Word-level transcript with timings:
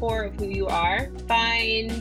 core 0.00 0.24
of 0.24 0.34
who 0.36 0.46
you 0.46 0.66
are. 0.66 1.10
Find 1.28 1.92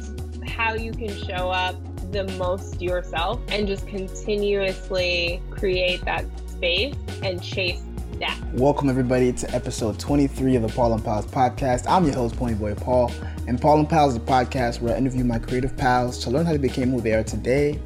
how 0.48 0.74
you 0.74 0.94
can 0.94 1.10
show 1.10 1.50
up 1.50 1.76
the 2.14 2.24
most 2.38 2.82
yourself 2.82 3.42
and 3.50 3.68
just 3.68 3.86
continuously 3.88 5.42
create 5.50 6.04
that 6.06 6.24
space 6.48 6.96
and 7.22 7.44
chase 7.44 7.84
that. 8.20 8.40
Welcome 8.54 8.90
everybody 8.90 9.34
to 9.34 9.54
episode 9.54 10.00
23 10.00 10.56
of 10.56 10.62
the 10.62 10.70
Paul 10.70 10.94
and 10.94 11.04
Pals 11.04 11.26
podcast. 11.26 11.88
I'm 11.90 12.06
your 12.06 12.16
host, 12.16 12.38
Pony 12.38 12.54
Boy 12.54 12.74
Paul, 12.74 13.12
and 13.48 13.60
Paul 13.60 13.80
and 13.80 13.90
Pals 13.90 14.14
is 14.14 14.18
a 14.18 14.22
podcast 14.22 14.80
where 14.80 14.96
I 14.96 14.98
interview 14.98 15.26
my 15.26 15.38
creative 15.38 15.76
pals 15.76 16.20
to 16.20 16.30
learn 16.30 16.46
how 16.46 16.54
they 16.54 16.58
became 16.58 16.92
who 16.92 17.02
they 17.02 17.14
are 17.14 17.24
today 17.24 17.78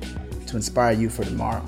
to 0.45 0.55
inspire 0.55 0.93
you 0.93 1.09
for 1.09 1.23
tomorrow. 1.23 1.65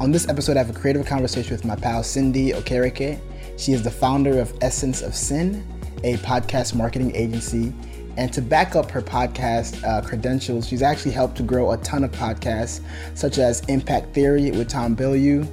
On 0.00 0.10
this 0.10 0.26
episode, 0.26 0.56
I 0.56 0.60
have 0.60 0.70
a 0.74 0.78
creative 0.78 1.04
conversation 1.04 1.52
with 1.52 1.66
my 1.66 1.76
pal 1.76 2.02
Cindy 2.02 2.52
Okereke. 2.52 3.20
She 3.58 3.72
is 3.72 3.82
the 3.82 3.90
founder 3.90 4.40
of 4.40 4.56
Essence 4.62 5.02
of 5.02 5.14
Sin, 5.14 5.62
a 6.04 6.16
podcast 6.18 6.74
marketing 6.74 7.14
agency. 7.16 7.72
And 8.16 8.32
to 8.32 8.40
back 8.40 8.76
up 8.76 8.90
her 8.92 9.02
podcast 9.02 9.82
uh, 9.82 10.00
credentials, 10.00 10.68
she's 10.68 10.82
actually 10.82 11.10
helped 11.10 11.36
to 11.38 11.42
grow 11.42 11.72
a 11.72 11.76
ton 11.78 12.04
of 12.04 12.12
podcasts, 12.12 12.80
such 13.14 13.38
as 13.38 13.60
Impact 13.62 14.14
Theory 14.14 14.52
with 14.52 14.68
Tom 14.68 14.94
Bilyeu, 14.94 15.48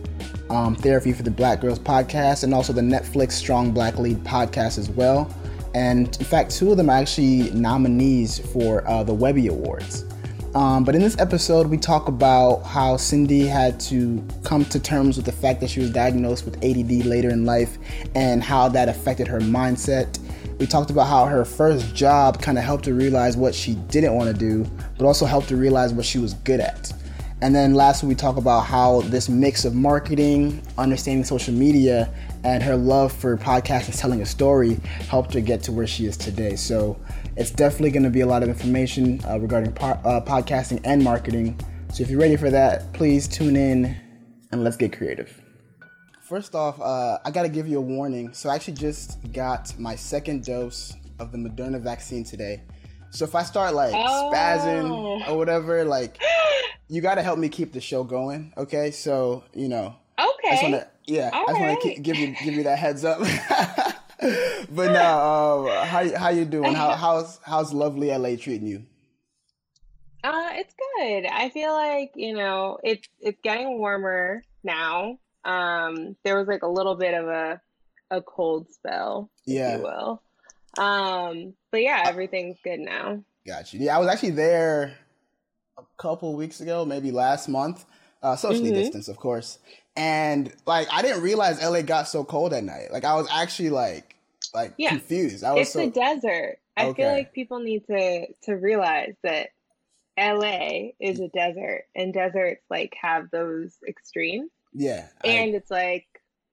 um, 0.51 0.75
Therapy 0.75 1.11
for 1.11 1.23
the 1.23 1.31
Black 1.31 1.59
Girls 1.61 1.79
podcast, 1.79 2.43
and 2.43 2.53
also 2.53 2.71
the 2.71 2.81
Netflix 2.81 3.31
Strong 3.31 3.71
Black 3.71 3.97
Lead 3.97 4.23
podcast 4.23 4.77
as 4.77 4.89
well. 4.89 5.33
And 5.73 6.15
in 6.17 6.25
fact, 6.25 6.51
two 6.51 6.69
of 6.69 6.77
them 6.77 6.89
are 6.89 6.97
actually 6.97 7.49
nominees 7.51 8.39
for 8.51 8.87
uh, 8.87 9.03
the 9.03 9.13
Webby 9.13 9.47
Awards. 9.47 10.05
Um, 10.53 10.83
but 10.83 10.95
in 10.95 11.01
this 11.01 11.17
episode, 11.17 11.67
we 11.67 11.77
talk 11.77 12.09
about 12.09 12.57
how 12.63 12.97
Cindy 12.97 13.47
had 13.47 13.79
to 13.81 14.21
come 14.43 14.65
to 14.65 14.79
terms 14.79 15.15
with 15.15 15.25
the 15.25 15.31
fact 15.31 15.61
that 15.61 15.69
she 15.69 15.79
was 15.79 15.91
diagnosed 15.91 16.43
with 16.43 16.57
ADD 16.57 17.05
later 17.05 17.29
in 17.29 17.45
life 17.45 17.77
and 18.15 18.43
how 18.43 18.67
that 18.69 18.89
affected 18.89 19.27
her 19.29 19.39
mindset. 19.39 20.19
We 20.61 20.67
talked 20.67 20.91
about 20.91 21.07
how 21.07 21.25
her 21.25 21.43
first 21.43 21.95
job 21.95 22.39
kind 22.39 22.55
of 22.55 22.63
helped 22.63 22.85
her 22.85 22.93
realize 22.93 23.35
what 23.35 23.55
she 23.55 23.73
didn't 23.73 24.13
want 24.13 24.31
to 24.31 24.37
do, 24.37 24.63
but 24.95 25.07
also 25.07 25.25
helped 25.25 25.49
her 25.49 25.55
realize 25.55 25.91
what 25.91 26.05
she 26.05 26.19
was 26.19 26.35
good 26.35 26.59
at. 26.59 26.93
And 27.41 27.55
then 27.55 27.73
lastly, 27.73 28.07
we 28.07 28.13
talk 28.13 28.37
about 28.37 28.59
how 28.67 29.01
this 29.01 29.27
mix 29.27 29.65
of 29.65 29.73
marketing, 29.73 30.61
understanding 30.77 31.23
social 31.23 31.55
media, 31.55 32.13
and 32.43 32.61
her 32.61 32.75
love 32.75 33.11
for 33.11 33.37
podcasting, 33.37 33.87
and 33.87 33.97
telling 33.97 34.21
a 34.21 34.25
story 34.27 34.75
helped 35.09 35.33
her 35.33 35.41
get 35.41 35.63
to 35.63 35.71
where 35.71 35.87
she 35.87 36.05
is 36.05 36.15
today. 36.15 36.55
So 36.55 36.95
it's 37.35 37.49
definitely 37.49 37.89
going 37.89 38.03
to 38.03 38.11
be 38.11 38.21
a 38.21 38.27
lot 38.27 38.43
of 38.43 38.49
information 38.49 39.19
uh, 39.27 39.39
regarding 39.39 39.75
uh, 39.79 40.21
podcasting 40.21 40.79
and 40.83 41.03
marketing. 41.03 41.59
So 41.91 42.03
if 42.03 42.11
you're 42.11 42.19
ready 42.19 42.35
for 42.35 42.51
that, 42.51 42.93
please 42.93 43.27
tune 43.27 43.55
in 43.55 43.97
and 44.51 44.63
let's 44.63 44.77
get 44.77 44.95
creative. 44.95 45.40
First 46.31 46.55
off, 46.55 46.79
uh, 46.79 47.17
I 47.25 47.31
got 47.31 47.41
to 47.41 47.49
give 47.49 47.67
you 47.67 47.77
a 47.79 47.81
warning. 47.81 48.31
So 48.31 48.49
I 48.49 48.55
actually 48.55 48.75
just 48.75 49.33
got 49.33 49.77
my 49.77 49.97
second 49.97 50.45
dose 50.45 50.95
of 51.19 51.33
the 51.33 51.37
Moderna 51.37 51.77
vaccine 51.77 52.23
today. 52.23 52.61
So 53.09 53.25
if 53.25 53.35
I 53.35 53.43
start 53.43 53.73
like 53.73 53.93
oh. 53.93 54.31
spazzing 54.33 55.27
or 55.27 55.37
whatever, 55.37 55.83
like 55.83 56.21
you 56.87 57.01
got 57.01 57.15
to 57.15 57.21
help 57.21 57.37
me 57.37 57.49
keep 57.49 57.73
the 57.73 57.81
show 57.81 58.05
going. 58.05 58.53
Okay, 58.55 58.91
so 58.91 59.43
you 59.53 59.67
know. 59.67 59.93
Okay. 60.17 60.47
I 60.47 60.51
just 60.51 60.63
wanna, 60.63 60.87
yeah, 61.05 61.31
All 61.33 61.41
I 61.41 61.47
just 61.47 61.59
right. 61.59 61.67
want 61.67 61.81
to 61.81 62.01
give 62.01 62.15
you 62.15 62.33
give 62.41 62.53
you 62.53 62.63
that 62.63 62.79
heads 62.79 63.03
up. 63.03 63.19
but 64.69 64.93
now, 64.93 65.67
uh, 65.67 65.83
how 65.83 66.17
how 66.17 66.29
you 66.29 66.45
doing? 66.45 66.73
How 66.73 66.91
how's 66.95 67.41
how's 67.45 67.73
lovely 67.73 68.07
LA 68.07 68.37
treating 68.37 68.67
you? 68.67 68.85
Uh, 70.23 70.51
it's 70.53 70.73
good. 70.95 71.25
I 71.25 71.49
feel 71.49 71.73
like 71.73 72.13
you 72.15 72.33
know 72.33 72.79
it's 72.85 73.05
it's 73.19 73.41
getting 73.43 73.79
warmer 73.79 74.43
now 74.63 75.17
um, 75.43 76.15
there 76.23 76.37
was 76.37 76.47
like 76.47 76.63
a 76.63 76.67
little 76.67 76.95
bit 76.95 77.13
of 77.13 77.27
a 77.27 77.61
a 78.11 78.21
cold 78.21 78.69
spell, 78.69 79.29
yeah. 79.45 79.75
if 79.75 79.77
you 79.77 79.83
will. 79.83 80.21
Um, 80.77 81.53
but 81.71 81.81
yeah, 81.81 82.03
everything's 82.05 82.57
good 82.63 82.79
now. 82.79 83.23
Got 83.47 83.73
you. 83.73 83.79
Yeah, 83.79 83.95
I 83.95 83.99
was 83.99 84.07
actually 84.07 84.31
there 84.31 84.97
a 85.77 85.83
couple 85.97 86.35
weeks 86.35 86.61
ago, 86.61 86.85
maybe 86.85 87.11
last 87.11 87.47
month, 87.47 87.85
uh, 88.21 88.35
socially 88.35 88.69
mm-hmm. 88.69 88.81
distanced, 88.81 89.09
of 89.09 89.17
course. 89.17 89.59
And 89.95 90.53
like, 90.65 90.87
I 90.91 91.01
didn't 91.01 91.23
realize 91.23 91.61
LA 91.63 91.81
got 91.81 92.07
so 92.07 92.23
cold 92.23 92.53
at 92.53 92.63
night. 92.63 92.91
Like, 92.91 93.05
I 93.05 93.15
was 93.15 93.27
actually 93.31 93.71
like, 93.71 94.15
like 94.53 94.73
yeah. 94.77 94.89
confused. 94.89 95.43
I 95.43 95.53
was 95.53 95.61
it's 95.61 95.73
so... 95.73 95.79
the 95.79 95.91
desert. 95.91 96.59
I 96.77 96.87
okay. 96.87 97.03
feel 97.03 97.11
like 97.11 97.33
people 97.33 97.59
need 97.59 97.85
to 97.87 98.27
to 98.43 98.53
realize 98.53 99.15
that 99.23 99.49
LA 100.17 100.91
is 100.99 101.19
a 101.19 101.27
desert, 101.27 101.83
and 101.95 102.13
deserts 102.13 102.63
like 102.69 102.95
have 103.01 103.29
those 103.31 103.75
extremes. 103.87 104.49
Yeah. 104.73 105.07
And 105.23 105.53
I, 105.53 105.57
it's 105.57 105.71
like 105.71 106.05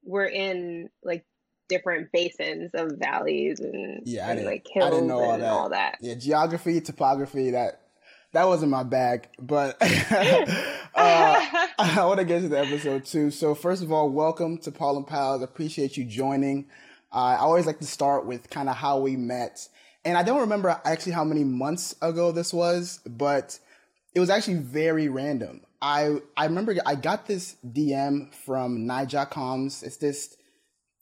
we're 0.04 0.26
in 0.26 0.90
like 1.02 1.24
different 1.68 2.10
basins 2.12 2.70
of 2.74 2.92
valleys 2.98 3.60
and, 3.60 4.02
yeah, 4.04 4.30
and 4.30 4.44
like 4.44 4.66
hills 4.66 4.96
and 4.96 5.12
all 5.12 5.38
that. 5.38 5.50
all 5.50 5.68
that. 5.70 5.98
Yeah, 6.00 6.14
geography, 6.14 6.80
topography, 6.80 7.50
that 7.50 7.80
that 8.32 8.46
wasn't 8.46 8.70
my 8.70 8.82
bag, 8.82 9.28
but 9.38 9.76
uh, 9.80 9.86
I 10.94 12.04
want 12.04 12.18
to 12.18 12.24
get 12.24 12.42
to 12.42 12.48
the 12.48 12.58
episode 12.58 13.04
too. 13.04 13.30
So 13.30 13.54
first 13.54 13.82
of 13.82 13.92
all, 13.92 14.10
welcome 14.10 14.58
to 14.58 14.72
Paul 14.72 14.96
and 14.96 15.06
Pals. 15.06 15.42
Appreciate 15.42 15.96
you 15.96 16.04
joining. 16.04 16.66
Uh, 17.12 17.16
I 17.18 17.36
always 17.36 17.66
like 17.66 17.78
to 17.78 17.86
start 17.86 18.26
with 18.26 18.50
kind 18.50 18.68
of 18.68 18.76
how 18.76 18.98
we 19.00 19.16
met, 19.16 19.66
and 20.04 20.16
I 20.16 20.22
don't 20.22 20.40
remember 20.40 20.80
actually 20.84 21.12
how 21.12 21.24
many 21.24 21.44
months 21.44 21.94
ago 22.02 22.32
this 22.32 22.52
was, 22.52 23.00
but 23.06 23.58
it 24.14 24.20
was 24.20 24.30
actually 24.30 24.58
very 24.58 25.08
random. 25.08 25.62
I 25.80 26.20
I 26.36 26.46
remember 26.46 26.74
I 26.84 26.94
got 26.94 27.26
this 27.26 27.56
DM 27.66 28.34
from 28.34 28.86
Nija 28.86 29.82
It's 29.82 29.96
this 29.98 30.36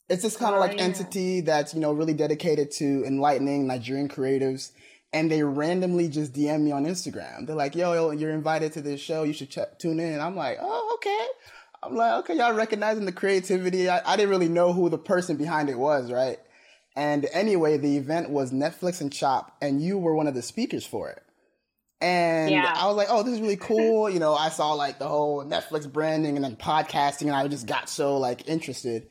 it's 0.09 0.23
this 0.23 0.37
kind 0.37 0.55
of 0.55 0.59
oh, 0.59 0.61
like 0.61 0.77
yeah. 0.77 0.85
entity 0.85 1.41
that's 1.41 1.75
you 1.75 1.81
know 1.81 1.93
really 1.93 2.15
dedicated 2.15 2.71
to 2.73 3.05
enlightening 3.05 3.67
Nigerian 3.67 4.09
creatives, 4.09 4.73
and 5.13 5.31
they 5.31 5.43
randomly 5.43 6.09
just 6.09 6.33
DM 6.33 6.63
me 6.63 6.73
on 6.73 6.85
Instagram. 6.85 7.47
They're 7.47 7.57
like, 7.57 7.75
"Yo, 7.75 8.11
you're 8.11 8.31
invited 8.31 8.73
to 8.75 8.83
this 8.83 9.01
show. 9.01 9.23
You 9.25 9.33
should 9.33 9.51
ch- 9.51 9.79
tune 9.79 9.99
in." 9.99 10.13
And 10.13 10.23
I'm 10.23 10.37
like, 10.37 10.59
"Oh, 10.61 10.93
okay." 10.95 11.27
I'm 11.83 11.97
like, 11.97 12.13
"Okay, 12.21 12.37
y'all 12.37 12.55
recognizing 12.55 13.05
the 13.05 13.13
creativity." 13.13 13.89
I, 13.89 14.01
I 14.05 14.17
didn't 14.17 14.31
really 14.31 14.49
know 14.49 14.73
who 14.73 14.89
the 14.89 14.99
person 14.99 15.37
behind 15.37 15.71
it 15.71 15.79
was, 15.79 16.13
right? 16.13 16.39
And 16.95 17.27
anyway, 17.33 17.77
the 17.77 17.97
event 17.97 18.31
was 18.31 18.53
Netflix 18.53 19.01
and 19.01 19.13
Chop, 19.13 19.57
and 19.61 19.83
you 19.83 19.99
were 19.99 20.15
one 20.15 20.27
of 20.27 20.35
the 20.35 20.43
speakers 20.43 20.87
for 20.87 21.11
it. 21.11 21.23
And 22.01 22.51
yeah. 22.51 22.75
I 22.77 22.87
was 22.87 22.97
like, 22.97 23.09
oh, 23.11 23.23
this 23.23 23.35
is 23.35 23.41
really 23.41 23.57
cool. 23.57 24.11
you 24.11 24.19
know, 24.19 24.35
I 24.35 24.51
saw 24.51 24.73
like 24.73 24.99
the 24.99 25.09
whole 25.09 25.45
Netflix 25.45 25.91
branding 25.91 26.37
and 26.37 26.45
then 26.45 26.57
podcasting, 26.57 27.23
and 27.23 27.33
I 27.33 27.49
just 27.49 27.67
got 27.67 27.89
so 27.89 28.19
like 28.19 28.49
interested. 28.49 29.09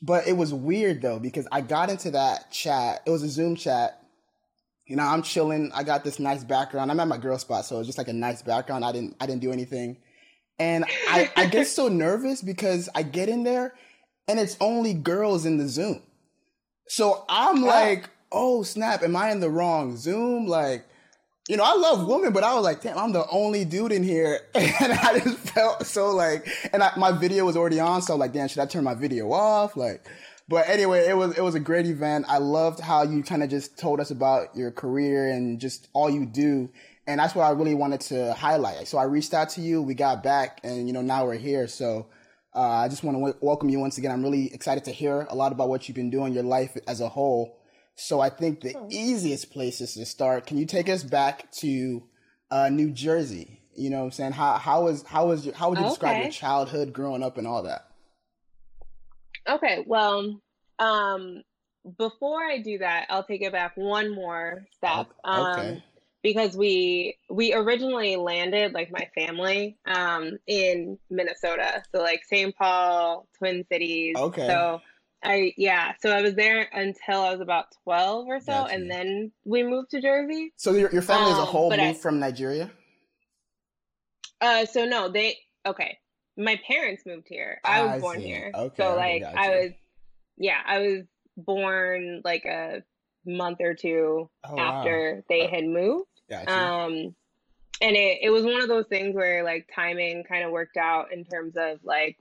But 0.00 0.26
it 0.26 0.36
was 0.36 0.52
weird 0.52 1.02
though, 1.02 1.18
because 1.18 1.46
I 1.52 1.60
got 1.60 1.90
into 1.90 2.12
that 2.12 2.50
chat. 2.50 3.02
It 3.06 3.10
was 3.10 3.22
a 3.22 3.28
Zoom 3.28 3.56
chat. 3.56 4.00
You 4.86 4.96
know, 4.96 5.04
I'm 5.04 5.22
chilling. 5.22 5.70
I 5.74 5.82
got 5.82 6.04
this 6.04 6.18
nice 6.18 6.44
background. 6.44 6.90
I'm 6.90 7.00
at 7.00 7.08
my 7.08 7.18
girl 7.18 7.38
spot, 7.38 7.64
so 7.64 7.78
it's 7.78 7.86
just 7.86 7.98
like 7.98 8.08
a 8.08 8.12
nice 8.12 8.42
background. 8.42 8.84
I 8.84 8.92
didn't 8.92 9.16
I 9.20 9.26
didn't 9.26 9.42
do 9.42 9.52
anything. 9.52 9.98
And 10.58 10.84
I, 11.08 11.30
I 11.36 11.46
get 11.46 11.66
so 11.66 11.88
nervous 11.88 12.42
because 12.42 12.88
I 12.94 13.02
get 13.02 13.28
in 13.28 13.44
there 13.44 13.74
and 14.28 14.38
it's 14.38 14.56
only 14.60 14.94
girls 14.94 15.46
in 15.46 15.58
the 15.58 15.68
Zoom. 15.68 16.02
So 16.88 17.24
I'm 17.28 17.62
like, 17.62 18.10
oh 18.30 18.62
snap, 18.62 19.02
am 19.02 19.16
I 19.16 19.30
in 19.30 19.40
the 19.40 19.50
wrong 19.50 19.96
Zoom? 19.96 20.46
Like 20.46 20.86
you 21.48 21.58
know, 21.58 21.64
I 21.64 21.74
love 21.74 22.06
women, 22.06 22.32
but 22.32 22.42
I 22.42 22.54
was 22.54 22.64
like, 22.64 22.80
damn, 22.80 22.96
I'm 22.96 23.12
the 23.12 23.28
only 23.28 23.64
dude 23.64 23.92
in 23.92 24.02
here. 24.02 24.40
And 24.54 24.92
I 24.92 25.18
just 25.18 25.38
felt 25.38 25.86
so 25.86 26.10
like, 26.10 26.48
and 26.72 26.82
I, 26.82 26.92
my 26.96 27.12
video 27.12 27.44
was 27.44 27.56
already 27.56 27.80
on. 27.80 28.02
So 28.02 28.14
I'm 28.14 28.20
like, 28.20 28.32
damn, 28.32 28.48
should 28.48 28.60
I 28.60 28.66
turn 28.66 28.84
my 28.84 28.94
video 28.94 29.30
off? 29.32 29.76
Like, 29.76 30.06
but 30.48 30.68
anyway, 30.68 31.06
it 31.06 31.16
was, 31.16 31.36
it 31.36 31.42
was 31.42 31.54
a 31.54 31.60
great 31.60 31.86
event. 31.86 32.26
I 32.28 32.38
loved 32.38 32.80
how 32.80 33.02
you 33.02 33.22
kind 33.22 33.42
of 33.42 33.50
just 33.50 33.78
told 33.78 34.00
us 34.00 34.10
about 34.10 34.56
your 34.56 34.70
career 34.70 35.28
and 35.30 35.60
just 35.60 35.88
all 35.92 36.10
you 36.10 36.26
do. 36.26 36.70
And 37.06 37.20
that's 37.20 37.34
what 37.34 37.44
I 37.44 37.50
really 37.50 37.74
wanted 37.74 38.00
to 38.02 38.32
highlight. 38.34 38.88
So 38.88 38.98
I 38.98 39.04
reached 39.04 39.34
out 39.34 39.50
to 39.50 39.60
you, 39.60 39.82
we 39.82 39.94
got 39.94 40.22
back 40.22 40.60
and, 40.64 40.86
you 40.86 40.92
know, 40.92 41.02
now 41.02 41.26
we're 41.26 41.36
here. 41.36 41.66
So, 41.66 42.06
uh, 42.54 42.60
I 42.60 42.88
just 42.88 43.02
want 43.02 43.16
to 43.16 43.20
w- 43.20 43.38
welcome 43.40 43.68
you 43.68 43.80
once 43.80 43.98
again. 43.98 44.10
I'm 44.10 44.22
really 44.22 44.52
excited 44.54 44.84
to 44.84 44.92
hear 44.92 45.26
a 45.28 45.34
lot 45.34 45.52
about 45.52 45.68
what 45.68 45.88
you've 45.88 45.96
been 45.96 46.10
doing, 46.10 46.32
your 46.32 46.44
life 46.44 46.76
as 46.86 47.00
a 47.00 47.08
whole. 47.08 47.58
So 47.96 48.20
I 48.20 48.28
think 48.28 48.60
the 48.60 48.72
hmm. 48.72 48.86
easiest 48.90 49.52
places 49.52 49.94
to 49.94 50.06
start. 50.06 50.46
Can 50.46 50.58
you 50.58 50.66
take 50.66 50.88
us 50.88 51.02
back 51.02 51.50
to 51.52 52.02
uh, 52.50 52.68
New 52.68 52.90
Jersey? 52.90 53.60
You 53.76 53.90
know 53.90 53.98
what 53.98 54.04
I'm 54.04 54.10
saying? 54.12 54.32
How 54.32 54.54
how 54.54 54.84
was 54.84 55.02
how 55.04 55.26
was 55.26 55.46
your, 55.46 55.54
how 55.54 55.70
would 55.70 55.78
you 55.78 55.84
describe 55.84 56.22
your 56.22 56.30
childhood 56.30 56.92
growing 56.92 57.22
up 57.22 57.38
and 57.38 57.46
all 57.46 57.62
that? 57.64 57.88
Okay, 59.48 59.84
well, 59.86 60.40
um, 60.78 61.42
before 61.98 62.42
I 62.42 62.58
do 62.58 62.78
that, 62.78 63.06
I'll 63.10 63.24
take 63.24 63.42
it 63.42 63.52
back 63.52 63.72
one 63.76 64.14
more 64.14 64.66
step. 64.76 65.08
Okay. 65.26 65.70
Um, 65.70 65.82
because 66.22 66.56
we 66.56 67.18
we 67.28 67.52
originally 67.52 68.16
landed 68.16 68.72
like 68.72 68.90
my 68.90 69.08
family 69.14 69.76
um 69.86 70.38
in 70.46 70.98
Minnesota. 71.10 71.82
So 71.94 72.00
like 72.00 72.24
St. 72.24 72.56
Paul, 72.56 73.26
Twin 73.38 73.64
Cities. 73.70 74.16
Okay. 74.16 74.46
So 74.46 74.80
I 75.24 75.52
yeah, 75.56 75.92
so 76.00 76.10
I 76.10 76.22
was 76.22 76.34
there 76.34 76.68
until 76.72 77.22
I 77.22 77.32
was 77.32 77.40
about 77.40 77.66
twelve 77.82 78.26
or 78.28 78.40
so, 78.40 78.52
gotcha. 78.52 78.74
and 78.74 78.90
then 78.90 79.32
we 79.44 79.62
moved 79.62 79.90
to 79.90 80.00
Jersey. 80.00 80.52
So 80.56 80.72
your 80.72 80.92
your 80.92 81.02
family 81.02 81.32
um, 81.32 81.32
as 81.32 81.38
a 81.38 81.44
whole 81.44 81.70
moved 81.70 81.82
I, 81.82 81.94
from 81.94 82.18
Nigeria. 82.20 82.70
Uh, 84.40 84.66
so 84.66 84.84
no, 84.84 85.08
they 85.08 85.38
okay. 85.66 85.98
My 86.36 86.60
parents 86.66 87.04
moved 87.06 87.26
here. 87.28 87.60
I 87.64 87.82
was 87.82 87.92
I 87.92 88.00
born 88.00 88.18
see. 88.18 88.26
here. 88.26 88.50
Okay, 88.54 88.82
so 88.82 88.96
like 88.96 89.22
I 89.22 89.50
was, 89.50 89.70
yeah, 90.36 90.60
I 90.66 90.78
was 90.80 91.02
born 91.36 92.22
like 92.24 92.44
a 92.44 92.82
month 93.24 93.58
or 93.60 93.74
two 93.74 94.28
oh, 94.44 94.58
after 94.58 95.16
wow. 95.16 95.22
they 95.28 95.46
had 95.46 95.64
moved. 95.64 96.08
Gotcha. 96.28 96.52
Um, 96.52 97.14
and 97.80 97.96
it, 97.96 98.18
it 98.22 98.30
was 98.30 98.44
one 98.44 98.60
of 98.60 98.68
those 98.68 98.86
things 98.88 99.14
where 99.14 99.44
like 99.44 99.68
timing 99.74 100.24
kind 100.24 100.44
of 100.44 100.50
worked 100.50 100.76
out 100.76 101.12
in 101.12 101.24
terms 101.24 101.54
of 101.56 101.78
like 101.84 102.18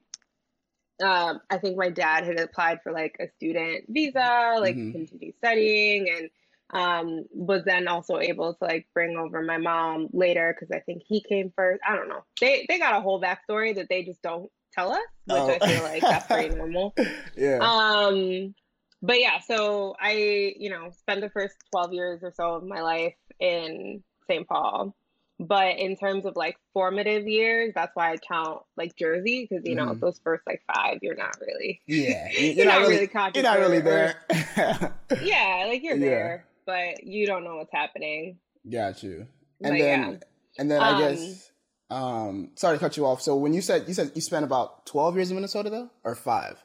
um, 1.01 1.39
I 1.49 1.57
think 1.57 1.77
my 1.77 1.89
dad 1.89 2.25
had 2.25 2.39
applied 2.39 2.79
for 2.83 2.91
like 2.91 3.15
a 3.19 3.27
student 3.35 3.85
visa, 3.89 4.55
like 4.59 4.75
mm-hmm. 4.75 4.91
continue 4.91 5.33
studying, 5.37 6.09
and 6.09 6.29
um, 6.73 7.25
was 7.31 7.63
then 7.65 7.87
also 7.87 8.19
able 8.19 8.53
to 8.53 8.63
like 8.63 8.87
bring 8.93 9.17
over 9.17 9.41
my 9.41 9.57
mom 9.57 10.09
later 10.11 10.55
because 10.55 10.75
I 10.75 10.79
think 10.79 11.03
he 11.05 11.21
came 11.21 11.51
first. 11.55 11.81
I 11.87 11.95
don't 11.95 12.09
know. 12.09 12.23
They 12.39 12.65
they 12.69 12.79
got 12.79 12.97
a 12.97 13.01
whole 13.01 13.21
backstory 13.21 13.75
that 13.75 13.87
they 13.89 14.03
just 14.03 14.21
don't 14.21 14.49
tell 14.73 14.91
us, 14.91 14.99
which 15.25 15.37
oh. 15.37 15.57
I 15.61 15.67
feel 15.67 15.83
like 15.83 16.01
that's 16.01 16.27
pretty 16.27 16.55
normal. 16.55 16.93
yeah. 17.37 17.59
Um, 17.59 18.53
but 19.01 19.19
yeah, 19.19 19.39
so 19.39 19.95
I 19.99 20.53
you 20.57 20.69
know 20.69 20.91
spent 20.99 21.21
the 21.21 21.29
first 21.29 21.55
twelve 21.71 21.93
years 21.93 22.23
or 22.23 22.31
so 22.35 22.55
of 22.55 22.63
my 22.63 22.81
life 22.81 23.15
in 23.39 24.03
St. 24.27 24.47
Paul. 24.47 24.95
But 25.45 25.77
in 25.77 25.97
terms 25.97 26.25
of 26.25 26.37
like 26.37 26.57
formative 26.73 27.27
years, 27.27 27.73
that's 27.75 27.93
why 27.95 28.13
I 28.13 28.17
count 28.17 28.61
like 28.77 28.95
Jersey 28.95 29.45
because 29.49 29.65
you 29.65 29.75
know 29.75 29.87
mm. 29.87 29.99
those 29.99 30.19
first 30.23 30.43
like 30.47 30.63
five, 30.73 30.99
you're 31.01 31.15
not 31.15 31.35
really. 31.41 31.81
Yeah, 31.87 32.29
you're, 32.37 32.53
you're 32.53 32.65
not, 32.65 32.81
not, 32.81 32.87
really. 32.87 33.07
conscious 33.07 33.43
you're 33.43 33.51
not 33.51 33.59
really 33.59 33.81
there. 33.81 34.15
yeah, 35.21 35.65
like 35.67 35.83
you're 35.83 35.97
yeah. 35.97 36.05
there, 36.05 36.45
but 36.65 37.03
you 37.03 37.27
don't 37.27 37.43
know 37.43 37.57
what's 37.57 37.73
happening. 37.73 38.37
Got 38.71 39.03
you. 39.03 39.27
And 39.61 39.73
but, 39.73 39.77
then, 39.77 40.11
yeah. 40.11 40.17
and 40.57 40.71
then 40.71 40.81
I 40.81 40.91
um, 40.91 40.99
guess. 40.99 41.51
Um, 41.89 42.49
sorry 42.55 42.77
to 42.77 42.79
cut 42.79 42.95
you 42.95 43.05
off. 43.05 43.21
So 43.21 43.35
when 43.35 43.53
you 43.53 43.61
said 43.61 43.83
you 43.87 43.93
said 43.93 44.11
you 44.15 44.21
spent 44.21 44.45
about 44.45 44.85
twelve 44.85 45.15
years 45.15 45.29
in 45.29 45.35
Minnesota 45.35 45.69
though, 45.69 45.89
or 46.05 46.15
five? 46.15 46.63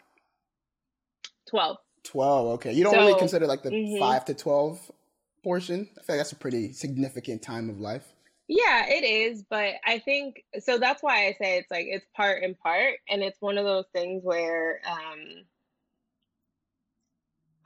Twelve. 1.50 1.78
Twelve. 2.04 2.46
Okay, 2.54 2.72
you 2.72 2.84
don't 2.84 2.94
so, 2.94 3.00
really 3.00 3.18
consider 3.18 3.46
like 3.46 3.64
the 3.64 3.70
mm-hmm. 3.70 3.98
five 3.98 4.24
to 4.26 4.34
twelve 4.34 4.78
portion. 5.42 5.88
I 5.98 6.02
feel 6.02 6.16
like 6.16 6.20
that's 6.20 6.32
a 6.32 6.36
pretty 6.36 6.72
significant 6.72 7.42
time 7.42 7.68
of 7.68 7.80
life. 7.80 8.14
Yeah, 8.48 8.86
it 8.88 9.04
is, 9.04 9.42
but 9.42 9.74
I 9.86 9.98
think 9.98 10.42
so 10.58 10.78
that's 10.78 11.02
why 11.02 11.26
I 11.26 11.36
say 11.38 11.58
it's 11.58 11.70
like 11.70 11.86
it's 11.86 12.06
part 12.16 12.42
and 12.42 12.58
part 12.58 12.94
and 13.08 13.22
it's 13.22 13.40
one 13.40 13.58
of 13.58 13.64
those 13.66 13.84
things 13.92 14.24
where 14.24 14.80
um 14.90 15.44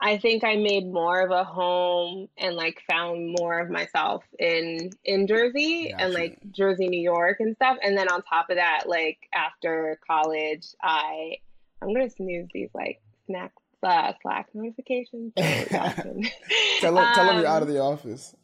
I 0.01 0.17
think 0.17 0.43
I 0.43 0.57
made 0.57 0.91
more 0.91 1.21
of 1.21 1.31
a 1.31 1.45
home 1.45 2.27
and 2.37 2.57
like 2.57 2.81
found 2.91 3.33
more 3.39 3.59
of 3.59 3.69
myself 3.69 4.25
in 4.37 4.89
in 5.05 5.27
Jersey 5.27 5.91
gotcha. 5.91 6.03
and 6.03 6.13
like 6.13 6.37
Jersey, 6.51 6.89
New 6.89 6.99
York 6.99 7.37
and 7.39 7.55
stuff. 7.55 7.77
And 7.81 7.97
then 7.97 8.09
on 8.09 8.21
top 8.23 8.49
of 8.49 8.57
that, 8.57 8.83
like 8.85 9.17
after 9.33 9.97
college, 10.05 10.67
I 10.81 11.37
I'm 11.81 11.93
gonna 11.93 12.09
snooze 12.09 12.49
these 12.53 12.69
like 12.73 13.01
snack 13.27 13.53
uh, 13.81 14.13
Slack 14.21 14.47
notifications. 14.53 15.33
tell 15.37 16.95
them, 16.95 17.13
tell 17.13 17.25
them 17.25 17.37
you're 17.37 17.47
out 17.47 17.61
of 17.61 17.69
um, 17.69 17.73
the 17.73 17.79
office. 17.79 18.35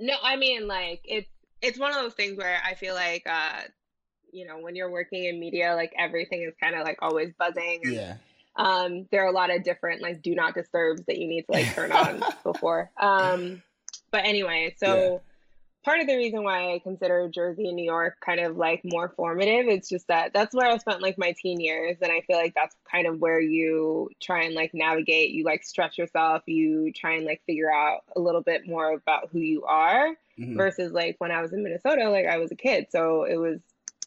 No, 0.00 0.14
I 0.22 0.36
mean 0.36 0.66
like 0.66 1.02
it's 1.04 1.28
it's 1.62 1.78
one 1.78 1.90
of 1.90 1.96
those 1.96 2.14
things 2.14 2.36
where 2.36 2.60
I 2.64 2.74
feel 2.74 2.94
like 2.94 3.24
uh 3.26 3.62
you 4.32 4.46
know, 4.46 4.58
when 4.58 4.76
you're 4.76 4.90
working 4.90 5.24
in 5.24 5.40
media, 5.40 5.74
like 5.74 5.92
everything 5.98 6.42
is 6.42 6.54
kind 6.62 6.76
of 6.76 6.84
like 6.84 6.98
always 7.02 7.32
buzzing. 7.36 7.80
And, 7.82 7.92
yeah. 7.92 8.14
Um, 8.56 9.06
there 9.10 9.24
are 9.24 9.28
a 9.28 9.32
lot 9.32 9.54
of 9.54 9.64
different 9.64 10.02
like 10.02 10.22
do 10.22 10.34
not 10.34 10.54
disturbs 10.54 11.02
that 11.06 11.18
you 11.18 11.26
need 11.26 11.42
to 11.42 11.52
like 11.52 11.74
turn 11.74 11.92
on 11.92 12.22
before. 12.44 12.90
Um, 13.00 13.62
but 14.10 14.24
anyway, 14.24 14.74
so 14.78 14.94
yeah 14.94 15.18
part 15.84 16.00
of 16.00 16.06
the 16.06 16.16
reason 16.16 16.44
why 16.44 16.72
I 16.74 16.78
consider 16.78 17.28
Jersey 17.28 17.66
and 17.66 17.76
New 17.76 17.84
York 17.84 18.18
kind 18.20 18.40
of 18.40 18.56
like 18.56 18.82
more 18.84 19.08
formative. 19.16 19.66
It's 19.66 19.88
just 19.88 20.08
that 20.08 20.32
that's 20.34 20.54
where 20.54 20.68
I 20.68 20.76
spent 20.76 21.00
like 21.00 21.16
my 21.16 21.32
teen 21.32 21.60
years. 21.60 21.96
And 22.02 22.12
I 22.12 22.20
feel 22.22 22.36
like 22.36 22.54
that's 22.54 22.76
kind 22.90 23.06
of 23.06 23.18
where 23.18 23.40
you 23.40 24.10
try 24.20 24.42
and 24.42 24.54
like 24.54 24.72
navigate, 24.74 25.30
you 25.30 25.44
like 25.44 25.62
stretch 25.62 25.96
yourself, 25.96 26.42
you 26.46 26.92
try 26.92 27.14
and 27.14 27.24
like 27.24 27.42
figure 27.46 27.72
out 27.72 28.00
a 28.14 28.20
little 28.20 28.42
bit 28.42 28.66
more 28.66 28.92
about 28.92 29.30
who 29.30 29.38
you 29.38 29.64
are 29.64 30.10
mm-hmm. 30.38 30.56
versus 30.56 30.92
like 30.92 31.16
when 31.18 31.30
I 31.30 31.40
was 31.40 31.52
in 31.52 31.62
Minnesota, 31.62 32.10
like 32.10 32.26
I 32.26 32.38
was 32.38 32.52
a 32.52 32.56
kid. 32.56 32.88
So 32.90 33.24
it 33.24 33.36
was 33.36 33.60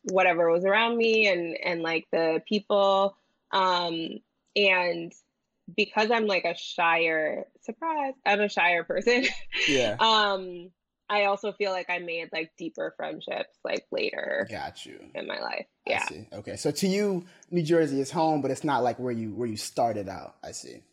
whatever 0.03 0.51
was 0.51 0.65
around 0.65 0.97
me 0.97 1.27
and, 1.27 1.57
and 1.63 1.81
like 1.81 2.07
the 2.11 2.41
people. 2.47 3.17
Um, 3.51 4.19
and 4.55 5.11
because 5.75 6.11
I'm 6.11 6.27
like 6.27 6.45
a 6.45 6.55
shyer 6.55 7.45
surprise, 7.61 8.13
I'm 8.25 8.41
a 8.41 8.49
shyer 8.49 8.83
person. 8.83 9.25
Yeah. 9.67 9.95
um, 9.99 10.71
I 11.13 11.25
also 11.25 11.51
feel 11.51 11.71
like 11.71 11.89
I 11.89 11.99
made 11.99 12.29
like 12.33 12.51
deeper 12.57 12.93
friendships 12.97 13.59
like 13.63 13.85
later. 13.91 14.47
Got 14.49 14.83
you. 14.85 14.99
In 15.13 15.27
my 15.27 15.39
life. 15.39 15.67
Yeah. 15.85 16.07
Okay. 16.33 16.55
So 16.55 16.71
to 16.71 16.87
you, 16.87 17.25
New 17.51 17.61
Jersey 17.61 18.01
is 18.01 18.09
home, 18.09 18.41
but 18.41 18.49
it's 18.49 18.63
not 18.63 18.83
like 18.83 18.97
where 18.97 19.11
you 19.11 19.29
where 19.29 19.47
you 19.47 19.57
started 19.57 20.09
out. 20.09 20.35
I 20.43 20.51
see. 20.51 20.83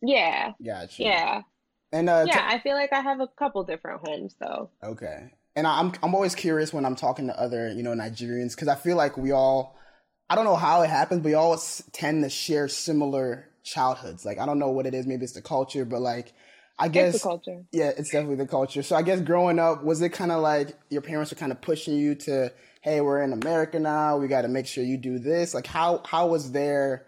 Yeah. 0.00 0.52
Got 0.64 0.98
you. 0.98 1.06
Yeah. 1.06 1.42
And 1.92 2.08
uh, 2.08 2.24
yeah, 2.26 2.34
t- 2.34 2.56
I 2.56 2.60
feel 2.60 2.74
like 2.74 2.92
I 2.92 3.00
have 3.00 3.20
a 3.20 3.28
couple 3.38 3.62
different 3.64 4.00
homes 4.06 4.34
though. 4.40 4.70
Okay. 4.82 5.30
And 5.54 5.66
I'm 5.66 5.92
I'm 6.02 6.14
always 6.14 6.34
curious 6.34 6.72
when 6.72 6.86
I'm 6.86 6.96
talking 6.96 7.26
to 7.26 7.38
other 7.38 7.70
you 7.70 7.82
know 7.82 7.92
Nigerians 7.92 8.54
because 8.54 8.68
I 8.68 8.76
feel 8.76 8.96
like 8.96 9.18
we 9.18 9.30
all 9.30 9.78
I 10.30 10.34
don't 10.36 10.46
know 10.46 10.56
how 10.56 10.80
it 10.82 10.90
happens, 10.90 11.20
but 11.20 11.28
we 11.28 11.34
all 11.34 11.60
tend 11.92 12.24
to 12.24 12.30
share 12.30 12.68
similar 12.68 13.48
childhoods. 13.62 14.24
Like 14.24 14.38
I 14.38 14.46
don't 14.46 14.58
know 14.58 14.70
what 14.70 14.86
it 14.86 14.94
is. 14.94 15.06
Maybe 15.06 15.24
it's 15.24 15.34
the 15.34 15.42
culture, 15.42 15.84
but 15.84 16.00
like 16.00 16.32
I 16.78 16.88
guess 16.88 17.14
it's 17.14 17.22
the 17.22 17.28
culture. 17.28 17.64
Yeah, 17.72 17.90
it's 17.96 18.10
definitely 18.10 18.36
the 18.36 18.46
culture. 18.46 18.82
So 18.82 18.96
I 18.96 19.02
guess 19.02 19.20
growing 19.20 19.58
up, 19.58 19.82
was 19.82 20.02
it 20.02 20.10
kind 20.10 20.30
of 20.30 20.42
like 20.42 20.78
your 20.90 21.02
parents 21.02 21.30
were 21.30 21.38
kind 21.38 21.52
of 21.52 21.60
pushing 21.60 21.96
you 21.96 22.14
to, 22.16 22.52
hey, 22.82 23.00
we're 23.00 23.22
in 23.22 23.32
America 23.32 23.80
now. 23.80 24.18
We 24.18 24.28
got 24.28 24.42
to 24.42 24.48
make 24.48 24.66
sure 24.66 24.84
you 24.84 24.98
do 24.98 25.18
this. 25.18 25.54
Like 25.54 25.66
how 25.66 26.02
how 26.04 26.26
was 26.28 26.52
their, 26.52 27.06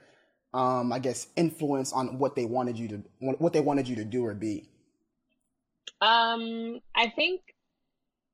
um, 0.55 0.93
I 0.93 0.99
guess, 0.99 1.26
influence 1.37 1.93
on 1.93 2.19
what 2.19 2.35
they 2.35 2.47
wanted 2.47 2.79
you 2.79 2.88
to 2.88 3.03
what 3.19 3.53
they 3.53 3.61
wanted 3.61 3.88
you 3.88 3.97
to 3.97 4.05
do 4.05 4.25
or 4.25 4.35
be? 4.35 4.69
Um, 6.00 6.81
I 6.94 7.11
think 7.14 7.43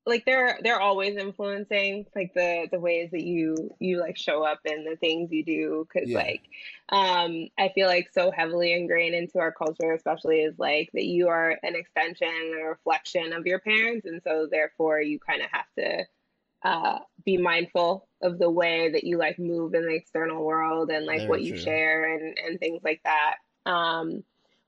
like 0.05 0.25
they're 0.25 0.59
they're 0.61 0.79
always 0.79 1.17
influencing 1.17 2.05
like 2.15 2.33
the 2.33 2.67
the 2.71 2.79
ways 2.79 3.09
that 3.11 3.23
you 3.23 3.55
you 3.79 3.99
like 3.99 4.17
show 4.17 4.43
up 4.43 4.59
and 4.65 4.85
the 4.85 4.95
things 4.97 5.31
you 5.31 5.43
do 5.43 5.87
because 5.91 6.09
yeah. 6.09 6.17
like 6.17 6.41
um 6.89 7.47
i 7.57 7.69
feel 7.73 7.87
like 7.87 8.09
so 8.13 8.31
heavily 8.31 8.73
ingrained 8.73 9.15
into 9.15 9.39
our 9.39 9.51
culture 9.51 9.93
especially 9.93 10.41
is 10.41 10.57
like 10.59 10.89
that 10.93 11.05
you 11.05 11.27
are 11.27 11.57
an 11.63 11.75
extension 11.75 12.27
and 12.27 12.61
a 12.61 12.65
reflection 12.65 13.33
of 13.33 13.45
your 13.45 13.59
parents 13.59 14.05
and 14.05 14.21
so 14.23 14.47
therefore 14.49 15.01
you 15.01 15.19
kind 15.19 15.41
of 15.41 15.47
have 15.51 15.65
to 15.77 16.03
uh 16.63 16.99
be 17.25 17.37
mindful 17.37 18.07
of 18.21 18.37
the 18.37 18.49
way 18.49 18.91
that 18.91 19.03
you 19.03 19.17
like 19.17 19.39
move 19.39 19.73
in 19.73 19.83
the 19.83 19.95
external 19.95 20.43
world 20.43 20.89
and 20.91 21.05
like 21.05 21.19
Very 21.19 21.29
what 21.29 21.39
true. 21.39 21.47
you 21.47 21.57
share 21.57 22.13
and 22.13 22.37
and 22.37 22.59
things 22.59 22.81
like 22.83 23.01
that 23.03 23.35
um 23.65 24.23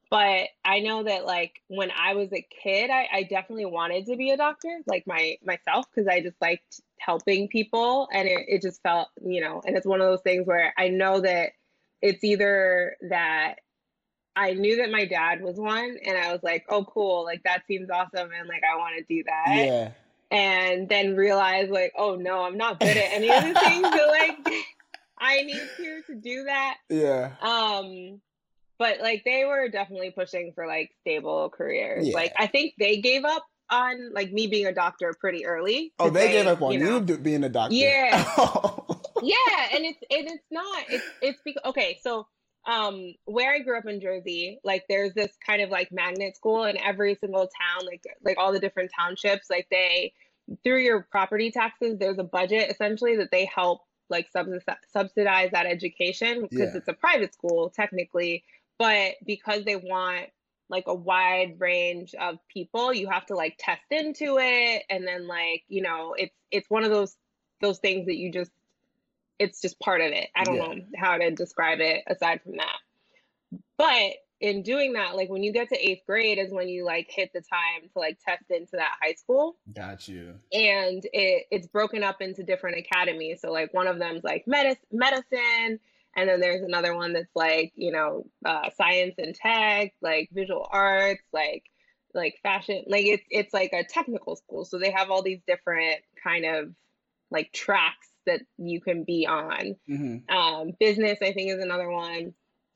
but 0.09 0.48
I 0.63 0.80
know 0.80 1.04
that 1.04 1.25
like 1.25 1.62
when 1.68 1.92
I 1.92 2.13
was 2.13 2.31
a 2.31 2.45
kid, 2.63 2.89
I, 2.89 3.07
I 3.12 3.24
definitely 3.24 3.65
wanted 3.65 4.06
to 4.06 4.15
be 4.15 4.31
a 4.31 4.38
doctor, 4.38 4.80
like 4.85 5.06
my 5.06 5.37
myself, 5.44 5.85
because 5.94 6.07
I 6.07 6.21
just 6.21 6.40
liked 6.42 6.81
helping 6.99 7.47
people, 7.47 8.07
and 8.14 8.28
it, 8.28 8.45
it 8.47 8.61
just 8.61 8.81
felt, 8.81 9.09
you 9.21 9.42
know, 9.42 9.61
and 9.66 9.76
it's 9.76 9.85
one 9.85 10.02
of 10.02 10.07
those 10.07 10.21
things 10.21 10.47
where 10.47 10.73
I 10.78 10.90
know 10.90 11.21
that 11.21 11.52
it's 12.02 12.23
either 12.23 12.95
that 13.09 13.56
I 14.35 14.54
knew 14.54 14.78
that 14.78 14.92
my 14.92 15.06
dad 15.06 15.42
was 15.42 15.57
one, 15.57 15.97
and 16.06 16.18
I 16.18 16.31
was 16.31 16.42
like, 16.42 16.66
oh, 16.69 16.85
cool, 16.85 17.26
like 17.26 17.44
that 17.44 17.64
seems 17.68 17.90
awesome, 17.90 18.30
and 18.31 18.47
like 18.47 18.64
I 18.64 18.78
want 18.78 18.95
to 18.97 19.04
do 19.14 19.23
that. 19.26 19.66
Yeah. 19.66 19.92
And 20.30 20.90
then 20.90 21.16
realize 21.16 21.69
like, 21.69 21.94
oh 21.97 22.16
no, 22.16 22.44
I'm 22.44 22.57
not 22.57 22.80
good 22.80 22.95
at 22.95 23.14
any 23.14 23.30
of 23.30 23.44
the 23.44 23.59
things 23.59 23.81
that 23.81 24.07
like 24.09 24.54
I 25.18 25.44
need 25.44 25.61
to 25.78 26.02
to 26.04 26.16
do 26.16 26.44
that. 26.44 26.78
Yeah. 26.90 27.31
Um 27.42 28.21
but 28.79 28.99
like 28.99 29.23
they 29.25 29.45
were 29.45 29.69
definitely 29.69 30.11
pushing 30.11 30.51
for 30.53 30.67
like 30.67 30.91
stable 31.01 31.49
careers. 31.49 32.07
Yeah. 32.07 32.15
Like 32.15 32.33
I 32.37 32.47
think 32.47 32.73
they 32.79 32.97
gave 32.97 33.25
up 33.25 33.45
on 33.69 34.13
like 34.13 34.31
me 34.31 34.47
being 34.47 34.65
a 34.65 34.73
doctor 34.73 35.13
pretty 35.19 35.45
early. 35.45 35.93
Oh, 35.99 36.09
they 36.09 36.27
say, 36.27 36.31
gave 36.33 36.47
up 36.47 36.61
on 36.61 36.73
you, 36.73 36.79
know, 36.79 37.03
you 37.05 37.17
being 37.17 37.43
a 37.43 37.49
doctor. 37.49 37.75
Yeah, 37.75 38.15
yeah, 39.21 39.67
and 39.73 39.85
it's 39.85 39.99
and 40.09 40.27
it's 40.27 40.45
not. 40.51 40.85
It's 40.89 41.05
it's 41.21 41.41
because 41.43 41.61
okay, 41.65 41.99
so 42.01 42.27
um 42.67 43.13
where 43.25 43.53
I 43.53 43.59
grew 43.59 43.77
up 43.77 43.85
in 43.85 43.99
Jersey, 43.99 44.59
like 44.63 44.85
there's 44.89 45.13
this 45.13 45.31
kind 45.45 45.61
of 45.61 45.69
like 45.69 45.91
magnet 45.91 46.35
school 46.35 46.65
in 46.65 46.77
every 46.77 47.15
single 47.15 47.47
town, 47.47 47.85
like 47.85 48.03
like 48.23 48.37
all 48.37 48.51
the 48.51 48.59
different 48.59 48.91
townships, 48.97 49.49
like 49.49 49.67
they 49.71 50.13
through 50.63 50.79
your 50.79 51.07
property 51.11 51.51
taxes, 51.51 51.97
there's 51.99 52.19
a 52.19 52.23
budget 52.23 52.71
essentially 52.71 53.17
that 53.17 53.31
they 53.31 53.45
help 53.45 53.81
like 54.09 54.29
subsidize 54.31 55.51
that 55.51 55.65
education 55.65 56.43
because 56.43 56.71
yeah. 56.71 56.77
it's 56.77 56.87
a 56.87 56.93
private 56.93 57.33
school 57.33 57.69
technically 57.69 58.43
but 58.77 59.15
because 59.25 59.63
they 59.63 59.75
want 59.75 60.29
like 60.69 60.85
a 60.87 60.93
wide 60.93 61.55
range 61.59 62.13
of 62.19 62.37
people 62.47 62.93
you 62.93 63.09
have 63.09 63.25
to 63.25 63.35
like 63.35 63.55
test 63.57 63.83
into 63.91 64.37
it. 64.39 64.83
And 64.89 65.07
then 65.07 65.27
like 65.27 65.63
you 65.67 65.81
know 65.81 66.15
it's 66.17 66.35
it's 66.51 66.69
one 66.69 66.83
of 66.83 66.91
those 66.91 67.15
those 67.61 67.79
things 67.79 68.05
that 68.07 68.15
you 68.15 68.31
just 68.31 68.51
it's 69.39 69.61
just 69.61 69.79
part 69.79 70.01
of 70.01 70.11
it. 70.11 70.29
I 70.35 70.43
don't 70.43 70.55
yeah. 70.55 70.67
know 70.67 70.75
how 70.97 71.17
to 71.17 71.31
describe 71.31 71.79
it 71.79 72.03
aside 72.07 72.41
from 72.41 72.57
that. 72.57 72.77
But 73.77 74.15
in 74.39 74.61
doing 74.61 74.93
that 74.93 75.15
like 75.15 75.29
when 75.29 75.41
you 75.41 75.51
get 75.51 75.69
to 75.69 75.75
eighth 75.75 76.05
grade 76.05 76.37
is 76.37 76.51
when 76.51 76.67
you 76.67 76.85
like 76.85 77.07
hit 77.09 77.31
the 77.33 77.41
time 77.41 77.89
to 77.91 77.99
like 77.99 78.19
test 78.23 78.43
into 78.49 78.73
that 78.73 78.91
high 79.01 79.13
school. 79.13 79.55
Got 79.75 80.07
you. 80.07 80.35
And 80.51 81.03
it 81.13 81.45
it's 81.49 81.67
broken 81.67 82.03
up 82.03 82.21
into 82.21 82.43
different 82.43 82.77
academies. 82.77 83.41
So 83.41 83.51
like 83.51 83.73
one 83.73 83.87
of 83.87 83.99
them's 83.99 84.23
like 84.23 84.45
medicine 84.47 84.81
medicine 84.91 85.79
and 86.18 86.28
then 86.28 86.42
there's 86.42 86.64
another 86.64 86.95
one 86.95 87.14
that's 87.14 87.36
like 87.36 87.71
you 87.76 87.92
know 87.92 88.26
uh, 88.44 88.69
science 88.76 89.16
and 89.18 89.36
tech 89.36 89.94
like 90.02 90.30
visual 90.33 90.68
arts 90.69 91.24
like 91.31 91.64
like 92.14 92.36
fashion 92.44 92.83
like 92.88 93.06
it's 93.06 93.24
it's 93.30 93.54
like 93.54 93.71
a 93.71 93.86
technical 93.86 94.36
school. 94.36 94.66
So 94.66 94.80
they 94.80 94.92
have 94.92 95.09
all 95.09 95.21
these 95.21 95.40
different 95.47 96.00
kind 96.21 96.45
of 96.45 96.74
like 97.31 97.54
tracks 97.54 98.07
that 98.26 98.42
you 98.57 98.81
can 98.81 99.04
be 99.04 99.26
on. 99.26 99.76
Mm-hmm. 99.90 100.36
um, 100.36 100.71
business 100.80 101.19
i 101.21 101.31
think 101.31 101.52
is 101.52 101.64
another 101.64 101.90
one. 101.90 102.33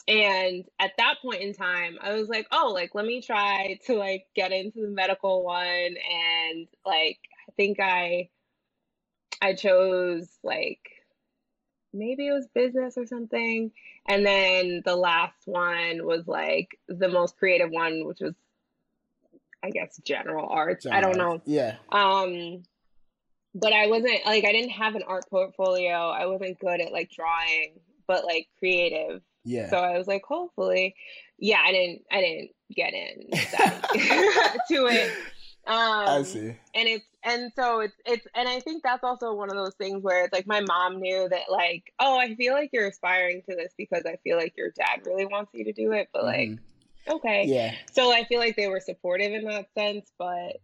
And 0.08 0.66
at 0.80 0.92
that 0.98 1.16
point 1.22 1.42
in 1.42 1.54
time 1.54 1.98
i 2.02 2.14
was 2.14 2.30
like 2.30 2.48
oh 2.52 2.72
like 2.74 2.92
let 2.94 3.06
me 3.06 3.22
try 3.22 3.80
to 3.88 3.96
like 3.96 4.26
get 4.36 4.52
into 4.52 4.82
the 4.82 4.90
medical 4.90 5.44
one. 5.44 5.60
And 5.60 6.68
like 6.86 7.20
i 7.50 7.52
think 7.58 7.80
i 7.80 8.30
i 9.42 9.54
chose 9.54 10.30
like 10.44 10.80
maybe 11.94 12.28
it 12.28 12.34
was 12.34 12.48
business 12.54 12.98
or 12.98 13.06
something. 13.06 13.72
And 14.08 14.26
then 14.26 14.82
the 14.86 14.96
last 14.96 15.46
one 15.46 16.06
was 16.06 16.28
like 16.28 16.78
the 16.88 17.10
most 17.10 17.38
creative 17.38 17.70
one, 17.70 18.06
which 18.06 18.20
was 18.22 18.34
I 19.64 19.70
guess 19.70 20.00
general 20.04 20.50
arts. 20.50 20.86
General 20.86 20.98
I 20.98 21.02
don't 21.02 21.18
know. 21.18 21.42
Yeah. 21.46 21.76
Um 21.92 22.64
but 23.54 23.74
I 23.74 23.88
wasn't 23.88 24.26
like 24.26 24.46
I 24.46 24.52
didn't 24.52 24.72
have 24.72 24.96
an 24.96 25.04
art 25.08 25.26
portfolio. 25.30 26.10
I 26.10 26.26
wasn't 26.26 26.60
good 26.60 26.82
at 26.82 26.92
like 26.92 27.12
drawing, 27.12 27.80
but 28.08 28.26
like 28.26 28.48
creative. 28.60 29.22
Yeah. 29.44 29.70
So 29.70 29.78
I 29.78 29.98
was 29.98 30.08
like, 30.08 30.24
hopefully, 30.24 30.96
yeah. 31.38 31.60
I 31.66 31.72
didn't. 31.72 32.04
I 32.12 32.22
didn't 32.22 32.52
get 32.76 32.94
in 32.94 33.30
to 33.32 34.88
it. 34.88 35.12
Um, 35.68 36.08
I 36.08 36.24
see. 36.24 36.56
And 36.76 36.88
it's 36.88 37.06
and 37.24 37.52
so 37.56 37.82
it's 37.82 37.96
it's 38.06 38.26
and 38.36 38.48
I 38.48 38.60
think 38.60 38.84
that's 38.84 39.04
also 39.04 39.34
one 39.34 39.50
of 39.50 39.56
those 39.56 39.76
things 39.76 40.02
where 40.02 40.26
it's 40.26 40.34
like 40.34 40.48
my 40.48 40.62
mom 40.62 41.00
knew 41.00 41.28
that 41.30 41.52
like 41.52 41.94
oh 42.00 42.18
I 42.18 42.36
feel 42.36 42.54
like 42.54 42.70
you're 42.74 42.88
aspiring 42.88 43.44
to 43.50 43.56
this 43.56 43.74
because 43.78 44.04
I 44.06 44.18
feel 44.24 44.38
like 44.38 44.54
your 44.58 44.72
dad 44.72 45.06
really 45.06 45.26
wants 45.26 45.52
you 45.54 45.66
to 45.66 45.74
do 45.74 45.92
it 45.92 46.10
but 46.14 46.24
like 46.24 46.50
mm-hmm. 46.50 47.14
okay 47.14 47.46
yeah 47.46 47.76
so 47.92 48.12
I 48.12 48.24
feel 48.26 48.40
like 48.40 48.56
they 48.56 48.68
were 48.68 48.80
supportive 48.80 49.34
in 49.34 49.46
that 49.46 49.68
sense 49.78 50.12
but 50.18 50.58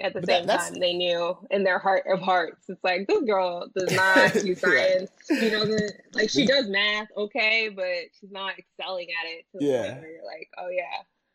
at 0.00 0.12
the 0.12 0.20
but 0.20 0.28
same 0.28 0.46
that, 0.46 0.60
time 0.60 0.74
they 0.74 0.92
knew 0.92 1.36
in 1.50 1.64
their 1.64 1.78
heart 1.78 2.04
of 2.12 2.20
hearts 2.20 2.68
it's 2.68 2.82
like 2.84 3.06
this 3.06 3.22
girl 3.22 3.66
does 3.74 3.92
not 3.96 4.32
do 4.32 4.54
science 4.54 5.10
she 5.26 5.48
doesn't 5.48 5.92
like 6.14 6.28
she 6.28 6.44
does 6.44 6.68
math 6.68 7.08
okay 7.16 7.70
but 7.74 7.86
she's 8.18 8.30
not 8.30 8.54
excelling 8.58 9.06
at 9.08 9.30
it 9.30 9.44
to 9.52 9.64
yeah. 9.64 9.82
the 9.82 9.88
point 9.88 10.00
where 10.00 10.10
you're 10.10 10.24
like 10.24 10.48
oh 10.58 10.68
yeah 10.68 10.82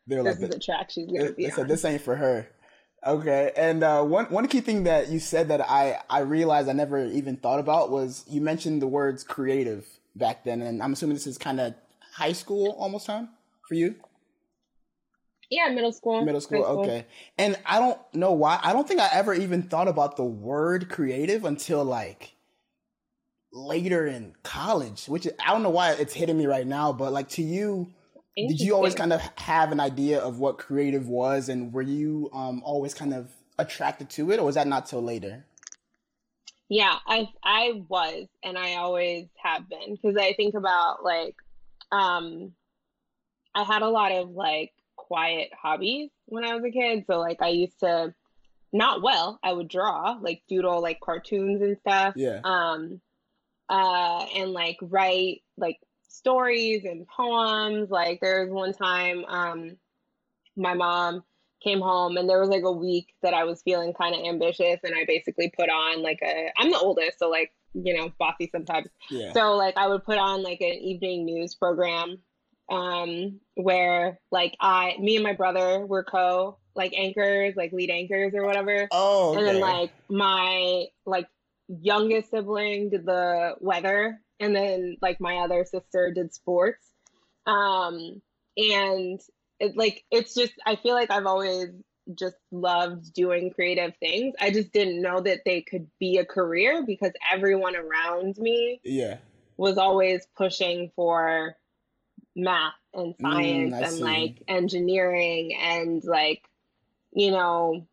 They're 0.08 0.24
this 0.24 0.39
like 0.39 0.50
is 0.50 0.55
the, 0.55 0.60
track 0.60 0.91
she's 0.91 1.08
gonna 1.08 1.31
be 1.31 1.51
on. 1.51 1.67
this 1.67 1.86
ain't 1.86 2.01
for 2.01 2.15
her 2.15 2.48
Okay, 3.05 3.51
and 3.58 3.84
uh, 3.84 4.03
one 4.03 4.25
one 4.25 4.48
key 4.48 4.62
thing 4.62 4.84
that 4.84 5.10
you 5.10 5.20
said 5.20 5.48
that 5.48 5.62
I 5.62 6.00
I 6.08 6.20
realized 6.20 6.70
I 6.70 6.74
never 6.74 7.03
even 7.05 7.36
thought 7.36 7.60
about 7.60 7.89
was 7.89 8.24
you 8.29 8.41
mentioned 8.41 8.81
the 8.81 8.88
words 8.88 9.24
creative 9.24 9.88
back 10.15 10.43
then, 10.43 10.62
and 10.62 10.84
I'm 10.84 10.93
assuming 10.93 11.15
this 11.15 11.25
is 11.25 11.39
kind 11.39 11.60
of 11.60 11.74
high 12.13 12.34
school 12.34 12.75
almost 12.77 13.08
time 13.08 13.29
for 13.67 13.74
you. 13.74 13.96
Yeah, 15.50 15.70
middle 15.70 15.91
school. 15.91 16.22
Middle 16.22 16.41
school, 16.41 16.63
school, 16.63 16.79
okay. 16.79 17.05
And 17.39 17.58
I 17.65 17.79
don't 17.79 18.00
know 18.13 18.34
why. 18.34 18.60
I 18.62 18.72
don't 18.72 18.88
think 18.88 19.01
I 19.01 19.10
ever 19.12 19.34
even 19.34 19.63
thought 19.63 19.88
about 19.88 20.15
the 20.15 20.24
word 20.24 20.88
creative 20.88 21.43
until 21.43 21.84
like 21.84 22.36
later 23.51 24.05
in 24.05 24.34
college, 24.43 25.08
which 25.08 25.27
I 25.43 25.51
don't 25.51 25.63
know 25.63 25.70
why 25.72 25.91
it's 25.93 26.13
hitting 26.13 26.38
me 26.38 26.46
right 26.46 26.67
now, 26.67 26.93
but 26.93 27.12
like 27.12 27.29
to 27.29 27.41
you, 27.41 27.91
did 28.35 28.59
you 28.59 28.75
always 28.75 28.95
kind 28.95 29.13
of 29.13 29.21
have 29.35 29.71
an 29.71 29.79
idea 29.79 30.19
of 30.19 30.39
what 30.39 30.57
creative 30.57 31.07
was 31.07 31.50
and 31.50 31.73
were 31.73 31.81
you 31.81 32.29
um, 32.33 32.61
always 32.63 32.93
kind 32.93 33.13
of 33.13 33.31
attracted 33.57 34.09
to 34.09 34.31
it 34.31 34.39
or 34.39 34.45
was 34.45 34.55
that 34.55 34.67
not 34.67 34.85
till 34.85 35.01
later? 35.01 35.45
Yeah 36.71 37.00
i 37.05 37.27
i 37.43 37.83
was 37.89 38.27
and 38.43 38.57
i 38.57 38.75
always 38.75 39.27
have 39.43 39.67
been 39.67 39.93
because 39.93 40.15
i 40.15 40.31
think 40.31 40.55
about 40.55 41.03
like 41.03 41.35
um 41.91 42.53
i 43.53 43.63
had 43.63 43.81
a 43.81 43.89
lot 43.89 44.13
of 44.13 44.29
like 44.29 44.71
quiet 44.95 45.50
hobbies 45.61 46.11
when 46.27 46.45
i 46.45 46.55
was 46.55 46.63
a 46.63 46.71
kid 46.71 47.03
so 47.07 47.19
like 47.19 47.41
i 47.41 47.50
used 47.50 47.77
to 47.81 48.13
not 48.71 49.01
well 49.01 49.38
i 49.43 49.51
would 49.51 49.67
draw 49.67 50.17
like 50.21 50.43
doodle 50.47 50.81
like 50.81 51.01
cartoons 51.01 51.61
and 51.61 51.77
stuff 51.79 52.13
yeah. 52.15 52.39
um 52.45 53.01
uh 53.67 54.25
and 54.33 54.53
like 54.53 54.77
write 54.81 55.41
like 55.57 55.77
stories 56.12 56.86
and 56.86 57.08
poems. 57.08 57.89
Like 57.89 58.20
there 58.22 58.44
was 58.44 58.51
one 58.51 58.74
time 58.74 59.25
um, 59.25 59.77
my 60.56 60.74
mom 60.74 61.24
came 61.63 61.80
home 61.80 62.18
and 62.18 62.30
there 62.30 62.39
was 62.39 62.50
like 62.50 62.63
a 62.63 62.72
week 62.72 63.13
that 63.22 63.34
I 63.34 63.44
was 63.44 63.62
feeling 63.62 63.94
kind 63.94 64.15
of 64.15 64.22
ambitious 64.25 64.80
and 64.84 64.96
I 64.96 65.06
basically 65.06 65.51
put 65.56 65.70
on 65.70 66.01
like 66.01 66.20
a 66.24 66.50
I'm 66.58 66.72
the 66.72 66.80
oldest 66.80 67.20
so 67.20 67.30
like 67.30 67.53
you 67.74 67.94
know 67.96 68.12
bossy 68.20 68.50
sometimes 68.51 68.88
yeah. 69.10 69.32
so 69.34 69.56
like 69.56 69.77
I 69.77 69.88
would 69.88 70.03
put 70.03 70.18
on 70.18 70.44
like 70.44 70.60
an 70.62 70.74
evening 70.74 71.25
news 71.25 71.53
program 71.53 72.18
um 72.70 73.39
where 73.56 74.20
like 74.32 74.56
I 74.60 74.96
me 75.00 75.15
and 75.15 75.24
my 75.24 75.34
brother 75.34 75.86
were 75.86 76.03
co 76.03 76.58
like 76.75 76.94
anchors 76.98 77.53
like 77.56 77.72
lead 77.74 77.91
anchors 77.91 78.34
or 78.34 78.44
whatever 78.44 78.88
oh 78.91 79.30
okay. 79.30 79.38
and 79.38 79.48
then 79.48 79.60
like 79.60 79.91
my 80.10 80.86
like 81.06 81.27
youngest 81.68 82.32
sibling 82.32 82.89
did 82.89 83.06
the 83.06 83.56
weather 83.60 84.20
and 84.41 84.55
then 84.55 84.98
like 85.01 85.21
my 85.21 85.38
other 85.38 85.63
sister 85.63 86.12
did 86.13 86.33
sports 86.33 86.86
um 87.45 88.21
and 88.57 89.21
it 89.60 89.77
like 89.77 90.03
it's 90.12 90.33
just 90.33 90.53
i 90.65 90.75
feel 90.75 90.93
like 90.93 91.12
i've 91.12 91.25
always 91.25 91.69
just 92.15 92.36
loved 92.51 93.13
doing 93.13 93.51
creative 93.51 93.93
things 94.00 94.33
i 94.41 94.50
just 94.50 94.74
didn't 94.74 95.01
know 95.01 95.21
that 95.21 95.41
they 95.45 95.62
could 95.62 95.88
be 96.00 96.17
a 96.17 96.25
career 96.25 96.83
because 96.86 97.12
everyone 97.31 97.75
around 97.75 98.38
me 98.38 98.81
yeah 98.83 99.17
was 99.57 99.77
always 99.77 100.25
pushing 100.36 100.91
for 100.95 101.55
math 102.36 102.74
and 102.93 103.15
mm, 103.17 103.21
science 103.21 103.74
mm, 103.74 103.83
and 103.83 103.93
see. 103.93 104.03
like 104.03 104.43
engineering 104.48 105.55
and 105.60 106.03
like 106.03 106.43
you 107.13 107.31
know 107.31 107.86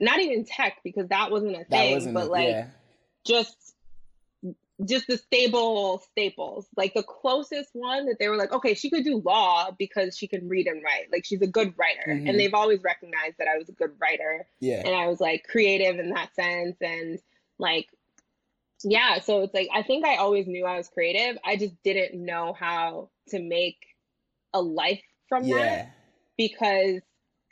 not 0.00 0.18
even 0.18 0.44
tech 0.44 0.78
because 0.82 1.08
that 1.08 1.30
wasn't 1.30 1.54
a 1.54 1.64
thing 1.64 1.94
wasn't 1.94 2.14
but 2.14 2.28
a, 2.28 2.30
like 2.30 2.48
yeah. 2.48 2.66
just 3.24 3.73
just 4.84 5.06
the 5.06 5.16
stable 5.16 6.02
staples. 6.10 6.66
Like 6.76 6.94
the 6.94 7.02
closest 7.02 7.70
one 7.72 8.06
that 8.06 8.16
they 8.18 8.28
were 8.28 8.36
like, 8.36 8.52
okay, 8.52 8.74
she 8.74 8.90
could 8.90 9.04
do 9.04 9.22
law 9.24 9.70
because 9.78 10.16
she 10.16 10.26
can 10.26 10.48
read 10.48 10.66
and 10.66 10.82
write. 10.82 11.12
Like 11.12 11.24
she's 11.24 11.42
a 11.42 11.46
good 11.46 11.74
writer. 11.76 12.08
Mm-hmm. 12.08 12.28
And 12.28 12.38
they've 12.38 12.54
always 12.54 12.82
recognized 12.82 13.36
that 13.38 13.48
I 13.48 13.56
was 13.56 13.68
a 13.68 13.72
good 13.72 13.92
writer. 14.00 14.46
Yeah. 14.60 14.82
And 14.84 14.94
I 14.94 15.06
was 15.06 15.20
like 15.20 15.44
creative 15.48 15.98
in 15.98 16.10
that 16.10 16.34
sense. 16.34 16.76
And 16.80 17.20
like, 17.58 17.86
yeah. 18.82 19.20
So 19.20 19.42
it's 19.42 19.54
like, 19.54 19.68
I 19.72 19.82
think 19.82 20.04
I 20.04 20.16
always 20.16 20.46
knew 20.46 20.64
I 20.66 20.76
was 20.76 20.88
creative. 20.88 21.38
I 21.44 21.56
just 21.56 21.74
didn't 21.84 22.22
know 22.22 22.52
how 22.52 23.10
to 23.28 23.40
make 23.40 23.78
a 24.52 24.60
life 24.60 25.02
from 25.28 25.44
yeah. 25.44 25.56
that 25.56 25.92
because 26.36 27.00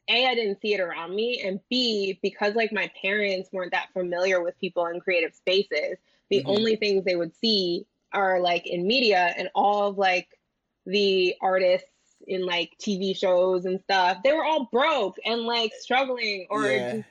a 0.09 0.27
i 0.27 0.35
didn't 0.35 0.61
see 0.61 0.75
it 0.75 0.81
around 0.81 1.15
me 1.15 1.43
and 1.45 1.61
b 1.69 2.19
because 2.23 2.55
like 2.55 2.73
my 2.73 2.91
parents 3.01 3.49
weren't 3.53 3.73
that 3.73 3.89
familiar 3.93 4.43
with 4.43 4.59
people 4.59 4.87
in 4.87 5.01
creative 5.01 5.35
spaces 5.35 5.97
the 6.33 6.39
mm-hmm. 6.39 6.51
only 6.51 6.77
things 6.77 7.05
they 7.05 7.15
would 7.15 7.37
see 7.37 7.85
are 8.15 8.41
like 8.41 8.67
in 8.67 8.87
media 8.87 9.35
and 9.37 9.51
all 9.55 9.89
of 9.89 9.99
like 9.99 10.29
the 10.87 11.35
artists 11.43 11.87
in 12.27 12.47
like 12.47 12.73
TV 12.81 13.17
shows 13.17 13.67
and 13.67 13.81
stuff, 13.83 14.19
they 14.25 14.33
were 14.33 14.45
all 14.45 14.69
broke 14.73 15.17
and 15.27 15.43
like 15.43 15.73
struggling 15.79 16.47
or 16.49 16.67
yeah. 16.67 17.03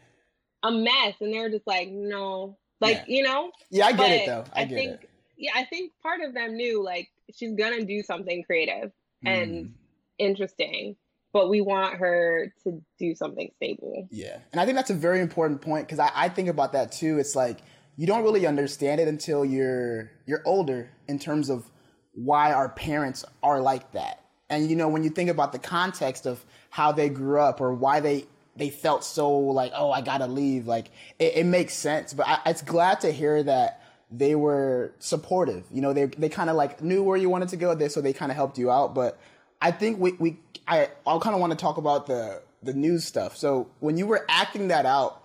a 0.64 0.72
mess. 0.72 1.14
And 1.22 1.32
they 1.32 1.40
were 1.40 1.50
just 1.50 1.68
like, 1.68 1.90
no, 1.92 2.58
like, 2.80 3.04
yeah. 3.08 3.16
you 3.16 3.24
know? 3.24 3.52
Yeah, 3.70 3.86
I 3.86 3.92
get 3.92 3.98
but 3.98 4.10
it 4.10 4.26
though. 4.26 4.44
I, 4.54 4.62
I 4.62 4.68
think, 4.68 5.04
it. 5.04 5.10
yeah, 5.38 5.52
I 5.56 5.66
think 5.66 5.92
part 6.02 6.22
of 6.22 6.34
them 6.34 6.56
knew 6.56 6.84
like 6.84 7.10
she's 7.32 7.54
gonna 7.54 7.86
do 7.86 8.02
something 8.02 8.44
creative 8.44 8.92
mm. 9.24 9.30
and 9.30 9.76
interesting, 10.18 10.96
but 11.32 11.48
we 11.48 11.62
want 11.62 11.96
her 11.98 12.52
to 12.64 12.82
do 12.98 13.14
something 13.14 13.52
stable. 13.58 14.08
Yeah. 14.10 14.40
And 14.52 14.60
I 14.60 14.66
think 14.66 14.78
that's 14.78 14.90
a 14.90 14.96
very 14.96 15.22
important 15.22 15.62
point 15.62 15.86
because 15.86 16.00
I, 16.00 16.10
I 16.16 16.30
think 16.30 16.50
about 16.50 16.74
that 16.74 16.92
too. 16.92 17.20
It's 17.20 17.36
like, 17.36 17.60
you 18.02 18.08
don't 18.08 18.24
really 18.24 18.48
understand 18.48 19.00
it 19.00 19.08
until 19.08 19.46
you're 19.46 20.10
you're 20.26 20.42
older 20.44 20.90
in 21.08 21.20
terms 21.20 21.52
of 21.52 21.70
why 22.16 22.52
our 22.52 22.68
parents 22.68 23.24
are 23.44 23.62
like 23.62 23.92
that. 23.92 24.26
And 24.50 24.68
you 24.68 24.76
know, 24.76 24.90
when 24.90 25.04
you 25.04 25.12
think 25.12 25.30
about 25.30 25.52
the 25.52 25.60
context 25.60 26.26
of 26.26 26.44
how 26.72 26.92
they 26.94 27.10
grew 27.10 27.40
up 27.40 27.62
or 27.62 27.76
why 27.76 28.00
they 28.00 28.26
they 28.56 28.72
felt 28.72 29.04
so 29.04 29.30
like, 29.30 29.72
oh, 29.76 29.92
I 29.92 30.02
gotta 30.02 30.26
leave, 30.26 30.66
like 30.66 30.88
it, 31.20 31.34
it 31.36 31.46
makes 31.46 31.76
sense. 31.76 32.12
But 32.12 32.28
I, 32.28 32.40
it's 32.48 32.64
glad 32.64 33.02
to 33.02 33.12
hear 33.12 33.44
that 33.44 33.84
they 34.10 34.34
were 34.34 34.96
supportive. 34.98 35.66
You 35.72 35.84
know, 35.84 35.94
they 35.94 36.06
they 36.06 36.28
kind 36.28 36.50
of 36.50 36.56
like 36.56 36.82
knew 36.82 37.04
where 37.04 37.18
you 37.18 37.30
wanted 37.30 37.50
to 37.50 37.56
go, 37.56 37.88
so 37.88 38.02
they 38.02 38.14
kind 38.14 38.32
of 38.32 38.36
helped 38.36 38.58
you 38.58 38.72
out. 38.72 38.96
But 38.96 39.20
I 39.62 39.70
think 39.70 40.00
we 40.00 40.14
we 40.14 40.40
I 40.68 40.90
I 41.06 41.20
kind 41.20 41.36
of 41.36 41.40
want 41.40 41.52
to 41.52 41.58
talk 41.58 41.78
about 41.78 42.08
the 42.08 42.42
the 42.64 42.74
news 42.74 43.06
stuff. 43.06 43.38
So 43.38 43.70
when 43.80 43.96
you 43.96 44.08
were 44.08 44.26
acting 44.28 44.70
that 44.70 44.88
out, 44.88 45.21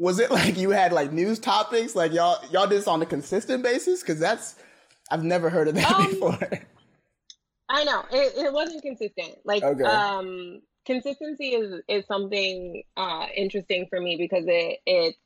was 0.00 0.18
it 0.18 0.30
like 0.30 0.56
you 0.56 0.70
had 0.70 0.92
like 0.92 1.12
news 1.12 1.38
topics 1.38 1.94
like 1.94 2.12
y'all 2.12 2.42
y'all 2.50 2.66
did 2.66 2.78
this 2.78 2.88
on 2.88 3.00
a 3.02 3.06
consistent 3.06 3.62
basis 3.62 4.00
because 4.00 4.18
that's 4.18 4.56
i've 5.10 5.22
never 5.22 5.50
heard 5.50 5.68
of 5.68 5.74
that 5.74 5.92
um, 5.92 6.06
before 6.06 6.38
i 7.68 7.84
know 7.84 8.02
it, 8.10 8.46
it 8.46 8.52
wasn't 8.52 8.82
consistent 8.82 9.36
like 9.44 9.62
okay. 9.62 9.84
um 9.84 10.62
consistency 10.86 11.50
is 11.50 11.82
is 11.86 12.06
something 12.06 12.82
uh 12.96 13.26
interesting 13.36 13.86
for 13.90 14.00
me 14.00 14.16
because 14.16 14.44
it 14.46 14.78
it's 14.86 15.18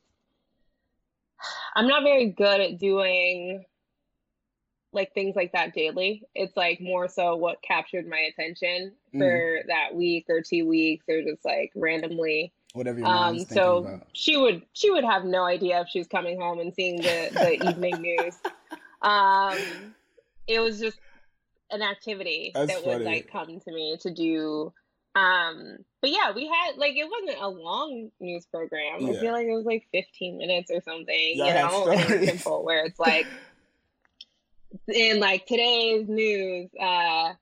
i'm 1.75 1.87
not 1.87 2.03
very 2.03 2.27
good 2.27 2.59
at 2.59 2.77
doing 2.77 3.63
like 4.91 5.13
things 5.13 5.35
like 5.35 5.51
that 5.51 5.73
daily. 5.73 6.23
It's 6.33 6.55
like 6.55 6.79
more 6.79 7.09
so 7.09 7.35
what 7.35 7.61
captured 7.61 8.07
my 8.07 8.17
attention 8.17 8.93
for 9.11 9.19
mm. 9.19 9.67
that 9.67 9.93
week 9.93 10.25
or 10.29 10.41
two 10.41 10.65
weeks 10.65 11.05
or 11.09 11.21
just 11.21 11.43
like 11.43 11.73
randomly 11.75 12.53
whatever 12.75 12.99
your 12.99 13.07
um, 13.07 13.39
so 13.39 13.77
about. 13.77 14.07
she 14.13 14.37
would 14.37 14.63
she 14.73 14.91
would 14.91 15.03
have 15.03 15.23
no 15.23 15.43
idea 15.43 15.81
if 15.81 15.87
she 15.89 15.99
was 15.99 16.07
coming 16.07 16.39
home 16.39 16.59
and 16.59 16.73
seeing 16.73 16.97
the, 16.97 17.29
the 17.33 17.67
evening 17.69 18.01
news. 18.01 18.35
Um, 19.01 19.57
it 20.47 20.59
was 20.59 20.79
just 20.79 20.99
an 21.71 21.81
activity 21.81 22.51
That's 22.53 22.71
that 22.73 22.83
funny. 22.83 22.97
would 22.97 23.05
like 23.05 23.31
come 23.31 23.59
to 23.59 23.71
me 23.71 23.97
to 24.01 24.11
do. 24.13 24.73
Um, 25.15 25.77
but 26.01 26.09
yeah, 26.11 26.31
we 26.35 26.45
had 26.45 26.77
like 26.77 26.95
it 26.95 27.09
wasn't 27.09 27.41
a 27.41 27.47
long 27.47 28.11
news 28.19 28.45
program. 28.45 28.99
Yeah. 28.99 29.11
I 29.11 29.19
feel 29.19 29.31
like 29.31 29.47
it 29.47 29.53
was 29.53 29.65
like 29.65 29.87
15 29.91 30.37
minutes 30.37 30.71
or 30.71 30.81
something. 30.81 31.31
you 31.35 31.45
know, 31.45 31.95
simple 32.25 32.63
where 32.63 32.85
it's 32.85 32.99
like 32.99 33.25
in 34.93 35.19
like 35.19 35.45
today's 35.45 36.07
news, 36.07 36.69
uh, 36.79 37.33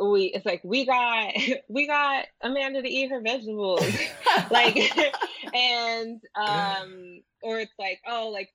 we 0.00 0.24
it's 0.26 0.46
like 0.46 0.62
we 0.64 0.86
got 0.86 1.32
we 1.68 1.86
got 1.86 2.26
Amanda 2.40 2.82
to 2.82 2.88
eat 2.88 3.10
her 3.10 3.20
vegetables, 3.20 3.84
like, 4.50 4.76
and 5.54 6.20
um, 6.34 7.22
or 7.42 7.58
it's 7.58 7.78
like 7.78 8.00
oh 8.06 8.30
like 8.32 8.50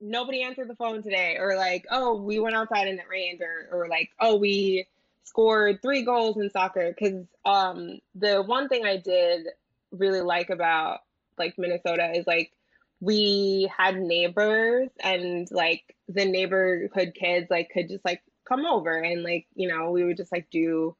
nobody 0.00 0.42
answered 0.42 0.68
the 0.68 0.76
phone 0.76 1.02
today, 1.02 1.36
or 1.38 1.56
like 1.56 1.86
oh 1.90 2.16
we 2.16 2.38
went 2.38 2.56
outside 2.56 2.88
and 2.88 2.98
it 2.98 3.06
rained, 3.10 3.40
or 3.40 3.68
or 3.72 3.88
like 3.88 4.10
oh 4.20 4.36
we 4.36 4.86
scored 5.24 5.80
three 5.82 6.04
goals 6.04 6.36
in 6.36 6.50
soccer. 6.50 6.94
Because 6.96 7.24
um 7.44 7.98
the 8.14 8.42
one 8.42 8.68
thing 8.68 8.84
I 8.84 8.98
did 8.98 9.46
really 9.90 10.20
like 10.20 10.50
about 10.50 11.00
like 11.38 11.54
Minnesota 11.58 12.12
is 12.14 12.26
like 12.26 12.52
we 13.00 13.70
had 13.76 13.98
neighbors 13.98 14.88
and 15.02 15.48
like 15.50 15.96
the 16.08 16.24
neighborhood 16.24 17.12
kids 17.18 17.48
like 17.50 17.68
could 17.70 17.88
just 17.88 18.04
like 18.04 18.22
come 18.48 18.66
over 18.66 18.98
and 18.98 19.22
like 19.22 19.46
you 19.54 19.68
know 19.68 19.90
we 19.90 20.04
would 20.04 20.16
just 20.16 20.32
like 20.32 20.48
do 20.50 20.96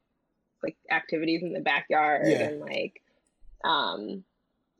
like 0.62 0.76
activities 0.90 1.42
in 1.42 1.52
the 1.52 1.60
backyard 1.60 2.22
yeah. 2.26 2.42
and 2.42 2.60
like 2.60 3.02
um 3.64 4.24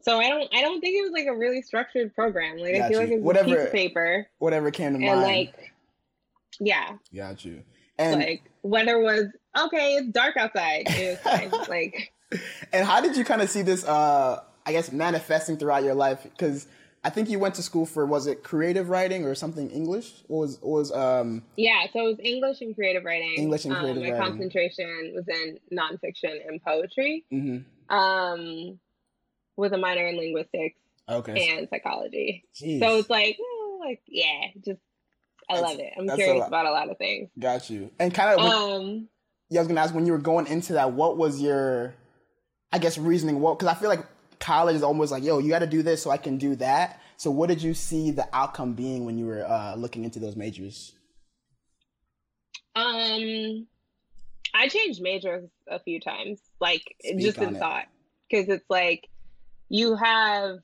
so 0.03 0.19
I 0.19 0.29
don't 0.29 0.53
I 0.55 0.61
don't 0.61 0.81
think 0.81 0.97
it 0.97 1.03
was 1.03 1.13
like 1.13 1.27
a 1.27 1.37
really 1.37 1.63
structured 1.63 2.15
program. 2.15 2.59
Like 2.59 2.75
Got 2.75 2.83
I 2.83 2.89
feel 2.89 3.01
you. 3.01 3.07
like 3.07 3.17
it's 3.17 3.25
whatever, 3.25 3.49
piece 3.49 3.65
of 3.65 3.73
paper. 3.73 4.27
Whatever 4.39 4.71
came 4.71 4.99
to 4.99 5.07
and 5.07 5.21
mind. 5.21 5.23
Like 5.23 5.73
yeah. 6.61 6.97
Got 7.15 7.45
you. 7.45 7.63
And 7.99 8.21
like 8.21 8.43
weather 8.63 8.99
was 8.99 9.27
okay, 9.59 9.95
it's 9.95 10.09
dark 10.09 10.37
outside. 10.37 10.85
It 10.87 11.21
was 11.25 11.51
fine. 11.51 11.51
like 11.69 12.13
And 12.73 12.85
how 12.87 13.01
did 13.01 13.17
you 13.17 13.25
kind 13.25 13.43
of 13.43 13.49
see 13.49 13.63
this 13.63 13.85
uh 13.85 14.43
I 14.67 14.73
guess 14.73 14.91
manifesting 14.91 15.57
throughout 15.57 15.85
your 15.85 15.95
life? 15.95 16.25
Because 16.25 16.67
I 17.05 17.11
think 17.11 17.29
you 17.29 17.39
went 17.39 17.57
to 17.57 17.63
school 17.63 17.85
for 17.85 18.07
was 18.07 18.27
it 18.27 18.45
creative 18.45 18.89
writing 18.89 19.25
or 19.25 19.35
something 19.35 19.71
English? 19.71 20.23
Or 20.29 20.41
was 20.41 20.59
was 20.63 20.93
um 20.93 21.43
Yeah, 21.57 21.87
so 21.93 22.01
it 22.01 22.05
was 22.05 22.19
English 22.23 22.61
and 22.61 22.75
creative 22.75 23.05
writing. 23.05 23.35
English 23.37 23.65
and 23.65 23.75
creative 23.75 24.03
um, 24.03 24.09
my 24.09 24.11
writing. 24.13 24.29
concentration 24.29 25.13
was 25.15 25.27
in 25.29 25.59
nonfiction 25.77 26.47
and 26.47 26.63
poetry. 26.63 27.25
Mm-hmm. 27.33 27.95
Um 27.95 28.79
with 29.57 29.73
a 29.73 29.79
minor 29.79 30.07
in 30.07 30.17
linguistics 30.17 30.79
okay. 31.09 31.57
and 31.59 31.69
psychology. 31.69 32.45
Jeez. 32.55 32.81
So 32.81 32.99
it's 32.99 33.11
like, 33.11 33.37
oh, 33.41 33.81
like 33.85 34.01
yeah, 34.07 34.47
just 34.65 34.81
I 35.51 35.57
that's, 35.57 35.69
love 35.69 35.81
it. 35.81 35.93
I'm 35.99 36.09
curious 36.17 36.45
a 36.45 36.47
about 36.47 36.67
a 36.67 36.71
lot 36.71 36.89
of 36.89 36.99
things. 36.99 37.31
Got 37.39 37.69
you. 37.69 37.91
And 37.99 38.15
kind 38.15 38.39
of 38.39 38.47
um 38.47 39.09
yeah, 39.51 39.59
I 39.59 39.63
was 39.63 39.69
gonna 39.69 39.81
ask 39.81 39.93
when 39.93 40.07
you 40.07 40.13
were 40.13 40.19
going 40.19 40.47
into 40.47 40.75
that, 40.75 40.93
what 40.93 41.17
was 41.17 41.41
your 41.41 41.95
I 42.73 42.79
guess 42.79 42.97
reasoning 42.97 43.41
what 43.41 43.59
because 43.59 43.75
I 43.75 43.79
feel 43.79 43.89
like 43.89 44.07
college 44.43 44.75
is 44.75 44.83
almost 44.83 45.13
like, 45.13 45.23
yo, 45.23 45.39
you 45.39 45.49
got 45.49 45.61
to 45.61 45.67
do 45.67 45.83
this 45.83 46.03
so 46.03 46.11
I 46.11 46.17
can 46.17 46.37
do 46.37 46.57
that. 46.57 47.01
So, 47.17 47.31
what 47.31 47.49
did 47.49 47.63
you 47.63 47.73
see 47.73 48.11
the 48.11 48.29
outcome 48.33 48.75
being 48.75 49.07
when 49.07 49.17
you 49.17 49.27
were 49.27 49.47
uh, 49.47 49.77
looking 49.77 50.05
into 50.05 50.19
those 50.19 50.37
majors? 50.37 50.93
Um, 52.75 53.67
I 54.53 54.69
changed 54.69 55.01
majors 55.01 55.49
a 55.69 55.79
few 55.79 56.01
times, 56.01 56.41
like 56.61 56.83
Speak 57.01 57.21
just 57.21 57.39
in 57.39 57.55
it. 57.55 57.59
thought, 57.59 57.85
because 58.29 58.49
it's 58.49 58.69
like 58.69 59.09
you 59.69 59.95
have. 59.95 60.57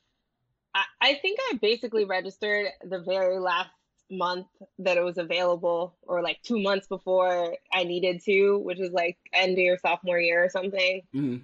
I, 0.75 0.83
I 1.01 1.15
think 1.23 1.39
I 1.51 1.59
basically 1.63 2.05
registered 2.05 2.67
the 2.83 3.01
very 3.01 3.39
last 3.39 3.71
month 4.11 4.47
that 4.81 4.97
it 4.97 5.05
was 5.05 5.19
available, 5.19 5.97
or 6.03 6.23
like 6.23 6.43
two 6.43 6.61
months 6.61 6.89
before 6.89 7.55
I 7.73 7.85
needed 7.85 8.23
to, 8.25 8.59
which 8.59 8.81
is 8.81 8.91
like 8.91 9.17
end 9.33 9.53
of 9.53 9.59
your 9.59 9.79
sophomore 9.79 10.19
year 10.19 10.45
or 10.45 10.49
something. 10.49 11.03
Mm-hmm 11.15 11.37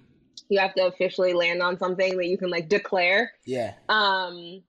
you 0.49 0.59
have 0.59 0.73
to 0.75 0.85
officially 0.85 1.33
land 1.33 1.61
on 1.61 1.77
something 1.77 2.17
that 2.17 2.27
you 2.27 2.37
can 2.37 2.49
like 2.49 2.69
declare. 2.69 3.31
Yeah. 3.45 3.73
Um 3.89 4.63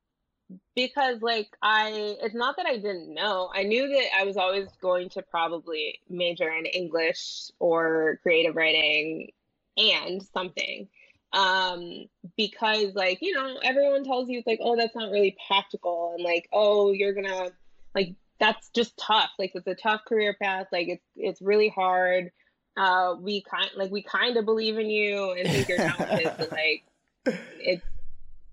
because 0.74 1.22
like 1.22 1.48
I 1.62 2.16
it's 2.22 2.34
not 2.34 2.56
that 2.56 2.66
I 2.66 2.76
didn't 2.76 3.12
know. 3.12 3.50
I 3.54 3.64
knew 3.64 3.88
that 3.88 4.06
I 4.18 4.24
was 4.24 4.36
always 4.36 4.68
going 4.80 5.08
to 5.10 5.22
probably 5.22 6.00
major 6.08 6.50
in 6.50 6.66
English 6.66 7.50
or 7.58 8.20
creative 8.22 8.56
writing 8.56 9.32
and 9.76 10.22
something. 10.22 10.88
Um 11.32 12.06
because 12.36 12.94
like, 12.94 13.18
you 13.20 13.34
know, 13.34 13.58
everyone 13.62 14.04
tells 14.04 14.28
you 14.28 14.38
it's 14.38 14.46
like, 14.46 14.60
"Oh, 14.62 14.76
that's 14.76 14.94
not 14.94 15.10
really 15.10 15.36
practical." 15.46 16.12
And 16.14 16.24
like, 16.24 16.48
"Oh, 16.52 16.92
you're 16.92 17.12
going 17.12 17.26
to 17.26 17.52
like 17.94 18.14
that's 18.38 18.68
just 18.70 18.96
tough. 18.96 19.30
Like 19.38 19.52
it's 19.54 19.66
a 19.66 19.74
tough 19.74 20.02
career 20.06 20.36
path. 20.40 20.66
Like 20.72 20.88
it's 20.88 21.04
it's 21.16 21.42
really 21.42 21.68
hard." 21.68 22.30
Uh, 22.76 23.14
we 23.20 23.42
kind 23.42 23.70
like 23.76 23.90
we 23.90 24.02
kind 24.02 24.36
of 24.36 24.44
believe 24.44 24.78
in 24.78 24.90
you 24.90 25.32
and 25.32 25.48
think 25.48 25.68
you're 25.68 25.78
talented, 25.78 26.30
but 26.38 26.52
like, 27.26 27.38
it's 27.58 27.82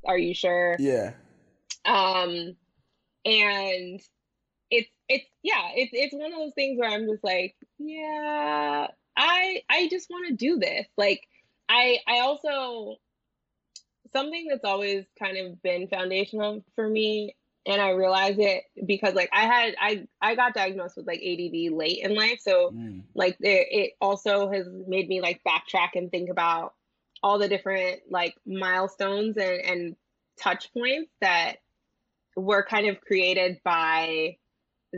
are 0.05 0.17
you 0.17 0.33
sure? 0.33 0.75
Yeah. 0.79 1.13
Um, 1.85 2.55
and 3.25 4.01
it's 4.69 4.89
it's 5.09 5.25
yeah, 5.43 5.69
it's 5.75 5.91
it's 5.93 6.13
one 6.13 6.31
of 6.31 6.39
those 6.39 6.53
things 6.53 6.79
where 6.79 6.89
I'm 6.89 7.07
just 7.07 7.23
like, 7.23 7.55
yeah, 7.79 8.87
I 9.17 9.61
I 9.69 9.87
just 9.89 10.09
want 10.09 10.27
to 10.27 10.33
do 10.33 10.57
this. 10.57 10.87
Like, 10.97 11.27
I 11.69 11.99
I 12.07 12.19
also 12.19 12.97
something 14.13 14.47
that's 14.49 14.63
always 14.63 15.05
kind 15.19 15.37
of 15.37 15.61
been 15.61 15.87
foundational 15.87 16.63
for 16.75 16.87
me 16.87 17.35
and 17.65 17.81
I 17.81 17.91
realized 17.91 18.39
it 18.39 18.63
because 18.85 19.13
like 19.13 19.29
I 19.31 19.41
had 19.41 19.75
I 19.79 20.07
I 20.21 20.35
got 20.35 20.53
diagnosed 20.53 20.97
with 20.97 21.07
like 21.07 21.19
ADD 21.19 21.73
late 21.73 21.99
in 22.01 22.15
life, 22.15 22.39
so 22.41 22.71
mm. 22.71 23.03
like 23.15 23.37
it, 23.39 23.67
it 23.71 23.91
also 24.01 24.51
has 24.51 24.67
made 24.87 25.07
me 25.07 25.21
like 25.21 25.41
backtrack 25.47 25.89
and 25.95 26.11
think 26.11 26.29
about 26.29 26.73
all 27.21 27.39
the 27.39 27.47
different 27.47 28.01
like 28.09 28.35
milestones 28.45 29.37
and 29.37 29.61
and 29.61 29.95
touch 30.41 30.73
points 30.73 31.11
that 31.21 31.57
were 32.35 32.63
kind 32.63 32.87
of 32.87 32.99
created 33.01 33.59
by 33.63 34.35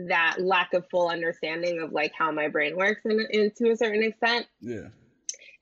that 0.08 0.36
lack 0.40 0.74
of 0.74 0.88
full 0.90 1.08
understanding 1.08 1.80
of 1.80 1.92
like 1.92 2.12
how 2.16 2.30
my 2.30 2.48
brain 2.48 2.76
works 2.76 3.02
in, 3.04 3.26
in 3.30 3.50
to 3.56 3.70
a 3.70 3.76
certain 3.76 4.02
extent. 4.02 4.46
Yeah. 4.60 4.88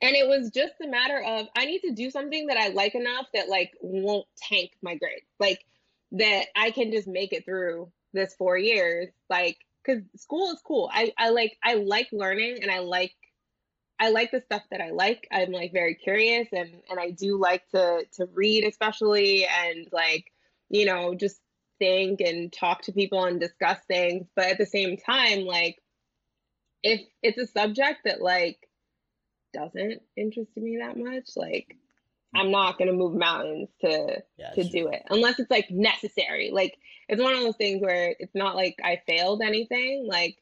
And 0.01 0.15
it 0.15 0.27
was 0.27 0.51
just 0.51 0.73
a 0.83 0.87
matter 0.87 1.19
of 1.19 1.47
I 1.55 1.65
need 1.65 1.79
to 1.79 1.91
do 1.91 2.09
something 2.09 2.47
that 2.47 2.57
I 2.57 2.69
like 2.69 2.95
enough 2.95 3.27
that 3.33 3.47
like 3.47 3.71
won't 3.81 4.27
tank 4.37 4.71
my 4.81 4.95
grades. 4.95 5.25
Like 5.39 5.65
that 6.11 6.45
I 6.55 6.71
can 6.71 6.91
just 6.91 7.07
make 7.07 7.33
it 7.33 7.45
through 7.45 7.91
this 8.13 8.33
four 8.35 8.57
years. 8.57 9.09
Like, 9.29 9.57
cause 9.85 10.01
school 10.15 10.51
is 10.51 10.61
cool. 10.65 10.89
I, 10.93 11.13
I 11.17 11.29
like, 11.29 11.57
I 11.63 11.75
like 11.75 12.09
learning 12.11 12.59
and 12.61 12.71
I 12.71 12.79
like, 12.79 13.13
I 13.99 14.09
like 14.09 14.31
the 14.31 14.41
stuff 14.41 14.63
that 14.71 14.81
I 14.81 14.91
like. 14.91 15.27
I'm 15.31 15.51
like 15.51 15.71
very 15.71 15.95
curious 15.95 16.47
and, 16.51 16.69
and 16.89 16.99
I 16.99 17.11
do 17.11 17.39
like 17.39 17.67
to, 17.69 18.03
to 18.13 18.25
read 18.33 18.65
especially 18.65 19.45
and 19.45 19.87
like, 19.91 20.31
you 20.69 20.85
know, 20.85 21.15
just 21.15 21.39
think 21.79 22.21
and 22.21 22.51
talk 22.51 22.81
to 22.83 22.91
people 22.91 23.25
and 23.25 23.39
discuss 23.39 23.79
things. 23.87 24.27
But 24.35 24.45
at 24.45 24.57
the 24.57 24.65
same 24.65 24.97
time, 24.97 25.45
like, 25.45 25.81
if 26.83 27.01
it's 27.23 27.37
a 27.39 27.47
subject 27.47 28.01
that 28.05 28.21
like 28.21 28.59
doesn't 29.53 30.01
interest 30.15 30.55
me 30.55 30.77
that 30.77 30.97
much, 30.97 31.29
like 31.35 31.75
I'm 32.35 32.51
not 32.51 32.77
gonna 32.77 32.93
move 32.93 33.15
mountains 33.15 33.69
to 33.81 34.23
yeah, 34.37 34.51
to 34.51 34.63
do 34.63 34.87
it 34.89 35.03
unless 35.09 35.39
it's 35.39 35.51
like 35.51 35.69
necessary. 35.71 36.51
Like 36.51 36.77
it's 37.07 37.21
one 37.21 37.33
of 37.33 37.39
those 37.39 37.55
things 37.55 37.81
where 37.81 38.15
it's 38.19 38.35
not 38.35 38.55
like 38.55 38.75
I 38.83 39.01
failed 39.07 39.41
anything, 39.41 40.05
like 40.07 40.37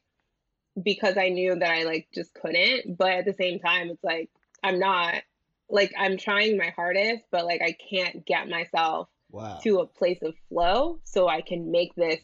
because 0.82 1.16
I 1.16 1.28
knew 1.28 1.54
that 1.54 1.70
I 1.70 1.84
like 1.84 2.08
just 2.14 2.34
couldn't. 2.34 2.96
But 2.96 3.12
at 3.12 3.24
the 3.24 3.34
same 3.34 3.60
time, 3.60 3.90
it's 3.90 4.04
like 4.04 4.30
I'm 4.62 4.78
not 4.78 5.22
like 5.70 5.92
I'm 5.98 6.16
trying 6.16 6.56
my 6.56 6.72
hardest, 6.74 7.24
but 7.30 7.44
like 7.44 7.62
I 7.62 7.76
can't 7.90 8.26
get 8.26 8.48
myself 8.48 9.08
wow. 9.30 9.58
to 9.62 9.80
a 9.80 9.86
place 9.86 10.18
of 10.22 10.34
flow 10.48 11.00
so 11.04 11.28
I 11.28 11.40
can 11.40 11.70
make 11.70 11.94
this 11.94 12.20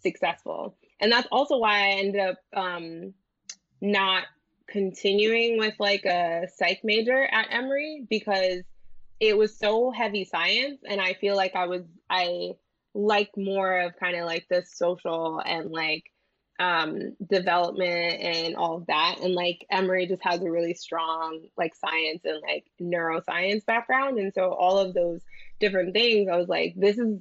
successful. 0.00 0.76
And 1.00 1.10
that's 1.10 1.28
also 1.32 1.58
why 1.58 1.78
I 1.78 1.90
ended 1.98 2.20
up 2.20 2.38
um, 2.54 3.14
not 3.80 4.24
continuing 4.68 5.58
with 5.58 5.74
like 5.78 6.04
a 6.04 6.46
psych 6.56 6.80
major 6.84 7.24
at 7.24 7.48
Emory 7.50 8.06
because 8.08 8.62
it 9.20 9.36
was 9.36 9.56
so 9.56 9.90
heavy 9.90 10.24
science 10.24 10.80
and 10.88 11.00
i 11.00 11.12
feel 11.14 11.36
like 11.36 11.54
i 11.54 11.66
was 11.66 11.82
i 12.10 12.52
like 12.94 13.30
more 13.36 13.80
of 13.80 13.96
kind 13.98 14.16
of 14.16 14.26
like 14.26 14.46
the 14.50 14.62
social 14.62 15.40
and 15.44 15.70
like 15.70 16.04
um 16.58 17.16
development 17.26 18.20
and 18.20 18.56
all 18.56 18.76
of 18.76 18.86
that. 18.86 19.16
And 19.22 19.34
like 19.34 19.66
emory 19.70 20.06
just 20.06 20.22
has 20.22 20.42
a 20.42 20.50
really 20.50 20.74
strong 20.74 21.40
like 21.56 21.74
science 21.74 22.22
and 22.24 22.40
like 22.42 22.66
neuroscience 22.80 23.64
background. 23.64 24.18
And 24.18 24.32
so 24.34 24.52
all 24.52 24.78
of 24.78 24.94
those 24.94 25.22
different 25.60 25.94
things 25.94 26.28
i 26.28 26.36
was 26.36 26.48
like 26.48 26.74
this 26.76 26.98
is 26.98 27.20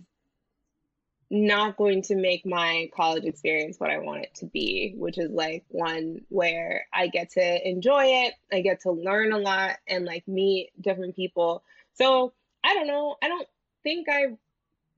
not 1.29 1.77
going 1.77 2.01
to 2.01 2.15
make 2.15 2.45
my 2.45 2.89
college 2.93 3.23
experience 3.23 3.79
what 3.79 3.89
I 3.89 3.99
want 3.99 4.23
it 4.23 4.35
to 4.35 4.47
be, 4.47 4.93
which 4.97 5.17
is 5.17 5.31
like 5.31 5.63
one 5.69 6.19
where 6.27 6.85
I 6.93 7.07
get 7.07 7.29
to 7.31 7.69
enjoy 7.69 8.03
it, 8.03 8.33
I 8.51 8.59
get 8.59 8.81
to 8.81 8.91
learn 8.91 9.31
a 9.31 9.37
lot 9.37 9.77
and 9.87 10.03
like 10.03 10.27
meet 10.27 10.71
different 10.81 11.15
people. 11.15 11.63
So 11.95 12.33
I 12.63 12.73
don't 12.73 12.87
know. 12.87 13.15
I 13.21 13.27
don't 13.27 13.47
think 13.83 14.07
I 14.09 14.37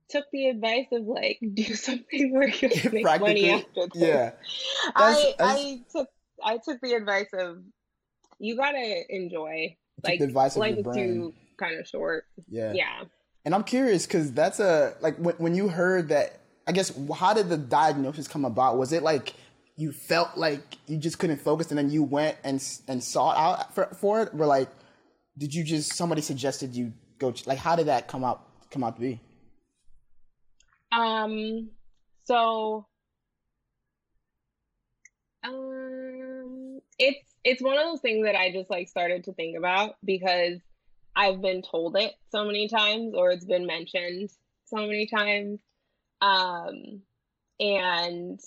took 0.09 0.25
the 0.31 0.47
advice 0.47 0.87
of 0.91 1.05
like 1.05 1.39
do 1.53 1.75
something 1.75 2.33
where 2.33 2.49
you 2.49 2.69
make 2.91 3.05
money 3.05 3.49
after 3.49 3.87
this. 3.93 4.01
Yeah. 4.01 4.31
I 4.95 5.33
that's... 5.37 5.59
I 5.59 5.79
took 5.91 6.07
I 6.43 6.57
took 6.57 6.81
the 6.81 6.93
advice 6.93 7.29
of 7.33 7.59
you 8.39 8.57
gotta 8.57 9.03
enjoy. 9.09 9.77
Like 10.03 10.19
the 10.19 10.25
advice 10.25 10.57
life 10.57 10.77
is 10.77 10.85
too 10.93 11.33
kind 11.57 11.79
of 11.79 11.87
short. 11.87 12.25
Yeah. 12.49 12.73
Yeah. 12.73 13.03
And 13.45 13.53
I'm 13.53 13.63
curious 13.63 14.05
because 14.05 14.31
that's 14.31 14.59
a 14.59 14.95
like 15.01 15.17
when 15.17 15.35
when 15.35 15.55
you 15.55 15.67
heard 15.69 16.09
that. 16.09 16.39
I 16.65 16.71
guess 16.71 16.93
how 17.13 17.33
did 17.33 17.49
the 17.49 17.57
diagnosis 17.57 18.25
come 18.29 18.45
about? 18.45 18.77
Was 18.77 18.93
it 18.93 19.03
like 19.03 19.33
you 19.75 19.91
felt 19.91 20.37
like 20.37 20.77
you 20.87 20.97
just 20.97 21.19
couldn't 21.19 21.41
focus, 21.41 21.71
and 21.71 21.77
then 21.77 21.89
you 21.89 22.03
went 22.03 22.37
and 22.43 22.65
and 22.87 23.03
sought 23.03 23.37
out 23.37 23.75
for, 23.75 23.85
for 23.99 24.21
it, 24.21 24.29
or 24.33 24.45
like 24.45 24.69
did 25.37 25.53
you 25.53 25.63
just 25.63 25.93
somebody 25.93 26.21
suggested 26.21 26.75
you 26.75 26.93
go? 27.19 27.33
Like 27.45 27.57
how 27.57 27.75
did 27.75 27.87
that 27.87 28.07
come 28.07 28.23
out 28.23 28.47
come 28.69 28.83
out 28.83 28.95
to 28.95 29.01
be? 29.01 29.19
Um. 30.91 31.69
So. 32.25 32.87
Um. 35.43 36.79
It's 36.99 37.33
it's 37.43 37.61
one 37.61 37.77
of 37.77 37.83
those 37.85 38.01
things 38.01 38.25
that 38.25 38.35
I 38.35 38.51
just 38.51 38.69
like 38.69 38.87
started 38.87 39.25
to 39.25 39.33
think 39.33 39.57
about 39.57 39.95
because 40.03 40.59
I've 41.15 41.41
been 41.41 41.61
told 41.61 41.97
it 41.97 42.13
so 42.31 42.45
many 42.45 42.67
times 42.67 43.13
or 43.15 43.31
it's 43.31 43.45
been 43.45 43.65
mentioned 43.65 44.29
so 44.65 44.77
many 44.77 45.07
times. 45.07 45.59
Um, 46.21 47.01
and 47.59 48.39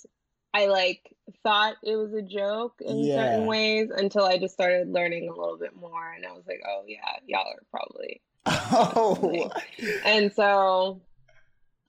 I 0.57 0.65
like 0.65 1.15
thought 1.43 1.75
it 1.83 1.95
was 1.95 2.13
a 2.13 2.21
joke 2.21 2.81
in 2.81 2.99
yeah. 2.99 3.15
certain 3.15 3.45
ways 3.45 3.89
until 3.95 4.25
I 4.25 4.39
just 4.39 4.55
started 4.55 4.91
learning 4.91 5.29
a 5.29 5.33
little 5.33 5.57
bit 5.57 5.75
more 5.75 6.11
and 6.13 6.25
I 6.25 6.31
was 6.31 6.43
like, 6.47 6.61
oh 6.67 6.83
yeah, 6.87 6.97
y'all 7.27 7.47
are 7.47 7.63
probably 7.69 8.21
Oh 8.47 9.51
and 10.05 10.33
so 10.33 11.01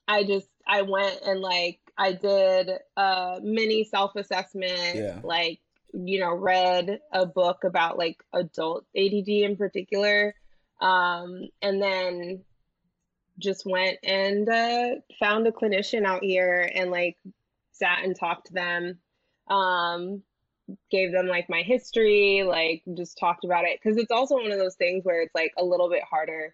I 0.07 0.23
just 0.23 0.49
I 0.67 0.83
went 0.83 1.19
and 1.25 1.41
like 1.41 1.79
I 1.97 2.11
did 2.11 2.69
a 2.95 3.39
mini 3.41 3.83
self-assessment, 3.85 4.95
yeah. 4.95 5.19
like, 5.23 5.59
you 5.91 6.19
know, 6.19 6.33
read 6.33 6.99
a 7.11 7.25
book 7.25 7.63
about 7.63 7.97
like 7.97 8.23
adult 8.33 8.85
ADD 8.95 9.29
in 9.29 9.57
particular 9.57 10.35
um, 10.79 11.49
and 11.61 11.81
then 11.81 12.41
just 13.39 13.65
went 13.65 13.97
and 14.03 14.47
uh, 14.47 14.95
found 15.19 15.47
a 15.47 15.51
clinician 15.51 16.05
out 16.05 16.23
here 16.23 16.69
and 16.75 16.91
like 16.91 17.17
sat 17.79 18.03
and 18.03 18.15
talked 18.17 18.47
to 18.47 18.53
them. 18.53 18.99
Um, 19.49 20.21
gave 20.91 21.11
them 21.11 21.27
like 21.27 21.49
my 21.49 21.63
history, 21.63 22.43
like 22.43 22.83
just 22.95 23.17
talked 23.17 23.43
about 23.43 23.65
it. 23.65 23.79
Cause 23.81 23.97
it's 23.97 24.11
also 24.11 24.35
one 24.35 24.51
of 24.51 24.59
those 24.59 24.75
things 24.75 25.03
where 25.03 25.21
it's 25.21 25.33
like 25.33 25.51
a 25.57 25.63
little 25.63 25.89
bit 25.89 26.03
harder 26.03 26.53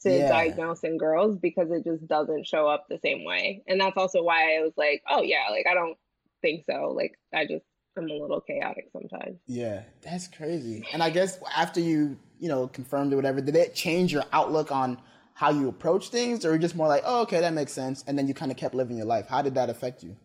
to 0.00 0.10
yeah. 0.10 0.28
diagnose 0.28 0.82
in 0.82 0.98
girls 0.98 1.38
because 1.38 1.70
it 1.70 1.84
just 1.84 2.04
doesn't 2.08 2.44
show 2.44 2.66
up 2.66 2.86
the 2.88 2.98
same 2.98 3.24
way. 3.24 3.62
And 3.68 3.80
that's 3.80 3.96
also 3.96 4.24
why 4.24 4.56
I 4.56 4.62
was 4.62 4.72
like, 4.76 5.02
oh 5.08 5.22
yeah, 5.22 5.44
like 5.50 5.66
I 5.70 5.74
don't 5.74 5.96
think 6.40 6.64
so. 6.68 6.92
Like 6.96 7.12
I 7.32 7.46
just 7.46 7.64
I'm 7.96 8.10
a 8.10 8.14
little 8.14 8.40
chaotic 8.40 8.88
sometimes. 8.92 9.38
Yeah, 9.46 9.82
that's 10.00 10.26
crazy. 10.26 10.84
And 10.92 11.02
I 11.02 11.10
guess 11.10 11.38
after 11.54 11.78
you 11.78 12.18
you 12.42 12.48
know, 12.48 12.66
confirmed 12.66 13.12
or 13.12 13.16
whatever, 13.16 13.40
did 13.40 13.54
it 13.54 13.72
change 13.72 14.12
your 14.12 14.24
outlook 14.32 14.72
on 14.72 14.98
how 15.34 15.50
you 15.50 15.68
approach 15.68 16.08
things, 16.08 16.44
or 16.44 16.58
just 16.58 16.74
more 16.74 16.88
like, 16.88 17.04
oh, 17.06 17.22
okay, 17.22 17.40
that 17.40 17.54
makes 17.54 17.72
sense, 17.72 18.02
and 18.06 18.18
then 18.18 18.26
you 18.26 18.34
kind 18.34 18.50
of 18.50 18.56
kept 18.56 18.74
living 18.74 18.96
your 18.96 19.06
life? 19.06 19.28
How 19.28 19.42
did 19.42 19.54
that 19.54 19.70
affect 19.70 20.02
you? 20.02 20.16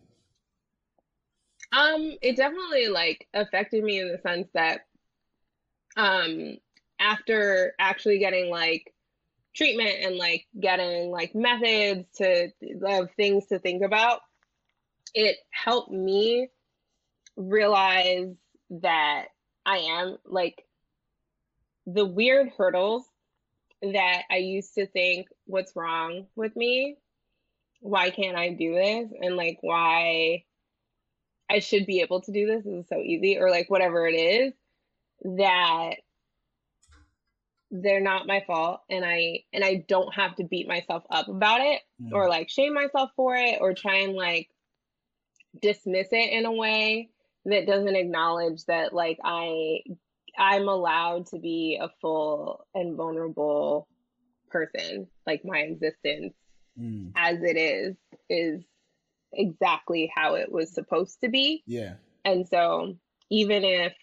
Um, 1.72 2.16
it 2.22 2.36
definitely 2.36 2.88
like 2.88 3.26
affected 3.34 3.84
me 3.84 4.00
in 4.00 4.08
the 4.08 4.18
sense 4.18 4.48
that, 4.54 4.80
um, 5.96 6.56
after 6.98 7.74
actually 7.78 8.18
getting 8.18 8.50
like 8.50 8.92
treatment 9.54 9.96
and 10.02 10.16
like 10.16 10.46
getting 10.58 11.10
like 11.10 11.34
methods 11.34 12.06
to 12.16 12.50
of 12.86 13.10
things 13.16 13.46
to 13.46 13.58
think 13.58 13.82
about, 13.82 14.20
it 15.14 15.36
helped 15.50 15.90
me 15.90 16.48
realize 17.36 18.28
that 18.70 19.26
I 19.64 19.78
am 19.78 20.18
like 20.24 20.64
the 21.86 22.06
weird 22.06 22.50
hurdles 22.56 23.04
that 23.82 24.22
I 24.30 24.36
used 24.38 24.74
to 24.74 24.86
think, 24.86 25.28
what's 25.46 25.76
wrong 25.76 26.26
with 26.36 26.54
me? 26.56 26.96
Why 27.80 28.10
can't 28.10 28.36
I 28.36 28.50
do 28.50 28.74
this? 28.74 29.10
And 29.20 29.36
like, 29.36 29.58
why 29.60 30.44
I 31.50 31.60
should 31.60 31.86
be 31.86 32.00
able 32.00 32.20
to 32.22 32.32
do 32.32 32.46
this. 32.46 32.64
This 32.64 32.74
is 32.74 32.88
so 32.88 32.98
easy, 32.98 33.38
or 33.38 33.50
like 33.50 33.70
whatever 33.70 34.06
it 34.06 34.14
is 34.14 34.52
that 35.36 35.94
they're 37.70 38.00
not 38.00 38.26
my 38.26 38.42
fault 38.46 38.80
and 38.88 39.04
I 39.04 39.44
and 39.52 39.62
I 39.62 39.84
don't 39.88 40.14
have 40.14 40.36
to 40.36 40.44
beat 40.44 40.66
myself 40.66 41.04
up 41.10 41.28
about 41.28 41.60
it 41.60 41.82
mm. 42.02 42.12
or 42.12 42.28
like 42.28 42.48
shame 42.48 42.72
myself 42.72 43.10
for 43.14 43.34
it 43.34 43.58
or 43.60 43.74
try 43.74 43.96
and 43.96 44.14
like 44.14 44.48
dismiss 45.60 46.08
it 46.12 46.32
in 46.32 46.46
a 46.46 46.52
way 46.52 47.10
that 47.44 47.66
doesn't 47.66 47.94
acknowledge 47.94 48.64
that 48.66 48.94
like 48.94 49.18
I 49.22 49.80
I'm 50.38 50.68
allowed 50.68 51.26
to 51.26 51.38
be 51.38 51.78
a 51.80 51.90
full 52.00 52.64
and 52.74 52.96
vulnerable 52.96 53.88
person. 54.50 55.08
Like 55.26 55.44
my 55.44 55.58
existence 55.58 56.34
mm. 56.80 57.12
as 57.16 57.42
it 57.42 57.56
is 57.56 57.96
is 58.30 58.62
exactly 59.32 60.10
how 60.14 60.34
it 60.34 60.50
was 60.50 60.72
supposed 60.72 61.20
to 61.22 61.28
be. 61.28 61.62
Yeah. 61.66 61.94
And 62.24 62.46
so 62.48 62.96
even 63.30 63.64
if 63.64 63.94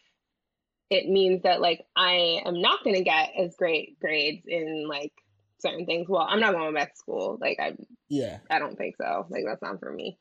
it 0.90 1.10
means 1.10 1.44
that 1.44 1.62
like 1.62 1.86
I 1.96 2.42
am 2.46 2.62
not 2.62 2.84
going 2.84 2.96
to 2.96 3.04
get 3.04 3.32
as 3.38 3.56
great 3.56 4.00
grades 4.00 4.46
in 4.48 4.88
like 4.88 5.14
certain 5.60 5.86
things. 5.86 6.08
Well, 6.08 6.26
I'm 6.28 6.40
not 6.40 6.54
going 6.54 6.74
back 6.74 6.94
to 6.94 6.98
school. 6.98 7.38
Like 7.40 7.60
I 7.60 7.76
yeah. 8.08 8.40
I 8.50 8.60
don't 8.60 8.78
think 8.78 8.96
so. 8.98 9.26
Like 9.30 9.44
that's 9.46 9.62
not 9.62 9.80
for 9.80 9.92
me. 9.92 10.18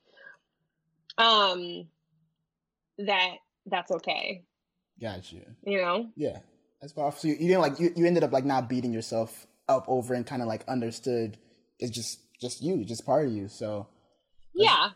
Um 1.18 1.86
that 2.98 3.36
that's 3.66 3.90
okay. 3.90 4.44
Gotcha. 5.00 5.36
You 5.66 5.82
know? 5.82 6.08
Yeah. 6.16 6.38
That's 6.80 6.92
powerful. 6.92 7.20
So 7.20 7.28
you, 7.28 7.34
you 7.34 7.48
didn't 7.48 7.60
like 7.60 7.80
you, 7.80 7.92
you 7.96 8.06
ended 8.06 8.24
up 8.24 8.32
like 8.32 8.44
not 8.44 8.68
beating 8.68 8.92
yourself 8.92 9.46
up 9.68 9.84
over 9.88 10.14
and 10.14 10.26
kind 10.26 10.42
of 10.42 10.48
like 10.48 10.64
understood 10.68 11.38
it's 11.78 11.90
just 11.90 12.20
just 12.40 12.62
you, 12.62 12.84
just 12.84 13.06
part 13.06 13.26
of 13.26 13.32
you. 13.32 13.48
So 13.48 13.88
Yeah. 14.54 14.90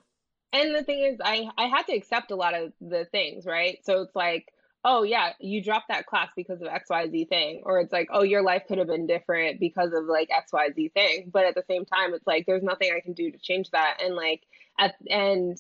And 0.52 0.74
the 0.74 0.84
thing 0.84 1.00
is 1.04 1.18
I 1.22 1.48
I 1.58 1.66
had 1.66 1.84
to 1.88 1.94
accept 1.94 2.30
a 2.30 2.36
lot 2.36 2.54
of 2.54 2.72
the 2.80 3.06
things, 3.06 3.46
right? 3.46 3.78
So 3.84 4.02
it's 4.02 4.16
like 4.16 4.48
oh 4.84 5.02
yeah, 5.02 5.32
you 5.40 5.62
dropped 5.62 5.88
that 5.88 6.06
class 6.06 6.30
because 6.36 6.62
of 6.62 6.68
XYZ 6.68 7.28
thing. 7.28 7.62
Or 7.64 7.80
it's 7.80 7.92
like, 7.92 8.08
oh, 8.12 8.22
your 8.22 8.42
life 8.42 8.62
could 8.68 8.78
have 8.78 8.86
been 8.86 9.06
different 9.06 9.60
because 9.60 9.92
of 9.92 10.04
like 10.04 10.30
XYZ 10.30 10.92
thing. 10.92 11.30
But 11.32 11.44
at 11.46 11.54
the 11.54 11.64
same 11.68 11.84
time, 11.84 12.14
it's 12.14 12.26
like 12.26 12.46
there's 12.46 12.62
nothing 12.62 12.92
I 12.96 13.00
can 13.00 13.12
do 13.12 13.30
to 13.30 13.38
change 13.38 13.70
that. 13.72 13.98
And 14.02 14.14
like 14.16 14.42
at 14.78 14.94
and 15.10 15.58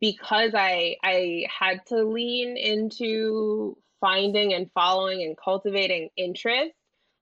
because 0.00 0.52
I 0.54 0.96
I 1.02 1.46
had 1.48 1.86
to 1.88 2.04
lean 2.04 2.56
into 2.56 3.76
finding 4.00 4.52
and 4.54 4.70
following 4.72 5.22
and 5.22 5.36
cultivating 5.36 6.10
interest, 6.16 6.72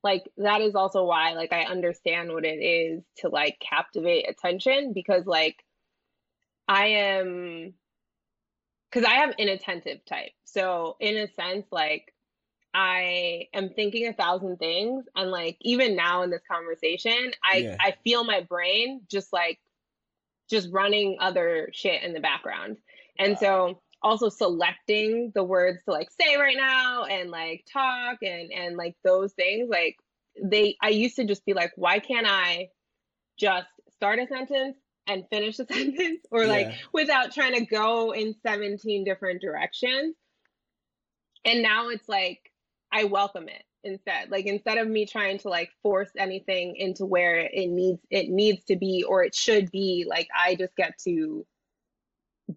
like 0.03 0.25
that 0.39 0.61
is 0.61 0.75
also 0.75 1.05
why 1.05 1.33
like 1.35 1.53
I 1.53 1.63
understand 1.65 2.33
what 2.33 2.45
it 2.45 2.63
is 2.63 3.03
to 3.19 3.29
like 3.29 3.59
captivate 3.61 4.29
attention 4.29 4.93
because 4.95 5.27
like 5.27 5.57
I 6.69 6.87
am 6.87 7.75
cuz 8.93 9.05
I 9.05 9.23
am 9.23 9.33
inattentive 9.39 10.05
type. 10.05 10.33
So 10.45 10.97
in 11.01 11.17
a 11.17 11.29
sense 11.29 11.67
like 11.71 12.13
I 12.75 13.49
am 13.55 13.71
thinking 13.71 14.07
a 14.07 14.13
thousand 14.13 14.59
things 14.59 15.07
and 15.15 15.31
like 15.31 15.57
even 15.63 15.97
now 15.97 16.23
in 16.23 16.31
this 16.31 16.43
conversation, 16.51 17.33
I 17.43 17.57
yeah. 17.57 17.77
I 17.81 17.95
feel 18.05 18.25
my 18.25 18.43
brain 18.43 19.03
just 19.11 19.33
like 19.33 19.59
just 20.49 20.71
running 20.71 21.17
other 21.21 21.71
shit 21.73 22.03
in 22.03 22.13
the 22.13 22.21
background. 22.21 22.77
And 23.19 23.33
wow. 23.33 23.39
so 23.41 23.83
also 24.03 24.29
selecting 24.29 25.33
the 25.35 25.43
words 25.43 25.83
to 25.85 25.91
like 25.91 26.11
say 26.11 26.37
right 26.37 26.57
now 26.57 27.05
and 27.05 27.31
like 27.31 27.65
talk 27.73 28.19
and 28.23 28.53
and 28.53 28.77
like 28.77 28.95
those 29.03 29.33
things 29.33 29.69
like 29.71 29.97
they 30.43 30.77
I 30.83 30.91
used 30.91 31.17
to 31.17 31.25
just 31.25 31.45
be 31.45 31.55
like 31.55 31.73
why 31.77 31.99
can't 31.99 32.27
I 32.29 32.69
just 33.39 33.69
start 33.95 34.19
a 34.19 34.27
sentence 34.27 34.77
and 35.07 35.25
finish 35.31 35.59
a 35.59 35.67
sentence 35.73 36.21
or 36.31 36.43
yeah. 36.43 36.49
like 36.49 36.75
without 36.93 37.33
trying 37.33 37.55
to 37.55 37.65
go 37.65 38.13
in 38.13 38.35
17 38.43 39.05
different 39.05 39.41
directions. 39.41 40.15
And 41.45 41.63
now 41.63 41.89
it's 41.89 42.09
like 42.09 42.41
I 42.93 43.05
welcome 43.05 43.49
it 43.49 43.63
instead 43.87 44.31
like 44.31 44.47
instead 44.47 44.79
of 44.79 44.89
me 44.89 45.07
trying 45.07 45.39
to 45.39 45.49
like 45.49 45.71
force 45.83 46.11
anything 46.19 46.77
into 46.77 47.07
where 47.07 47.39
it 47.39 47.69
needs 47.69 48.01
it 48.11 48.29
needs 48.29 48.65
to 48.65 48.77
be 48.77 49.05
or 49.09 49.23
it 49.23 49.35
should 49.35 49.71
be 49.71 50.05
like 50.09 50.29
i 50.37 50.55
just 50.55 50.75
get 50.77 50.99
to 50.99 51.47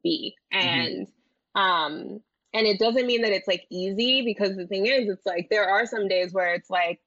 be 0.03 0.35
mm-hmm. 0.53 0.67
and 0.67 1.07
mm-hmm. 1.55 1.61
um 1.61 2.19
and 2.53 2.65
it 2.65 2.79
doesn't 2.79 3.05
mean 3.05 3.21
that 3.21 3.31
it's 3.31 3.47
like 3.47 3.65
easy 3.69 4.23
because 4.23 4.55
the 4.55 4.67
thing 4.67 4.87
is 4.87 5.07
it's 5.07 5.25
like 5.25 5.47
there 5.49 5.69
are 5.69 5.85
some 5.85 6.07
days 6.07 6.33
where 6.33 6.53
it's 6.53 6.69
like 6.69 6.99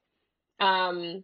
um 0.61 1.23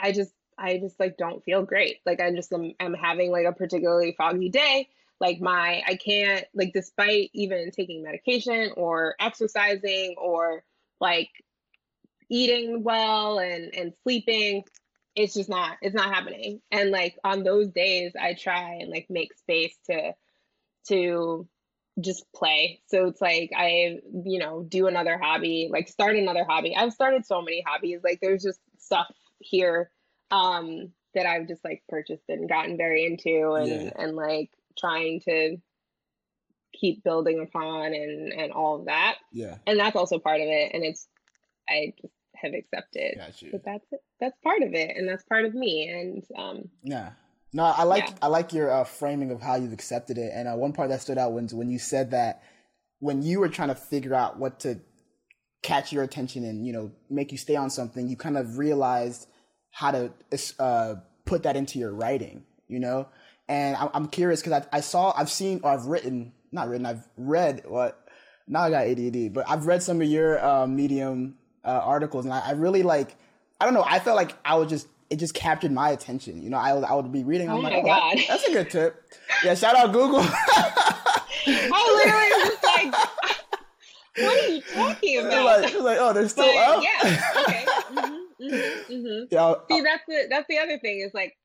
i 0.00 0.12
just 0.12 0.32
I 0.58 0.78
just 0.78 0.98
like 0.98 1.16
don't 1.16 1.44
feel 1.44 1.62
great. 1.62 1.98
Like 2.06 2.20
I 2.20 2.32
just 2.32 2.52
am, 2.52 2.72
am 2.80 2.94
having 2.94 3.30
like 3.30 3.46
a 3.46 3.52
particularly 3.52 4.14
foggy 4.16 4.48
day. 4.48 4.88
Like 5.20 5.40
my 5.40 5.82
I 5.86 5.96
can't 5.96 6.44
like 6.54 6.72
despite 6.72 7.30
even 7.32 7.70
taking 7.70 8.02
medication 8.02 8.72
or 8.76 9.14
exercising 9.20 10.14
or 10.18 10.62
like 11.00 11.30
eating 12.28 12.82
well 12.82 13.38
and 13.38 13.74
and 13.74 13.92
sleeping, 14.02 14.64
it's 15.14 15.34
just 15.34 15.48
not 15.48 15.78
it's 15.82 15.94
not 15.94 16.12
happening. 16.12 16.60
And 16.70 16.90
like 16.90 17.18
on 17.24 17.42
those 17.42 17.68
days 17.68 18.12
I 18.20 18.34
try 18.34 18.78
and 18.80 18.90
like 18.90 19.06
make 19.08 19.36
space 19.36 19.76
to 19.90 20.12
to 20.88 21.48
just 22.00 22.30
play. 22.34 22.80
So 22.86 23.06
it's 23.06 23.20
like 23.20 23.50
I, 23.56 24.00
you 24.24 24.38
know, 24.38 24.62
do 24.62 24.86
another 24.86 25.18
hobby, 25.18 25.68
like 25.70 25.88
start 25.88 26.16
another 26.16 26.44
hobby. 26.44 26.76
I've 26.76 26.92
started 26.92 27.24
so 27.24 27.40
many 27.40 27.64
hobbies. 27.66 28.00
Like 28.04 28.20
there's 28.20 28.42
just 28.42 28.60
stuff 28.78 29.06
here 29.38 29.90
um 30.30 30.92
that 31.14 31.26
I've 31.26 31.48
just 31.48 31.64
like 31.64 31.82
purchased 31.88 32.24
and 32.28 32.48
gotten 32.48 32.76
very 32.76 33.06
into 33.06 33.52
and 33.52 33.68
yeah. 33.68 33.90
and 33.96 34.16
like 34.16 34.50
trying 34.78 35.20
to 35.20 35.56
keep 36.74 37.02
building 37.04 37.40
upon 37.40 37.94
and 37.94 38.32
and 38.32 38.52
all 38.52 38.80
of 38.80 38.86
that. 38.86 39.16
Yeah. 39.32 39.58
And 39.66 39.78
that's 39.78 39.96
also 39.96 40.18
part 40.18 40.40
of 40.40 40.46
it 40.48 40.72
and 40.74 40.84
it's 40.84 41.08
I 41.68 41.94
just 42.00 42.12
have 42.34 42.52
accepted 42.52 43.18
that 43.18 43.62
that's 43.64 43.86
that's 44.20 44.38
part 44.42 44.62
of 44.62 44.74
it 44.74 44.94
and 44.94 45.08
that's 45.08 45.24
part 45.24 45.46
of 45.46 45.54
me 45.54 45.88
and 45.88 46.22
um 46.38 46.68
yeah 46.82 47.12
no, 47.56 47.64
I 47.64 47.84
like 47.84 48.08
yeah. 48.08 48.14
I 48.20 48.26
like 48.26 48.52
your 48.52 48.70
uh, 48.70 48.84
framing 48.84 49.30
of 49.30 49.40
how 49.40 49.54
you've 49.54 49.72
accepted 49.72 50.18
it. 50.18 50.30
And 50.34 50.46
uh, 50.46 50.54
one 50.56 50.74
part 50.74 50.90
that 50.90 51.00
stood 51.00 51.16
out 51.16 51.32
was 51.32 51.54
when 51.54 51.70
you 51.70 51.78
said 51.78 52.10
that 52.10 52.42
when 52.98 53.22
you 53.22 53.40
were 53.40 53.48
trying 53.48 53.68
to 53.68 53.74
figure 53.74 54.14
out 54.14 54.38
what 54.38 54.60
to 54.60 54.80
catch 55.62 55.90
your 55.90 56.02
attention 56.02 56.44
and 56.44 56.66
you 56.66 56.72
know 56.74 56.92
make 57.08 57.32
you 57.32 57.38
stay 57.38 57.56
on 57.56 57.70
something, 57.70 58.08
you 58.08 58.16
kind 58.16 58.36
of 58.36 58.58
realized 58.58 59.26
how 59.76 59.90
to 59.90 60.10
uh, 60.58 60.94
put 61.26 61.42
that 61.42 61.54
into 61.54 61.78
your 61.78 61.92
writing. 61.92 62.44
You 62.66 62.80
know, 62.80 63.08
and 63.46 63.76
I'm, 63.76 63.90
I'm 63.92 64.08
curious 64.08 64.40
because 64.40 64.64
I, 64.72 64.76
I 64.78 64.80
saw 64.80 65.12
I've 65.14 65.30
seen 65.30 65.60
or 65.62 65.70
I've 65.70 65.84
written 65.84 66.32
not 66.50 66.68
written 66.68 66.86
I've 66.86 67.06
read 67.16 67.62
what 67.66 68.08
now 68.48 68.62
I 68.62 68.70
got 68.70 68.86
ADD, 68.86 69.34
but 69.34 69.44
I've 69.48 69.66
read 69.66 69.82
some 69.82 70.00
of 70.00 70.08
your 70.08 70.42
uh, 70.44 70.66
Medium 70.66 71.36
uh, 71.64 71.80
articles 71.84 72.24
and 72.24 72.32
I, 72.32 72.40
I 72.40 72.50
really 72.52 72.82
like 72.82 73.14
I 73.60 73.66
don't 73.66 73.74
know 73.74 73.84
I 73.86 73.98
felt 74.00 74.16
like 74.16 74.34
I 74.44 74.56
was 74.56 74.68
just 74.68 74.88
it 75.10 75.16
just 75.16 75.34
captured 75.34 75.72
my 75.72 75.90
attention. 75.90 76.42
You 76.42 76.50
know, 76.50 76.56
I, 76.56 76.70
I 76.70 76.94
would 76.94 77.12
be 77.12 77.22
reading. 77.22 77.48
I'm 77.48 77.56
oh 77.56 77.60
like, 77.60 77.74
oh, 77.76 77.86
that, 77.86 78.24
that's 78.26 78.44
a 78.44 78.52
good 78.52 78.70
tip. 78.70 79.04
Yeah, 79.44 79.54
shout 79.54 79.76
out 79.76 79.92
Google. 79.92 80.20
I 80.24 81.22
literally 81.96 82.30
was 82.42 82.58
like, 82.64 82.92
what 84.24 84.44
are 84.44 84.48
you 84.48 84.62
talking 84.62 85.18
about? 85.18 85.62
Like, 85.62 85.74
like 85.74 85.98
oh, 86.00 86.12
they're 86.12 86.28
still 86.28 86.52
but, 86.52 86.78
up. 86.78 86.82
Yeah. 86.82 87.32
Okay. 87.42 87.66
Mm-hmm, 87.86 88.15
mm-hmm, 88.46 88.92
mm-hmm. 88.92 89.24
Yeah. 89.30 89.54
See, 89.70 89.80
that's 89.82 90.02
the 90.06 90.26
that's 90.30 90.46
the 90.48 90.58
other 90.58 90.78
thing 90.78 91.00
is 91.00 91.12
like 91.14 91.36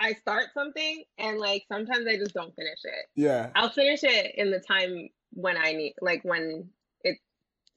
I 0.00 0.12
start 0.12 0.46
something 0.54 1.04
and 1.18 1.38
like 1.38 1.64
sometimes 1.68 2.06
I 2.06 2.16
just 2.16 2.34
don't 2.34 2.54
finish 2.54 2.78
it. 2.84 3.06
Yeah. 3.14 3.50
I'll 3.54 3.70
finish 3.70 4.04
it 4.04 4.34
in 4.36 4.50
the 4.50 4.60
time 4.60 5.08
when 5.32 5.56
I 5.56 5.72
need, 5.72 5.94
like 6.00 6.20
when 6.22 6.68
it's 7.02 7.20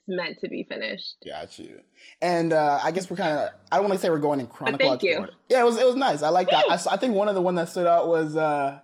meant 0.07 0.39
to 0.39 0.49
be 0.49 0.63
finished. 0.63 1.15
Got 1.25 1.57
you. 1.59 1.81
And 2.21 2.53
uh, 2.53 2.79
I 2.83 2.91
guess 2.91 3.09
we're 3.09 3.17
kind 3.17 3.37
of 3.37 3.49
I 3.71 3.77
don't 3.77 3.85
want 3.85 3.95
to 3.95 3.99
say 3.99 4.09
we're 4.09 4.19
going 4.19 4.39
in 4.39 4.47
chronological 4.47 5.21
order. 5.21 5.33
Yeah, 5.49 5.61
it 5.61 5.65
was 5.65 5.77
it 5.77 5.85
was 5.85 5.95
nice. 5.95 6.21
I 6.21 6.29
like 6.29 6.49
that. 6.49 6.65
I, 6.69 6.93
I, 6.93 6.97
think 6.97 7.15
one 7.15 7.27
of 7.27 7.35
the 7.35 7.41
one 7.41 7.55
that 7.55 7.69
stood 7.69 7.87
out 7.87 8.07
was 8.07 8.35
uh, 8.35 8.79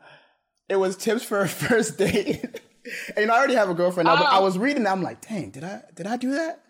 it 0.69 0.75
was 0.75 0.97
tips 0.97 1.23
for 1.23 1.41
a 1.41 1.49
first 1.49 1.97
date. 1.97 2.61
and 3.15 3.31
I 3.31 3.37
already 3.37 3.55
have 3.55 3.69
a 3.69 3.73
girlfriend 3.73 4.07
now, 4.07 4.15
oh. 4.15 4.17
but 4.17 4.27
I 4.27 4.39
oh. 4.39 4.43
was 4.43 4.57
reading. 4.57 4.85
I'm 4.87 5.03
like, 5.03 5.21
dang, 5.27 5.51
did 5.51 5.63
I 5.63 5.81
did 5.95 6.07
I 6.07 6.17
do 6.17 6.31
that? 6.31 6.63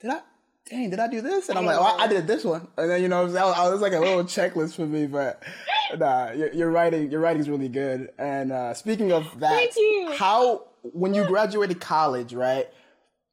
Did 0.00 0.10
I? 0.10 0.20
Dang, 0.70 0.88
did 0.88 1.00
I 1.00 1.08
do 1.08 1.20
this? 1.20 1.48
And 1.48 1.58
I'm 1.58 1.66
like, 1.66 1.76
oh, 1.78 1.82
I, 1.98 2.04
I 2.04 2.06
did 2.06 2.26
this 2.26 2.44
one. 2.44 2.68
And 2.78 2.90
then 2.90 3.02
you 3.02 3.08
know, 3.08 3.22
it 3.22 3.32
was, 3.32 3.34
was 3.34 3.80
like 3.80 3.92
a 3.92 3.98
little 3.98 4.24
checklist 4.24 4.76
for 4.76 4.86
me. 4.86 5.06
But 5.06 5.42
nah, 5.98 6.30
your, 6.30 6.52
your 6.52 6.70
writing 6.70 7.10
your 7.10 7.20
writing's 7.20 7.48
really 7.48 7.68
good. 7.68 8.10
And 8.18 8.52
uh, 8.52 8.74
speaking 8.74 9.12
of 9.12 9.40
that, 9.40 10.14
how 10.16 10.68
when 10.82 11.12
you 11.12 11.24
graduated 11.26 11.80
college, 11.80 12.32
right? 12.32 12.68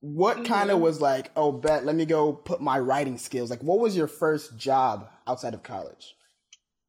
what 0.02 0.45
kind 0.45 0.69
of 0.69 0.76
mm-hmm. 0.76 0.84
was 0.84 1.02
like, 1.02 1.32
oh, 1.36 1.52
bet, 1.52 1.86
let 1.86 1.95
me 1.95 2.06
go 2.06 2.34
put 2.34 2.62
my 2.62 2.80
writing 2.80 3.17
skills? 3.17 3.50
Like, 3.50 3.63
what 3.63 3.80
was 3.80 3.95
your 3.95 4.08
first 4.08 4.58
job 4.58 5.10
outside 5.26 5.54
of 5.54 5.63
college? 5.63 6.15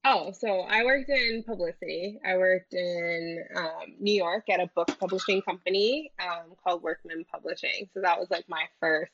Oh, 0.05 0.33
so 0.33 0.61
I 0.61 0.85
worked 0.85 1.11
in 1.11 1.43
publicity. 1.43 2.19
I 2.25 2.37
worked 2.37 2.73
in 2.73 3.45
um, 3.57 3.95
New 3.99 4.15
York 4.15 4.49
at 4.49 4.61
a 4.61 4.71
book 4.75 4.89
publishing 5.01 5.43
company 5.43 6.13
um, 6.21 6.55
called 6.63 6.83
Workman 6.83 7.25
Publishing. 7.31 7.89
So 7.93 8.01
that 8.03 8.19
was 8.19 8.31
like 8.31 8.45
my 8.49 8.65
first 8.81 9.13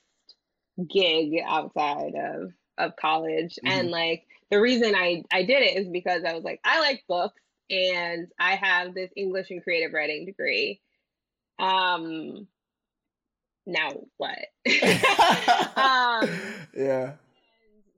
gig 0.89 1.41
outside 1.47 2.15
of 2.15 2.53
of 2.79 2.97
college. 2.97 3.57
Mm-hmm. 3.65 3.69
And 3.69 3.91
like 3.91 4.27
the 4.51 4.61
reason 4.61 4.95
I 4.95 5.25
I 5.33 5.43
did 5.43 5.63
it 5.63 5.79
is 5.79 5.89
because 5.89 6.25
I 6.25 6.35
was 6.35 6.45
like 6.45 6.61
I 6.65 6.81
like 6.81 7.05
books 7.09 7.41
and 7.71 8.29
I 8.39 8.57
have 8.57 8.95
this 8.95 9.11
English 9.17 9.51
and 9.51 9.63
creative 9.63 9.93
writing 9.93 10.27
degree. 10.27 10.81
Um, 11.59 12.47
now 13.67 13.91
what? 14.17 14.39
um, 15.77 16.31
yeah. 16.77 17.13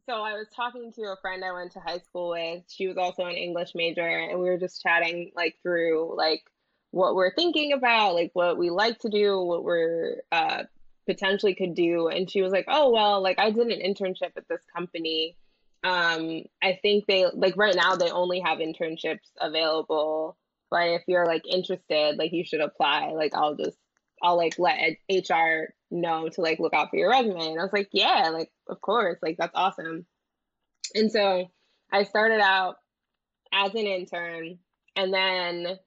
So 0.09 0.23
I 0.23 0.35
was 0.35 0.47
talking 0.55 0.93
to 0.93 1.03
a 1.03 1.17
friend 1.21 1.45
I 1.45 1.53
went 1.53 1.73
to 1.73 1.81
high 1.81 1.99
school 1.99 2.31
with. 2.31 2.63
She 2.69 2.87
was 2.87 2.97
also 2.97 3.25
an 3.25 3.35
English 3.35 3.73
major, 3.75 4.07
and 4.07 4.39
we 4.39 4.49
were 4.49 4.59
just 4.59 4.81
chatting 4.81 5.33
like 5.35 5.57
through 5.63 6.17
like 6.17 6.45
what 6.93 7.17
we're 7.17 7.35
thinking 7.35 7.73
about, 7.73 8.15
like 8.15 8.31
what 8.33 8.57
we 8.57 8.71
like 8.71 9.01
to 9.01 9.09
do, 9.09 9.41
what 9.41 9.65
we're 9.65 10.23
uh, 10.31 10.63
potentially 11.07 11.55
could 11.55 11.75
do. 11.75 12.09
And 12.09 12.31
she 12.31 12.43
was 12.43 12.53
like, 12.53 12.67
"Oh 12.69 12.91
well, 12.91 13.23
like 13.23 13.39
I 13.39 13.51
did 13.51 13.69
an 13.69 13.81
internship 13.81 14.33
at 14.37 14.49
this 14.49 14.63
company. 14.75 15.37
Um, 15.85 16.43
I 16.63 16.79
think 16.83 17.07
they 17.07 17.27
like 17.35 17.57
right 17.57 17.75
now 17.75 17.97
they 17.97 18.11
only 18.11 18.41
have 18.41 18.59
internships 18.59 19.31
available, 19.41 20.37
but 20.71 20.89
if 20.89 21.03
you're 21.07 21.27
like 21.27 21.47
interested, 21.49 22.17
like 22.17 22.33
you 22.33 22.45
should 22.45 22.61
apply. 22.61 23.13
Like 23.15 23.35
I'll 23.35 23.55
just 23.55 23.79
I'll 24.23 24.37
like 24.37 24.59
let 24.59 24.97
HR 25.11 25.73
know 25.91 26.29
to 26.29 26.41
like 26.41 26.59
look 26.59 26.75
out 26.75 26.91
for 26.91 26.97
your 26.97 27.11
resume. 27.11 27.53
And 27.53 27.61
I 27.61 27.63
was 27.63 27.73
like, 27.73 27.89
yeah, 27.93 28.31
like 28.33 28.51
of 28.69 28.81
course, 28.81 29.19
like 29.23 29.37
that's 29.39 29.55
awesome. 29.55 30.07
And 30.95 31.11
so 31.11 31.51
I 31.93 32.05
started 32.05 32.41
out 32.41 32.77
as 33.53 33.75
an 33.75 33.87
intern 33.87 34.59
and 34.97 35.13
then 35.13 35.79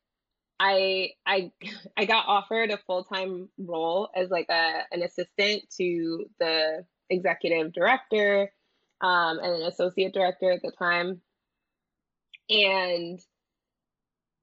I 0.59 1.11
I 1.25 1.51
I 1.97 2.05
got 2.05 2.25
offered 2.27 2.71
a 2.71 2.77
full-time 2.77 3.49
role 3.57 4.09
as 4.15 4.29
like 4.29 4.47
a 4.49 4.81
an 4.91 5.01
assistant 5.03 5.63
to 5.77 6.25
the 6.39 6.85
executive 7.09 7.73
director 7.73 8.51
um, 9.01 9.39
and 9.39 9.55
an 9.55 9.61
associate 9.63 10.13
director 10.13 10.51
at 10.51 10.61
the 10.61 10.71
time. 10.71 11.21
And 12.49 13.19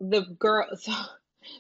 the 0.01 0.23
girl 0.39 0.69
so 0.77 0.93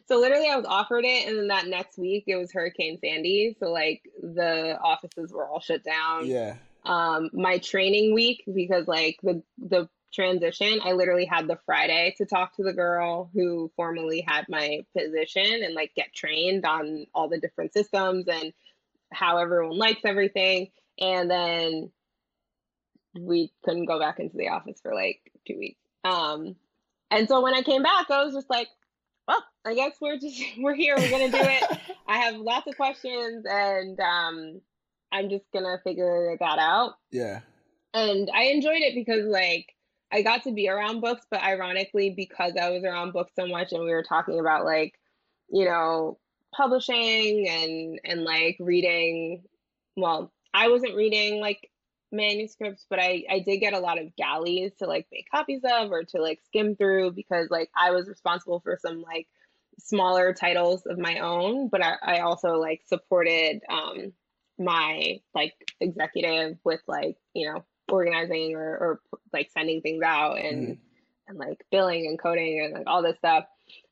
so 0.06 0.18
literally, 0.18 0.48
I 0.48 0.56
was 0.56 0.66
offered 0.66 1.04
it, 1.04 1.28
and 1.28 1.38
then 1.38 1.48
that 1.48 1.66
next 1.66 1.98
week 1.98 2.24
it 2.26 2.36
was 2.36 2.52
Hurricane 2.52 2.98
Sandy. 3.00 3.56
So 3.58 3.70
like 3.70 4.02
the 4.20 4.78
offices 4.82 5.32
were 5.32 5.48
all 5.48 5.60
shut 5.60 5.84
down. 5.84 6.26
Yeah. 6.26 6.56
Um, 6.84 7.30
my 7.32 7.58
training 7.58 8.14
week 8.14 8.44
because 8.52 8.86
like 8.86 9.18
the 9.22 9.42
the 9.58 9.88
transition, 10.16 10.80
I 10.82 10.92
literally 10.92 11.26
had 11.26 11.46
the 11.46 11.58
Friday 11.66 12.14
to 12.18 12.26
talk 12.26 12.56
to 12.56 12.64
the 12.64 12.72
girl 12.72 13.30
who 13.34 13.70
formerly 13.76 14.22
had 14.26 14.46
my 14.48 14.84
position 14.96 15.62
and 15.62 15.74
like 15.74 15.94
get 15.94 16.12
trained 16.14 16.64
on 16.64 17.06
all 17.14 17.28
the 17.28 17.38
different 17.38 17.72
systems 17.72 18.26
and 18.26 18.52
how 19.12 19.38
everyone 19.38 19.78
likes 19.78 20.00
everything. 20.04 20.70
And 20.98 21.30
then 21.30 21.92
we 23.20 23.52
couldn't 23.64 23.84
go 23.84 24.00
back 24.00 24.18
into 24.18 24.36
the 24.36 24.48
office 24.48 24.80
for 24.82 24.94
like 24.94 25.20
two 25.46 25.58
weeks. 25.58 25.80
Um, 26.04 26.56
and 27.10 27.28
so 27.28 27.40
when 27.42 27.54
I 27.54 27.62
came 27.62 27.82
back, 27.82 28.10
I 28.10 28.24
was 28.24 28.34
just 28.34 28.50
like, 28.50 28.68
well, 29.28 29.44
I 29.64 29.74
guess 29.74 29.96
we're 30.00 30.18
just 30.18 30.42
we're 30.58 30.74
here. 30.74 30.96
We're 30.96 31.10
gonna 31.10 31.30
do 31.30 31.38
it. 31.40 31.80
I 32.08 32.18
have 32.18 32.36
lots 32.36 32.66
of 32.68 32.76
questions, 32.76 33.44
and 33.48 33.98
um, 34.00 34.60
I'm 35.12 35.28
just 35.28 35.44
gonna 35.52 35.78
figure 35.84 36.36
that 36.38 36.58
out. 36.58 36.94
Yeah. 37.10 37.40
And 37.94 38.30
I 38.34 38.44
enjoyed 38.44 38.82
it 38.82 38.94
because 38.94 39.24
like 39.24 39.74
I 40.12 40.22
got 40.22 40.44
to 40.44 40.52
be 40.52 40.68
around 40.68 41.00
books, 41.00 41.26
but 41.30 41.42
ironically, 41.42 42.10
because 42.10 42.54
I 42.60 42.70
was 42.70 42.84
around 42.84 43.12
books 43.12 43.32
so 43.36 43.46
much, 43.46 43.72
and 43.72 43.82
we 43.84 43.90
were 43.90 44.04
talking 44.04 44.38
about 44.38 44.64
like, 44.64 44.94
you 45.48 45.64
know, 45.64 46.18
publishing 46.54 47.48
and 47.48 48.00
and 48.04 48.24
like 48.24 48.56
reading. 48.60 49.42
Well, 49.96 50.32
I 50.54 50.68
wasn't 50.68 50.94
reading 50.94 51.40
like 51.40 51.70
manuscripts, 52.12 52.86
but 52.88 52.98
I 52.98 53.24
I 53.28 53.40
did 53.40 53.58
get 53.58 53.74
a 53.74 53.80
lot 53.80 54.00
of 54.00 54.14
galleys 54.16 54.72
to 54.78 54.86
like 54.86 55.06
make 55.12 55.30
copies 55.30 55.62
of 55.64 55.90
or 55.90 56.04
to 56.04 56.22
like 56.22 56.40
skim 56.46 56.76
through 56.76 57.12
because 57.12 57.48
like 57.50 57.70
I 57.76 57.90
was 57.90 58.08
responsible 58.08 58.60
for 58.60 58.78
some 58.80 59.02
like 59.02 59.26
smaller 59.78 60.32
titles 60.32 60.86
of 60.86 60.98
my 60.98 61.18
own, 61.18 61.68
but 61.68 61.82
I, 61.84 61.96
I 62.02 62.18
also 62.20 62.58
like 62.58 62.82
supported 62.86 63.60
um 63.68 64.12
my 64.58 65.20
like 65.34 65.52
executive 65.80 66.58
with 66.64 66.80
like 66.86 67.16
you 67.34 67.52
know 67.52 67.64
organizing 67.88 68.54
or, 68.54 68.60
or 68.62 69.00
like 69.32 69.50
sending 69.50 69.80
things 69.80 70.02
out 70.02 70.38
and 70.38 70.68
mm. 70.68 70.78
and 71.28 71.38
like 71.38 71.64
billing 71.70 72.06
and 72.06 72.18
coding 72.18 72.60
and 72.64 72.74
like 72.74 72.86
all 72.86 73.02
this 73.02 73.16
stuff 73.18 73.44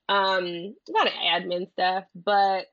um 0.08 0.44
a 0.44 0.92
lot 0.92 1.06
of 1.06 1.12
admin 1.12 1.70
stuff 1.72 2.04
but 2.14 2.66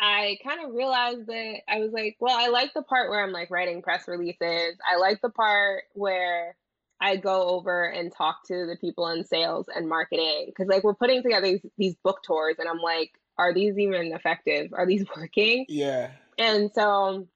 I 0.00 0.38
kind 0.44 0.64
of 0.64 0.74
realized 0.74 1.26
that 1.26 1.62
I 1.68 1.80
was 1.80 1.90
like, 1.92 2.16
well, 2.20 2.36
I 2.38 2.48
like 2.48 2.72
the 2.72 2.82
part 2.82 3.10
where 3.10 3.22
I'm 3.22 3.32
like 3.32 3.50
writing 3.50 3.82
press 3.82 4.06
releases. 4.06 4.76
I 4.88 4.96
like 4.96 5.20
the 5.20 5.30
part 5.30 5.84
where 5.94 6.56
I 7.00 7.16
go 7.16 7.48
over 7.48 7.84
and 7.84 8.12
talk 8.12 8.46
to 8.46 8.66
the 8.66 8.76
people 8.80 9.08
in 9.08 9.24
sales 9.24 9.66
and 9.74 9.88
marketing 9.88 10.46
because 10.46 10.68
like 10.68 10.84
we're 10.84 10.94
putting 10.94 11.22
together 11.22 11.46
these, 11.46 11.66
these 11.76 11.94
book 12.04 12.22
tours 12.22 12.56
and 12.58 12.68
I'm 12.68 12.78
like, 12.78 13.12
are 13.38 13.54
these 13.54 13.78
even 13.78 14.12
effective? 14.12 14.72
Are 14.72 14.86
these 14.86 15.04
working? 15.16 15.66
Yeah. 15.68 16.10
And 16.38 16.70
so 16.72 17.26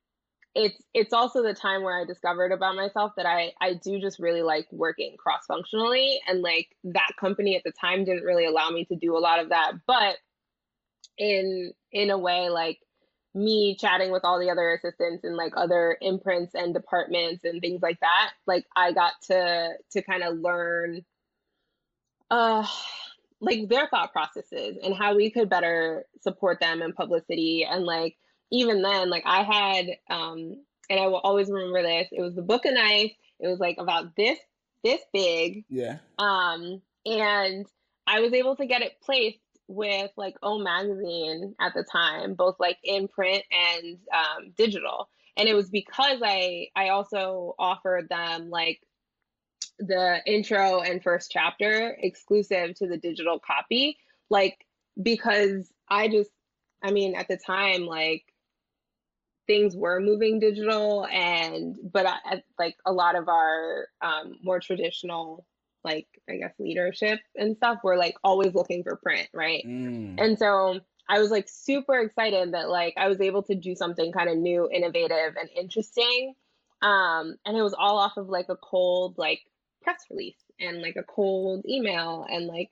it's 0.55 0.83
it's 0.93 1.13
also 1.13 1.43
the 1.43 1.55
time 1.55 1.83
where 1.83 1.99
I 1.99 2.05
discovered 2.05 2.53
about 2.53 2.77
myself 2.77 3.13
that 3.17 3.27
I 3.27 3.53
I 3.61 3.75
do 3.75 4.01
just 4.01 4.19
really 4.19 4.43
like 4.43 4.67
working 4.71 5.17
cross 5.17 5.47
functionally 5.47 6.21
and 6.29 6.43
like 6.43 6.69
that 6.85 7.13
company 7.19 7.57
at 7.57 7.63
the 7.65 7.73
time 7.73 8.05
didn't 8.05 8.25
really 8.25 8.45
allow 8.45 8.71
me 8.71 8.85
to 8.87 8.97
do 8.97 9.17
a 9.17 9.21
lot 9.21 9.39
of 9.41 9.49
that 9.49 9.73
but 9.87 10.17
in 11.17 11.73
in 11.91 12.11
a 12.11 12.19
way 12.19 12.51
like 12.51 12.79
me 13.35 13.75
chatting 13.81 14.13
with 14.13 14.25
all 14.25 14.39
the 14.39 14.51
other 14.51 14.75
assistants 14.75 15.25
and 15.25 15.37
like 15.37 15.55
other 15.57 15.97
imprints 16.03 16.55
and 16.55 16.75
departments 16.75 17.45
and 17.45 17.63
things 17.63 17.81
like 17.81 17.99
that 18.01 18.33
like 18.47 18.67
I 18.77 18.93
got 18.93 19.13
to 19.29 19.71
to 19.93 20.03
kind 20.03 20.23
of 20.23 20.39
learn 20.39 21.03
uh 22.31 22.67
like 23.41 23.69
their 23.69 23.89
thought 23.89 24.13
processes 24.13 24.77
and 24.83 24.95
how 24.95 25.17
we 25.17 25.31
could 25.31 25.49
better 25.49 26.05
support 26.21 26.61
them 26.61 26.83
in 26.83 26.93
publicity 26.93 27.67
and 27.69 27.85
like 27.85 28.17
even 28.53 28.83
then, 28.83 29.11
like 29.11 29.25
I 29.27 29.43
had, 29.43 29.87
um, 30.09 30.63
and 30.89 31.01
I 31.01 31.09
will 31.09 31.19
always 31.19 31.51
remember 31.51 31.83
this. 31.83 32.09
It 32.13 32.21
was 32.21 32.35
the 32.35 32.43
book 32.43 32.65
of 32.67 32.75
knife. 32.75 33.13
It 33.41 33.49
was 33.49 33.59
like 33.59 33.77
about 33.79 34.15
this 34.15 34.39
this 34.85 35.01
big. 35.13 35.65
Yeah. 35.69 35.99
Um, 36.19 36.83
and 37.07 37.67
I 38.07 38.21
was 38.21 38.33
able 38.33 38.57
to 38.57 38.67
get 38.67 38.83
it 38.83 39.01
placed 39.01 39.39
with 39.69 40.11
like 40.17 40.37
O 40.43 40.59
magazine 40.59 41.55
at 41.61 41.73
the 41.75 41.85
time, 41.85 42.35
both 42.35 42.57
like 42.59 42.79
in 42.85 43.09
print 43.09 43.45
and 43.51 43.99
um, 44.13 44.53
digital. 44.57 45.09
And 45.37 45.49
it 45.49 45.55
was 45.55 45.71
because 45.71 46.21
I 46.23 46.69
I 46.77 46.91
also 46.91 47.55
offered 47.59 48.09
them 48.09 48.51
like 48.51 48.81
the 49.79 50.21
intro 50.27 50.81
and 50.81 51.03
first 51.03 51.31
chapter 51.31 51.97
exclusive 52.01 52.75
to 52.77 52.87
the 52.87 52.99
digital 52.99 53.41
copy, 53.41 53.97
like 54.29 54.59
because 55.03 55.73
I 55.89 56.09
just 56.09 56.31
I 56.83 56.91
mean 56.91 57.15
at 57.15 57.29
the 57.29 57.39
time 57.39 57.87
like 57.87 58.25
things 59.47 59.77
were 59.77 60.01
moving 60.01 60.39
digital 60.39 61.07
and 61.07 61.77
but 61.93 62.07
I, 62.07 62.43
like 62.59 62.77
a 62.87 62.93
lot 62.93 63.17
of 63.17 63.29
our 63.29 63.89
um, 64.01 64.37
more 64.43 64.61
traditional 64.61 65.45
like 65.85 66.07
i 66.31 66.37
guess 66.37 66.53
leadership 66.61 67.19
and 67.35 67.57
stuff 67.57 67.79
were 67.83 67.97
like 67.97 68.15
always 68.23 68.55
looking 68.55 68.85
for 68.85 68.97
print 68.97 69.29
right 69.35 69.65
mm. 69.67 70.15
and 70.17 70.39
so 70.39 70.79
i 71.09 71.19
was 71.19 71.31
like 71.31 71.49
super 71.49 71.99
excited 71.99 72.55
that 72.55 72.69
like 72.69 72.95
i 72.97 73.09
was 73.09 73.21
able 73.21 73.43
to 73.43 73.57
do 73.57 73.75
something 73.75 74.13
kind 74.13 74.31
of 74.31 74.37
new 74.37 74.69
innovative 74.73 75.35
and 75.41 75.51
interesting 75.57 76.35
um, 76.83 77.37
and 77.47 77.57
it 77.57 77.63
was 77.63 77.75
all 77.79 77.99
off 77.99 78.17
of 78.17 78.29
like 78.29 78.47
a 78.49 78.57
cold 78.57 79.15
like 79.17 79.41
press 79.83 80.05
release 80.11 80.43
and 80.61 80.83
like 80.83 80.97
a 80.97 81.03
cold 81.03 81.65
email 81.69 82.27
and 82.29 82.47
like 82.47 82.71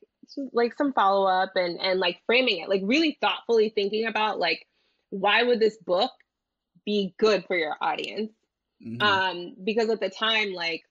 like 0.52 0.76
some 0.76 0.92
follow 0.92 1.26
up 1.26 1.52
and 1.56 1.80
and 1.80 1.98
like 1.98 2.20
framing 2.26 2.58
it 2.58 2.68
like 2.68 2.82
really 2.84 3.18
thoughtfully 3.20 3.72
thinking 3.74 4.06
about 4.06 4.38
like 4.38 4.66
why 5.10 5.42
would 5.42 5.58
this 5.58 5.76
book 5.78 6.12
be 6.90 7.14
good 7.18 7.44
for 7.46 7.56
your 7.56 7.76
audience. 7.80 8.32
Mm-hmm. 8.84 9.02
Um, 9.02 9.54
because 9.62 9.90
at 9.90 10.00
the 10.00 10.10
time, 10.10 10.52
like, 10.52 10.82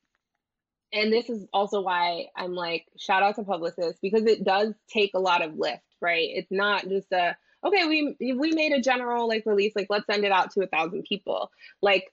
and 0.93 1.11
this 1.11 1.29
is 1.29 1.45
also 1.51 1.81
why 1.81 2.27
I'm 2.35 2.53
like, 2.53 2.85
shout 2.97 3.21
out 3.21 3.35
to 3.35 3.43
publicists 3.43 3.99
because 4.01 4.23
it 4.23 4.43
does 4.43 4.73
take 4.87 5.11
a 5.13 5.19
lot 5.19 5.43
of 5.43 5.55
lift, 5.57 5.83
right? 6.01 6.29
It's 6.31 6.51
not 6.51 6.87
just 6.87 7.11
a 7.11 7.35
okay, 7.65 7.85
we 7.85 8.15
we 8.33 8.51
made 8.53 8.71
a 8.71 8.81
general 8.81 9.27
like 9.27 9.43
release, 9.45 9.73
like 9.75 9.87
let's 9.89 10.05
send 10.05 10.23
it 10.23 10.31
out 10.31 10.51
to 10.51 10.63
a 10.63 10.67
thousand 10.67 11.03
people. 11.03 11.51
Like 11.81 12.11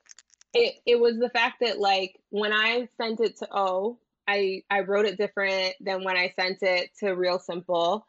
it 0.52 0.74
it 0.84 0.98
was 0.98 1.18
the 1.18 1.30
fact 1.30 1.58
that 1.60 1.78
like 1.78 2.18
when 2.30 2.52
I 2.52 2.88
sent 3.00 3.20
it 3.20 3.38
to 3.38 3.48
O, 3.52 3.98
I 4.26 4.62
I 4.68 4.80
wrote 4.80 5.06
it 5.06 5.16
different 5.16 5.74
than 5.80 6.04
when 6.04 6.16
I 6.16 6.32
sent 6.36 6.62
it 6.62 6.90
to 7.00 7.12
Real 7.12 7.38
Simple. 7.38 8.06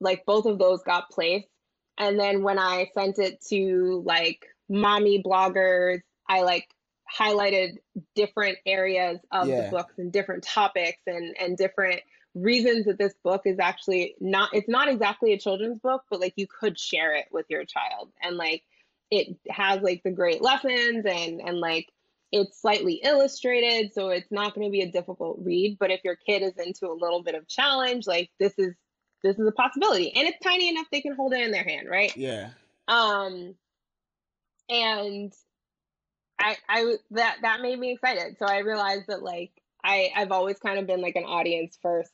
Like 0.00 0.24
both 0.26 0.46
of 0.46 0.58
those 0.58 0.82
got 0.84 1.10
placed. 1.10 1.48
And 1.98 2.18
then 2.18 2.44
when 2.44 2.60
I 2.60 2.88
sent 2.94 3.18
it 3.18 3.42
to 3.48 4.02
like 4.06 4.46
mommy 4.68 5.22
bloggers. 5.22 6.00
I 6.28 6.42
like 6.42 6.68
highlighted 7.12 7.78
different 8.14 8.58
areas 8.66 9.18
of 9.32 9.48
yeah. 9.48 9.62
the 9.62 9.70
books 9.70 9.94
and 9.98 10.12
different 10.12 10.44
topics 10.44 11.00
and 11.06 11.34
and 11.40 11.56
different 11.56 12.00
reasons 12.34 12.84
that 12.84 12.98
this 12.98 13.14
book 13.24 13.42
is 13.46 13.58
actually 13.58 14.14
not 14.20 14.50
it's 14.52 14.68
not 14.68 14.88
exactly 14.88 15.32
a 15.32 15.38
children's 15.38 15.78
book 15.78 16.02
but 16.10 16.20
like 16.20 16.34
you 16.36 16.46
could 16.46 16.78
share 16.78 17.14
it 17.14 17.26
with 17.32 17.46
your 17.48 17.64
child. 17.64 18.10
And 18.22 18.36
like 18.36 18.62
it 19.10 19.36
has 19.48 19.80
like 19.80 20.02
the 20.02 20.10
great 20.10 20.42
lessons 20.42 21.04
and 21.06 21.40
and 21.40 21.58
like 21.58 21.88
it's 22.30 22.60
slightly 22.60 23.00
illustrated 23.02 23.94
so 23.94 24.10
it's 24.10 24.30
not 24.30 24.54
going 24.54 24.66
to 24.66 24.70
be 24.70 24.82
a 24.82 24.92
difficult 24.92 25.38
read. 25.40 25.78
But 25.80 25.90
if 25.90 26.00
your 26.04 26.16
kid 26.16 26.42
is 26.42 26.58
into 26.58 26.90
a 26.90 26.92
little 26.92 27.22
bit 27.22 27.34
of 27.34 27.48
challenge 27.48 28.06
like 28.06 28.30
this 28.38 28.52
is 28.58 28.74
this 29.22 29.38
is 29.38 29.48
a 29.48 29.52
possibility. 29.52 30.14
And 30.14 30.28
it's 30.28 30.38
tiny 30.44 30.68
enough 30.68 30.86
they 30.92 31.00
can 31.00 31.14
hold 31.14 31.32
it 31.32 31.40
in 31.40 31.52
their 31.52 31.64
hand 31.64 31.88
right? 31.90 32.14
Yeah. 32.16 32.50
Um 32.86 33.54
and 34.68 35.32
I 36.38 36.56
I 36.68 36.96
that 37.12 37.38
that 37.42 37.60
made 37.60 37.78
me 37.78 37.92
excited. 37.92 38.36
So 38.38 38.46
I 38.46 38.58
realized 38.58 39.06
that 39.08 39.22
like 39.22 39.50
I 39.82 40.10
I've 40.14 40.32
always 40.32 40.58
kind 40.58 40.78
of 40.78 40.86
been 40.86 41.00
like 41.00 41.16
an 41.16 41.24
audience 41.24 41.78
first. 41.80 42.12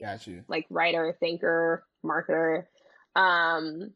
Got 0.00 0.26
you. 0.26 0.44
Like 0.48 0.66
writer, 0.70 1.16
thinker, 1.20 1.84
marketer. 2.04 2.64
Um 3.16 3.92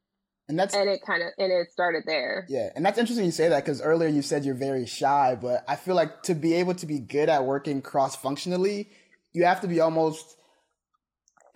and 0.49 0.59
that's 0.59 0.75
and 0.75 0.89
it 0.89 1.03
kind 1.05 1.23
of 1.23 1.29
and 1.39 1.53
it 1.53 1.71
started 1.71 2.05
there. 2.07 2.47
Yeah, 2.49 2.71
and 2.75 2.85
that's 2.85 2.99
interesting 2.99 3.27
you 3.27 3.33
say 3.33 3.51
that 3.51 3.65
because 3.65 3.83
earlier 3.83 4.09
you 4.09 4.23
said 4.23 4.45
you're 4.45 4.55
very 4.55 4.87
shy, 4.87 5.37
but 5.39 5.63
I 5.69 5.77
feel 5.77 5.95
like 5.95 6.23
to 6.25 6.35
be 6.35 6.55
able 6.55 6.75
to 6.77 6.87
be 6.87 6.99
good 7.01 7.29
at 7.29 7.45
working 7.45 7.83
cross 7.83 8.17
functionally, 8.17 8.89
you 9.35 9.45
have 9.45 9.61
to 9.61 9.69
be 9.69 9.81
almost 9.81 10.38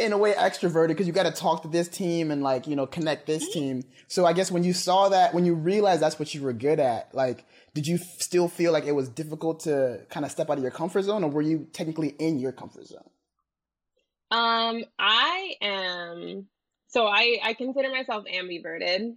in 0.02 0.12
a 0.12 0.18
way 0.18 0.32
extroverted 0.32 0.88
because 0.88 1.06
you 1.06 1.12
got 1.12 1.24
to 1.24 1.32
talk 1.32 1.62
to 1.62 1.68
this 1.68 1.88
team 1.88 2.30
and 2.30 2.42
like 2.42 2.66
you 2.66 2.76
know 2.76 2.86
connect 2.86 3.26
this 3.26 3.44
mm-hmm. 3.44 3.52
team. 3.52 3.84
So 4.08 4.26
i 4.26 4.32
guess 4.32 4.50
when 4.50 4.64
you 4.64 4.72
saw 4.72 5.08
that 5.08 5.34
when 5.34 5.44
you 5.44 5.54
realized 5.54 6.02
that's 6.02 6.18
what 6.18 6.34
you 6.34 6.42
were 6.42 6.52
good 6.52 6.80
at 6.80 7.14
like 7.14 7.44
did 7.74 7.86
you 7.86 7.96
f- 7.96 8.20
still 8.20 8.48
feel 8.48 8.72
like 8.72 8.84
it 8.84 8.92
was 8.92 9.08
difficult 9.08 9.60
to 9.60 10.00
kind 10.10 10.26
of 10.26 10.32
step 10.32 10.50
out 10.50 10.58
of 10.58 10.62
your 10.62 10.72
comfort 10.72 11.02
zone 11.02 11.24
or 11.24 11.30
were 11.30 11.42
you 11.42 11.66
technically 11.72 12.08
in 12.08 12.38
your 12.38 12.52
comfort 12.52 12.86
zone? 12.86 13.08
Um 14.30 14.84
i 14.98 15.54
am 15.60 16.46
so 16.88 17.06
i 17.06 17.38
i 17.42 17.54
consider 17.54 17.90
myself 17.90 18.24
ambiverted. 18.32 19.14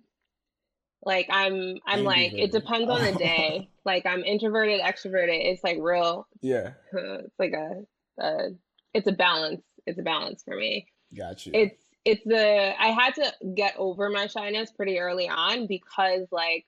Like 1.04 1.28
i'm 1.30 1.78
i'm 1.86 2.00
ambiverted. 2.00 2.04
like 2.06 2.34
it 2.34 2.52
depends 2.52 2.90
on 2.90 3.04
the 3.04 3.12
day. 3.18 3.70
Like 3.84 4.06
i'm 4.06 4.24
introverted 4.24 4.82
extroverted. 4.82 5.52
It's 5.52 5.64
like 5.64 5.78
real 5.80 6.28
yeah. 6.42 6.72
it's 6.94 7.40
like 7.40 7.54
a, 7.54 8.24
a 8.24 8.50
it's 8.94 9.08
a 9.08 9.12
balance 9.12 9.62
it's 9.86 10.00
a 10.00 10.04
balance 10.04 10.44
for 10.44 10.56
me. 10.56 10.88
Got 11.16 11.46
you. 11.46 11.52
It's 11.54 11.82
it's 12.06 12.24
the 12.24 12.74
I 12.80 12.88
had 12.88 13.16
to 13.16 13.34
get 13.56 13.76
over 13.78 14.10
my 14.10 14.28
shyness 14.28 14.72
pretty 14.72 15.00
early 15.00 15.28
on 15.28 15.68
because 15.68 16.28
like 16.32 16.66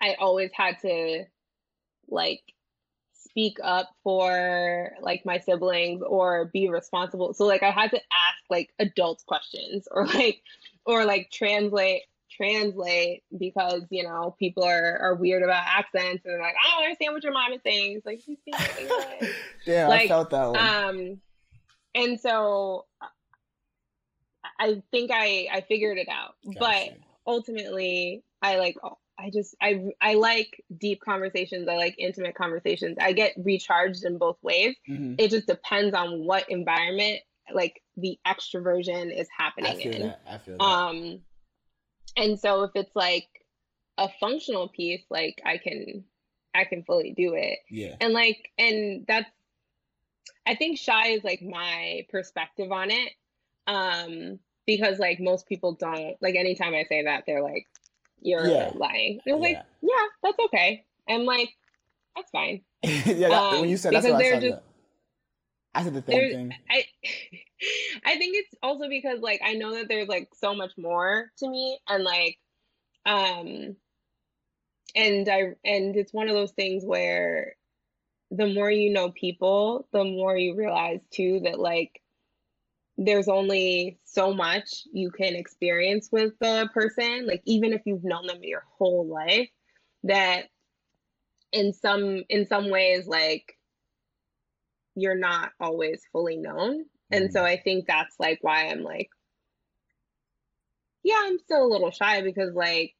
I 0.00 0.14
always 0.18 0.50
had 0.54 0.78
to 0.82 1.24
like 2.08 2.42
speak 3.12 3.56
up 3.62 3.88
for 4.04 4.92
like 5.00 5.24
my 5.24 5.38
siblings 5.38 6.02
or 6.02 6.46
be 6.52 6.68
responsible. 6.68 7.34
So 7.34 7.44
like 7.44 7.62
I 7.62 7.70
had 7.70 7.90
to 7.90 7.96
ask 7.96 8.38
like 8.50 8.70
adults 8.78 9.24
questions 9.24 9.88
or 9.90 10.06
like 10.06 10.42
or 10.86 11.04
like 11.04 11.30
translate 11.32 12.02
translate 12.30 13.22
because 13.38 13.82
you 13.90 14.02
know 14.02 14.34
people 14.38 14.64
are, 14.64 14.98
are 14.98 15.14
weird 15.14 15.42
about 15.42 15.64
accents 15.66 16.24
and 16.24 16.40
like 16.40 16.54
I 16.62 16.70
don't 16.70 16.84
understand 16.84 17.14
what 17.14 17.24
your 17.24 17.32
mom 17.32 17.52
is 17.52 17.60
saying. 17.64 17.96
It's 17.96 18.06
like 18.06 18.20
she's 18.24 18.38
speaking 18.38 18.88
Yeah, 19.66 19.88
like, 19.88 20.02
I 20.02 20.08
felt 20.08 20.30
that 20.30 20.50
one. 20.50 20.56
Um 20.58 21.20
and 21.94 22.18
so 22.20 22.86
I 24.58 24.82
think 24.90 25.10
I 25.12 25.48
I 25.52 25.60
figured 25.62 25.98
it 25.98 26.08
out. 26.08 26.34
Gotcha. 26.44 26.58
But 26.58 26.98
ultimately, 27.26 28.22
I 28.40 28.56
like 28.56 28.76
I 29.18 29.30
just 29.30 29.54
I 29.60 29.90
I 30.00 30.14
like 30.14 30.62
deep 30.78 31.00
conversations. 31.00 31.68
I 31.68 31.76
like 31.76 31.94
intimate 31.98 32.34
conversations. 32.34 32.96
I 33.00 33.12
get 33.12 33.34
recharged 33.36 34.04
in 34.04 34.18
both 34.18 34.36
ways. 34.42 34.76
Mm-hmm. 34.88 35.14
It 35.18 35.30
just 35.30 35.46
depends 35.46 35.94
on 35.94 36.26
what 36.26 36.48
environment 36.50 37.20
like 37.52 37.82
the 37.96 38.18
extroversion 38.26 39.16
is 39.16 39.28
happening 39.36 39.72
I 39.72 39.82
feel 39.82 39.94
in. 39.94 40.02
That. 40.02 40.22
I 40.28 40.38
feel 40.38 40.56
that. 40.58 40.64
Um 40.64 41.20
and 42.16 42.38
so 42.38 42.62
if 42.64 42.70
it's 42.74 42.94
like 42.94 43.28
a 43.98 44.08
functional 44.20 44.68
piece, 44.68 45.04
like 45.10 45.40
I 45.44 45.58
can 45.58 46.04
I 46.54 46.64
can 46.64 46.82
fully 46.84 47.14
do 47.16 47.34
it. 47.34 47.58
Yeah. 47.70 47.96
And 48.00 48.12
like 48.12 48.50
and 48.58 49.04
that's 49.06 49.30
I 50.46 50.54
think 50.54 50.78
shy 50.78 51.08
is 51.08 51.24
like 51.24 51.42
my 51.42 52.06
perspective 52.10 52.72
on 52.72 52.90
it. 52.90 53.12
Um, 53.66 54.38
because 54.66 54.98
like 54.98 55.20
most 55.20 55.46
people 55.46 55.72
don't 55.74 56.16
like 56.20 56.34
anytime 56.34 56.74
I 56.74 56.84
say 56.84 57.04
that, 57.04 57.24
they're 57.26 57.42
like, 57.42 57.66
You're 58.20 58.46
yeah. 58.46 58.70
lying. 58.74 59.20
And 59.24 59.34
I 59.34 59.38
was 59.38 59.48
yeah. 59.50 59.56
like, 59.56 59.66
Yeah, 59.82 60.06
that's 60.22 60.38
okay. 60.46 60.84
I'm 61.08 61.24
like, 61.24 61.50
that's 62.16 62.30
fine. 62.30 62.62
yeah, 62.82 63.28
that, 63.28 63.32
um, 63.32 63.60
when 63.60 63.70
you 63.70 63.76
said 63.76 63.92
that's 63.92 64.06
what 64.06 64.16
I 64.20 64.30
said. 64.30 64.42
Just, 64.42 64.62
I 65.74 65.82
said 65.84 65.94
the 65.94 66.02
same 66.02 66.30
thing. 66.30 66.54
I 66.70 66.84
I 68.04 68.18
think 68.18 68.36
it's 68.36 68.54
also 68.62 68.88
because 68.88 69.20
like 69.20 69.40
I 69.44 69.54
know 69.54 69.74
that 69.74 69.88
there's 69.88 70.08
like 70.08 70.28
so 70.34 70.54
much 70.54 70.72
more 70.76 71.30
to 71.38 71.48
me 71.48 71.78
and 71.88 72.04
like 72.04 72.38
um 73.06 73.76
and 74.94 75.28
I 75.28 75.54
and 75.64 75.96
it's 75.96 76.12
one 76.12 76.28
of 76.28 76.34
those 76.34 76.52
things 76.52 76.84
where 76.84 77.56
the 78.34 78.46
more 78.46 78.70
you 78.70 78.90
know 78.90 79.10
people, 79.10 79.86
the 79.92 80.04
more 80.04 80.36
you 80.36 80.56
realize 80.56 81.00
too 81.10 81.40
that 81.44 81.58
like 81.58 82.00
there's 82.96 83.28
only 83.28 83.98
so 84.04 84.32
much 84.32 84.84
you 84.92 85.10
can 85.10 85.34
experience 85.34 86.08
with 86.12 86.32
the 86.40 86.68
person 86.74 87.26
like 87.26 87.42
even 87.46 87.72
if 87.72 87.80
you've 87.86 88.04
known 88.04 88.26
them 88.26 88.38
your 88.42 88.64
whole 88.76 89.06
life 89.06 89.48
that 90.04 90.44
in 91.52 91.72
some 91.72 92.22
in 92.28 92.46
some 92.46 92.70
ways 92.70 93.06
like 93.06 93.58
you're 94.94 95.16
not 95.16 95.52
always 95.58 96.02
fully 96.12 96.36
known 96.36 96.84
and 97.10 97.24
mm-hmm. 97.24 97.32
so 97.32 97.42
i 97.44 97.56
think 97.56 97.86
that's 97.86 98.14
like 98.18 98.38
why 98.42 98.66
i'm 98.66 98.82
like 98.82 99.08
yeah 101.02 101.18
i'm 101.22 101.38
still 101.38 101.64
a 101.64 101.72
little 101.72 101.90
shy 101.90 102.20
because 102.20 102.54
like 102.54 102.94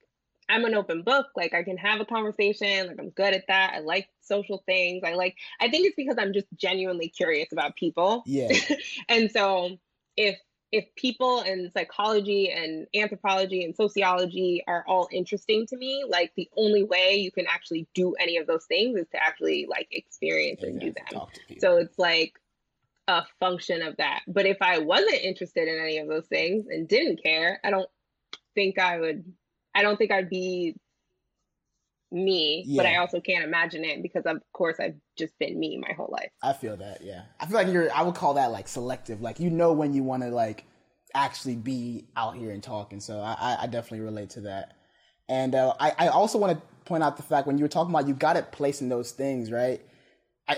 i'm 0.53 0.65
an 0.65 0.75
open 0.75 1.03
book 1.03 1.27
like 1.37 1.55
i 1.55 1.63
can 1.63 1.77
have 1.77 2.01
a 2.01 2.05
conversation 2.05 2.87
like 2.87 2.97
i'm 2.99 3.11
good 3.11 3.35
at 3.35 3.45
that 3.49 3.73
i 3.75 3.81
like 3.81 4.09
social 4.21 4.63
things 4.67 5.03
i 5.05 5.15
like 5.15 5.37
i 5.61 5.69
think 5.69 5.87
it's 5.87 5.97
because 5.97 6.17
i'm 6.19 6.33
just 6.33 6.47
genuinely 6.57 7.09
curious 7.09 7.53
about 7.53 7.75
people 7.77 8.23
yeah 8.27 8.49
and 9.09 9.31
so 9.31 9.77
if 10.17 10.39
if 10.73 10.87
people 10.97 11.41
and 11.41 11.71
psychology 11.71 12.51
and 12.51 12.87
anthropology 12.95 13.63
and 13.63 13.77
sociology 13.77 14.65
are 14.67 14.85
all 14.89 15.07
interesting 15.13 15.67
to 15.67 15.77
me, 15.77 16.03
like 16.09 16.33
the 16.35 16.49
only 16.57 16.83
way 16.83 17.17
you 17.17 17.31
can 17.31 17.47
actually 17.47 17.87
do 17.95 18.15
any 18.15 18.39
of 18.39 18.47
those 18.47 18.65
things 18.65 18.99
is 18.99 19.07
to 19.13 19.23
actually 19.23 19.67
like 19.69 19.87
experience 19.91 20.63
and 20.63 20.81
do 20.81 20.95
them. 20.95 21.21
So 21.59 21.77
it's 21.77 21.99
like 21.99 22.41
a 23.07 23.23
function 23.39 23.83
of 23.83 23.99
that. 23.99 24.23
But 24.27 24.47
if 24.47 24.57
I 24.63 24.79
wasn't 24.79 25.21
interested 25.21 25.69
in 25.69 25.79
any 25.79 25.99
of 25.99 26.09
those 26.09 26.27
things 26.27 26.67
and 26.69 26.89
didn't 26.89 27.23
care, 27.23 27.61
I 27.63 27.69
don't 27.71 27.91
think 28.55 28.79
I 28.79 28.99
would 28.99 29.25
I 29.75 29.83
don't 29.83 29.97
think 29.97 30.11
I'd 30.11 30.31
be 30.31 30.77
me, 32.11 32.65
yeah. 32.67 32.83
but 32.83 32.87
I 32.87 32.97
also 32.97 33.21
can't 33.21 33.45
imagine 33.45 33.85
it 33.85 34.03
because 34.03 34.25
of 34.27 34.43
course 34.53 34.77
I've 34.79 34.97
just 35.19 35.39
been 35.39 35.59
me 35.59 35.79
my 35.79 35.95
whole 35.95 36.11
life. 36.13 36.31
I 36.43 36.53
feel 36.53 36.77
that, 36.77 37.03
yeah. 37.03 37.23
I 37.41 37.47
feel 37.47 37.57
like 37.57 37.69
you're 37.69 37.93
I 37.93 38.03
would 38.03 38.15
call 38.15 38.35
that 38.35 38.51
like 38.51 38.69
selective. 38.69 39.21
Like 39.21 39.41
you 39.41 39.51
know 39.51 39.73
when 39.73 39.95
you 39.95 40.03
want 40.03 40.23
to 40.23 40.29
like 40.29 40.67
actually 41.15 41.57
be 41.57 42.07
out 42.17 42.37
here 42.37 42.51
and 42.51 42.63
talking. 42.63 43.01
So 43.01 43.21
I, 43.21 43.59
I 43.63 43.67
definitely 43.67 44.01
relate 44.01 44.31
to 44.31 44.43
that. 44.43 44.77
And 45.29 45.55
uh, 45.55 45.75
I, 45.79 45.93
I 45.99 46.09
also 46.09 46.39
want 46.39 46.59
to 46.59 46.63
point 46.85 47.03
out 47.03 47.17
the 47.17 47.23
fact 47.23 47.47
when 47.47 47.59
you 47.59 47.65
were 47.65 47.69
talking 47.69 47.95
about 47.95 48.09
you 48.09 48.15
got 48.15 48.37
it 48.37 48.53
placing 48.53 48.89
those 48.89 49.13
things, 49.13 49.51
right? 49.51 49.81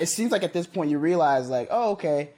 It 0.00 0.06
seems 0.06 0.32
like 0.32 0.42
at 0.42 0.52
this 0.52 0.66
point 0.66 0.90
you 0.90 0.98
realize 0.98 1.48
like, 1.48 1.68
oh, 1.70 1.92
okay, 1.92 2.30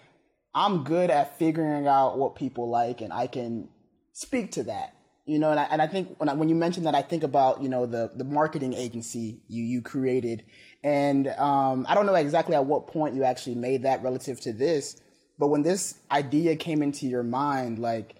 I'm 0.55 0.85
good 0.85 1.11
at 1.11 1.39
figuring 1.39 1.87
out 1.87 2.19
what 2.19 2.35
people 2.35 2.69
like 2.69 3.01
and 3.01 3.13
I 3.13 3.27
can 3.27 3.69
speak 4.13 4.53
to 4.53 4.65
that 4.65 4.96
you 5.27 5.41
know, 5.41 5.51
and 5.51 5.59
I, 5.59 5.65
and 5.65 5.83
I 5.83 5.89
think 5.89 6.19
when 6.19 6.29
I, 6.29 6.35
when 6.35 6.49
you 6.49 6.55
mentioned 6.55 6.87
that, 6.87 6.95
I 6.95 7.03
think 7.03 7.25
about 7.25 7.61
you 7.61 7.69
know 7.69 7.85
the 7.85 8.13
the 8.15 8.25
marketing 8.25 8.75
agency 8.75 9.41
you 9.49 9.65
you 9.65 9.83
created, 9.83 10.45
and 10.85 11.27
um, 11.29 11.85
I 11.89 11.95
don't 11.95 12.07
know 12.07 12.15
exactly 12.15 12.55
at 12.55 12.65
what 12.65 12.87
point 12.87 13.17
you 13.17 13.25
actually 13.25 13.57
made 13.57 13.83
that 13.83 14.03
relative 14.05 14.41
to 14.43 14.53
this, 14.53 15.01
but 15.37 15.49
when 15.49 15.63
this 15.63 15.99
idea 16.13 16.55
came 16.55 16.81
into 16.81 17.07
your 17.07 17.25
mind, 17.25 17.81
like, 17.81 18.15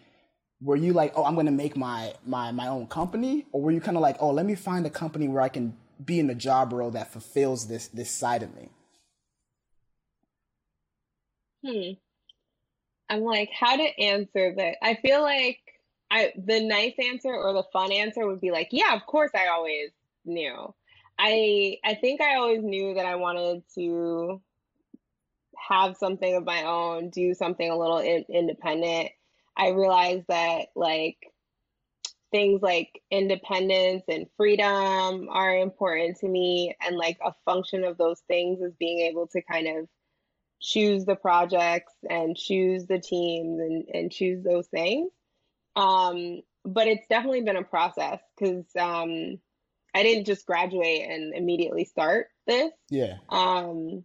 were 0.61 0.75
you 0.75 0.93
like, 0.93 1.13
oh, 1.15 1.25
I'm 1.25 1.35
going 1.35 1.47
to 1.47 1.53
make 1.53 1.77
my 1.77 2.13
my 2.27 2.51
my 2.51 2.67
own 2.67 2.89
company, 2.89 3.47
or 3.53 3.63
were 3.63 3.71
you 3.71 3.81
kind 3.81 3.97
of 3.97 4.03
like, 4.03 4.17
oh, 4.19 4.33
let 4.33 4.45
me 4.45 4.57
find 4.57 4.85
a 4.85 4.91
company 4.91 5.29
where 5.29 5.43
I 5.43 5.49
can 5.49 5.77
be 6.05 6.19
in 6.19 6.29
a 6.29 6.35
job 6.35 6.73
role 6.73 6.91
that 6.91 7.13
fulfills 7.13 7.69
this 7.69 7.87
this 7.87 8.11
side 8.11 8.43
of 8.43 8.53
me? 8.57 8.69
Hmm. 11.65 11.93
I'm 13.09 13.23
like, 13.23 13.51
how 13.53 13.77
to 13.77 14.01
answer 14.01 14.55
that? 14.57 14.77
I 14.83 14.97
feel 14.97 15.23
like 15.23 15.61
I 16.11 16.33
the 16.37 16.61
nice 16.65 16.95
answer 16.99 17.35
or 17.35 17.53
the 17.53 17.65
fun 17.73 17.93
answer 17.93 18.27
would 18.27 18.41
be 18.41 18.51
like, 18.51 18.69
yeah, 18.71 18.95
of 18.95 19.07
course 19.07 19.33
I 19.35 19.49
always 19.49 19.91
knew. 20.25 20.75
I 21.19 21.79
I 21.85 21.95
think 21.95 22.21
I 22.21 22.37
always 22.37 22.63
knew 22.63 22.95
that 22.95 23.07
I 23.07 23.17
wanted 23.17 23.63
to 23.75 24.41
have 25.57 25.97
something 25.97 26.37
of 26.37 26.45
my 26.45 26.65
own, 26.65 27.11
do 27.11 27.35
something 27.35 27.69
a 27.69 27.77
little 27.77 27.99
in, 27.99 28.25
independent. 28.29 29.11
I 29.57 29.71
realized 29.71 30.27
that 30.29 30.69
like 30.77 31.17
things 32.31 32.61
like 32.61 33.01
independence 33.11 34.05
and 34.09 34.27
freedom 34.37 35.29
are 35.31 35.57
important 35.57 36.19
to 36.19 36.29
me 36.29 36.75
and 36.85 36.97
like 36.97 37.19
a 37.25 37.33
function 37.45 37.85
of 37.85 37.97
those 37.99 38.21
things 38.29 38.61
is 38.61 38.75
being 38.79 39.01
able 39.01 39.27
to 39.29 39.41
kind 39.43 39.67
of 39.67 39.89
choose 40.61 41.05
the 41.05 41.17
projects 41.17 41.93
and 42.09 42.37
choose 42.37 42.87
the 42.87 42.99
teams 42.99 43.61
and, 43.61 43.85
and 43.93 44.13
choose 44.13 44.43
those 44.43 44.67
things 44.69 45.11
um, 45.77 46.41
but 46.65 46.89
it's 46.89 47.07
definitely 47.09 47.43
been 47.43 47.57
a 47.57 47.63
process 47.63 48.19
because 48.37 48.65
um, 48.79 49.39
I 49.95 50.03
didn't 50.03 50.25
just 50.25 50.47
graduate 50.47 51.07
and 51.09 51.35
immediately 51.35 51.85
start 51.85 52.29
this. 52.47 52.73
Yeah. 52.91 53.19
Um, 53.29 54.05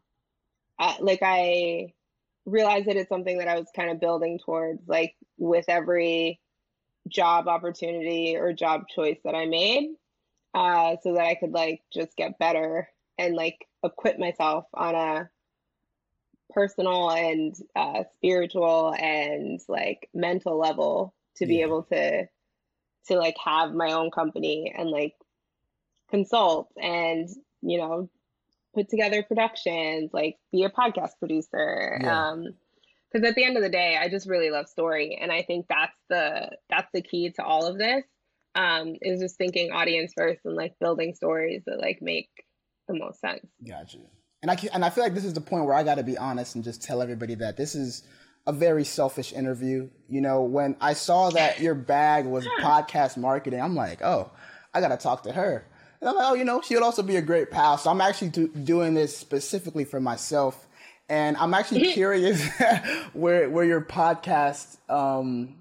I, 0.77 0.97
like 0.99 1.19
I 1.21 1.93
realized 2.45 2.87
that 2.87 2.97
it's 2.97 3.09
something 3.09 3.39
that 3.39 3.47
I 3.47 3.57
was 3.57 3.67
kind 3.75 3.89
of 3.89 3.99
building 3.99 4.39
towards, 4.39 4.87
like 4.87 5.15
with 5.37 5.65
every 5.67 6.39
job 7.07 7.47
opportunity 7.47 8.35
or 8.35 8.53
job 8.53 8.87
choice 8.87 9.17
that 9.23 9.33
I 9.33 9.45
made, 9.45 9.95
uh, 10.53 10.97
so 11.01 11.13
that 11.13 11.25
I 11.25 11.35
could 11.35 11.51
like 11.51 11.81
just 11.91 12.15
get 12.15 12.37
better 12.37 12.89
and 13.17 13.35
like 13.35 13.65
equip 13.83 14.19
myself 14.19 14.65
on 14.73 14.95
a 14.95 15.29
personal 16.51 17.09
and 17.09 17.55
uh, 17.75 18.03
spiritual 18.17 18.93
and 18.93 19.59
like 19.67 20.09
mental 20.13 20.59
level 20.59 21.13
to 21.37 21.45
be 21.45 21.61
able 21.61 21.83
to 21.83 22.25
to 23.07 23.15
like 23.15 23.35
have 23.43 23.73
my 23.73 23.91
own 23.93 24.11
company 24.11 24.73
and 24.75 24.89
like 24.89 25.13
consult 26.09 26.69
and 26.81 27.29
you 27.61 27.77
know 27.77 28.09
put 28.73 28.89
together 28.89 29.23
productions 29.23 30.11
like 30.13 30.37
be 30.51 30.63
a 30.63 30.69
podcast 30.69 31.11
producer 31.19 31.99
yeah. 32.01 32.29
um 32.29 32.45
because 33.11 33.27
at 33.27 33.35
the 33.35 33.43
end 33.43 33.57
of 33.57 33.63
the 33.63 33.69
day 33.69 33.97
i 33.99 34.07
just 34.07 34.27
really 34.27 34.49
love 34.49 34.67
story 34.67 35.17
and 35.21 35.31
i 35.31 35.41
think 35.41 35.65
that's 35.69 35.97
the 36.09 36.49
that's 36.69 36.89
the 36.93 37.01
key 37.01 37.31
to 37.31 37.43
all 37.43 37.65
of 37.65 37.77
this 37.77 38.03
um 38.55 38.95
is 39.01 39.19
just 39.19 39.37
thinking 39.37 39.71
audience 39.71 40.13
first 40.15 40.41
and 40.45 40.55
like 40.55 40.73
building 40.79 41.13
stories 41.13 41.63
that 41.65 41.79
like 41.79 41.99
make 42.01 42.29
the 42.87 42.99
most 42.99 43.19
sense. 43.19 43.45
Gotcha. 43.67 43.97
And 44.41 44.51
i 44.51 44.57
and 44.73 44.83
i 44.83 44.89
feel 44.89 45.03
like 45.03 45.13
this 45.13 45.25
is 45.25 45.33
the 45.33 45.41
point 45.41 45.65
where 45.65 45.75
i 45.75 45.83
got 45.83 45.95
to 45.95 46.03
be 46.03 46.17
honest 46.17 46.55
and 46.55 46.63
just 46.63 46.81
tell 46.81 47.01
everybody 47.01 47.35
that 47.35 47.57
this 47.57 47.75
is 47.75 48.03
a 48.47 48.53
very 48.53 48.83
selfish 48.83 49.33
interview. 49.33 49.89
You 50.09 50.21
know, 50.21 50.41
when 50.43 50.75
I 50.81 50.93
saw 50.93 51.29
that 51.31 51.59
your 51.59 51.75
bag 51.75 52.25
was 52.25 52.45
podcast 52.61 53.17
marketing, 53.17 53.61
I'm 53.61 53.75
like, 53.75 54.01
oh, 54.01 54.31
I 54.73 54.81
got 54.81 54.89
to 54.89 54.97
talk 54.97 55.23
to 55.23 55.31
her. 55.31 55.65
And 55.99 56.09
I'm 56.09 56.15
like, 56.15 56.25
oh, 56.29 56.33
you 56.33 56.43
know, 56.43 56.61
she 56.61 56.73
would 56.73 56.83
also 56.83 57.03
be 57.03 57.17
a 57.17 57.21
great 57.21 57.51
pal. 57.51 57.77
So 57.77 57.89
I'm 57.89 58.01
actually 58.01 58.29
do- 58.29 58.47
doing 58.47 58.93
this 58.93 59.15
specifically 59.15 59.85
for 59.85 59.99
myself. 59.99 60.67
And 61.09 61.37
I'm 61.37 61.53
actually 61.53 61.81
curious 61.93 62.47
where 63.13 63.49
where 63.49 63.65
your 63.65 63.81
podcast 63.81 64.77
um 64.89 65.55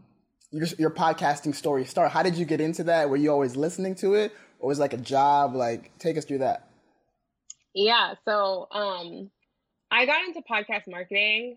your 0.50 0.66
your 0.78 0.90
podcasting 0.90 1.54
story 1.54 1.84
start. 1.84 2.10
How 2.10 2.22
did 2.22 2.36
you 2.36 2.44
get 2.44 2.60
into 2.60 2.84
that? 2.84 3.10
Were 3.10 3.16
you 3.16 3.30
always 3.30 3.56
listening 3.56 3.94
to 3.96 4.14
it, 4.14 4.32
or 4.58 4.68
was 4.68 4.78
it 4.78 4.82
like 4.82 4.92
a 4.94 4.98
job? 4.98 5.54
Like, 5.54 5.96
take 5.98 6.16
us 6.16 6.24
through 6.24 6.38
that. 6.38 6.68
Yeah. 7.74 8.14
So, 8.24 8.66
um, 8.72 9.30
I 9.90 10.06
got 10.06 10.24
into 10.24 10.40
podcast 10.50 10.88
marketing 10.88 11.56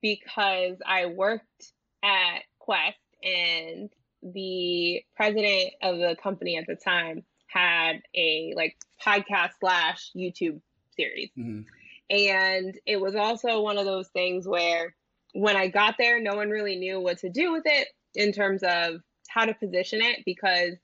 because 0.00 0.76
I 0.86 1.06
worked 1.06 1.72
at 2.02 2.40
Quest 2.58 2.96
and 3.22 3.90
the 4.22 5.02
president 5.14 5.72
of 5.82 5.98
the 5.98 6.16
company 6.22 6.56
at 6.56 6.66
the 6.66 6.76
time 6.76 7.24
had 7.48 8.00
a 8.14 8.52
like 8.56 8.76
podcast 9.04 9.50
slash 9.60 10.10
YouTube 10.16 10.60
series. 10.96 11.30
Mm-hmm. 11.38 11.62
And 12.08 12.78
it 12.86 13.00
was 13.00 13.14
also 13.14 13.60
one 13.62 13.78
of 13.78 13.84
those 13.84 14.08
things 14.08 14.46
where 14.46 14.94
when 15.34 15.56
I 15.56 15.68
got 15.68 15.96
there, 15.98 16.20
no 16.20 16.34
one 16.34 16.50
really 16.50 16.76
knew 16.76 17.00
what 17.00 17.18
to 17.18 17.28
do 17.28 17.52
with 17.52 17.64
it 17.66 17.88
in 18.14 18.32
terms 18.32 18.62
of 18.62 19.00
how 19.28 19.44
to 19.44 19.54
position 19.54 20.00
it 20.00 20.20
because, 20.24 20.74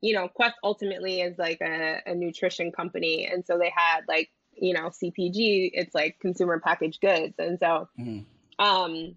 you 0.00 0.14
know, 0.14 0.28
Quest 0.28 0.56
ultimately 0.62 1.20
is 1.20 1.38
like 1.38 1.60
a, 1.60 2.00
a 2.06 2.14
nutrition 2.14 2.72
company. 2.72 3.26
And 3.26 3.44
so 3.46 3.58
they 3.58 3.72
had 3.74 4.02
like 4.08 4.30
you 4.60 4.74
know 4.74 4.90
CPG, 4.90 5.70
it's 5.74 5.94
like 5.94 6.18
consumer 6.20 6.60
packaged 6.60 7.00
goods, 7.00 7.34
and 7.38 7.58
so 7.58 7.88
mm-hmm. 7.98 8.64
um, 8.64 9.16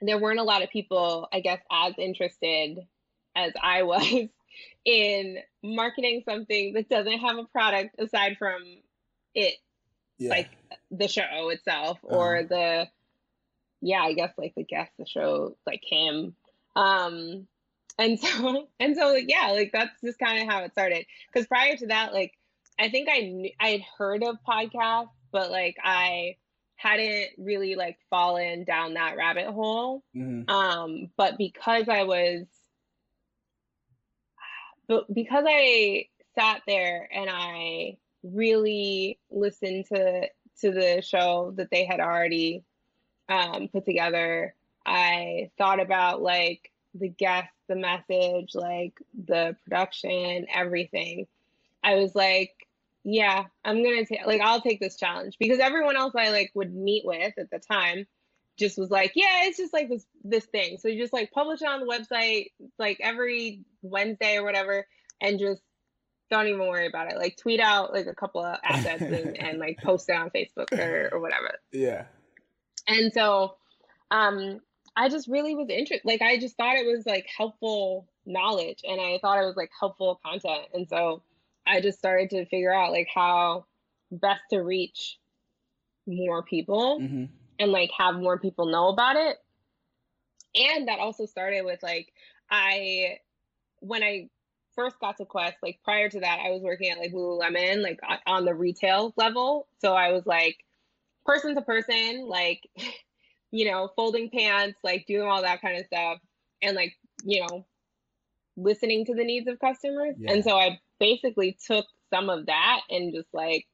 there 0.00 0.18
weren't 0.18 0.40
a 0.40 0.44
lot 0.44 0.62
of 0.62 0.70
people, 0.70 1.28
I 1.32 1.40
guess, 1.40 1.60
as 1.70 1.94
interested 1.98 2.78
as 3.36 3.52
I 3.62 3.82
was 3.84 4.28
in 4.84 5.38
marketing 5.62 6.22
something 6.28 6.74
that 6.74 6.88
doesn't 6.88 7.18
have 7.18 7.38
a 7.38 7.44
product 7.44 7.98
aside 7.98 8.36
from 8.38 8.62
it, 9.34 9.54
yeah. 10.18 10.30
like 10.30 10.50
the 10.90 11.08
show 11.08 11.50
itself 11.50 11.98
uh-huh. 12.04 12.16
or 12.16 12.42
the 12.44 12.88
yeah, 13.82 14.02
I 14.02 14.12
guess 14.12 14.32
like 14.36 14.54
the 14.56 14.64
guest, 14.64 14.92
the 14.98 15.06
show, 15.06 15.56
like 15.66 15.82
him. 15.88 16.34
Um, 16.76 17.46
and 17.98 18.18
so 18.18 18.68
and 18.80 18.96
so 18.96 19.12
like 19.12 19.26
yeah, 19.28 19.50
like 19.52 19.70
that's 19.72 20.00
just 20.02 20.18
kind 20.18 20.42
of 20.42 20.48
how 20.48 20.64
it 20.64 20.72
started. 20.72 21.06
Because 21.32 21.46
prior 21.46 21.76
to 21.76 21.86
that, 21.88 22.12
like 22.12 22.32
I 22.80 22.88
think 22.88 23.08
I 23.12 23.20
knew, 23.20 23.50
I 23.60 23.68
had 23.68 23.82
heard 23.98 24.24
of 24.24 24.38
podcasts, 24.48 25.10
but 25.30 25.50
like 25.50 25.76
I 25.82 26.36
hadn't 26.76 27.28
really 27.36 27.74
like 27.74 27.98
fallen 28.08 28.64
down 28.64 28.94
that 28.94 29.16
rabbit 29.16 29.46
hole. 29.46 30.02
Mm-hmm. 30.16 30.48
Um, 30.48 31.10
but 31.16 31.36
because 31.36 31.88
I 31.88 32.04
was, 32.04 32.46
but 34.88 35.12
because 35.12 35.44
I 35.46 36.06
sat 36.34 36.62
there 36.66 37.06
and 37.12 37.28
I 37.30 37.98
really 38.22 39.18
listened 39.30 39.86
to 39.92 40.28
to 40.60 40.72
the 40.72 41.02
show 41.02 41.52
that 41.56 41.70
they 41.70 41.84
had 41.84 42.00
already 42.00 42.64
um, 43.28 43.68
put 43.68 43.84
together. 43.84 44.54
I 44.84 45.50
thought 45.58 45.80
about 45.80 46.22
like 46.22 46.70
the 46.94 47.08
guest, 47.08 47.52
the 47.68 47.76
message, 47.76 48.54
like 48.54 48.94
the 49.26 49.56
production, 49.64 50.46
everything. 50.52 51.26
I 51.82 51.94
was 51.94 52.14
like, 52.14 52.52
yeah, 53.04 53.44
I'm 53.64 53.82
gonna 53.82 54.04
take 54.04 54.26
like 54.26 54.40
I'll 54.40 54.60
take 54.60 54.80
this 54.80 54.96
challenge 54.96 55.36
because 55.38 55.58
everyone 55.58 55.96
else 55.96 56.14
I 56.16 56.30
like 56.30 56.50
would 56.54 56.74
meet 56.74 57.04
with 57.04 57.32
at 57.38 57.50
the 57.50 57.58
time 57.58 58.06
just 58.58 58.78
was 58.78 58.90
like, 58.90 59.12
yeah, 59.14 59.44
it's 59.44 59.56
just 59.56 59.72
like 59.72 59.88
this 59.88 60.04
this 60.22 60.44
thing. 60.46 60.76
So 60.78 60.88
you 60.88 61.00
just 61.00 61.12
like 61.12 61.30
publish 61.32 61.62
it 61.62 61.68
on 61.68 61.80
the 61.80 61.86
website 61.86 62.50
like 62.78 62.98
every 63.00 63.64
Wednesday 63.82 64.36
or 64.36 64.44
whatever, 64.44 64.86
and 65.20 65.38
just 65.38 65.62
don't 66.30 66.46
even 66.46 66.60
worry 66.60 66.86
about 66.86 67.10
it. 67.10 67.18
Like 67.18 67.36
tweet 67.36 67.58
out 67.58 67.92
like 67.92 68.06
a 68.06 68.14
couple 68.14 68.44
of 68.44 68.58
assets 68.62 69.02
and, 69.02 69.36
and 69.40 69.58
like 69.58 69.78
post 69.82 70.08
it 70.08 70.16
on 70.16 70.30
Facebook 70.30 70.72
or, 70.78 71.08
or 71.12 71.20
whatever. 71.20 71.52
Yeah. 71.72 72.04
And 72.86 73.12
so 73.12 73.56
um 74.10 74.60
I 74.96 75.08
just 75.08 75.28
really 75.28 75.54
was 75.54 75.68
interested 75.70 76.06
like 76.06 76.22
I 76.22 76.38
just 76.38 76.56
thought 76.56 76.76
it 76.76 76.86
was 76.86 77.06
like 77.06 77.26
helpful 77.34 78.08
knowledge 78.26 78.82
and 78.86 79.00
I 79.00 79.18
thought 79.22 79.42
it 79.42 79.46
was 79.46 79.56
like 79.56 79.70
helpful 79.78 80.20
content. 80.24 80.66
And 80.74 80.88
so 80.88 81.22
I 81.66 81.80
just 81.80 81.98
started 81.98 82.30
to 82.30 82.46
figure 82.46 82.72
out 82.72 82.92
like 82.92 83.08
how 83.14 83.66
best 84.10 84.42
to 84.50 84.58
reach 84.58 85.18
more 86.06 86.42
people 86.42 86.98
mm-hmm. 87.00 87.24
and 87.58 87.72
like 87.72 87.90
have 87.96 88.16
more 88.16 88.38
people 88.38 88.66
know 88.66 88.88
about 88.88 89.16
it. 89.16 89.36
And 90.54 90.88
that 90.88 90.98
also 90.98 91.26
started 91.26 91.64
with 91.64 91.82
like 91.82 92.12
I 92.50 93.18
when 93.80 94.02
I 94.02 94.28
first 94.74 94.98
got 95.00 95.16
to 95.18 95.24
Quest, 95.24 95.56
like 95.62 95.78
prior 95.84 96.08
to 96.08 96.20
that, 96.20 96.40
I 96.44 96.50
was 96.50 96.62
working 96.62 96.90
at 96.90 96.98
like 96.98 97.12
Lululemon, 97.12 97.82
like 97.82 98.00
on 98.26 98.44
the 98.44 98.54
retail 98.54 99.12
level. 99.16 99.66
So 99.80 99.94
I 99.94 100.12
was 100.12 100.26
like 100.26 100.64
person 101.26 101.54
to 101.54 101.62
person, 101.62 102.26
like, 102.28 102.68
you 103.50 103.70
know, 103.70 103.90
folding 103.96 104.30
pants, 104.30 104.78
like 104.82 105.06
doing 105.06 105.28
all 105.28 105.42
that 105.42 105.60
kind 105.60 105.78
of 105.78 105.86
stuff, 105.86 106.18
and 106.62 106.76
like, 106.76 106.94
you 107.24 107.40
know, 107.40 107.66
listening 108.56 109.04
to 109.06 109.14
the 109.14 109.24
needs 109.24 109.48
of 109.48 109.58
customers. 109.58 110.14
Yeah. 110.18 110.32
And 110.32 110.44
so 110.44 110.56
I 110.56 110.78
basically 111.00 111.58
took 111.66 111.86
some 112.12 112.30
of 112.30 112.46
that 112.46 112.80
and 112.90 113.12
just 113.12 113.28
like 113.32 113.66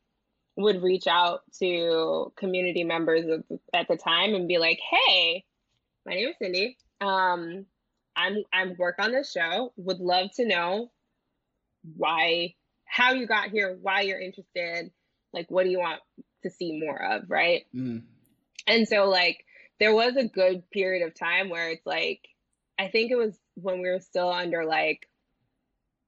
would 0.57 0.83
reach 0.83 1.07
out 1.07 1.41
to 1.59 2.33
community 2.37 2.85
members 2.85 3.27
at 3.74 3.89
the 3.89 3.97
time 3.97 4.35
and 4.35 4.49
be 4.49 4.59
like, 4.59 4.79
"Hey, 4.79 5.45
my 6.07 6.14
name 6.14 6.29
is 6.29 6.37
Cindy. 6.41 6.79
Um, 7.01 7.66
I'm 8.16 8.37
I'm 8.53 8.77
work 8.79 8.97
on 8.99 9.12
this 9.12 9.33
show. 9.33 9.72
Would 9.77 9.99
love 9.99 10.31
to 10.37 10.47
know 10.47 10.91
why, 11.97 12.55
how 12.85 13.12
you 13.12 13.27
got 13.27 13.51
here, 13.51 13.77
why 13.81 14.03
you're 14.03 14.20
interested, 14.20 14.91
like 15.33 15.51
what 15.51 15.64
do 15.64 15.70
you 15.70 15.79
want 15.79 16.01
to 16.43 16.51
see 16.51 16.81
more 16.81 17.01
of, 17.01 17.29
right? 17.29 17.64
Mm. 17.74 18.03
And 18.66 18.89
so 18.89 19.09
like 19.09 19.45
there 19.79 19.95
was 19.95 20.16
a 20.16 20.24
good 20.24 20.68
period 20.70 21.07
of 21.07 21.14
time 21.14 21.51
where 21.51 21.70
it's 21.70 21.87
like 21.87 22.20
I 22.79 22.89
think 22.89 23.11
it 23.11 23.16
was 23.16 23.37
when 23.55 23.81
we 23.81 23.91
were 23.91 24.01
still 24.01 24.31
under 24.31 24.64
like 24.64 25.07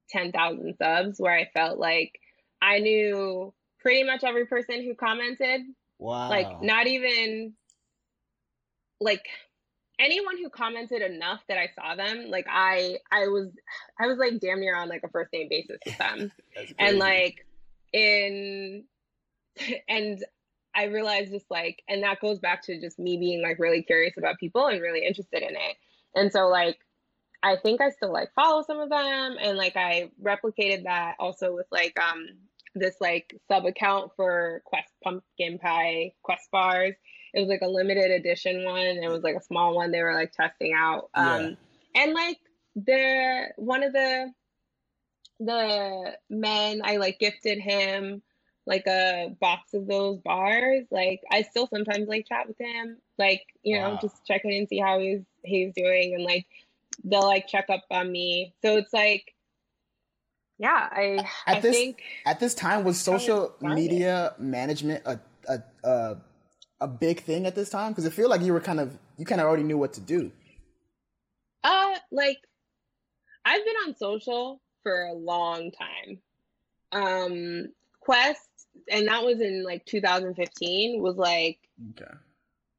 10,000 0.09 0.75
subs 0.81 1.19
where 1.19 1.33
I 1.33 1.49
felt 1.53 1.79
like 1.79 2.19
I 2.61 2.79
knew 2.79 3.53
pretty 3.79 4.03
much 4.03 4.23
every 4.23 4.45
person 4.45 4.83
who 4.83 4.95
commented. 4.95 5.61
Wow. 5.97 6.29
Like 6.29 6.61
not 6.61 6.87
even 6.87 7.53
like 9.01 9.25
anyone 9.99 10.37
who 10.37 10.49
commented 10.49 11.01
enough 11.01 11.41
that 11.47 11.57
I 11.57 11.69
saw 11.75 11.95
them, 11.95 12.29
like 12.29 12.47
I 12.49 12.97
I 13.11 13.27
was 13.27 13.49
I 13.99 14.07
was 14.07 14.17
like 14.17 14.39
damn 14.39 14.59
near 14.59 14.75
on 14.75 14.89
like 14.89 15.03
a 15.03 15.09
first 15.09 15.31
name 15.33 15.47
basis 15.49 15.79
with 15.85 15.97
them. 15.97 16.31
and 16.79 16.97
like 16.97 17.45
in 17.93 18.85
and 19.87 20.23
I 20.75 20.85
realized 20.85 21.31
just 21.31 21.49
like 21.49 21.81
and 21.87 22.03
that 22.03 22.21
goes 22.21 22.39
back 22.39 22.63
to 22.63 22.79
just 22.79 22.99
me 22.99 23.17
being 23.17 23.41
like 23.41 23.59
really 23.59 23.83
curious 23.83 24.17
about 24.17 24.39
people 24.39 24.67
and 24.67 24.81
really 24.81 25.05
interested 25.05 25.43
in 25.43 25.55
it. 25.55 25.75
And 26.15 26.31
so 26.31 26.47
like 26.47 26.79
I 27.41 27.55
think 27.55 27.81
I 27.81 27.89
still 27.91 28.11
like 28.11 28.33
follow 28.35 28.63
some 28.63 28.79
of 28.79 28.89
them 28.89 29.37
and 29.41 29.57
like 29.57 29.75
I 29.75 30.11
replicated 30.21 30.83
that 30.83 31.15
also 31.19 31.55
with 31.55 31.67
like 31.71 31.97
um 31.99 32.27
this 32.75 32.95
like 32.99 33.35
sub 33.47 33.65
account 33.65 34.11
for 34.15 34.61
Quest 34.65 34.91
pumpkin 35.03 35.57
pie 35.59 36.13
Quest 36.23 36.49
bars 36.51 36.95
it 37.33 37.39
was 37.39 37.49
like 37.49 37.61
a 37.61 37.67
limited 37.67 38.11
edition 38.11 38.65
one. 38.65 38.79
It 38.79 39.09
was 39.09 39.23
like 39.23 39.35
a 39.35 39.43
small 39.43 39.75
one 39.75 39.91
they 39.91 40.01
were 40.01 40.13
like 40.13 40.31
testing 40.31 40.73
out. 40.75 41.09
Um, 41.13 41.57
yeah. 41.95 42.03
and 42.03 42.13
like 42.13 42.37
the 42.75 43.49
one 43.57 43.83
of 43.83 43.93
the 43.93 44.31
the 45.39 46.17
men 46.29 46.81
I 46.83 46.97
like 46.97 47.19
gifted 47.19 47.59
him 47.59 48.21
like 48.65 48.85
a 48.87 49.35
box 49.39 49.73
of 49.73 49.87
those 49.87 50.19
bars. 50.19 50.85
Like 50.91 51.21
I 51.31 51.43
still 51.43 51.67
sometimes 51.67 52.07
like 52.07 52.27
chat 52.27 52.47
with 52.47 52.59
him, 52.59 52.97
like 53.17 53.43
you 53.63 53.77
wow. 53.77 53.91
know, 53.91 53.99
just 54.01 54.25
check 54.25 54.41
in 54.43 54.51
and 54.51 54.67
see 54.67 54.79
how 54.79 54.99
he's 54.99 55.21
he's 55.43 55.73
doing, 55.75 56.15
and 56.15 56.23
like 56.23 56.45
they'll 57.03 57.27
like 57.27 57.47
check 57.47 57.65
up 57.69 57.83
on 57.91 58.11
me. 58.11 58.53
So 58.61 58.77
it's 58.77 58.93
like, 58.93 59.33
yeah, 60.57 60.89
I 60.91 61.25
at 61.47 61.57
I 61.57 61.59
this 61.59 61.75
think 61.75 62.01
at 62.25 62.39
this 62.39 62.53
time 62.53 62.83
was 62.83 62.99
social 62.99 63.55
media 63.61 64.33
management 64.37 65.03
a 65.05 65.19
a, 65.47 65.63
a 65.83 66.17
a 66.81 66.87
big 66.87 67.21
thing 67.21 67.45
at 67.45 67.55
this 67.55 67.69
time? 67.69 67.91
Because 67.91 68.05
I 68.05 68.09
feel 68.09 68.29
like 68.29 68.41
you 68.41 68.53
were 68.53 68.61
kind 68.61 68.79
of 68.79 68.97
you 69.17 69.25
kind 69.25 69.41
of 69.41 69.47
already 69.47 69.63
knew 69.63 69.77
what 69.77 69.93
to 69.93 70.01
do. 70.01 70.31
Uh, 71.63 71.95
like 72.11 72.37
I've 73.45 73.63
been 73.65 73.75
on 73.87 73.95
social 73.95 74.61
for 74.83 75.05
a 75.05 75.13
long 75.13 75.71
time. 75.71 76.19
Um, 76.91 77.67
Quest, 77.99 78.49
and 78.89 79.07
that 79.07 79.23
was 79.23 79.41
in 79.41 79.63
like 79.63 79.85
2015. 79.85 81.01
Was 81.01 81.17
like 81.17 81.59
okay. 81.91 82.11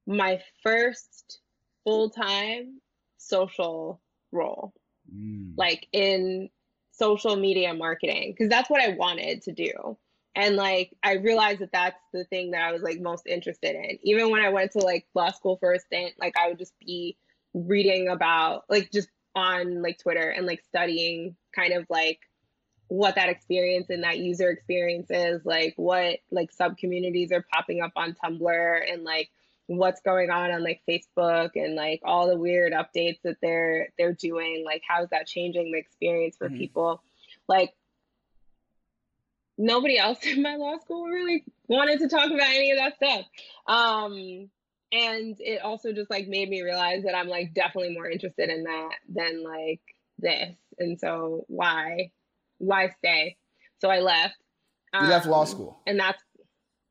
my 0.06 0.40
first 0.62 1.40
full 1.84 2.10
time 2.10 2.80
social 3.18 4.00
role, 4.32 4.72
mm. 5.12 5.52
like 5.56 5.86
in 5.92 6.50
social 6.92 7.36
media 7.36 7.74
marketing, 7.74 8.32
because 8.32 8.48
that's 8.48 8.68
what 8.68 8.82
I 8.82 8.94
wanted 8.94 9.42
to 9.42 9.52
do 9.52 9.96
and 10.34 10.56
like 10.56 10.96
i 11.02 11.14
realized 11.14 11.60
that 11.60 11.72
that's 11.72 12.00
the 12.12 12.24
thing 12.24 12.52
that 12.52 12.62
i 12.62 12.72
was 12.72 12.82
like 12.82 13.00
most 13.00 13.26
interested 13.26 13.74
in 13.74 13.98
even 14.02 14.30
when 14.30 14.40
i 14.40 14.48
went 14.48 14.70
to 14.72 14.78
like 14.78 15.06
law 15.14 15.30
school 15.30 15.56
for 15.58 15.72
a 15.72 15.80
stint 15.80 16.12
like 16.18 16.34
i 16.38 16.48
would 16.48 16.58
just 16.58 16.78
be 16.78 17.16
reading 17.54 18.08
about 18.08 18.64
like 18.68 18.90
just 18.92 19.08
on 19.34 19.82
like 19.82 19.98
twitter 19.98 20.30
and 20.30 20.46
like 20.46 20.62
studying 20.68 21.36
kind 21.54 21.72
of 21.72 21.84
like 21.88 22.20
what 22.88 23.14
that 23.14 23.28
experience 23.28 23.86
and 23.90 24.02
that 24.02 24.18
user 24.18 24.50
experience 24.50 25.06
is 25.10 25.44
like 25.44 25.74
what 25.76 26.18
like 26.30 26.50
sub 26.50 26.76
communities 26.76 27.30
are 27.32 27.44
popping 27.52 27.80
up 27.80 27.92
on 27.96 28.14
tumblr 28.24 28.92
and 28.92 29.04
like 29.04 29.30
what's 29.76 30.00
going 30.00 30.30
on 30.30 30.50
on 30.50 30.64
like 30.64 30.80
facebook 30.88 31.50
and 31.54 31.74
like 31.76 32.00
all 32.04 32.28
the 32.28 32.36
weird 32.36 32.72
updates 32.72 33.20
that 33.22 33.36
they're 33.40 33.88
they're 33.98 34.12
doing 34.12 34.64
like 34.64 34.82
how's 34.86 35.08
that 35.10 35.26
changing 35.26 35.70
the 35.70 35.78
experience 35.78 36.36
for 36.36 36.48
mm-hmm. 36.48 36.58
people 36.58 37.02
like 37.48 37.72
nobody 39.60 39.98
else 39.98 40.18
in 40.24 40.42
my 40.42 40.56
law 40.56 40.78
school 40.78 41.04
really 41.04 41.44
wanted 41.68 42.00
to 42.00 42.08
talk 42.08 42.26
about 42.26 42.48
any 42.48 42.72
of 42.72 42.78
that 42.78 42.96
stuff. 42.96 43.26
Um, 43.66 44.50
and 44.92 45.36
it 45.38 45.62
also 45.62 45.92
just 45.92 46.10
like 46.10 46.26
made 46.26 46.48
me 46.48 46.62
realize 46.62 47.04
that 47.04 47.14
I'm 47.14 47.28
like 47.28 47.54
definitely 47.54 47.94
more 47.94 48.10
interested 48.10 48.50
in 48.50 48.64
that 48.64 48.90
than 49.08 49.44
like 49.44 49.80
this. 50.18 50.56
And 50.78 50.98
so 50.98 51.44
why, 51.46 52.10
why 52.58 52.88
stay? 52.98 53.36
So 53.78 53.88
I 53.88 54.00
left. 54.00 54.34
You 54.94 55.00
um, 55.00 55.08
left 55.08 55.26
law 55.26 55.42
um, 55.42 55.46
school. 55.46 55.80
And 55.86 56.00
that's, 56.00 56.20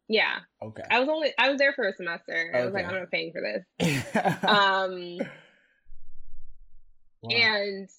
yeah. 0.10 0.40
Okay. 0.62 0.84
I 0.90 1.00
was 1.00 1.08
only, 1.08 1.32
I 1.38 1.50
was 1.50 1.60
there 1.60 1.72
for 1.74 1.88
a 1.88 1.94
semester. 1.94 2.50
Okay. 2.50 2.60
I 2.60 2.66
was 2.66 2.74
like, 2.74 2.86
I'm 2.86 2.96
not 2.96 3.12
paying 3.12 3.32
for 3.32 3.42
this. 3.42 4.06
um, 4.44 5.20
wow. 7.22 7.30
and 7.32 7.90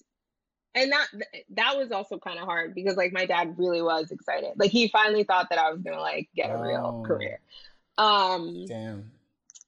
and 0.73 0.91
that 0.91 1.07
that 1.49 1.77
was 1.77 1.91
also 1.91 2.17
kind 2.17 2.39
of 2.39 2.45
hard 2.45 2.73
because 2.73 2.95
like 2.95 3.11
my 3.11 3.25
dad 3.25 3.55
really 3.57 3.81
was 3.81 4.11
excited 4.11 4.51
like 4.57 4.71
he 4.71 4.87
finally 4.87 5.23
thought 5.23 5.47
that 5.49 5.59
i 5.59 5.71
was 5.71 5.81
gonna 5.81 5.99
like 5.99 6.29
get 6.35 6.49
a 6.49 6.57
real 6.57 7.01
oh. 7.01 7.07
career 7.07 7.39
um 7.97 8.65
damn 8.67 9.11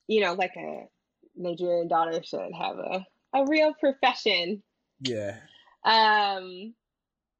you 0.08 0.22
know 0.22 0.34
like 0.34 0.56
a 0.56 0.88
nigerian 1.36 1.88
daughter 1.88 2.22
should 2.24 2.54
have 2.54 2.78
a 2.78 3.06
a 3.34 3.46
real 3.48 3.74
profession 3.74 4.62
yeah 5.02 5.36
um 5.84 6.74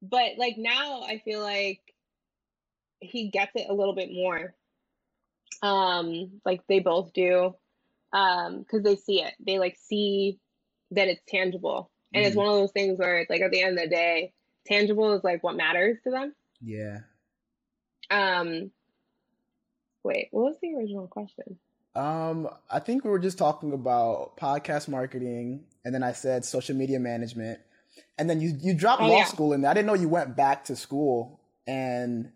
but 0.02 0.32
like 0.36 0.56
now 0.58 1.02
i 1.02 1.20
feel 1.24 1.40
like 1.40 1.80
he 3.00 3.28
gets 3.30 3.52
it 3.54 3.66
a 3.68 3.74
little 3.74 3.94
bit 3.94 4.12
more 4.12 4.54
um 5.62 6.40
like 6.44 6.60
they 6.68 6.80
both 6.80 7.12
do 7.12 7.54
um 8.12 8.60
because 8.60 8.82
they 8.82 8.96
see 8.96 9.22
it 9.22 9.34
they 9.44 9.58
like 9.58 9.76
see 9.76 10.38
that 10.90 11.08
it's 11.08 11.22
tangible 11.28 11.90
and 12.14 12.24
mm 12.24 12.26
it's 12.26 12.36
one 12.36 12.46
of 12.46 12.54
those 12.54 12.70
things 12.70 12.98
where 12.98 13.18
it's 13.18 13.28
like 13.28 13.40
at 13.40 13.50
the 13.50 13.60
end 13.60 13.76
of 13.76 13.84
the 13.84 13.90
day, 13.90 14.32
tangible 14.66 15.14
is 15.14 15.24
like 15.24 15.42
what 15.42 15.56
matters 15.56 15.98
to 16.04 16.10
them. 16.10 16.34
Yeah. 16.62 17.00
Um 18.10 18.70
wait, 20.04 20.28
what 20.30 20.44
was 20.44 20.56
the 20.62 20.74
original 20.74 21.08
question? 21.08 21.58
Um, 21.96 22.48
I 22.70 22.80
think 22.80 23.04
we 23.04 23.10
were 23.10 23.18
just 23.18 23.38
talking 23.38 23.72
about 23.72 24.36
podcast 24.36 24.88
marketing 24.88 25.64
and 25.84 25.94
then 25.94 26.02
I 26.02 26.12
said 26.12 26.44
social 26.44 26.76
media 26.76 26.98
management. 26.98 27.60
And 28.16 28.30
then 28.30 28.40
you 28.40 28.56
you 28.60 28.74
dropped 28.74 29.02
oh, 29.02 29.08
law 29.08 29.18
yeah. 29.18 29.24
school 29.24 29.52
and 29.52 29.66
I 29.66 29.74
didn't 29.74 29.86
know 29.86 29.94
you 29.94 30.08
went 30.08 30.36
back 30.36 30.64
to 30.66 30.76
school 30.76 31.40
and 31.66 32.30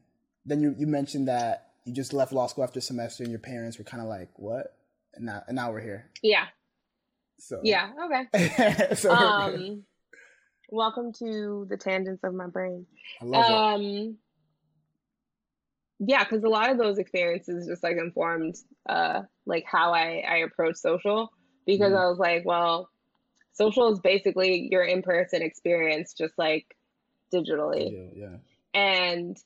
then 0.45 0.61
you, 0.61 0.75
you 0.77 0.87
mentioned 0.87 1.29
that 1.29 1.68
you 1.89 1.95
just 1.95 2.13
left 2.13 2.33
law 2.33 2.47
school 2.47 2.65
after 2.65 2.79
a 2.79 2.83
semester 2.83 3.23
and 3.23 3.33
your 3.33 3.41
parents 3.41 3.79
were 3.79 3.85
kind 3.85 4.03
of 4.03 4.09
like, 4.09 4.29
what? 4.37 4.77
And 5.15 5.25
now, 5.25 5.43
and 5.49 5.57
now 5.57 5.73
we're 5.73 5.81
here. 5.81 6.11
Yeah. 6.23 6.45
So 7.39 7.61
yeah, 7.65 7.91
okay. 8.05 8.95
so, 8.95 9.11
um, 9.11 9.85
welcome 10.71 11.13
to 11.15 11.67
the 11.71 11.77
tangents 11.77 12.23
of 12.25 12.35
my 12.35 12.47
brain. 12.47 12.85
I 13.23 13.25
love 13.25 13.51
um, 13.51 13.83
it. 13.83 14.15
yeah, 16.01 16.25
because 16.25 16.45
a 16.45 16.49
lot 16.49 16.71
of 16.71 16.79
those 16.79 16.99
experiences 16.99 17.67
just 17.69 17.83
like 17.83 17.97
informed 17.97 18.57
uh 18.89 19.23
like 19.47 19.65
how 19.67 19.95
I 19.95 20.25
I 20.29 20.37
approach 20.39 20.77
social 20.77 21.31
because 21.65 21.93
mm. 21.93 21.97
I 21.97 22.09
was 22.09 22.19
like, 22.19 22.45
well, 22.45 22.91
social 23.53 23.93
is 23.93 24.01
basically 24.01 24.69
your 24.71 24.83
in 24.83 25.03
person 25.03 25.41
experience, 25.43 26.13
just 26.13 26.35
like 26.37 26.67
digitally. 27.33 28.11
yeah. 28.15 28.37
And 28.75 29.37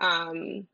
um, 0.00 0.66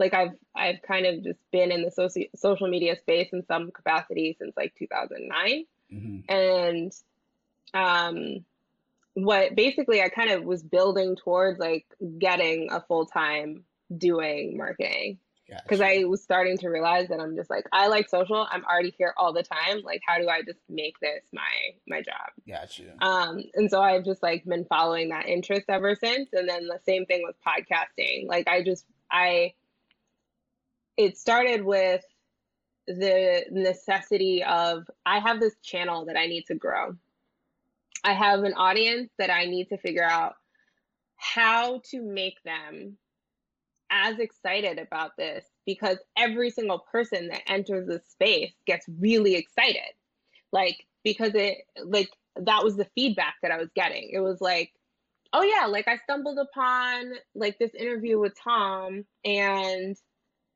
like 0.00 0.14
I've 0.14 0.32
I've 0.56 0.82
kind 0.82 1.06
of 1.06 1.22
just 1.22 1.38
been 1.52 1.70
in 1.70 1.82
the 1.82 1.90
social 1.90 2.24
social 2.34 2.68
media 2.68 2.96
space 2.96 3.28
in 3.32 3.44
some 3.46 3.70
capacity 3.70 4.36
since 4.38 4.56
like 4.56 4.74
2009, 4.76 5.64
mm-hmm. 5.92 6.32
and 6.32 6.92
um, 7.74 8.44
what 9.14 9.54
basically 9.54 10.02
I 10.02 10.08
kind 10.08 10.30
of 10.30 10.42
was 10.42 10.62
building 10.62 11.16
towards 11.16 11.60
like 11.60 11.86
getting 12.18 12.68
a 12.72 12.80
full 12.80 13.06
time 13.06 13.64
doing 13.96 14.56
marketing 14.56 15.18
because 15.62 15.80
I 15.80 16.04
was 16.04 16.22
starting 16.22 16.56
to 16.58 16.68
realize 16.68 17.08
that 17.08 17.20
I'm 17.20 17.36
just 17.36 17.50
like 17.50 17.66
I 17.72 17.88
like 17.88 18.08
social. 18.08 18.46
I'm 18.50 18.64
already 18.64 18.94
here 18.96 19.12
all 19.16 19.32
the 19.32 19.42
time. 19.42 19.82
Like, 19.82 20.00
how 20.06 20.18
do 20.18 20.28
I 20.28 20.42
just 20.42 20.60
make 20.68 20.98
this 21.00 21.22
my 21.32 21.40
my 21.86 22.02
job? 22.02 22.30
Gotcha. 22.48 22.94
Um, 23.00 23.42
and 23.54 23.70
so 23.70 23.80
I've 23.80 24.04
just 24.04 24.22
like 24.22 24.44
been 24.44 24.64
following 24.64 25.10
that 25.10 25.26
interest 25.26 25.64
ever 25.68 25.94
since. 25.94 26.30
And 26.32 26.48
then 26.48 26.66
the 26.66 26.80
same 26.86 27.06
thing 27.06 27.22
with 27.24 27.36
podcasting. 27.46 28.26
Like, 28.26 28.48
I 28.48 28.62
just 28.62 28.84
I 29.10 29.54
it 31.00 31.16
started 31.16 31.64
with 31.64 32.02
the 32.86 33.46
necessity 33.50 34.44
of 34.44 34.84
I 35.06 35.18
have 35.18 35.40
this 35.40 35.56
channel 35.62 36.04
that 36.04 36.16
I 36.16 36.26
need 36.26 36.44
to 36.48 36.54
grow. 36.54 36.94
I 38.04 38.12
have 38.12 38.44
an 38.44 38.52
audience 38.52 39.10
that 39.18 39.30
I 39.30 39.46
need 39.46 39.70
to 39.70 39.78
figure 39.78 40.04
out 40.04 40.34
how 41.16 41.80
to 41.90 42.02
make 42.02 42.42
them 42.44 42.98
as 43.90 44.18
excited 44.18 44.78
about 44.78 45.16
this 45.16 45.46
because 45.64 45.96
every 46.18 46.50
single 46.50 46.80
person 46.92 47.28
that 47.28 47.42
enters 47.46 47.86
this 47.86 48.06
space 48.06 48.52
gets 48.66 48.84
really 48.98 49.36
excited. 49.36 49.94
Like, 50.52 50.84
because 51.02 51.34
it, 51.34 51.58
like, 51.82 52.10
that 52.36 52.62
was 52.62 52.76
the 52.76 52.88
feedback 52.94 53.36
that 53.42 53.50
I 53.50 53.56
was 53.56 53.70
getting. 53.74 54.10
It 54.12 54.20
was 54.20 54.42
like, 54.42 54.72
oh 55.32 55.42
yeah, 55.42 55.66
like 55.66 55.88
I 55.88 55.96
stumbled 55.96 56.38
upon 56.38 57.12
like 57.34 57.58
this 57.58 57.74
interview 57.74 58.18
with 58.18 58.34
Tom 58.38 59.04
and 59.24 59.96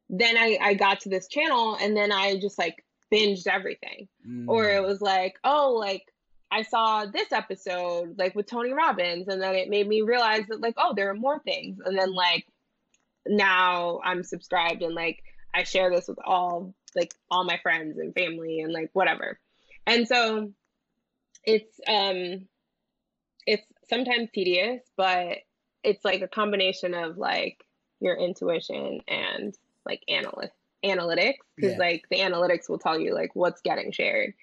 then 0.09 0.37
I, 0.37 0.59
I 0.61 0.75
got 0.75 1.01
to 1.01 1.09
this 1.09 1.29
channel 1.29 1.77
and 1.81 1.97
then 1.97 2.13
I 2.13 2.37
just 2.39 2.59
like 2.59 2.85
binged 3.13 3.47
everything. 3.47 4.09
Mm. 4.29 4.47
Or 4.49 4.69
it 4.69 4.83
was 4.83 5.01
like, 5.01 5.37
oh, 5.45 5.75
like 5.79 6.05
I 6.51 6.63
saw 6.63 7.07
this 7.07 7.33
episode 7.33 8.19
like 8.19 8.35
with 8.35 8.47
Tony 8.47 8.73
Robbins 8.73 9.29
and 9.29 9.41
then 9.41 9.55
it 9.55 9.71
made 9.71 9.89
me 9.89 10.03
realize 10.03 10.45
that 10.49 10.61
like, 10.61 10.75
oh, 10.77 10.95
there 10.95 11.11
are 11.11 11.15
more 11.15 11.41
things. 11.41 11.79
And 11.85 11.99
then 11.99 12.15
like 12.15 12.47
now 13.27 14.01
I'm 14.05 14.23
subscribed 14.23 14.83
and 14.83 14.95
like 14.95 15.23
I 15.55 15.65
share 15.65 15.91
this 15.91 16.09
with 16.09 16.19
all 16.25 16.75
like 16.95 17.15
all 17.31 17.45
my 17.45 17.59
friends 17.63 17.99
and 17.99 18.15
family 18.15 18.61
and 18.61 18.73
like 18.73 18.91
whatever. 18.93 19.39
And 19.87 20.07
so 20.07 20.53
it's 21.45 21.81
um 21.87 22.47
it's 23.47 23.67
sometimes 23.89 24.31
tedious, 24.33 24.83
but 24.97 25.39
it's 25.83 26.05
like 26.05 26.23
a 26.23 26.29
combination 26.29 26.95
of 26.95 27.19
like 27.19 27.59
your 28.01 28.17
intuition 28.17 29.01
and 29.09 29.55
like 29.87 30.03
analyst 30.09 30.53
analytics 30.85 31.39
because 31.57 31.73
yeah. 31.73 31.79
like 31.79 32.05
the 32.11 32.19
analytics 32.19 32.69
will 32.69 32.79
tell 32.79 32.99
you 32.99 33.15
like 33.15 33.31
what's 33.35 33.63
getting 33.63 33.91
shared 33.91 34.35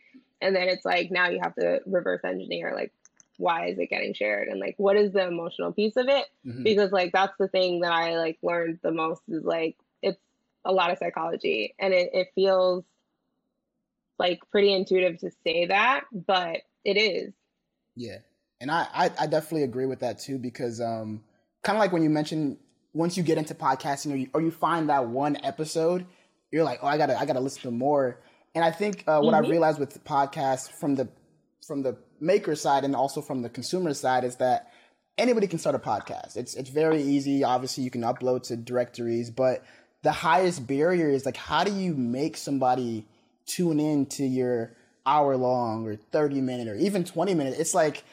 and 0.41 0.55
then 0.55 0.67
it's 0.67 0.83
like 0.83 1.11
now 1.11 1.29
you 1.29 1.39
have 1.41 1.53
to 1.55 1.79
reverse 1.85 2.21
engineer 2.23 2.73
like 2.75 2.91
why 3.37 3.67
is 3.67 3.79
it 3.79 3.89
getting 3.89 4.13
shared 4.13 4.47
and 4.47 4.59
like 4.59 4.75
what 4.77 4.97
is 4.97 5.11
the 5.13 5.25
emotional 5.25 5.71
piece 5.71 5.95
of 5.97 6.07
it 6.07 6.25
mm-hmm. 6.45 6.63
because 6.63 6.91
like 6.91 7.11
that's 7.11 7.33
the 7.39 7.47
thing 7.47 7.81
that 7.81 7.91
i 7.91 8.17
like 8.17 8.37
learned 8.41 8.79
the 8.83 8.91
most 8.91 9.21
is 9.27 9.43
like 9.43 9.77
it's 10.01 10.19
a 10.65 10.71
lot 10.71 10.91
of 10.91 10.97
psychology 10.97 11.73
and 11.79 11.93
it, 11.93 12.09
it 12.13 12.27
feels 12.35 12.83
like 14.19 14.39
pretty 14.51 14.73
intuitive 14.73 15.19
to 15.19 15.31
say 15.43 15.65
that 15.65 16.05
but 16.11 16.61
it 16.83 16.97
is 16.97 17.33
yeah 17.95 18.17
and 18.59 18.69
I, 18.69 18.87
I 18.93 19.09
i, 19.19 19.27
definitely 19.27 19.63
agree 19.63 19.85
with 19.85 19.99
that 19.99 20.19
too 20.19 20.37
because 20.37 20.79
um 20.79 21.23
kind 21.63 21.77
of 21.77 21.79
like 21.79 21.91
when 21.91 22.03
you 22.03 22.09
mentioned 22.09 22.57
once 22.93 23.17
you 23.17 23.23
get 23.23 23.37
into 23.37 23.53
podcasting 23.53 24.13
or 24.13 24.15
you, 24.15 24.29
or 24.33 24.41
you 24.41 24.51
find 24.51 24.89
that 24.89 25.07
one 25.07 25.37
episode 25.43 26.05
you're 26.51 26.63
like 26.63 26.79
oh 26.81 26.87
i 26.87 26.97
gotta 26.97 27.19
i 27.19 27.25
gotta 27.25 27.39
listen 27.39 27.61
to 27.61 27.71
more 27.71 28.19
and 28.55 28.63
i 28.63 28.71
think 28.71 29.03
uh, 29.07 29.19
what 29.19 29.33
mm-hmm. 29.33 29.45
i 29.45 29.49
realized 29.49 29.79
with 29.79 30.03
podcasts 30.03 30.69
from 30.69 30.95
the 30.95 31.07
from 31.65 31.83
the 31.83 31.97
maker 32.19 32.55
side 32.55 32.83
and 32.83 32.95
also 32.95 33.21
from 33.21 33.41
the 33.41 33.49
consumer 33.49 33.93
side 33.93 34.23
is 34.23 34.37
that 34.37 34.71
anybody 35.17 35.47
can 35.47 35.59
start 35.59 35.75
a 35.75 35.79
podcast. 35.79 36.35
It's 36.35 36.55
it's 36.55 36.69
very 36.69 37.01
easy. 37.01 37.43
Obviously, 37.43 37.83
you 37.83 37.91
can 37.91 38.01
upload 38.01 38.43
to 38.43 38.55
directories, 38.57 39.29
but 39.29 39.63
the 40.03 40.11
highest 40.11 40.65
barrier 40.65 41.09
is 41.09 41.25
like 41.25 41.37
how 41.37 41.63
do 41.63 41.71
you 41.71 41.93
make 41.93 42.37
somebody 42.37 43.05
tune 43.45 43.79
in 43.79 44.05
to 44.07 44.25
your 44.25 44.75
hour 45.05 45.35
long 45.35 45.87
or 45.87 45.95
30 45.95 46.41
minute 46.41 46.67
or 46.67 46.75
even 46.75 47.03
20 47.03 47.33
minute 47.33 47.55
it's 47.57 47.73
like 47.73 48.03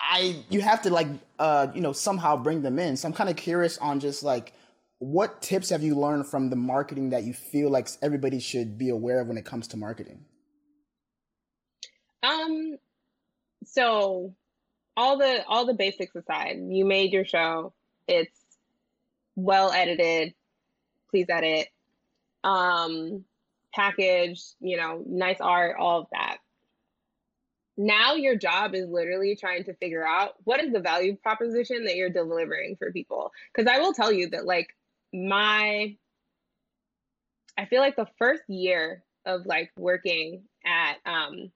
i 0.00 0.36
you 0.48 0.60
have 0.60 0.82
to 0.82 0.90
like 0.90 1.08
uh 1.38 1.68
you 1.74 1.80
know 1.80 1.92
somehow 1.92 2.36
bring 2.36 2.62
them 2.62 2.78
in 2.78 2.96
so 2.96 3.06
i'm 3.08 3.14
kind 3.14 3.30
of 3.30 3.36
curious 3.36 3.78
on 3.78 4.00
just 4.00 4.22
like 4.22 4.52
what 5.00 5.40
tips 5.40 5.70
have 5.70 5.82
you 5.82 5.94
learned 5.94 6.26
from 6.26 6.50
the 6.50 6.56
marketing 6.56 7.10
that 7.10 7.22
you 7.22 7.32
feel 7.32 7.70
like 7.70 7.88
everybody 8.02 8.40
should 8.40 8.76
be 8.76 8.88
aware 8.88 9.20
of 9.20 9.28
when 9.28 9.36
it 9.36 9.44
comes 9.44 9.68
to 9.68 9.76
marketing 9.76 10.24
um 12.22 12.76
so 13.64 14.34
all 14.98 15.16
the 15.16 15.44
all 15.46 15.64
the 15.64 15.74
basics 15.74 16.14
aside, 16.16 16.56
you 16.68 16.84
made 16.84 17.12
your 17.12 17.24
show. 17.24 17.72
It's 18.08 18.36
well 19.36 19.70
edited. 19.70 20.34
Please 21.08 21.26
edit. 21.28 21.68
Um, 22.42 23.24
package, 23.72 24.42
you 24.60 24.76
know, 24.76 25.04
nice 25.06 25.40
art, 25.40 25.76
all 25.78 26.00
of 26.00 26.06
that. 26.12 26.37
Now 27.78 28.14
your 28.14 28.36
job 28.36 28.74
is 28.74 28.88
literally 28.88 29.36
trying 29.36 29.64
to 29.64 29.74
figure 29.74 30.06
out 30.06 30.34
what 30.44 30.62
is 30.62 30.72
the 30.72 30.80
value 30.80 31.16
proposition 31.16 31.84
that 31.84 31.96
you're 31.96 32.10
delivering 32.10 32.76
for 32.76 32.92
people. 32.92 33.32
Because 33.54 33.72
I 33.72 33.78
will 33.78 33.92
tell 33.92 34.12
you 34.12 34.28
that 34.30 34.44
like 34.44 34.68
my 35.12 35.96
I 37.56 37.64
feel 37.64 37.80
like 37.80 37.96
the 37.96 38.08
first 38.18 38.42
year 38.48 39.02
of 39.24 39.46
like 39.46 39.70
working 39.78 40.42
at 40.66 40.96
um 41.06 41.50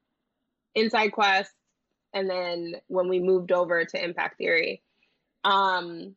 Inside 0.74 1.08
Quest 1.08 1.52
and 2.14 2.28
then 2.28 2.76
when 2.88 3.08
we 3.08 3.20
moved 3.20 3.52
over 3.52 3.84
to 3.84 4.04
impact 4.04 4.38
theory 4.38 4.82
um 5.44 6.14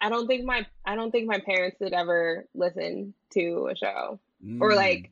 i 0.00 0.08
don't 0.08 0.26
think 0.26 0.44
my 0.44 0.66
i 0.84 0.94
don't 0.94 1.10
think 1.10 1.26
my 1.26 1.38
parents 1.38 1.76
had 1.80 1.92
ever 1.92 2.46
listened 2.54 3.14
to 3.30 3.68
a 3.70 3.76
show 3.76 4.18
mm. 4.44 4.60
or 4.60 4.74
like 4.74 5.10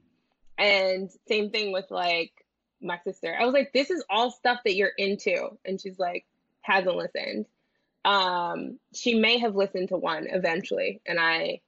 and 0.57 1.11
same 1.29 1.51
thing 1.51 1.73
with 1.73 1.87
like 1.91 2.33
my 2.81 2.99
sister 3.05 3.37
i 3.39 3.45
was 3.45 3.53
like 3.53 3.73
this 3.73 3.91
is 3.91 4.05
all 4.09 4.31
stuff 4.31 4.61
that 4.65 4.75
you're 4.75 4.93
into 4.99 5.49
and 5.65 5.81
she's 5.81 5.99
like 5.99 6.25
hasn't 6.63 6.97
listened 6.97 7.47
um 8.05 8.79
she 8.95 9.15
may 9.15 9.39
have 9.39 9.57
listened 9.57 9.89
to 9.89 9.97
one 9.97 10.27
eventually 10.31 11.01
and 11.07 11.19
i 11.19 11.61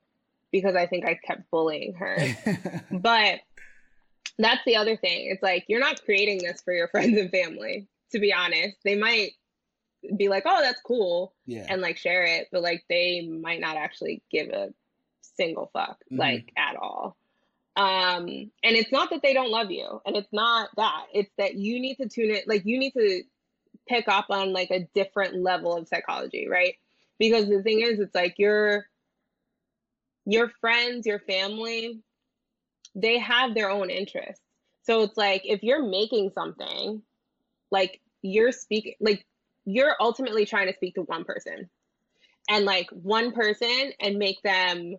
because 0.52 0.76
i 0.76 0.86
think 0.86 1.04
i 1.04 1.14
kept 1.14 1.50
bullying 1.50 1.94
her 1.94 2.16
but 2.90 3.40
that's 4.40 4.64
the 4.64 4.76
other 4.76 4.96
thing. 4.96 5.28
It's 5.30 5.42
like 5.42 5.64
you're 5.68 5.80
not 5.80 6.04
creating 6.04 6.38
this 6.38 6.60
for 6.60 6.72
your 6.72 6.88
friends 6.92 7.18
and 7.18 7.30
family, 7.30 7.86
to 8.12 8.18
be 8.18 8.32
honest. 8.32 8.78
They 8.84 8.96
might 8.96 9.32
be 10.16 10.28
like, 10.28 10.44
"Oh, 10.46 10.60
that's 10.60 10.80
cool." 10.82 11.34
Yeah. 11.46 11.66
And 11.68 11.82
like 11.82 11.96
share 11.96 12.24
it, 12.24 12.48
but 12.50 12.62
like 12.62 12.84
they 12.88 13.26
might 13.26 13.60
not 13.60 13.76
actually 13.76 14.22
give 14.30 14.48
a 14.48 14.72
single 15.36 15.70
fuck 15.72 15.98
mm-hmm. 16.04 16.18
like 16.18 16.52
at 16.56 16.76
all. 16.76 17.16
Um 17.76 18.26
and 18.28 18.76
it's 18.76 18.92
not 18.92 19.10
that 19.10 19.22
they 19.22 19.32
don't 19.32 19.50
love 19.50 19.70
you, 19.70 20.00
and 20.04 20.16
it's 20.16 20.32
not 20.32 20.70
that. 20.76 21.06
It's 21.14 21.30
that 21.38 21.54
you 21.54 21.80
need 21.80 21.96
to 21.96 22.08
tune 22.08 22.30
it 22.30 22.48
like 22.48 22.64
you 22.64 22.78
need 22.78 22.92
to 22.92 23.22
pick 23.88 24.08
up 24.08 24.26
on 24.30 24.52
like 24.52 24.70
a 24.70 24.88
different 24.94 25.36
level 25.36 25.76
of 25.76 25.88
psychology, 25.88 26.48
right? 26.48 26.74
Because 27.18 27.48
the 27.48 27.62
thing 27.62 27.80
is 27.80 28.00
it's 28.00 28.14
like 28.14 28.34
your 28.38 28.86
your 30.26 30.50
friends, 30.60 31.06
your 31.06 31.20
family, 31.20 32.00
they 32.94 33.18
have 33.18 33.54
their 33.54 33.70
own 33.70 33.90
interests. 33.90 34.42
So 34.82 35.02
it's 35.02 35.16
like 35.16 35.42
if 35.44 35.62
you're 35.62 35.86
making 35.86 36.30
something, 36.34 37.02
like 37.70 38.00
you're 38.22 38.52
speaking, 38.52 38.94
like 39.00 39.24
you're 39.64 39.94
ultimately 40.00 40.46
trying 40.46 40.68
to 40.68 40.74
speak 40.74 40.94
to 40.94 41.02
one 41.02 41.24
person 41.24 41.68
and 42.48 42.64
like 42.64 42.88
one 42.90 43.32
person 43.32 43.92
and 44.00 44.18
make 44.18 44.42
them 44.42 44.96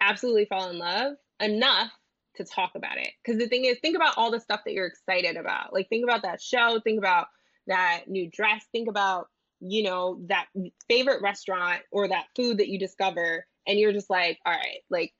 absolutely 0.00 0.46
fall 0.46 0.70
in 0.70 0.78
love 0.78 1.14
enough 1.44 1.90
to 2.36 2.44
talk 2.44 2.72
about 2.74 2.98
it. 2.98 3.10
Because 3.22 3.38
the 3.38 3.48
thing 3.48 3.64
is, 3.64 3.78
think 3.80 3.96
about 3.96 4.14
all 4.16 4.30
the 4.30 4.40
stuff 4.40 4.60
that 4.64 4.72
you're 4.72 4.86
excited 4.86 5.36
about. 5.36 5.72
Like, 5.72 5.88
think 5.88 6.04
about 6.04 6.22
that 6.22 6.42
show, 6.42 6.80
think 6.82 6.98
about 6.98 7.26
that 7.66 8.04
new 8.08 8.28
dress, 8.30 8.64
think 8.72 8.88
about, 8.88 9.28
you 9.60 9.82
know, 9.82 10.20
that 10.28 10.46
favorite 10.88 11.22
restaurant 11.22 11.80
or 11.90 12.08
that 12.08 12.26
food 12.36 12.58
that 12.58 12.68
you 12.68 12.78
discover 12.78 13.46
and 13.66 13.78
you're 13.78 13.92
just 13.92 14.10
like, 14.10 14.38
all 14.44 14.52
right, 14.52 14.80
like 14.90 15.12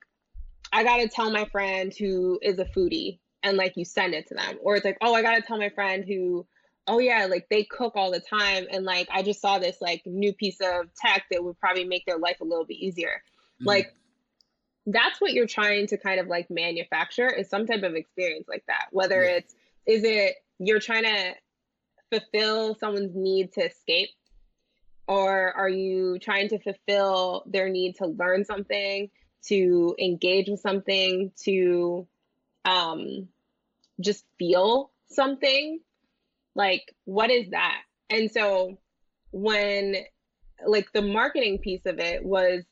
I 0.71 0.83
gotta 0.83 1.07
tell 1.07 1.31
my 1.31 1.45
friend 1.45 1.93
who 1.97 2.39
is 2.41 2.59
a 2.59 2.65
foodie 2.65 3.19
and 3.43 3.57
like 3.57 3.73
you 3.75 3.85
send 3.85 4.13
it 4.13 4.27
to 4.27 4.35
them. 4.35 4.57
Or 4.61 4.75
it's 4.75 4.85
like, 4.85 4.97
oh, 5.01 5.13
I 5.13 5.21
gotta 5.21 5.41
tell 5.41 5.57
my 5.57 5.69
friend 5.69 6.03
who, 6.05 6.45
oh 6.87 6.99
yeah, 6.99 7.25
like 7.25 7.47
they 7.49 7.63
cook 7.63 7.93
all 7.95 8.11
the 8.11 8.19
time 8.19 8.67
and 8.71 8.85
like 8.85 9.07
I 9.11 9.23
just 9.23 9.41
saw 9.41 9.57
this 9.57 9.77
like 9.81 10.03
new 10.05 10.33
piece 10.33 10.59
of 10.61 10.87
tech 10.95 11.25
that 11.31 11.43
would 11.43 11.59
probably 11.59 11.85
make 11.85 12.05
their 12.05 12.19
life 12.19 12.41
a 12.41 12.45
little 12.45 12.65
bit 12.65 12.77
easier. 12.77 13.21
Mm-hmm. 13.61 13.67
Like 13.67 13.95
that's 14.85 15.19
what 15.19 15.33
you're 15.33 15.47
trying 15.47 15.87
to 15.87 15.97
kind 15.97 16.19
of 16.19 16.27
like 16.27 16.49
manufacture 16.49 17.29
is 17.29 17.49
some 17.49 17.65
type 17.65 17.83
of 17.83 17.95
experience 17.95 18.47
like 18.47 18.63
that. 18.67 18.87
Whether 18.91 19.23
yeah. 19.23 19.37
it's 19.37 19.55
is 19.85 20.03
it 20.03 20.35
you're 20.59 20.79
trying 20.79 21.03
to 21.03 21.33
fulfill 22.11 22.75
someone's 22.75 23.15
need 23.15 23.51
to 23.53 23.65
escape 23.65 24.09
or 25.07 25.53
are 25.53 25.69
you 25.69 26.17
trying 26.19 26.49
to 26.49 26.59
fulfill 26.59 27.43
their 27.45 27.69
need 27.69 27.95
to 27.97 28.07
learn 28.07 28.45
something 28.45 29.09
to 29.47 29.95
engage 29.99 30.49
with 30.49 30.59
something, 30.59 31.31
to 31.43 32.07
um, 32.63 33.27
just 33.99 34.25
feel 34.37 34.91
something. 35.07 35.79
Like, 36.55 36.93
what 37.05 37.31
is 37.31 37.49
that? 37.51 37.81
And 38.09 38.31
so, 38.31 38.77
when 39.31 39.95
like 40.65 40.91
the 40.93 41.01
marketing 41.01 41.57
piece 41.59 41.85
of 41.85 41.99
it 41.99 42.23
was 42.23 42.63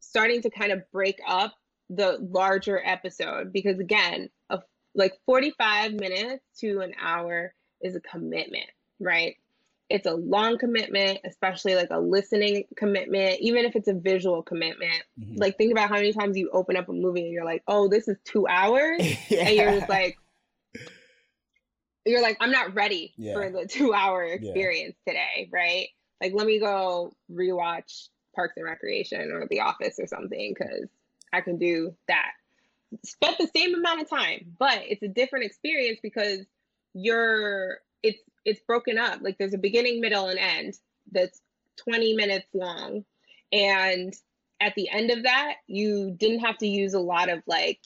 starting 0.00 0.42
to 0.42 0.50
kind 0.50 0.72
of 0.72 0.82
break 0.92 1.18
up 1.26 1.54
the 1.90 2.18
larger 2.20 2.80
episode 2.84 3.52
because 3.52 3.78
again 3.78 4.28
of 4.50 4.62
like 4.94 5.14
45 5.26 5.94
minutes 5.94 6.44
to 6.60 6.80
an 6.80 6.92
hour 7.00 7.54
is 7.80 7.96
a 7.96 8.00
commitment 8.00 8.68
right 9.00 9.36
it's 9.90 10.06
a 10.06 10.14
long 10.14 10.58
commitment, 10.58 11.20
especially 11.24 11.74
like 11.74 11.88
a 11.90 11.98
listening 11.98 12.64
commitment, 12.76 13.40
even 13.40 13.64
if 13.64 13.74
it's 13.74 13.88
a 13.88 13.94
visual 13.94 14.42
commitment. 14.42 15.02
Mm-hmm. 15.18 15.36
Like 15.36 15.56
think 15.56 15.72
about 15.72 15.88
how 15.88 15.94
many 15.94 16.12
times 16.12 16.36
you 16.36 16.50
open 16.52 16.76
up 16.76 16.88
a 16.88 16.92
movie 16.92 17.22
and 17.22 17.32
you're 17.32 17.44
like, 17.44 17.62
oh, 17.66 17.88
this 17.88 18.06
is 18.06 18.18
two 18.24 18.46
hours. 18.46 19.00
yeah. 19.30 19.48
And 19.48 19.56
you're 19.56 19.70
just 19.72 19.88
like, 19.88 20.18
you're 22.04 22.22
like, 22.22 22.36
I'm 22.40 22.50
not 22.50 22.74
ready 22.74 23.14
yeah. 23.16 23.32
for 23.32 23.50
the 23.50 23.66
two 23.70 23.94
hour 23.94 24.24
experience 24.24 24.94
yeah. 25.06 25.12
today, 25.12 25.48
right? 25.50 25.88
Like, 26.22 26.32
let 26.34 26.46
me 26.46 26.58
go 26.58 27.12
rewatch 27.32 28.08
Parks 28.34 28.54
and 28.56 28.66
Recreation 28.66 29.30
or 29.32 29.46
The 29.48 29.60
Office 29.60 29.96
or 29.98 30.06
something 30.06 30.54
because 30.56 30.88
I 31.32 31.40
can 31.40 31.58
do 31.58 31.94
that. 32.08 32.32
Spent 33.04 33.36
the 33.38 33.50
same 33.54 33.74
amount 33.74 34.02
of 34.02 34.08
time, 34.08 34.56
but 34.58 34.80
it's 34.84 35.02
a 35.02 35.08
different 35.08 35.44
experience 35.44 35.98
because 36.02 36.40
you're 36.94 37.78
it's 38.02 38.18
it's 38.44 38.60
broken 38.66 38.98
up. 38.98 39.20
Like 39.20 39.36
there's 39.38 39.54
a 39.54 39.58
beginning, 39.58 40.00
middle, 40.00 40.28
and 40.28 40.38
end 40.38 40.74
that's 41.12 41.40
20 41.78 42.14
minutes 42.14 42.48
long. 42.54 43.04
And 43.52 44.14
at 44.60 44.74
the 44.74 44.88
end 44.90 45.10
of 45.10 45.24
that, 45.24 45.54
you 45.66 46.14
didn't 46.18 46.40
have 46.40 46.58
to 46.58 46.66
use 46.66 46.94
a 46.94 47.00
lot 47.00 47.28
of 47.28 47.42
like 47.46 47.80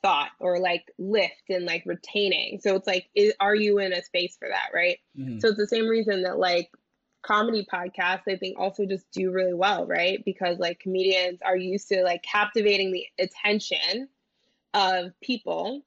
thought 0.00 0.30
or 0.38 0.60
like 0.60 0.84
lift 0.98 1.48
and 1.48 1.64
like 1.64 1.82
retaining. 1.86 2.60
So 2.60 2.76
it's 2.76 2.86
like, 2.86 3.08
is, 3.14 3.34
are 3.40 3.54
you 3.54 3.78
in 3.78 3.92
a 3.92 4.02
space 4.02 4.36
for 4.38 4.48
that? 4.48 4.70
Right. 4.72 4.98
Mm-hmm. 5.18 5.40
So 5.40 5.48
it's 5.48 5.58
the 5.58 5.66
same 5.66 5.88
reason 5.88 6.22
that 6.22 6.38
like 6.38 6.70
comedy 7.22 7.66
podcasts, 7.72 8.22
I 8.28 8.36
think 8.36 8.58
also 8.58 8.84
just 8.84 9.10
do 9.12 9.30
really 9.30 9.54
well. 9.54 9.86
Right. 9.86 10.22
Because 10.24 10.58
like 10.58 10.80
comedians 10.80 11.40
are 11.42 11.56
used 11.56 11.88
to 11.88 12.02
like 12.02 12.22
captivating 12.22 12.92
the 12.92 13.06
attention 13.18 14.08
of 14.74 15.12
people 15.20 15.82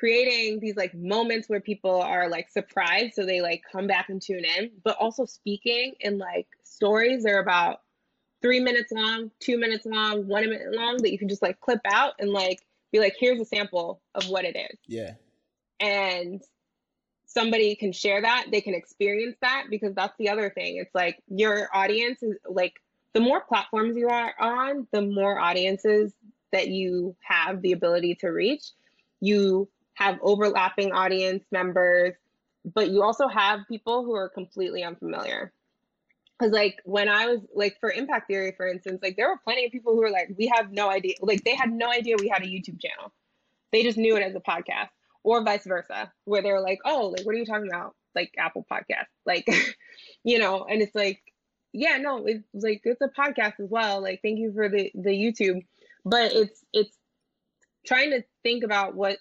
creating 0.00 0.60
these 0.60 0.76
like 0.76 0.94
moments 0.94 1.46
where 1.46 1.60
people 1.60 2.00
are 2.00 2.26
like 2.30 2.48
surprised 2.48 3.12
so 3.14 3.26
they 3.26 3.42
like 3.42 3.62
come 3.70 3.86
back 3.86 4.08
and 4.08 4.22
tune 4.22 4.44
in 4.58 4.70
but 4.82 4.96
also 4.98 5.26
speaking 5.26 5.92
in 6.00 6.16
like 6.16 6.46
stories 6.62 7.22
they're 7.22 7.42
about 7.42 7.82
three 8.40 8.60
minutes 8.60 8.90
long 8.90 9.30
two 9.40 9.58
minutes 9.58 9.84
long 9.84 10.26
one 10.26 10.48
minute 10.48 10.72
long 10.72 10.96
that 10.96 11.12
you 11.12 11.18
can 11.18 11.28
just 11.28 11.42
like 11.42 11.60
clip 11.60 11.80
out 11.84 12.14
and 12.18 12.30
like 12.30 12.60
be 12.92 12.98
like 12.98 13.14
here's 13.20 13.38
a 13.40 13.44
sample 13.44 14.00
of 14.14 14.26
what 14.30 14.46
it 14.46 14.56
is 14.56 14.78
yeah 14.86 15.12
and 15.80 16.42
somebody 17.32 17.74
can 17.76 17.92
share 17.92 18.20
that 18.22 18.46
they 18.50 18.60
can 18.60 18.74
experience 18.74 19.36
that 19.40 19.66
because 19.70 19.94
that's 19.94 20.16
the 20.18 20.28
other 20.28 20.50
thing 20.50 20.76
it's 20.76 20.94
like 20.94 21.22
your 21.28 21.68
audience 21.74 22.22
is 22.22 22.36
like 22.48 22.74
the 23.14 23.20
more 23.20 23.40
platforms 23.40 23.96
you 23.96 24.08
are 24.08 24.32
on 24.40 24.86
the 24.92 25.02
more 25.02 25.38
audiences 25.38 26.12
that 26.52 26.68
you 26.68 27.16
have 27.20 27.62
the 27.62 27.72
ability 27.72 28.14
to 28.14 28.28
reach 28.28 28.72
you 29.20 29.68
have 30.00 30.18
overlapping 30.22 30.92
audience 30.92 31.44
members, 31.52 32.14
but 32.64 32.90
you 32.90 33.02
also 33.02 33.28
have 33.28 33.60
people 33.68 34.04
who 34.04 34.14
are 34.14 34.28
completely 34.28 34.82
unfamiliar. 34.82 35.52
Because, 36.38 36.52
like, 36.52 36.80
when 36.84 37.08
I 37.08 37.26
was 37.26 37.40
like 37.54 37.76
for 37.80 37.92
Impact 37.92 38.26
Theory, 38.26 38.54
for 38.56 38.66
instance, 38.66 39.00
like 39.02 39.16
there 39.16 39.28
were 39.28 39.38
plenty 39.44 39.66
of 39.66 39.72
people 39.72 39.92
who 39.92 40.00
were 40.00 40.10
like, 40.10 40.30
we 40.38 40.50
have 40.54 40.72
no 40.72 40.90
idea, 40.90 41.14
like, 41.20 41.44
they 41.44 41.54
had 41.54 41.70
no 41.70 41.90
idea 41.90 42.16
we 42.18 42.28
had 42.28 42.42
a 42.42 42.46
YouTube 42.46 42.80
channel. 42.80 43.12
They 43.72 43.82
just 43.82 43.98
knew 43.98 44.16
it 44.16 44.22
as 44.22 44.34
a 44.34 44.40
podcast, 44.40 44.88
or 45.22 45.42
vice 45.44 45.64
versa, 45.64 46.12
where 46.24 46.42
they're 46.42 46.60
like, 46.60 46.80
oh, 46.84 47.08
like, 47.16 47.26
what 47.26 47.34
are 47.34 47.38
you 47.38 47.46
talking 47.46 47.68
about? 47.68 47.94
Like, 48.14 48.32
Apple 48.38 48.66
Podcast. 48.70 49.06
Like, 49.26 49.46
you 50.24 50.38
know, 50.38 50.64
and 50.64 50.82
it's 50.82 50.94
like, 50.94 51.22
yeah, 51.72 51.98
no, 51.98 52.24
it's 52.26 52.44
like, 52.54 52.82
it's 52.84 53.00
a 53.00 53.08
podcast 53.08 53.60
as 53.60 53.70
well. 53.70 54.02
Like, 54.02 54.20
thank 54.22 54.38
you 54.38 54.52
for 54.52 54.68
the, 54.68 54.90
the 54.94 55.10
YouTube. 55.10 55.64
But 56.04 56.32
it's, 56.32 56.64
it's, 56.72 56.96
trying 57.86 58.10
to 58.10 58.22
think 58.42 58.64
about 58.64 58.94
what 58.94 59.18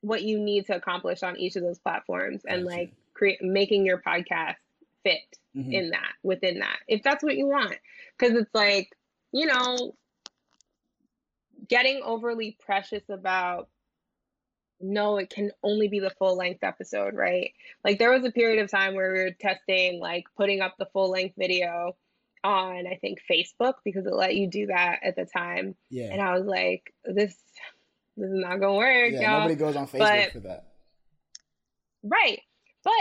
what 0.00 0.22
you 0.22 0.38
need 0.38 0.66
to 0.66 0.76
accomplish 0.76 1.22
on 1.22 1.38
each 1.38 1.56
of 1.56 1.62
those 1.62 1.78
platforms 1.78 2.42
and 2.46 2.64
like 2.64 2.92
create 3.14 3.42
making 3.42 3.86
your 3.86 3.98
podcast 3.98 4.56
fit 5.02 5.18
mm-hmm. 5.56 5.72
in 5.72 5.90
that 5.90 6.12
within 6.22 6.58
that 6.58 6.76
if 6.88 7.02
that's 7.02 7.24
what 7.24 7.36
you 7.36 7.46
want 7.46 7.74
because 8.18 8.36
it's 8.36 8.54
like 8.54 8.90
you 9.32 9.46
know 9.46 9.94
getting 11.68 12.02
overly 12.04 12.56
precious 12.64 13.02
about 13.08 13.68
no 14.84 15.16
it 15.16 15.30
can 15.30 15.50
only 15.62 15.88
be 15.88 16.00
the 16.00 16.10
full 16.10 16.36
length 16.36 16.62
episode 16.62 17.14
right 17.14 17.52
like 17.84 17.98
there 17.98 18.10
was 18.10 18.24
a 18.24 18.30
period 18.30 18.62
of 18.62 18.70
time 18.70 18.94
where 18.94 19.12
we 19.12 19.18
were 19.20 19.30
testing 19.40 20.00
like 20.00 20.24
putting 20.36 20.60
up 20.60 20.74
the 20.78 20.86
full 20.92 21.10
length 21.10 21.34
video 21.38 21.96
on 22.42 22.86
i 22.86 22.98
think 23.00 23.18
facebook 23.30 23.74
because 23.84 24.06
it 24.06 24.12
let 24.12 24.34
you 24.34 24.46
do 24.46 24.66
that 24.66 24.98
at 25.02 25.16
the 25.16 25.24
time 25.24 25.74
yeah 25.90 26.12
and 26.12 26.20
i 26.20 26.36
was 26.36 26.44
like 26.44 26.92
this 27.04 27.34
this 28.16 28.28
is 28.28 28.34
not 28.34 28.60
gonna 28.60 28.74
work. 28.74 29.12
Yeah, 29.12 29.20
y'all. 29.20 29.40
nobody 29.40 29.56
goes 29.56 29.76
on 29.76 29.86
Facebook 29.86 29.98
but, 29.98 30.32
for 30.32 30.40
that. 30.40 30.66
Right. 32.02 32.40
But 32.84 32.92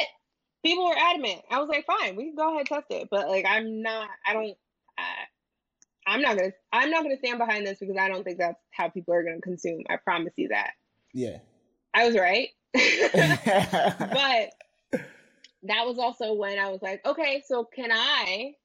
people 0.63 0.88
were 0.88 0.97
adamant. 0.97 1.41
I 1.51 1.59
was 1.59 1.69
like, 1.69 1.86
fine, 1.86 2.15
we 2.15 2.25
can 2.25 2.36
go 2.36 2.49
ahead 2.49 2.59
and 2.59 2.67
test 2.67 2.86
it. 2.89 3.09
But 3.11 3.29
like 3.29 3.45
I'm 3.47 3.81
not 3.81 4.09
I 4.25 4.34
don't 4.34 4.57
uh, 4.97 5.25
I'm 6.07 6.21
not 6.21 6.38
gonna 6.38 6.51
I'm 6.71 6.89
not 6.89 7.03
gonna 7.03 7.17
stand 7.17 7.38
behind 7.38 7.67
this 7.67 7.79
because 7.79 7.97
I 7.97 8.07
don't 8.07 8.23
think 8.23 8.39
that's 8.39 8.59
how 8.71 8.89
people 8.89 9.13
are 9.13 9.23
gonna 9.23 9.41
consume. 9.41 9.84
I 9.89 9.97
promise 9.97 10.34
you 10.36 10.49
that. 10.49 10.71
Yeah. 11.13 11.39
I 11.94 12.08
was 12.08 12.18
right. 12.18 12.50
but 12.74 14.50
that 15.64 15.86
was 15.86 15.98
also 15.98 16.34
when 16.34 16.60
I 16.60 16.70
was 16.70 16.82
like, 16.82 17.06
okay, 17.06 17.44
so 17.48 17.64
can 17.64 17.91
I 17.91 18.56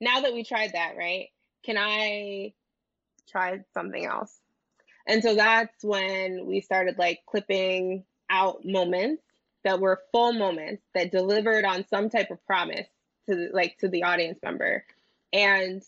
now 0.00 0.20
that 0.20 0.34
we 0.34 0.42
tried 0.42 0.72
that, 0.72 0.96
right? 0.98 1.28
Can 1.64 1.76
I 1.78 2.52
try 3.30 3.60
something 3.72 4.04
else? 4.04 4.38
And 5.06 5.22
so 5.22 5.34
that's 5.34 5.84
when 5.84 6.46
we 6.46 6.60
started 6.60 6.98
like 6.98 7.20
clipping 7.26 8.04
out 8.28 8.64
moments 8.64 9.22
that 9.64 9.80
were 9.80 10.02
full 10.10 10.32
moments 10.32 10.82
that 10.94 11.12
delivered 11.12 11.64
on 11.64 11.86
some 11.88 12.10
type 12.10 12.30
of 12.30 12.44
promise 12.46 12.86
to 13.28 13.48
like 13.52 13.78
to 13.78 13.88
the 13.88 14.02
audience 14.02 14.38
member 14.42 14.84
and 15.32 15.82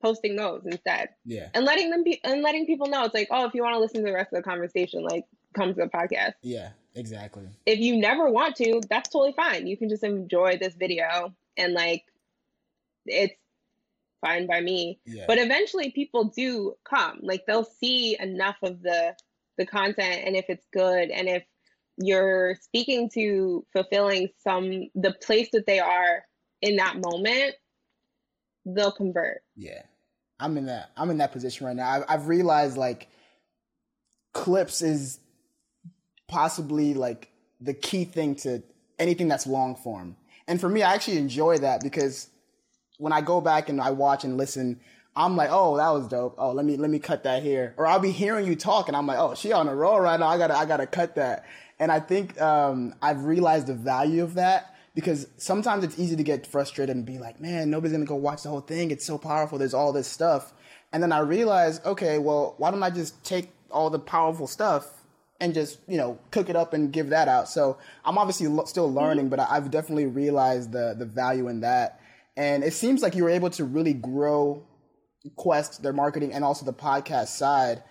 posting 0.00 0.36
those 0.36 0.62
instead. 0.64 1.10
Yeah. 1.24 1.48
And 1.54 1.64
letting 1.64 1.90
them 1.90 2.04
be 2.04 2.20
and 2.24 2.42
letting 2.42 2.66
people 2.66 2.88
know 2.88 3.04
it's 3.04 3.14
like, 3.14 3.28
oh, 3.30 3.46
if 3.46 3.54
you 3.54 3.62
want 3.62 3.74
to 3.74 3.80
listen 3.80 4.00
to 4.00 4.06
the 4.06 4.14
rest 4.14 4.32
of 4.32 4.36
the 4.36 4.48
conversation, 4.48 5.02
like 5.02 5.24
come 5.54 5.74
to 5.74 5.80
the 5.80 5.88
podcast. 5.88 6.34
Yeah, 6.42 6.70
exactly. 6.94 7.48
If 7.66 7.78
you 7.78 7.96
never 7.96 8.30
want 8.30 8.56
to, 8.56 8.80
that's 8.88 9.08
totally 9.08 9.32
fine. 9.32 9.66
You 9.66 9.76
can 9.76 9.88
just 9.88 10.04
enjoy 10.04 10.58
this 10.58 10.74
video 10.74 11.34
and 11.56 11.74
like 11.74 12.04
it's 13.06 13.34
fine 14.20 14.46
by 14.46 14.60
me. 14.60 15.00
Yeah. 15.06 15.24
But 15.26 15.38
eventually 15.38 15.90
people 15.90 16.24
do 16.24 16.74
come. 16.84 17.20
Like 17.22 17.46
they'll 17.46 17.64
see 17.64 18.16
enough 18.18 18.56
of 18.62 18.82
the 18.82 19.16
the 19.56 19.66
content 19.66 20.22
and 20.24 20.36
if 20.36 20.44
it's 20.48 20.66
good 20.72 21.10
and 21.10 21.28
if 21.28 21.42
you're 21.96 22.54
speaking 22.62 23.10
to 23.12 23.66
fulfilling 23.72 24.28
some 24.38 24.88
the 24.94 25.12
place 25.20 25.48
that 25.52 25.66
they 25.66 25.80
are 25.80 26.24
in 26.62 26.76
that 26.76 26.96
moment, 26.96 27.54
they'll 28.64 28.92
convert. 28.92 29.42
Yeah. 29.56 29.82
I'm 30.40 30.56
in 30.56 30.66
that 30.66 30.92
I'm 30.96 31.10
in 31.10 31.18
that 31.18 31.32
position 31.32 31.66
right 31.66 31.74
now. 31.74 31.88
I've, 31.88 32.04
I've 32.08 32.28
realized 32.28 32.76
like 32.76 33.08
clips 34.32 34.82
is 34.82 35.18
possibly 36.28 36.94
like 36.94 37.30
the 37.60 37.74
key 37.74 38.04
thing 38.04 38.36
to 38.36 38.62
anything 38.98 39.28
that's 39.28 39.46
long 39.46 39.74
form. 39.74 40.16
And 40.46 40.60
for 40.60 40.68
me, 40.68 40.82
I 40.82 40.94
actually 40.94 41.18
enjoy 41.18 41.58
that 41.58 41.82
because 41.82 42.28
when 42.98 43.12
I 43.12 43.20
go 43.20 43.40
back 43.40 43.68
and 43.68 43.80
I 43.80 43.90
watch 43.90 44.24
and 44.24 44.36
listen, 44.36 44.80
I'm 45.16 45.36
like, 45.36 45.48
oh, 45.50 45.76
that 45.76 45.90
was 45.90 46.06
dope. 46.06 46.36
Oh, 46.38 46.52
let 46.52 46.64
me 46.64 46.76
let 46.76 46.90
me 46.90 46.98
cut 47.00 47.24
that 47.24 47.42
here. 47.42 47.74
Or 47.76 47.86
I'll 47.86 47.98
be 47.98 48.12
hearing 48.12 48.46
you 48.46 48.54
talk, 48.54 48.88
and 48.88 48.96
I'm 48.96 49.06
like, 49.06 49.18
oh, 49.18 49.34
she 49.34 49.52
on 49.52 49.68
a 49.68 49.74
roll 49.74 49.98
right 50.00 50.18
now. 50.18 50.28
I 50.28 50.38
gotta 50.38 50.56
I 50.56 50.64
gotta 50.64 50.86
cut 50.86 51.16
that. 51.16 51.44
And 51.80 51.90
I 51.90 52.00
think 52.00 52.40
um, 52.40 52.94
I've 53.02 53.24
realized 53.24 53.66
the 53.66 53.74
value 53.74 54.22
of 54.22 54.34
that 54.34 54.74
because 54.94 55.28
sometimes 55.36 55.84
it's 55.84 55.98
easy 55.98 56.16
to 56.16 56.22
get 56.22 56.46
frustrated 56.46 56.94
and 56.94 57.04
be 57.04 57.18
like, 57.18 57.40
man, 57.40 57.70
nobody's 57.70 57.92
gonna 57.92 58.04
go 58.04 58.14
watch 58.14 58.42
the 58.44 58.48
whole 58.48 58.60
thing. 58.60 58.90
It's 58.90 59.04
so 59.04 59.18
powerful. 59.18 59.58
There's 59.58 59.74
all 59.74 59.92
this 59.92 60.08
stuff. 60.08 60.52
And 60.92 61.02
then 61.02 61.12
I 61.12 61.18
realized, 61.18 61.84
okay, 61.84 62.18
well, 62.18 62.54
why 62.58 62.70
don't 62.70 62.82
I 62.82 62.90
just 62.90 63.22
take 63.24 63.50
all 63.70 63.90
the 63.90 63.98
powerful 63.98 64.46
stuff 64.46 64.97
and 65.40 65.54
just, 65.54 65.78
you 65.86 65.96
know, 65.96 66.18
cook 66.30 66.48
it 66.48 66.56
up 66.56 66.74
and 66.74 66.92
give 66.92 67.10
that 67.10 67.28
out? 67.28 67.48
So 67.48 67.78
I'm 68.04 68.18
obviously 68.18 68.46
lo- 68.48 68.64
still 68.64 68.92
learning, 68.92 69.26
mm-hmm. 69.26 69.36
but 69.36 69.40
I've 69.50 69.70
definitely 69.70 70.06
realized 70.06 70.72
the, 70.72 70.94
the 70.98 71.06
value 71.06 71.48
in 71.48 71.60
that. 71.60 72.00
And 72.36 72.62
it 72.62 72.72
seems 72.72 73.02
like 73.02 73.14
you 73.14 73.24
were 73.24 73.30
able 73.30 73.50
to 73.50 73.64
really 73.64 73.94
grow 73.94 74.64
Quest, 75.36 75.82
their 75.82 75.92
marketing, 75.92 76.32
and 76.32 76.44
also 76.44 76.64
the 76.64 76.72
podcast 76.72 77.28
side. 77.28 77.82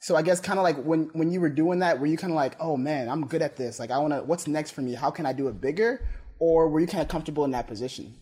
So 0.00 0.16
I 0.16 0.22
guess 0.22 0.38
kind 0.38 0.58
of 0.58 0.62
like 0.62 0.76
when, 0.84 1.10
when 1.14 1.30
you 1.30 1.40
were 1.40 1.48
doing 1.48 1.78
that, 1.78 1.98
were 1.98 2.06
you 2.06 2.18
kind 2.18 2.30
of 2.30 2.36
like, 2.36 2.56
oh 2.60 2.76
man, 2.76 3.08
I'm 3.08 3.26
good 3.26 3.40
at 3.40 3.56
this. 3.56 3.78
Like 3.78 3.90
I 3.90 3.98
want 3.98 4.12
to, 4.12 4.20
what's 4.20 4.46
next 4.46 4.72
for 4.72 4.82
me? 4.82 4.94
How 4.94 5.10
can 5.10 5.24
I 5.24 5.32
do 5.32 5.48
it 5.48 5.60
bigger? 5.60 6.06
or 6.38 6.68
were 6.68 6.80
you 6.80 6.86
kind 6.86 7.02
of 7.02 7.08
comfortable 7.08 7.44
in 7.44 7.52
that 7.52 7.66
position? 7.66 8.14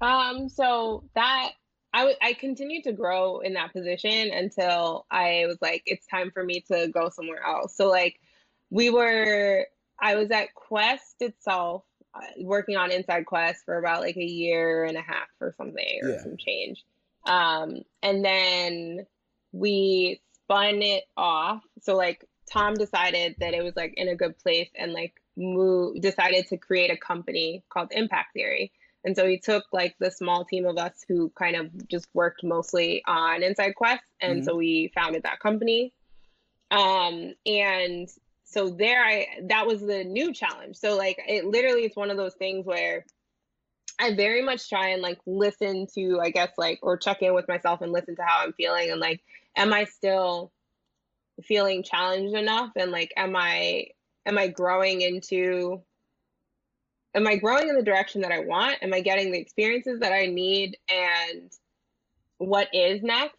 Um, 0.00 0.48
so 0.48 1.04
that 1.14 1.50
I, 1.98 2.02
w- 2.02 2.16
I 2.22 2.32
continued 2.34 2.84
to 2.84 2.92
grow 2.92 3.40
in 3.40 3.54
that 3.54 3.72
position 3.72 4.30
until 4.30 5.04
I 5.10 5.46
was 5.48 5.58
like, 5.60 5.82
it's 5.84 6.06
time 6.06 6.30
for 6.30 6.44
me 6.44 6.60
to 6.70 6.86
go 6.86 7.08
somewhere 7.08 7.42
else. 7.44 7.76
So 7.76 7.88
like, 7.88 8.20
we 8.70 8.88
were, 8.88 9.66
I 9.98 10.14
was 10.14 10.30
at 10.30 10.54
Quest 10.54 11.16
itself, 11.20 11.82
uh, 12.14 12.20
working 12.40 12.76
on 12.76 12.92
Inside 12.92 13.26
Quest 13.26 13.64
for 13.64 13.78
about 13.78 14.02
like 14.02 14.16
a 14.16 14.24
year 14.24 14.84
and 14.84 14.96
a 14.96 15.00
half 15.00 15.26
or 15.40 15.52
something 15.58 15.98
or 16.04 16.10
yeah. 16.10 16.22
some 16.22 16.36
change. 16.36 16.84
Um, 17.26 17.82
and 18.00 18.24
then 18.24 19.06
we 19.50 20.20
spun 20.44 20.82
it 20.82 21.02
off. 21.16 21.64
So 21.82 21.96
like 21.96 22.24
Tom 22.48 22.74
decided 22.74 23.34
that 23.40 23.54
it 23.54 23.64
was 23.64 23.74
like 23.74 23.94
in 23.96 24.06
a 24.06 24.14
good 24.14 24.38
place 24.38 24.70
and 24.76 24.92
like 24.92 25.14
moved, 25.36 26.00
decided 26.00 26.46
to 26.50 26.58
create 26.58 26.92
a 26.92 26.96
company 26.96 27.64
called 27.70 27.88
Impact 27.90 28.34
Theory. 28.34 28.70
And 29.08 29.16
so 29.16 29.26
he 29.26 29.38
took 29.38 29.64
like 29.72 29.96
the 29.98 30.10
small 30.10 30.44
team 30.44 30.66
of 30.66 30.76
us 30.76 31.02
who 31.08 31.30
kind 31.30 31.56
of 31.56 31.88
just 31.88 32.08
worked 32.12 32.44
mostly 32.44 33.02
on 33.06 33.42
Inside 33.42 33.74
Quest. 33.74 34.02
And 34.20 34.40
mm-hmm. 34.40 34.44
so 34.44 34.54
we 34.54 34.92
founded 34.94 35.22
that 35.22 35.40
company. 35.40 35.94
Um, 36.70 37.32
and 37.46 38.06
so 38.44 38.68
there 38.68 39.02
I 39.02 39.26
that 39.44 39.66
was 39.66 39.80
the 39.80 40.04
new 40.04 40.34
challenge. 40.34 40.76
So 40.76 40.94
like 40.94 41.18
it 41.26 41.46
literally 41.46 41.86
it's 41.86 41.96
one 41.96 42.10
of 42.10 42.18
those 42.18 42.34
things 42.34 42.66
where 42.66 43.06
I 43.98 44.14
very 44.14 44.42
much 44.42 44.68
try 44.68 44.88
and 44.88 45.00
like 45.00 45.20
listen 45.24 45.86
to, 45.94 46.20
I 46.20 46.28
guess, 46.28 46.50
like, 46.58 46.78
or 46.82 46.98
check 46.98 47.22
in 47.22 47.32
with 47.32 47.48
myself 47.48 47.80
and 47.80 47.90
listen 47.90 48.14
to 48.16 48.22
how 48.22 48.44
I'm 48.44 48.52
feeling 48.52 48.90
and 48.90 49.00
like, 49.00 49.22
am 49.56 49.72
I 49.72 49.84
still 49.84 50.52
feeling 51.44 51.82
challenged 51.82 52.36
enough? 52.36 52.72
And 52.76 52.92
like, 52.92 53.14
am 53.16 53.34
I 53.36 53.86
am 54.26 54.36
I 54.36 54.48
growing 54.48 55.00
into 55.00 55.82
am 57.18 57.26
I 57.26 57.36
growing 57.36 57.68
in 57.68 57.74
the 57.74 57.82
direction 57.82 58.22
that 58.22 58.32
I 58.32 58.40
want? 58.40 58.82
Am 58.82 58.94
I 58.94 59.00
getting 59.00 59.32
the 59.32 59.38
experiences 59.38 60.00
that 60.00 60.12
I 60.12 60.26
need 60.26 60.76
and 60.90 61.50
what 62.38 62.68
is 62.72 63.02
next? 63.02 63.36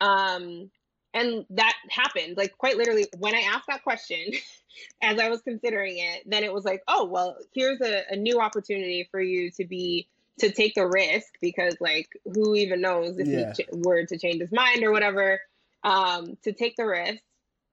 Um 0.00 0.70
and 1.14 1.44
that 1.50 1.74
happened 1.90 2.36
like 2.36 2.56
quite 2.56 2.76
literally 2.76 3.06
when 3.18 3.34
I 3.34 3.40
asked 3.40 3.66
that 3.68 3.82
question 3.82 4.18
as 5.02 5.18
I 5.18 5.28
was 5.28 5.42
considering 5.42 5.98
it, 5.98 6.22
then 6.26 6.44
it 6.44 6.52
was 6.52 6.64
like, 6.64 6.82
oh 6.88 7.04
well, 7.04 7.36
here's 7.54 7.80
a, 7.80 8.02
a 8.10 8.16
new 8.16 8.40
opportunity 8.40 9.08
for 9.10 9.20
you 9.20 9.50
to 9.52 9.64
be 9.64 10.08
to 10.40 10.50
take 10.50 10.74
the 10.74 10.86
risk 10.86 11.34
because 11.40 11.76
like 11.80 12.08
who 12.34 12.54
even 12.54 12.80
knows 12.80 13.18
if 13.18 13.26
yeah. 13.26 13.52
he 13.56 13.62
ch- 13.62 13.68
were 13.72 14.04
to 14.06 14.18
change 14.18 14.40
his 14.40 14.52
mind 14.52 14.82
or 14.82 14.90
whatever 14.90 15.40
um 15.84 16.36
to 16.42 16.52
take 16.52 16.74
the 16.76 16.86
risk 16.86 17.22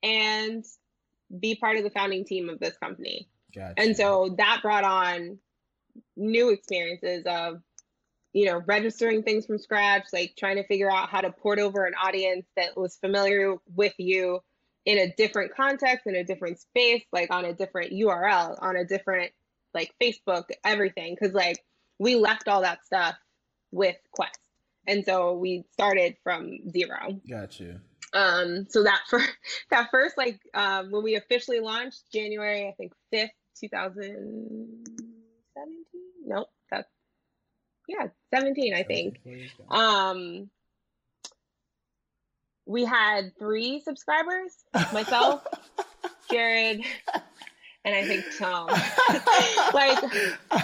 and 0.03 0.65
be 1.37 1.55
part 1.55 1.77
of 1.77 1.83
the 1.83 1.89
founding 1.89 2.25
team 2.25 2.49
of 2.49 2.59
this 2.59 2.77
company. 2.77 3.27
Gotcha. 3.53 3.73
And 3.77 3.95
so 3.95 4.35
that 4.37 4.59
brought 4.61 4.83
on 4.83 5.39
new 6.15 6.49
experiences 6.49 7.23
of, 7.25 7.61
you 8.33 8.45
know, 8.45 8.61
registering 8.65 9.23
things 9.23 9.45
from 9.45 9.57
scratch, 9.57 10.05
like 10.13 10.35
trying 10.37 10.57
to 10.57 10.63
figure 10.67 10.91
out 10.91 11.09
how 11.09 11.21
to 11.21 11.31
port 11.31 11.59
over 11.59 11.85
an 11.85 11.93
audience 11.95 12.45
that 12.55 12.77
was 12.77 12.95
familiar 12.97 13.55
with 13.75 13.93
you 13.97 14.39
in 14.85 14.97
a 14.97 15.13
different 15.15 15.55
context, 15.55 16.07
in 16.07 16.15
a 16.15 16.23
different 16.23 16.59
space, 16.59 17.03
like 17.11 17.31
on 17.31 17.45
a 17.45 17.53
different 17.53 17.91
URL, 17.91 18.57
on 18.61 18.75
a 18.75 18.85
different 18.85 19.31
like 19.73 19.93
Facebook, 20.01 20.45
everything. 20.63 21.15
Cause 21.15 21.33
like 21.33 21.63
we 21.99 22.15
left 22.15 22.47
all 22.47 22.61
that 22.61 22.85
stuff 22.85 23.15
with 23.71 23.95
Quest. 24.11 24.39
And 24.87 25.05
so 25.05 25.33
we 25.33 25.65
started 25.73 26.15
from 26.23 26.69
zero. 26.71 27.19
got 27.29 27.59
you 27.59 27.79
Um, 28.13 28.65
so 28.69 28.83
that 28.83 29.01
for 29.09 29.21
that 29.69 29.89
first 29.91 30.17
like 30.17 30.39
um, 30.53 30.91
when 30.91 31.03
we 31.03 31.15
officially 31.15 31.59
launched 31.59 32.11
January, 32.11 32.67
I 32.67 32.71
think 32.71 32.93
fifth, 33.11 33.31
two 33.59 33.69
thousand 33.69 34.87
seventeen. 34.97 34.98
Nope, 36.29 36.47
that's 36.69 36.87
yeah, 37.87 38.07
seventeen, 38.33 38.75
I 38.75 38.83
think. 38.83 39.19
Um, 39.69 40.49
we 42.67 42.85
had 42.85 43.31
three 43.39 43.81
subscribers. 43.81 44.51
Myself, 44.93 45.45
Jared, 46.31 46.83
and 47.83 47.95
I 47.95 48.05
think 48.05 48.25
Tom. 48.37 48.67
like, 49.73 49.97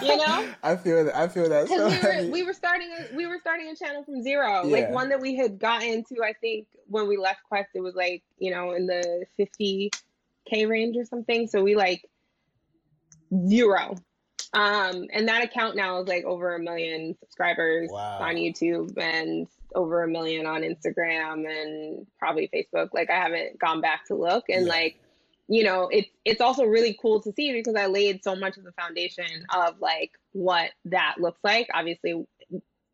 you 0.03 0.17
know, 0.17 0.47
I 0.61 0.75
feel 0.75 1.03
that. 1.03 1.15
I 1.15 1.27
feel 1.27 1.49
that. 1.49 1.67
So 1.67 1.89
we 1.89 1.97
were 1.97 2.31
we 2.31 2.43
were 2.43 2.53
starting 2.53 2.91
a, 2.91 3.15
we 3.15 3.25
were 3.25 3.39
starting 3.39 3.69
a 3.69 3.75
channel 3.75 4.03
from 4.03 4.21
zero, 4.21 4.63
yeah. 4.63 4.71
like 4.71 4.89
one 4.91 5.09
that 5.09 5.19
we 5.19 5.35
had 5.35 5.57
gotten 5.57 6.03
to. 6.03 6.23
I 6.23 6.33
think 6.33 6.67
when 6.85 7.07
we 7.07 7.17
left 7.17 7.39
Quest, 7.49 7.69
it 7.73 7.81
was 7.81 7.95
like 7.95 8.21
you 8.37 8.51
know 8.51 8.73
in 8.73 8.85
the 8.85 9.25
fifty 9.35 9.89
k 10.47 10.67
range 10.67 10.95
or 10.95 11.05
something. 11.05 11.47
So 11.47 11.63
we 11.63 11.75
like 11.75 12.07
zero. 13.47 13.95
Um, 14.55 15.07
and 15.11 15.27
that 15.27 15.43
account 15.43 15.75
now 15.75 16.01
is 16.01 16.07
like 16.07 16.23
over 16.23 16.55
a 16.55 16.59
million 16.59 17.15
subscribers 17.19 17.89
wow. 17.91 18.19
on 18.21 18.35
YouTube 18.35 18.97
and 18.97 19.47
over 19.75 20.03
a 20.03 20.07
million 20.07 20.45
on 20.45 20.61
Instagram 20.61 21.45
and 21.45 22.07
probably 22.17 22.49
Facebook. 22.53 22.89
Like 22.93 23.09
I 23.09 23.15
haven't 23.15 23.59
gone 23.59 23.81
back 23.81 24.05
to 24.07 24.15
look 24.15 24.45
and 24.49 24.65
yeah. 24.65 24.71
like 24.71 24.99
you 25.47 25.63
know, 25.63 25.89
it's 25.91 26.09
it's 26.23 26.41
also 26.41 26.63
really 26.63 26.97
cool 26.99 27.21
to 27.21 27.31
see 27.31 27.53
because 27.53 27.75
I 27.75 27.85
laid 27.85 28.23
so 28.23 28.35
much 28.35 28.57
of 28.57 28.63
the 28.63 28.71
foundation 28.71 29.45
of 29.53 29.79
like 29.79 30.11
what 30.31 30.71
that 30.85 31.15
looks 31.19 31.39
like. 31.43 31.67
Obviously, 31.73 32.25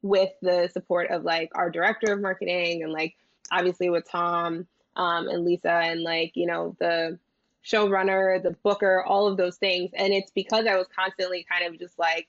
with 0.01 0.31
the 0.41 0.69
support 0.73 1.11
of 1.11 1.23
like 1.23 1.51
our 1.55 1.69
director 1.69 2.13
of 2.13 2.21
marketing 2.21 2.83
and 2.83 2.91
like 2.91 3.15
obviously 3.51 3.89
with 3.89 4.09
Tom 4.09 4.67
um, 4.95 5.27
and 5.29 5.45
Lisa 5.45 5.71
and 5.71 6.01
like 6.01 6.31
you 6.35 6.45
know 6.45 6.75
the 6.79 7.17
showrunner, 7.65 8.41
the 8.41 8.55
booker, 8.63 9.03
all 9.03 9.27
of 9.27 9.37
those 9.37 9.57
things. 9.57 9.91
And 9.95 10.13
it's 10.13 10.31
because 10.31 10.65
I 10.65 10.75
was 10.75 10.87
constantly 10.95 11.45
kind 11.49 11.65
of 11.71 11.79
just 11.79 11.97
like 11.99 12.27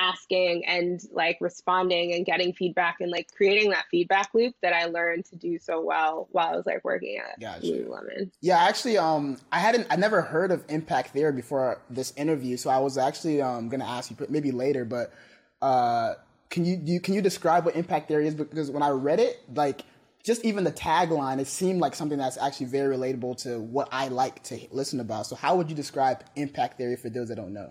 asking 0.00 0.64
and 0.64 1.00
like 1.12 1.36
responding 1.40 2.14
and 2.14 2.24
getting 2.24 2.54
feedback 2.54 2.96
and 3.00 3.10
like 3.10 3.28
creating 3.36 3.70
that 3.70 3.84
feedback 3.90 4.30
loop 4.32 4.54
that 4.62 4.72
I 4.72 4.86
learned 4.86 5.26
to 5.26 5.36
do 5.36 5.58
so 5.58 5.82
well 5.82 6.26
while 6.32 6.54
I 6.54 6.56
was 6.56 6.64
like 6.64 6.82
working 6.84 7.18
at 7.18 7.38
gotcha. 7.38 7.66
Lululemon. 7.66 8.30
Yeah, 8.40 8.58
actually, 8.58 8.96
um, 8.96 9.36
I 9.52 9.58
hadn't, 9.58 9.86
I 9.90 9.96
never 9.96 10.22
heard 10.22 10.50
of 10.50 10.64
impact 10.70 11.10
theory 11.10 11.32
before 11.32 11.82
this 11.90 12.14
interview, 12.16 12.56
so 12.56 12.70
I 12.70 12.78
was 12.78 12.96
actually 12.96 13.42
um 13.42 13.68
gonna 13.68 13.84
ask 13.84 14.10
you 14.10 14.16
maybe 14.30 14.50
later, 14.52 14.86
but 14.86 15.12
uh, 15.60 16.14
can 16.48 16.64
you, 16.64 16.80
you 16.82 17.00
can 17.00 17.14
you 17.14 17.20
describe 17.20 17.66
what 17.66 17.76
impact 17.76 18.08
theory 18.08 18.26
is? 18.26 18.34
Because 18.34 18.70
when 18.70 18.82
I 18.82 18.88
read 18.88 19.20
it, 19.20 19.42
like 19.54 19.82
just 20.22 20.44
even 20.44 20.64
the 20.64 20.72
tagline, 20.72 21.38
it 21.38 21.46
seemed 21.46 21.80
like 21.80 21.94
something 21.94 22.18
that's 22.18 22.36
actually 22.36 22.66
very 22.66 22.96
relatable 22.96 23.36
to 23.42 23.60
what 23.60 23.88
I 23.90 24.08
like 24.08 24.42
to 24.44 24.58
listen 24.70 25.00
about. 25.00 25.26
So, 25.26 25.36
how 25.36 25.56
would 25.56 25.70
you 25.70 25.76
describe 25.76 26.24
impact 26.36 26.78
theory 26.78 26.96
for 26.96 27.08
those 27.10 27.28
that 27.28 27.36
don't 27.36 27.52
know? 27.52 27.70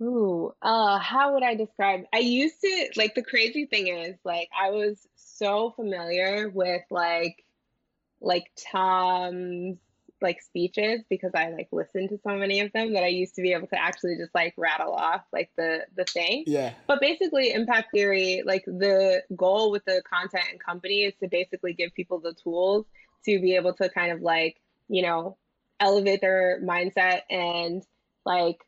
Ooh, 0.00 0.54
uh, 0.62 0.98
how 0.98 1.34
would 1.34 1.42
I 1.42 1.54
describe? 1.54 2.04
I 2.12 2.18
used 2.18 2.60
to 2.60 2.88
like 2.96 3.14
the 3.14 3.22
crazy 3.22 3.66
thing 3.66 3.88
is 3.88 4.14
like 4.24 4.48
I 4.58 4.70
was 4.70 5.06
so 5.16 5.70
familiar 5.70 6.48
with 6.48 6.82
like 6.90 7.44
like 8.20 8.50
Tom's 8.72 9.78
like 10.20 10.42
speeches 10.42 11.00
because 11.08 11.32
I 11.34 11.50
like 11.50 11.68
listened 11.72 12.08
to 12.10 12.18
so 12.26 12.36
many 12.36 12.60
of 12.60 12.72
them 12.72 12.92
that 12.94 13.02
I 13.02 13.08
used 13.08 13.34
to 13.36 13.42
be 13.42 13.52
able 13.52 13.66
to 13.68 13.80
actually 13.80 14.16
just 14.16 14.34
like 14.34 14.54
rattle 14.56 14.92
off 14.92 15.22
like 15.32 15.50
the 15.56 15.86
the 15.96 16.04
thing. 16.04 16.44
Yeah. 16.46 16.74
But 16.86 17.00
basically 17.00 17.52
impact 17.52 17.92
theory, 17.92 18.42
like 18.44 18.64
the 18.64 19.22
goal 19.36 19.70
with 19.70 19.84
the 19.84 20.02
content 20.08 20.44
and 20.50 20.62
company 20.62 21.04
is 21.04 21.14
to 21.20 21.28
basically 21.28 21.72
give 21.72 21.94
people 21.94 22.18
the 22.18 22.34
tools 22.34 22.86
to 23.24 23.40
be 23.40 23.54
able 23.56 23.74
to 23.74 23.88
kind 23.88 24.12
of 24.12 24.20
like, 24.20 24.60
you 24.88 25.02
know, 25.02 25.36
elevate 25.80 26.20
their 26.20 26.60
mindset 26.62 27.22
and 27.30 27.84
like 28.24 28.58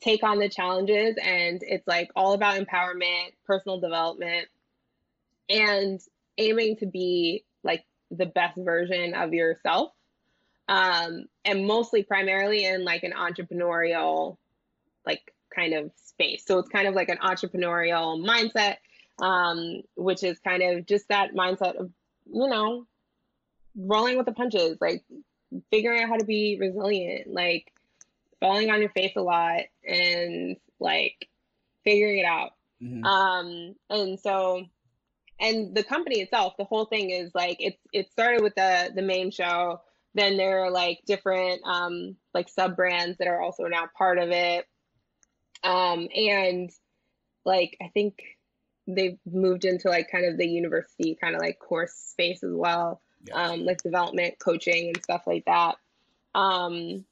take 0.00 0.22
on 0.22 0.38
the 0.38 0.48
challenges 0.48 1.16
and 1.22 1.62
it's 1.62 1.86
like 1.86 2.10
all 2.16 2.32
about 2.32 2.60
empowerment, 2.60 3.32
personal 3.46 3.80
development, 3.80 4.48
and 5.48 6.00
aiming 6.38 6.76
to 6.76 6.86
be 6.86 7.44
like 7.62 7.84
the 8.10 8.26
best 8.26 8.58
version 8.58 9.14
of 9.14 9.32
yourself. 9.32 9.92
Um, 10.68 11.26
and 11.44 11.66
mostly 11.66 12.02
primarily 12.02 12.64
in 12.64 12.84
like 12.84 13.02
an 13.02 13.12
entrepreneurial 13.12 14.36
like 15.04 15.32
kind 15.54 15.74
of 15.74 15.90
space. 15.96 16.44
So 16.46 16.58
it's 16.58 16.68
kind 16.68 16.86
of 16.86 16.94
like 16.94 17.08
an 17.08 17.18
entrepreneurial 17.18 18.24
mindset, 18.24 18.76
um, 19.20 19.82
which 19.96 20.22
is 20.22 20.38
kind 20.38 20.62
of 20.62 20.86
just 20.86 21.08
that 21.08 21.34
mindset 21.34 21.76
of, 21.76 21.90
you 22.32 22.48
know, 22.48 22.86
rolling 23.76 24.16
with 24.16 24.26
the 24.26 24.32
punches, 24.32 24.78
like 24.80 25.04
figuring 25.70 26.02
out 26.02 26.08
how 26.08 26.16
to 26.16 26.24
be 26.24 26.56
resilient, 26.60 27.32
like 27.32 27.72
falling 28.40 28.70
on 28.70 28.80
your 28.80 28.90
face 28.90 29.12
a 29.16 29.22
lot 29.22 29.62
and 29.86 30.56
like 30.78 31.28
figuring 31.84 32.18
it 32.18 32.24
out. 32.24 32.52
Mm-hmm. 32.82 33.04
Um, 33.04 33.74
and 33.90 34.18
so, 34.18 34.66
and 35.38 35.74
the 35.74 35.82
company 35.82 36.20
itself, 36.20 36.54
the 36.56 36.64
whole 36.64 36.84
thing 36.84 37.10
is 37.10 37.30
like 37.34 37.56
it's 37.60 37.78
it 37.92 38.10
started 38.12 38.42
with 38.42 38.54
the 38.54 38.92
the 38.94 39.02
main 39.02 39.30
show. 39.30 39.80
Then 40.14 40.36
there 40.36 40.64
are 40.64 40.70
like 40.70 41.00
different 41.06 41.62
um, 41.64 42.16
like 42.34 42.48
sub 42.48 42.76
brands 42.76 43.18
that 43.18 43.28
are 43.28 43.40
also 43.40 43.64
now 43.64 43.88
part 43.96 44.18
of 44.18 44.30
it. 44.30 44.66
Um, 45.64 46.08
and 46.14 46.70
like 47.44 47.76
I 47.80 47.88
think 47.88 48.20
they've 48.86 49.18
moved 49.24 49.64
into 49.64 49.88
like 49.88 50.10
kind 50.10 50.26
of 50.26 50.36
the 50.36 50.46
university 50.46 51.16
kind 51.20 51.34
of 51.34 51.40
like 51.40 51.58
course 51.58 51.92
space 51.92 52.42
as 52.42 52.52
well, 52.52 53.00
yes. 53.26 53.36
um, 53.36 53.64
like 53.64 53.82
development 53.82 54.34
coaching 54.38 54.88
and 54.88 55.02
stuff 55.02 55.22
like 55.26 55.44
that. 55.46 55.76
Um, 56.34 57.04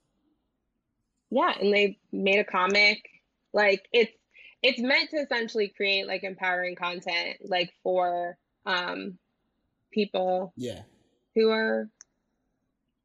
yeah, 1.30 1.52
and 1.58 1.72
they 1.72 1.98
made 2.12 2.38
a 2.38 2.44
comic. 2.44 2.98
Like 3.52 3.88
it's 3.92 4.12
it's 4.62 4.80
meant 4.80 5.10
to 5.10 5.16
essentially 5.16 5.68
create 5.68 6.06
like 6.06 6.22
empowering 6.24 6.76
content 6.76 7.38
like 7.44 7.72
for 7.82 8.36
um 8.66 9.18
people 9.90 10.52
yeah 10.56 10.82
who 11.34 11.50
are 11.50 11.88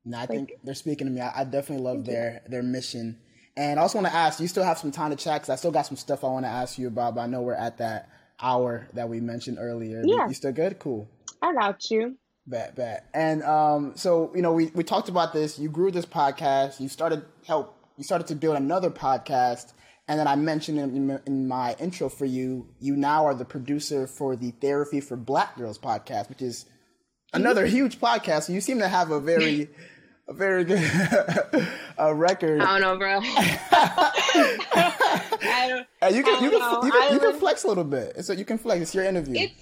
no 0.06 0.18
i 0.18 0.22
like, 0.22 0.30
think 0.30 0.54
they're 0.64 0.76
speaking 0.76 1.08
to 1.08 1.12
me 1.12 1.22
i, 1.22 1.42
I 1.42 1.44
definitely 1.44 1.84
love 1.84 2.06
their 2.06 2.42
their 2.48 2.64
mission 2.64 3.18
and 3.58 3.80
i 3.80 3.82
also 3.82 4.00
want 4.00 4.08
to 4.08 4.16
ask 4.16 4.40
you 4.40 4.48
still 4.48 4.64
have 4.64 4.78
some 4.78 4.92
time 4.92 5.12
to 5.12 5.18
chat 5.18 5.42
because 5.42 5.50
i 5.50 5.56
still 5.56 5.72
got 5.72 5.86
some 5.86 5.98
stuff 5.98 6.24
i 6.24 6.28
want 6.28 6.46
to 6.46 6.50
ask 6.50 6.78
you 6.78 6.88
about 6.88 7.16
but 7.16 7.22
i 7.22 7.28
know 7.28 7.42
we're 7.42 7.54
at 7.54 7.78
that 7.78 8.10
hour 8.42 8.88
that 8.94 9.08
we 9.08 9.20
mentioned 9.20 9.58
earlier 9.60 10.04
yeah. 10.06 10.28
you 10.28 10.34
still 10.34 10.52
good 10.52 10.80
cool 10.80 11.10
i 11.42 11.54
got 11.54 11.90
you 11.90 12.18
Bad, 12.48 12.76
bad. 12.76 13.02
And 13.12 13.42
um, 13.42 13.94
so 13.96 14.32
you 14.36 14.44
know, 14.44 14.54
we, 14.54 14.68
we 14.68 14.84
talked 14.84 15.10
about 15.10 15.34
this. 15.34 15.58
You 15.58 15.68
grew 15.68 15.90
this 15.90 16.06
podcast. 16.06 16.80
You 16.80 16.90
started 16.90 17.26
help. 17.48 17.76
You 17.98 18.04
started 18.04 18.28
to 18.28 18.36
build 18.36 18.56
another 18.56 18.92
podcast 18.92 19.74
and 20.08 20.20
then 20.20 20.28
I 20.28 20.36
mentioned 20.36 20.80
in, 20.80 21.20
in, 21.26 21.48
my 21.48 21.76
intro 21.80 22.10
for 22.10 22.26
you, 22.26 22.68
you 22.80 22.96
now 22.96 23.26
are 23.26 23.34
the 23.34 23.46
producer 23.46 24.06
for 24.06 24.36
the 24.36 24.52
Therapy 24.52 25.02
for 25.02 25.18
Black 25.18 25.58
Girls 25.58 25.80
podcast, 25.80 26.30
which 26.30 26.44
is 26.44 26.66
another 27.34 27.66
huge 27.66 28.00
podcast. 28.00 28.44
So 28.44 28.54
you 28.54 28.62
seem 28.62 28.80
to 28.80 28.88
have 28.88 29.10
a 29.10 29.20
very, 29.20 29.68
a 30.28 30.34
very 30.34 30.64
good 30.64 30.82
a 31.98 32.14
record. 32.14 32.62
I 32.62 32.80
don't 32.80 32.82
know, 32.82 32.98
bro. 32.98 33.20
I 35.48 35.86
don't, 36.02 36.16
you 36.16 36.24
can, 36.24 36.44
you 36.44 36.50
can, 36.52 36.86
you 36.86 36.92
can, 36.92 37.14
you 37.14 37.20
can 37.20 37.34
flex 37.40 37.64
a 37.64 37.68
little 37.68 37.84
bit. 37.84 38.24
So 38.26 38.34
you 38.34 38.46
can 38.46 38.58
flex. 38.58 38.82
It's 38.82 38.96
your 38.96 39.06
interview. 39.06 39.44
It's, 39.44 39.54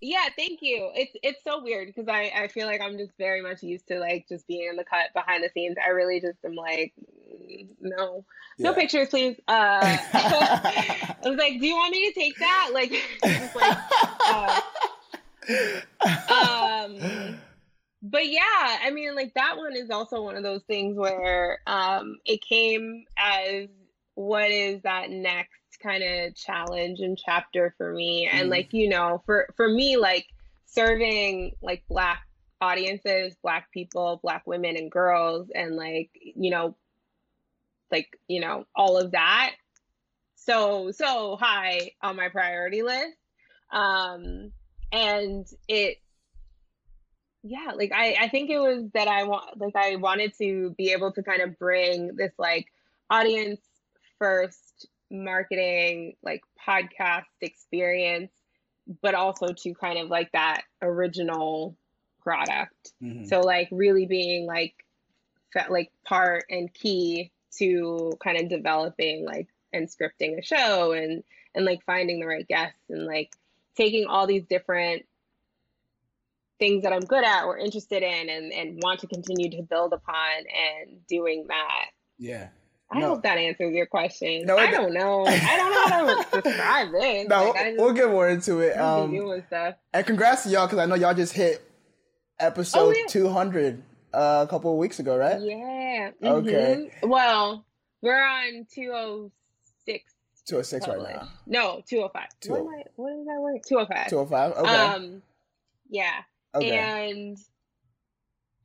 yeah, 0.00 0.28
thank 0.36 0.60
you. 0.62 0.90
It's 0.94 1.12
it's 1.22 1.42
so 1.42 1.62
weird 1.62 1.88
because 1.88 2.08
I 2.08 2.30
I 2.36 2.48
feel 2.48 2.66
like 2.66 2.80
I'm 2.80 2.96
just 2.98 3.12
very 3.18 3.42
much 3.42 3.62
used 3.62 3.88
to 3.88 3.98
like 3.98 4.26
just 4.28 4.46
being 4.46 4.68
in 4.70 4.76
the 4.76 4.84
cut 4.84 5.12
behind 5.12 5.42
the 5.42 5.48
scenes. 5.48 5.76
I 5.84 5.90
really 5.90 6.20
just 6.20 6.38
am 6.44 6.54
like 6.54 6.92
mm, 7.32 7.66
no 7.80 8.24
no 8.58 8.74
pictures, 8.74 9.08
please. 9.08 9.40
Uh, 9.48 9.80
I 10.12 11.16
was 11.24 11.36
like, 11.36 11.60
do 11.60 11.66
you 11.66 11.74
want 11.74 11.92
me 11.92 12.12
to 12.12 12.20
take 12.20 12.36
that? 12.38 12.70
Like, 12.72 12.90
just 13.24 13.56
like, 13.56 13.78
uh, 14.26 14.60
um, 16.32 17.38
but 18.02 18.28
yeah, 18.28 18.78
I 18.82 18.90
mean, 18.92 19.14
like 19.14 19.34
that 19.34 19.56
one 19.56 19.74
is 19.74 19.90
also 19.90 20.22
one 20.22 20.36
of 20.36 20.42
those 20.42 20.62
things 20.64 20.96
where 20.96 21.58
um, 21.66 22.16
it 22.24 22.40
came 22.42 23.04
as 23.16 23.68
what 24.14 24.50
is 24.50 24.82
that 24.82 25.10
next 25.10 25.52
kind 25.82 26.02
of 26.02 26.34
challenge 26.34 27.00
and 27.00 27.18
chapter 27.18 27.74
for 27.76 27.92
me, 27.92 28.28
and 28.30 28.48
mm. 28.48 28.50
like 28.50 28.72
you 28.72 28.88
know, 28.88 29.22
for 29.26 29.48
for 29.56 29.68
me, 29.68 29.96
like 29.96 30.26
serving 30.66 31.52
like 31.60 31.82
black 31.88 32.22
audiences, 32.60 33.34
black 33.42 33.70
people, 33.72 34.20
black 34.22 34.46
women 34.46 34.76
and 34.76 34.90
girls, 34.90 35.48
and 35.54 35.74
like 35.76 36.10
you 36.22 36.50
know 36.50 36.76
like 37.90 38.18
you 38.28 38.40
know 38.40 38.64
all 38.76 38.96
of 38.96 39.12
that. 39.12 39.54
So 40.36 40.92
so 40.92 41.36
high 41.36 41.92
on 42.00 42.16
my 42.16 42.28
priority 42.28 42.82
list. 42.82 43.16
Um 43.72 44.52
and 44.92 45.46
it 45.66 45.98
yeah 47.42 47.72
like 47.76 47.92
i 47.94 48.16
i 48.20 48.28
think 48.28 48.50
it 48.50 48.58
was 48.58 48.84
that 48.94 49.08
i 49.08 49.24
want 49.24 49.44
like 49.60 49.76
i 49.76 49.96
wanted 49.96 50.32
to 50.36 50.74
be 50.76 50.92
able 50.92 51.12
to 51.12 51.22
kind 51.22 51.40
of 51.40 51.58
bring 51.58 52.14
this 52.16 52.32
like 52.38 52.66
audience 53.10 53.60
first 54.18 54.86
marketing 55.10 56.14
like 56.22 56.42
podcast 56.66 57.24
experience 57.40 58.32
but 59.02 59.14
also 59.14 59.48
to 59.52 59.72
kind 59.74 59.98
of 59.98 60.08
like 60.08 60.30
that 60.32 60.62
original 60.82 61.76
product 62.20 62.92
mm-hmm. 63.02 63.24
so 63.24 63.40
like 63.40 63.68
really 63.70 64.06
being 64.06 64.46
like 64.46 64.74
like 65.70 65.90
part 66.04 66.44
and 66.50 66.72
key 66.74 67.32
to 67.56 68.12
kind 68.22 68.38
of 68.38 68.48
developing 68.48 69.24
like 69.24 69.48
and 69.72 69.88
scripting 69.88 70.38
a 70.38 70.42
show 70.42 70.92
and 70.92 71.22
and 71.54 71.64
like 71.64 71.84
finding 71.84 72.20
the 72.20 72.26
right 72.26 72.46
guests 72.46 72.78
and 72.90 73.06
like 73.06 73.30
taking 73.76 74.06
all 74.06 74.26
these 74.26 74.44
different 74.44 75.04
things 76.58 76.82
that 76.82 76.92
I'm 76.92 77.00
good 77.00 77.24
at 77.24 77.44
or 77.44 77.58
interested 77.58 78.02
in 78.02 78.28
and 78.28 78.52
and 78.52 78.80
want 78.82 79.00
to 79.00 79.06
continue 79.06 79.50
to 79.50 79.62
build 79.62 79.92
upon 79.92 80.38
and 80.38 81.06
doing 81.06 81.46
that. 81.48 81.86
Yeah. 82.18 82.48
I 82.90 83.00
no. 83.00 83.08
hope 83.08 83.22
that 83.24 83.36
answers 83.36 83.74
your 83.74 83.84
question. 83.84 84.46
No, 84.46 84.56
I 84.56 84.70
don't 84.70 84.94
know. 84.94 85.26
I 85.26 85.56
don't 85.56 85.72
know 85.72 85.88
how 85.88 86.22
to 86.22 86.40
describe 86.42 86.88
it. 86.94 87.28
No, 87.28 87.50
like, 87.50 87.74
we'll 87.76 87.92
get 87.92 88.08
more 88.08 88.28
into 88.28 88.60
it. 88.60 88.78
Um, 88.78 89.10
doing 89.10 89.44
stuff. 89.46 89.74
And 89.92 90.06
congrats 90.06 90.44
to 90.44 90.48
y'all 90.48 90.66
because 90.66 90.78
I 90.78 90.86
know 90.86 90.94
y'all 90.94 91.12
just 91.12 91.34
hit 91.34 91.62
episode 92.40 92.78
oh, 92.78 92.90
yeah. 92.92 93.06
200 93.08 93.82
uh, 94.14 94.44
a 94.46 94.50
couple 94.50 94.72
of 94.72 94.78
weeks 94.78 95.00
ago, 95.00 95.18
right? 95.18 95.38
Yeah. 95.40 96.10
Mm-hmm. 96.22 96.26
Okay. 96.26 96.90
Well, 97.02 97.66
we're 98.00 98.22
on 98.22 98.66
206. 98.74 100.14
206 100.46 100.88
right 100.88 101.14
now. 101.14 101.28
No, 101.46 101.82
205. 101.86 102.26
Two, 102.40 102.52
what, 102.52 102.60
am 102.60 102.68
I, 102.68 102.82
what 102.96 103.12
is 103.12 103.26
that 103.26 103.40
word? 103.40 103.60
205. 103.66 104.08
205. 104.08 104.52
Okay. 104.52 104.70
Um, 104.70 105.22
yeah. 105.90 106.20
Okay. 106.54 106.76
And 106.76 107.38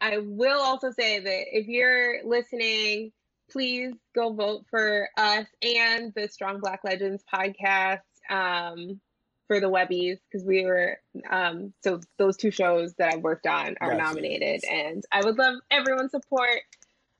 I 0.01 0.17
will 0.17 0.61
also 0.61 0.91
say 0.91 1.19
that 1.19 1.57
if 1.57 1.67
you're 1.67 2.23
listening, 2.25 3.11
please 3.51 3.93
go 4.15 4.33
vote 4.33 4.65
for 4.69 5.09
us 5.17 5.45
and 5.61 6.13
the 6.15 6.27
Strong 6.27 6.59
Black 6.59 6.81
Legends 6.83 7.23
podcast. 7.33 7.99
Um, 8.29 8.99
for 9.47 9.59
the 9.59 9.69
Webbies 9.69 10.17
because 10.31 10.45
we 10.45 10.65
were 10.65 10.97
um, 11.29 11.73
so 11.83 11.99
those 12.17 12.37
two 12.37 12.51
shows 12.51 12.93
that 12.95 13.13
I've 13.13 13.21
worked 13.21 13.45
on 13.45 13.75
are 13.81 13.91
gotcha. 13.91 14.03
nominated, 14.03 14.63
and 14.69 15.03
I 15.11 15.23
would 15.23 15.37
love 15.37 15.55
everyone's 15.69 16.11
support. 16.11 16.61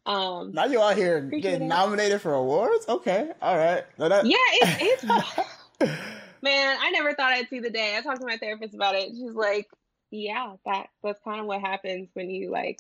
Um, 0.06 0.52
now 0.52 0.66
you 0.66 0.82
out 0.82 0.98
here 0.98 1.22
getting 1.22 1.64
it. 1.64 1.68
nominated 1.68 2.22
for 2.22 2.34
awards? 2.34 2.88
Okay, 2.88 3.30
all 3.42 3.58
right. 3.58 3.84
No, 3.98 4.10
that... 4.10 4.26
Yeah, 4.26 4.38
it's, 4.40 5.04
it's 5.80 5.92
man. 6.42 6.78
I 6.82 6.92
never 6.92 7.14
thought 7.14 7.32
I'd 7.32 7.50
see 7.50 7.60
the 7.60 7.70
day. 7.70 7.96
I 7.98 8.02
talked 8.02 8.22
to 8.22 8.28
my 8.28 8.38
therapist 8.38 8.74
about 8.74 8.96
it. 8.96 9.10
She's 9.12 9.34
like, 9.34 9.68
"Yeah, 10.14 10.56
that 10.66 10.88
that's 11.04 11.20
kind 11.24 11.40
of 11.40 11.46
what 11.46 11.62
happens 11.62 12.10
when 12.14 12.30
you 12.30 12.52
like 12.52 12.80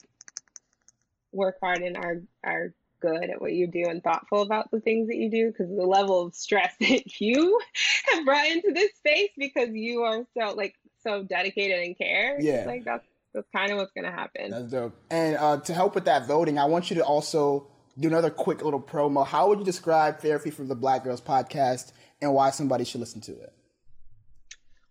work 1.32 1.58
hard 1.60 1.82
and 1.82 1.98
are 1.98 2.22
are 2.44 2.74
good 3.00 3.30
at 3.30 3.42
what 3.42 3.52
you 3.52 3.68
do 3.68 3.84
and 3.90 4.02
thoughtful 4.02 4.42
about 4.42 4.72
the 4.72 4.80
things 4.80 5.10
that 5.10 5.18
you 5.18 5.30
do 5.30 5.48
because 5.48 5.68
the 5.68 5.86
level 5.86 6.22
of 6.22 6.34
stress 6.34 6.74
that 6.80 7.20
you 7.20 7.60
have 8.14 8.24
brought 8.24 8.46
into 8.48 8.72
this 8.72 8.94
space 8.96 9.32
because 9.38 9.70
you 9.74 10.04
are 10.04 10.26
so 10.38 10.54
like 10.54 10.76
so 11.02 11.24
dedicated 11.24 11.80
and 11.80 11.98
care. 11.98 12.40
Yeah. 12.40 12.64
Like 12.66 12.86
that's 12.86 13.06
that's 13.34 13.48
kind 13.54 13.72
of 13.72 13.78
what's 13.78 13.92
gonna 13.92 14.12
happen. 14.12 14.52
That's 14.52 14.72
dope. 14.72 14.96
And 15.10 15.36
uh, 15.38 15.58
to 15.62 15.74
help 15.74 15.96
with 15.96 16.06
that 16.06 16.28
voting, 16.28 16.58
I 16.58 16.66
want 16.66 16.90
you 16.90 16.96
to 16.98 17.04
also 17.04 17.68
do 18.00 18.08
another 18.08 18.30
quick 18.30 18.64
little 18.64 18.82
promo. 18.82 19.26
How 19.26 19.50
would 19.50 19.60
you 19.60 19.66
describe 19.66 20.20
Therapy 20.20 20.50
for 20.50 20.64
the 20.64 20.76
Black 20.76 21.04
Girls 21.04 21.22
podcast 21.22 21.92
and 22.22 22.34
why 22.34 22.52
somebody 22.52 22.86
should 22.86 23.02
listen 23.02 23.22
to 23.22 23.32
it? 23.32 23.54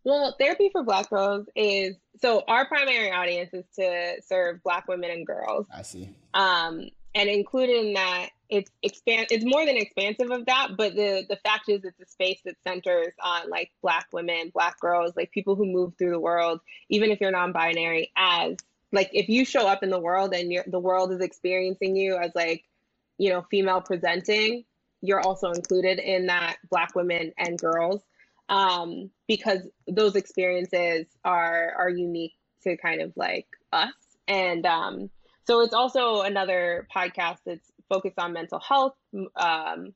Well, 0.04 0.34
Therapy 0.38 0.68
for 0.70 0.82
Black 0.82 1.10
Girls 1.10 1.46
is 1.54 1.96
so 2.20 2.42
our 2.48 2.66
primary 2.66 3.12
audience 3.12 3.50
is 3.52 3.64
to 3.76 4.22
serve 4.22 4.62
Black 4.62 4.88
women 4.88 5.10
and 5.10 5.26
girls. 5.26 5.66
I 5.72 5.82
see. 5.82 6.08
Um, 6.34 6.88
and 7.14 7.28
included 7.28 7.84
in 7.84 7.92
that 7.94 8.30
it's 8.48 8.70
expand 8.82 9.26
it's 9.30 9.44
more 9.44 9.64
than 9.64 9.76
expansive 9.76 10.30
of 10.30 10.46
that 10.46 10.68
but 10.76 10.94
the 10.94 11.24
the 11.28 11.36
fact 11.36 11.68
is 11.68 11.84
it's 11.84 12.00
a 12.00 12.06
space 12.06 12.40
that 12.44 12.54
centers 12.66 13.12
on 13.22 13.48
like 13.50 13.70
black 13.82 14.06
women 14.12 14.50
black 14.52 14.78
girls 14.80 15.12
like 15.16 15.30
people 15.30 15.54
who 15.54 15.66
move 15.66 15.94
through 15.96 16.10
the 16.10 16.20
world 16.20 16.60
even 16.88 17.10
if 17.10 17.20
you're 17.20 17.30
non-binary 17.30 18.10
as 18.16 18.56
like 18.92 19.10
if 19.12 19.28
you 19.28 19.44
show 19.44 19.66
up 19.66 19.82
in 19.82 19.90
the 19.90 20.00
world 20.00 20.34
and 20.34 20.52
you're 20.52 20.64
the 20.66 20.78
world 20.78 21.12
is 21.12 21.20
experiencing 21.20 21.96
you 21.96 22.16
as 22.16 22.30
like 22.34 22.64
you 23.18 23.30
know 23.30 23.42
female 23.50 23.80
presenting 23.80 24.64
you're 25.00 25.20
also 25.20 25.50
included 25.50 25.98
in 25.98 26.26
that 26.26 26.56
black 26.70 26.94
women 26.94 27.32
and 27.38 27.58
girls 27.58 28.02
um, 28.52 29.10
because 29.26 29.60
those 29.88 30.14
experiences 30.14 31.06
are 31.24 31.72
are 31.78 31.88
unique 31.88 32.34
to 32.62 32.76
kind 32.76 33.00
of 33.00 33.10
like 33.16 33.46
us. 33.72 33.94
And 34.28 34.66
um, 34.66 35.10
so 35.46 35.62
it's 35.62 35.72
also 35.72 36.20
another 36.20 36.86
podcast 36.94 37.38
that's 37.46 37.72
focused 37.88 38.18
on 38.18 38.34
mental 38.34 38.60
health, 38.60 38.94
um, 39.36 39.94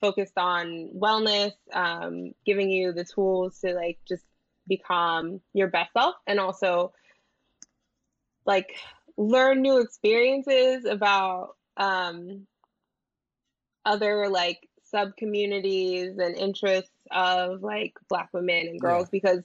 focused 0.00 0.38
on 0.38 0.90
wellness, 0.96 1.52
um, 1.74 2.32
giving 2.46 2.70
you 2.70 2.92
the 2.92 3.04
tools 3.04 3.58
to 3.60 3.74
like 3.74 3.98
just 4.08 4.24
become 4.68 5.40
your 5.52 5.66
best 5.66 5.92
self 5.92 6.14
and 6.26 6.38
also 6.38 6.92
like 8.46 8.76
learn 9.16 9.60
new 9.60 9.80
experiences 9.80 10.84
about 10.84 11.56
um, 11.76 12.46
other 13.84 14.28
like 14.28 14.68
sub 14.84 15.16
communities 15.16 16.16
and 16.18 16.36
interests 16.36 16.90
of 17.10 17.62
like 17.62 17.94
black 18.08 18.28
women 18.32 18.68
and 18.68 18.80
girls 18.80 19.06
yeah. 19.06 19.10
because 19.12 19.44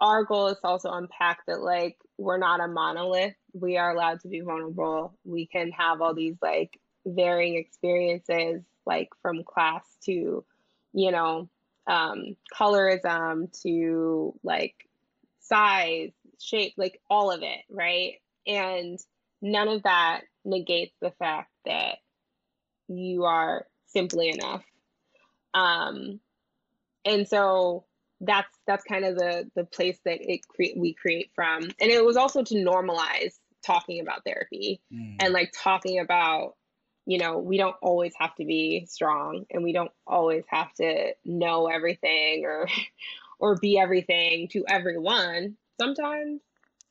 our 0.00 0.24
goal 0.24 0.48
is 0.48 0.58
to 0.58 0.66
also 0.66 0.90
unpack 0.90 1.40
that 1.46 1.60
like 1.60 1.96
we're 2.18 2.38
not 2.38 2.60
a 2.60 2.68
monolith. 2.68 3.34
We 3.52 3.76
are 3.76 3.94
allowed 3.94 4.20
to 4.20 4.28
be 4.28 4.40
vulnerable. 4.40 5.18
We 5.24 5.46
can 5.46 5.70
have 5.72 6.00
all 6.00 6.14
these 6.14 6.36
like 6.42 6.78
varying 7.04 7.56
experiences 7.56 8.62
like 8.84 9.08
from 9.22 9.44
class 9.44 9.84
to 10.04 10.44
you 10.92 11.10
know 11.10 11.48
um 11.86 12.36
colorism 12.52 13.50
to 13.62 14.34
like 14.42 14.74
size 15.40 16.10
shape 16.40 16.74
like 16.76 17.00
all 17.08 17.30
of 17.30 17.42
it 17.42 17.60
right? 17.70 18.14
And 18.46 18.98
none 19.40 19.68
of 19.68 19.82
that 19.84 20.22
negates 20.44 20.94
the 21.00 21.12
fact 21.12 21.50
that 21.64 21.98
you 22.88 23.24
are 23.24 23.66
simply 23.86 24.30
enough. 24.30 24.64
Um 25.54 26.20
and 27.06 27.26
so 27.26 27.84
that's 28.20 28.58
that's 28.66 28.84
kind 28.84 29.04
of 29.04 29.16
the 29.16 29.50
the 29.54 29.64
place 29.64 29.98
that 30.04 30.18
it 30.20 30.46
cre- 30.48 30.78
we 30.78 30.94
create 30.94 31.30
from. 31.34 31.62
And 31.62 31.90
it 31.90 32.04
was 32.04 32.16
also 32.16 32.42
to 32.42 32.54
normalize 32.54 33.38
talking 33.64 34.00
about 34.00 34.24
therapy 34.24 34.80
mm. 34.92 35.16
and 35.20 35.32
like 35.32 35.52
talking 35.56 35.98
about 35.98 36.54
you 37.04 37.18
know 37.18 37.38
we 37.38 37.58
don't 37.58 37.76
always 37.82 38.12
have 38.18 38.34
to 38.36 38.44
be 38.44 38.86
strong 38.88 39.44
and 39.50 39.62
we 39.62 39.72
don't 39.72 39.90
always 40.06 40.44
have 40.48 40.72
to 40.74 41.12
know 41.24 41.66
everything 41.66 42.44
or 42.44 42.68
or 43.38 43.56
be 43.56 43.78
everything 43.78 44.48
to 44.48 44.64
everyone. 44.68 45.56
Sometimes 45.78 46.40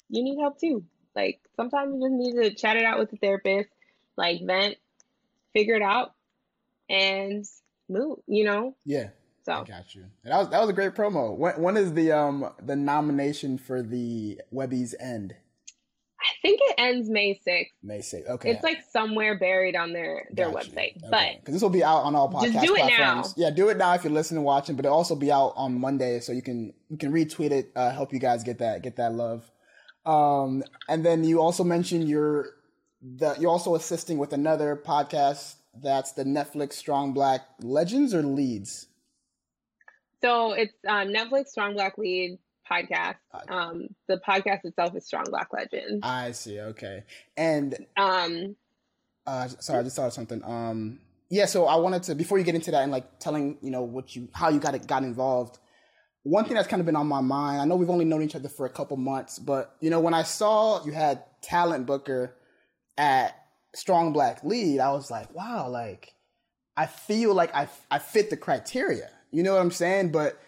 you 0.09 0.23
need 0.23 0.39
help 0.39 0.59
too. 0.59 0.83
Like 1.15 1.39
sometimes 1.55 1.95
you 1.95 2.01
just 2.01 2.13
need 2.13 2.43
to 2.43 2.55
chat 2.55 2.77
it 2.77 2.85
out 2.85 2.99
with 2.99 3.11
the 3.11 3.17
therapist 3.17 3.69
like 4.17 4.41
vent 4.45 4.77
figure 5.53 5.75
it 5.75 5.81
out 5.81 6.13
and 6.89 7.45
move 7.89 8.19
you 8.27 8.43
know? 8.43 8.75
Yeah 8.85 9.09
so 9.45 9.53
I 9.53 9.63
got 9.63 9.93
you. 9.93 10.05
And 10.23 10.33
that 10.33 10.37
was 10.37 10.49
that 10.49 10.59
was 10.59 10.69
a 10.69 10.73
great 10.73 10.95
promo. 10.95 11.35
When 11.37 11.61
when 11.61 11.77
is 11.77 11.93
the 11.93 12.11
um 12.11 12.49
the 12.61 12.75
nomination 12.75 13.57
for 13.57 13.81
the 13.81 14.41
Webby's 14.51 14.95
end? 14.99 15.35
I 16.19 16.27
think 16.41 16.59
it 16.63 16.75
ends 16.79 17.07
May 17.07 17.39
6th. 17.47 17.67
May 17.83 17.99
6th. 17.99 18.27
Okay. 18.27 18.49
It's 18.49 18.63
like 18.63 18.79
somewhere 18.89 19.37
buried 19.37 19.75
on 19.75 19.93
their 19.93 20.27
their 20.31 20.49
website. 20.49 20.97
Okay. 20.97 21.07
But 21.11 21.27
because 21.39 21.53
this 21.53 21.61
will 21.61 21.69
be 21.69 21.83
out 21.83 21.99
on 21.99 22.15
all 22.15 22.31
podcast 22.31 22.53
just 22.53 22.65
do 22.65 22.75
it 22.75 22.79
platforms. 22.79 23.37
Now. 23.37 23.43
Yeah, 23.45 23.51
do 23.51 23.69
it 23.69 23.77
now 23.77 23.93
if 23.93 24.03
you're 24.03 24.13
listening 24.13 24.39
and 24.39 24.45
watching, 24.45 24.75
but 24.75 24.85
it'll 24.85 24.97
also 24.97 25.15
be 25.15 25.31
out 25.31 25.53
on 25.55 25.79
Monday 25.79 26.19
so 26.21 26.31
you 26.31 26.41
can 26.41 26.73
you 26.89 26.97
can 26.97 27.13
retweet 27.13 27.51
it, 27.51 27.71
uh, 27.75 27.91
help 27.91 28.11
you 28.11 28.19
guys 28.19 28.43
get 28.43 28.57
that 28.59 28.81
get 28.81 28.95
that 28.95 29.13
love. 29.13 29.51
Um 30.05 30.63
and 30.89 31.05
then 31.05 31.23
you 31.23 31.39
also 31.39 31.63
mentioned 31.63 32.09
you're 32.09 32.47
the 33.01 33.35
you're 33.39 33.51
also 33.51 33.75
assisting 33.75 34.17
with 34.17 34.33
another 34.33 34.75
podcast 34.75 35.55
that's 35.81 36.13
the 36.13 36.23
Netflix 36.23 36.73
Strong 36.73 37.13
Black 37.13 37.41
Legends 37.61 38.13
or 38.13 38.23
Leads. 38.23 38.87
So 40.21 40.53
it's 40.53 40.73
um, 40.87 41.09
Netflix 41.09 41.47
Strong 41.47 41.73
Black 41.73 41.97
Lead 41.97 42.39
podcast. 42.69 43.15
Um, 43.49 43.89
the 44.07 44.17
podcast 44.27 44.61
itself 44.63 44.95
is 44.95 45.05
Strong 45.05 45.25
Black 45.29 45.49
Legend. 45.53 46.03
I 46.03 46.31
see. 46.31 46.59
Okay, 46.59 47.03
and 47.37 47.75
um, 47.97 48.55
uh, 49.25 49.47
sorry, 49.47 49.79
I 49.79 49.83
just 49.83 49.95
thought 49.95 50.07
of 50.07 50.13
something. 50.13 50.43
Um, 50.43 50.99
yeah. 51.29 51.45
So 51.45 51.65
I 51.65 51.75
wanted 51.75 52.03
to 52.03 52.15
before 52.15 52.37
you 52.37 52.43
get 52.43 52.55
into 52.55 52.71
that 52.71 52.83
and 52.83 52.91
like 52.91 53.19
telling 53.19 53.57
you 53.61 53.71
know 53.71 53.83
what 53.83 54.15
you 54.15 54.29
how 54.33 54.49
you 54.49 54.59
got 54.59 54.75
it 54.75 54.87
got 54.87 55.03
involved. 55.03 55.59
One 56.23 56.45
thing 56.45 56.55
that's 56.55 56.67
kind 56.67 56.79
of 56.79 56.87
been 56.87 56.95
on 56.95 57.07
my 57.07 57.21
mind. 57.21 57.61
I 57.61 57.65
know 57.65 57.75
we've 57.75 57.89
only 57.89 58.05
known 58.05 58.23
each 58.23 58.35
other 58.35 58.49
for 58.49 58.65
a 58.65 58.69
couple 58.69 58.97
months, 58.97 59.37
but 59.37 59.75
you 59.79 59.89
know 59.89 59.99
when 59.99 60.13
I 60.13 60.23
saw 60.23 60.83
you 60.83 60.91
had 60.91 61.23
talent 61.41 61.85
booker 61.85 62.35
at 62.97 63.35
Strong 63.75 64.13
Black 64.13 64.43
Lead, 64.43 64.79
I 64.79 64.91
was 64.91 65.11
like, 65.11 65.33
wow, 65.35 65.69
like 65.69 66.13
I 66.75 66.87
feel 66.87 67.33
like 67.33 67.53
I 67.55 67.67
I 67.91 67.99
fit 67.99 68.29
the 68.29 68.37
criteria 68.37 69.09
you 69.35 69.43
know 69.43 69.53
what 69.53 69.61
I'm 69.61 69.71
saying? 69.71 70.11
But 70.11 70.39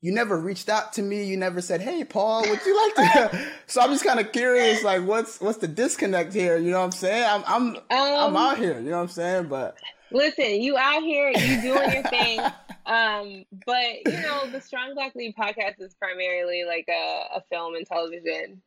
you 0.00 0.12
never 0.12 0.38
reached 0.38 0.68
out 0.68 0.92
to 0.94 1.02
me. 1.02 1.24
You 1.24 1.36
never 1.36 1.60
said, 1.60 1.80
"Hey, 1.80 2.04
Paul, 2.04 2.42
would 2.42 2.60
you 2.64 2.76
like 2.76 2.94
to?" 3.30 3.46
so 3.66 3.80
I'm 3.80 3.90
just 3.90 4.04
kind 4.04 4.20
of 4.20 4.30
curious, 4.32 4.84
like, 4.84 5.04
what's 5.04 5.40
what's 5.40 5.58
the 5.58 5.68
disconnect 5.68 6.34
here? 6.34 6.58
You 6.58 6.70
know 6.70 6.78
what 6.78 6.84
I'm 6.84 6.92
saying? 6.92 7.24
I'm 7.26 7.44
I'm 7.46 7.76
um, 7.76 7.82
I'm 7.90 8.36
out 8.36 8.58
here. 8.58 8.78
You 8.78 8.90
know 8.90 8.96
what 8.96 9.04
I'm 9.04 9.08
saying? 9.08 9.48
But 9.48 9.78
listen, 10.12 10.60
you 10.60 10.76
out 10.76 11.02
here, 11.02 11.30
you 11.30 11.62
doing 11.62 11.92
your 11.92 12.02
thing. 12.04 12.40
Um, 12.88 13.44
but 13.66 13.96
you 14.06 14.22
know, 14.22 14.46
the 14.50 14.62
Strong 14.62 14.94
Black 14.94 15.14
Lead 15.14 15.34
podcast 15.36 15.74
is 15.78 15.92
primarily 15.92 16.64
like 16.64 16.86
a, 16.88 17.36
a 17.36 17.42
film 17.50 17.74
and 17.74 17.86
television 17.86 18.62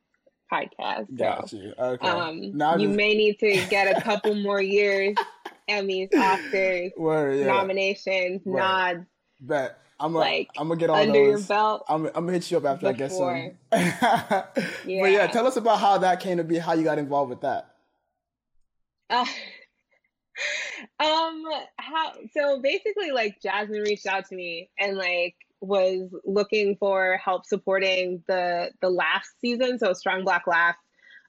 podcast. 0.53 1.07
So, 1.07 1.15
Got 1.15 1.51
you. 1.51 1.73
Okay. 1.75 2.07
Um, 2.07 2.55
now 2.55 2.75
you 2.75 2.89
just... 2.89 2.97
may 2.97 3.15
need 3.15 3.39
to 3.39 3.65
get 3.71 3.97
a 3.97 3.99
couple 3.99 4.35
more 4.35 4.61
years, 4.61 5.15
Emmys, 5.67 6.11
Oscars, 6.11 6.91
Word, 6.95 7.39
yeah. 7.39 7.47
nominations, 7.47 8.45
Word. 8.45 8.59
nods 8.59 9.05
Bet. 9.41 9.77
I'm 9.99 10.13
gonna 10.13 10.25
like 10.25 10.49
I'm 10.57 10.67
gonna 10.67 10.79
get 10.79 10.89
all 10.89 10.95
under 10.95 11.13
those. 11.13 11.27
your 11.27 11.39
belt. 11.47 11.85
I'm, 11.87 12.05
I'm 12.07 12.13
gonna 12.13 12.33
hit 12.33 12.49
you 12.49 12.57
up 12.57 12.65
after 12.65 12.91
before. 12.91 13.35
I 13.35 13.47
get 13.47 13.57
some. 13.61 14.71
yeah. 14.85 15.01
But 15.01 15.11
yeah, 15.11 15.27
tell 15.27 15.45
us 15.45 15.57
about 15.57 15.79
how 15.79 15.99
that 15.99 16.19
came 16.19 16.37
to 16.37 16.43
be, 16.43 16.57
how 16.57 16.73
you 16.73 16.83
got 16.83 16.97
involved 16.97 17.29
with 17.29 17.41
that. 17.41 17.75
Uh, 19.09 19.25
um, 20.99 21.43
how 21.77 22.13
so 22.33 22.59
basically, 22.61 23.11
like 23.11 23.41
Jasmine 23.41 23.81
reached 23.81 24.07
out 24.07 24.25
to 24.29 24.35
me 24.35 24.69
and 24.79 24.97
like 24.97 25.35
was 25.59 26.09
looking 26.25 26.75
for 26.77 27.17
help 27.23 27.45
supporting 27.45 28.23
the 28.27 28.71
the 28.81 28.89
laugh 28.89 29.27
season, 29.39 29.77
so 29.77 29.93
Strong 29.93 30.23
Black 30.23 30.47
Laugh, 30.47 30.75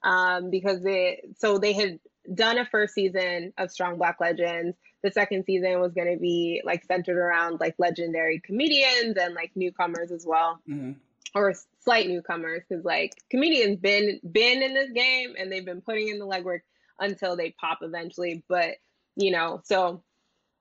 um, 0.03 0.51
because 0.51 0.83
they 0.83 1.23
so 1.39 1.59
they 1.59 1.75
had 1.75 1.99
done 2.35 2.57
a 2.57 2.65
first 2.65 2.95
season 2.95 3.53
of 3.59 3.71
Strong 3.71 3.99
Black 3.99 4.17
Legends 4.19 4.77
the 5.03 5.11
second 5.11 5.45
season 5.45 5.81
was 5.81 5.93
going 5.93 6.13
to 6.13 6.19
be 6.19 6.63
like 6.65 6.85
centered 6.85 7.19
around 7.19 7.61
like 7.61 7.75
legendary 7.79 8.41
comedians 8.41 9.17
and 9.17 9.35
like 9.35 9.51
newcomers 9.55 10.11
as 10.11 10.25
well. 10.27 10.61
Mm-hmm. 10.69 10.93
or 11.35 11.55
slight 11.85 12.09
newcomers 12.09 12.63
because 12.69 12.85
like 12.85 13.13
comedians 13.31 13.79
been 13.79 14.21
been 14.31 14.63
in 14.63 14.75
this 14.75 14.91
game 14.93 15.35
and 15.39 15.51
they've 15.51 15.65
been 15.65 15.81
putting 15.81 16.09
in 16.09 16.19
the 16.19 16.27
legwork 16.27 16.61
until 17.01 17.37
they 17.37 17.55
pop 17.59 17.79
eventually 17.83 18.45
but 18.49 18.77
you 19.17 19.33
know 19.33 19.61
so 19.65 20.03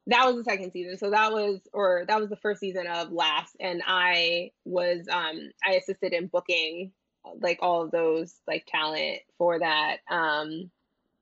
that 0.07 0.25
was 0.25 0.35
the 0.35 0.43
second 0.43 0.71
season. 0.71 0.97
So 0.97 1.11
that 1.11 1.31
was 1.31 1.59
or 1.73 2.05
that 2.07 2.19
was 2.19 2.29
the 2.29 2.35
first 2.35 2.59
season 2.59 2.87
of 2.87 3.11
last 3.11 3.55
and 3.59 3.81
i 3.85 4.51
was 4.65 5.07
um 5.09 5.51
i 5.63 5.73
assisted 5.73 6.13
in 6.13 6.27
booking 6.27 6.91
like 7.39 7.59
all 7.61 7.83
of 7.83 7.91
those 7.91 8.33
like 8.47 8.65
talent 8.67 9.19
for 9.37 9.59
that. 9.59 9.97
Um 10.09 10.71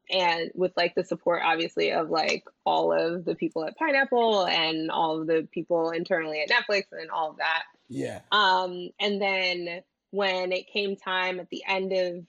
and 0.10 0.51
with 0.55 0.72
like 0.76 0.95
the 0.95 1.03
support 1.03 1.41
obviously 1.45 1.91
of 1.91 2.10
like 2.10 2.43
all 2.66 2.91
of 2.91 3.26
the 3.26 3.36
people 3.36 3.66
at 3.66 3.78
pineapple 3.78 4.45
and 4.45 4.89
all 4.89 5.22
of 5.22 5.28
the 5.28 5.47
people 5.51 5.91
internally 5.91 6.41
at 6.41 6.49
netflix 6.49 6.84
and 6.91 7.12
all 7.12 7.32
of 7.32 7.38
that. 7.38 7.64
Yeah. 7.88 8.22
Um 8.32 8.89
and 8.99 9.22
then 9.22 9.82
when 10.12 10.51
it 10.51 10.68
came 10.68 10.95
time 10.95 11.39
at 11.39 11.49
the 11.49 11.64
end 11.68 11.93
of 11.93 12.26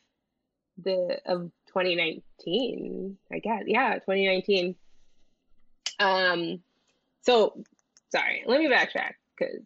the 0.82 1.18
of 1.26 1.50
2019 1.68 3.16
i 3.32 3.38
guess 3.38 3.62
yeah 3.66 3.94
2019 3.94 4.74
um 5.98 6.60
so 7.22 7.62
sorry 8.10 8.42
let 8.46 8.60
me 8.60 8.68
backtrack 8.68 9.12
because 9.38 9.60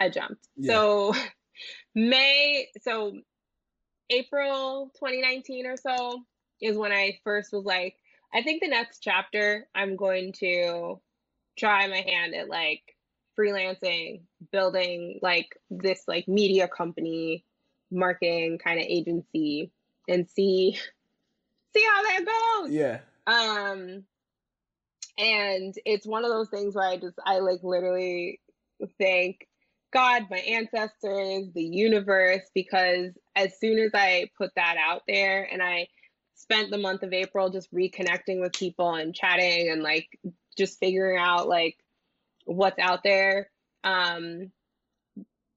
i 0.00 0.08
jumped. 0.08 0.48
Yeah. 0.56 0.74
so 0.74 1.14
may 1.94 2.68
so 2.82 3.16
april 4.10 4.90
2019 4.94 5.66
or 5.66 5.76
so 5.76 6.22
is 6.60 6.76
when 6.76 6.92
I 6.92 7.18
first 7.24 7.52
was 7.52 7.64
like, 7.64 7.96
I 8.32 8.42
think 8.42 8.62
the 8.62 8.68
next 8.68 9.00
chapter 9.00 9.66
I'm 9.74 9.96
going 9.96 10.32
to 10.34 11.00
try 11.58 11.86
my 11.88 12.04
hand 12.06 12.34
at 12.34 12.48
like 12.48 12.96
freelancing, 13.38 14.22
building 14.52 15.18
like 15.22 15.48
this 15.70 16.04
like 16.06 16.28
media 16.28 16.68
company, 16.68 17.44
marketing 17.90 18.58
kind 18.58 18.78
of 18.78 18.86
agency 18.86 19.70
and 20.08 20.28
see 20.28 20.78
see 21.74 21.84
how 21.84 22.02
that 22.02 22.24
goes. 22.26 22.72
Yeah. 22.72 23.00
Um 23.26 24.04
and 25.18 25.74
it's 25.84 26.06
one 26.06 26.24
of 26.24 26.30
those 26.30 26.48
things 26.48 26.74
where 26.74 26.88
I 26.88 26.96
just 26.96 27.18
I 27.24 27.38
like 27.40 27.60
literally 27.62 28.40
thank 28.98 29.46
God, 29.92 30.26
my 30.30 30.38
ancestors, 30.38 31.48
the 31.52 31.64
universe, 31.64 32.48
because 32.54 33.10
as 33.34 33.58
soon 33.58 33.78
as 33.78 33.90
I 33.92 34.30
put 34.38 34.54
that 34.54 34.76
out 34.78 35.02
there 35.08 35.48
and 35.50 35.60
I 35.60 35.88
spent 36.40 36.70
the 36.70 36.78
month 36.78 37.02
of 37.02 37.12
April 37.12 37.50
just 37.50 37.72
reconnecting 37.72 38.40
with 38.40 38.54
people 38.54 38.94
and 38.94 39.14
chatting 39.14 39.70
and 39.70 39.82
like 39.82 40.08
just 40.56 40.78
figuring 40.78 41.18
out 41.18 41.48
like 41.48 41.76
what's 42.46 42.78
out 42.78 43.02
there. 43.04 43.50
Um, 43.84 44.50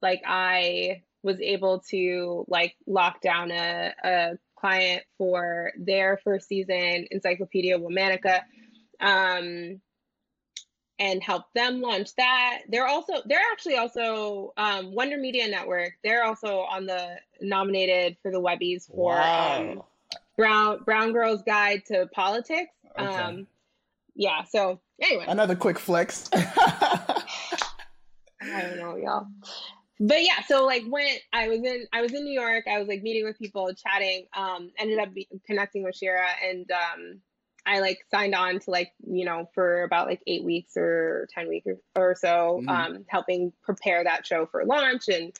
like 0.01 0.21
I 0.25 1.03
was 1.23 1.39
able 1.39 1.79
to 1.89 2.45
like 2.49 2.75
lock 2.85 3.21
down 3.21 3.51
a, 3.51 3.93
a 4.03 4.31
client 4.57 5.03
for 5.17 5.71
their 5.77 6.19
first 6.23 6.49
season, 6.49 7.07
Encyclopedia 7.11 7.79
Womanica, 7.79 8.41
um, 8.99 9.79
and 10.99 11.23
help 11.23 11.45
them 11.55 11.81
launch 11.81 12.13
that. 12.15 12.59
They're 12.67 12.87
also 12.87 13.13
they're 13.25 13.39
actually 13.53 13.77
also 13.77 14.51
um, 14.57 14.93
Wonder 14.93 15.17
Media 15.17 15.47
Network. 15.47 15.93
They're 16.03 16.25
also 16.25 16.59
on 16.59 16.85
the 16.85 17.15
nominated 17.41 18.17
for 18.21 18.31
the 18.31 18.41
Webbies 18.41 18.87
for 18.87 19.13
wow. 19.13 19.61
um, 19.61 19.83
Brown 20.37 20.83
Brown 20.83 21.13
Girl's 21.13 21.43
Guide 21.43 21.83
to 21.87 22.07
Politics. 22.13 22.71
Okay. 22.97 23.05
Um, 23.05 23.47
yeah. 24.15 24.43
So 24.43 24.79
anyway, 25.01 25.25
another 25.27 25.55
quick 25.55 25.79
flex. 25.79 26.29
I 26.33 27.23
don't 28.41 28.77
know, 28.77 28.95
y'all. 28.95 29.27
But 29.99 30.23
yeah, 30.23 30.41
so 30.47 30.65
like 30.65 30.83
when 30.89 31.07
I 31.31 31.47
was 31.47 31.59
in 31.59 31.85
I 31.93 32.01
was 32.01 32.13
in 32.13 32.25
New 32.25 32.33
York, 32.33 32.65
I 32.67 32.79
was 32.79 32.87
like 32.87 33.03
meeting 33.03 33.23
with 33.25 33.37
people, 33.37 33.71
chatting. 33.73 34.25
Um, 34.35 34.71
ended 34.77 34.99
up 34.99 35.13
be- 35.13 35.29
connecting 35.45 35.83
with 35.83 35.95
Shira, 35.95 36.27
and 36.43 36.69
um, 36.71 37.21
I 37.65 37.79
like 37.79 37.99
signed 38.11 38.35
on 38.35 38.59
to 38.59 38.71
like 38.71 38.91
you 39.07 39.23
know 39.23 39.49
for 39.53 39.83
about 39.83 40.07
like 40.07 40.21
eight 40.27 40.43
weeks 40.43 40.73
or 40.75 41.27
ten 41.33 41.47
weeks 41.47 41.67
or, 41.67 41.77
or 41.95 42.15
so, 42.15 42.61
mm-hmm. 42.61 42.69
um, 42.69 43.05
helping 43.07 43.53
prepare 43.63 44.03
that 44.03 44.25
show 44.25 44.45
for 44.45 44.65
launch 44.65 45.07
and 45.07 45.31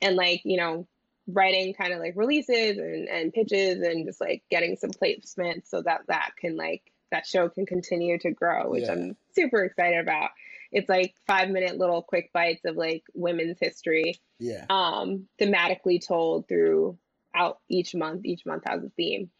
and 0.00 0.16
like 0.16 0.40
you 0.44 0.56
know 0.56 0.86
writing 1.28 1.74
kind 1.74 1.92
of 1.92 2.00
like 2.00 2.14
releases 2.16 2.78
and 2.78 3.08
and 3.08 3.32
pitches 3.32 3.80
and 3.80 4.06
just 4.06 4.20
like 4.20 4.42
getting 4.50 4.76
some 4.76 4.90
placements 4.90 5.68
so 5.68 5.82
that 5.82 6.00
that 6.08 6.30
can 6.38 6.56
like 6.56 6.82
that 7.10 7.26
show 7.26 7.48
can 7.48 7.66
continue 7.66 8.18
to 8.18 8.30
grow, 8.30 8.70
which 8.70 8.84
yeah. 8.84 8.92
I'm 8.92 9.16
super 9.34 9.64
excited 9.64 9.98
about. 9.98 10.30
It's 10.70 10.88
like 10.88 11.14
five 11.26 11.48
minute 11.48 11.78
little 11.78 12.02
quick 12.02 12.30
bites 12.32 12.64
of 12.64 12.76
like 12.76 13.04
women's 13.14 13.58
history. 13.60 14.20
Yeah. 14.38 14.66
Um, 14.68 15.28
thematically 15.40 16.04
told 16.06 16.48
through 16.48 16.98
out 17.34 17.58
each 17.68 17.94
month. 17.94 18.24
Each 18.24 18.44
month 18.44 18.64
has 18.66 18.84
a 18.84 18.90
theme. 18.90 19.30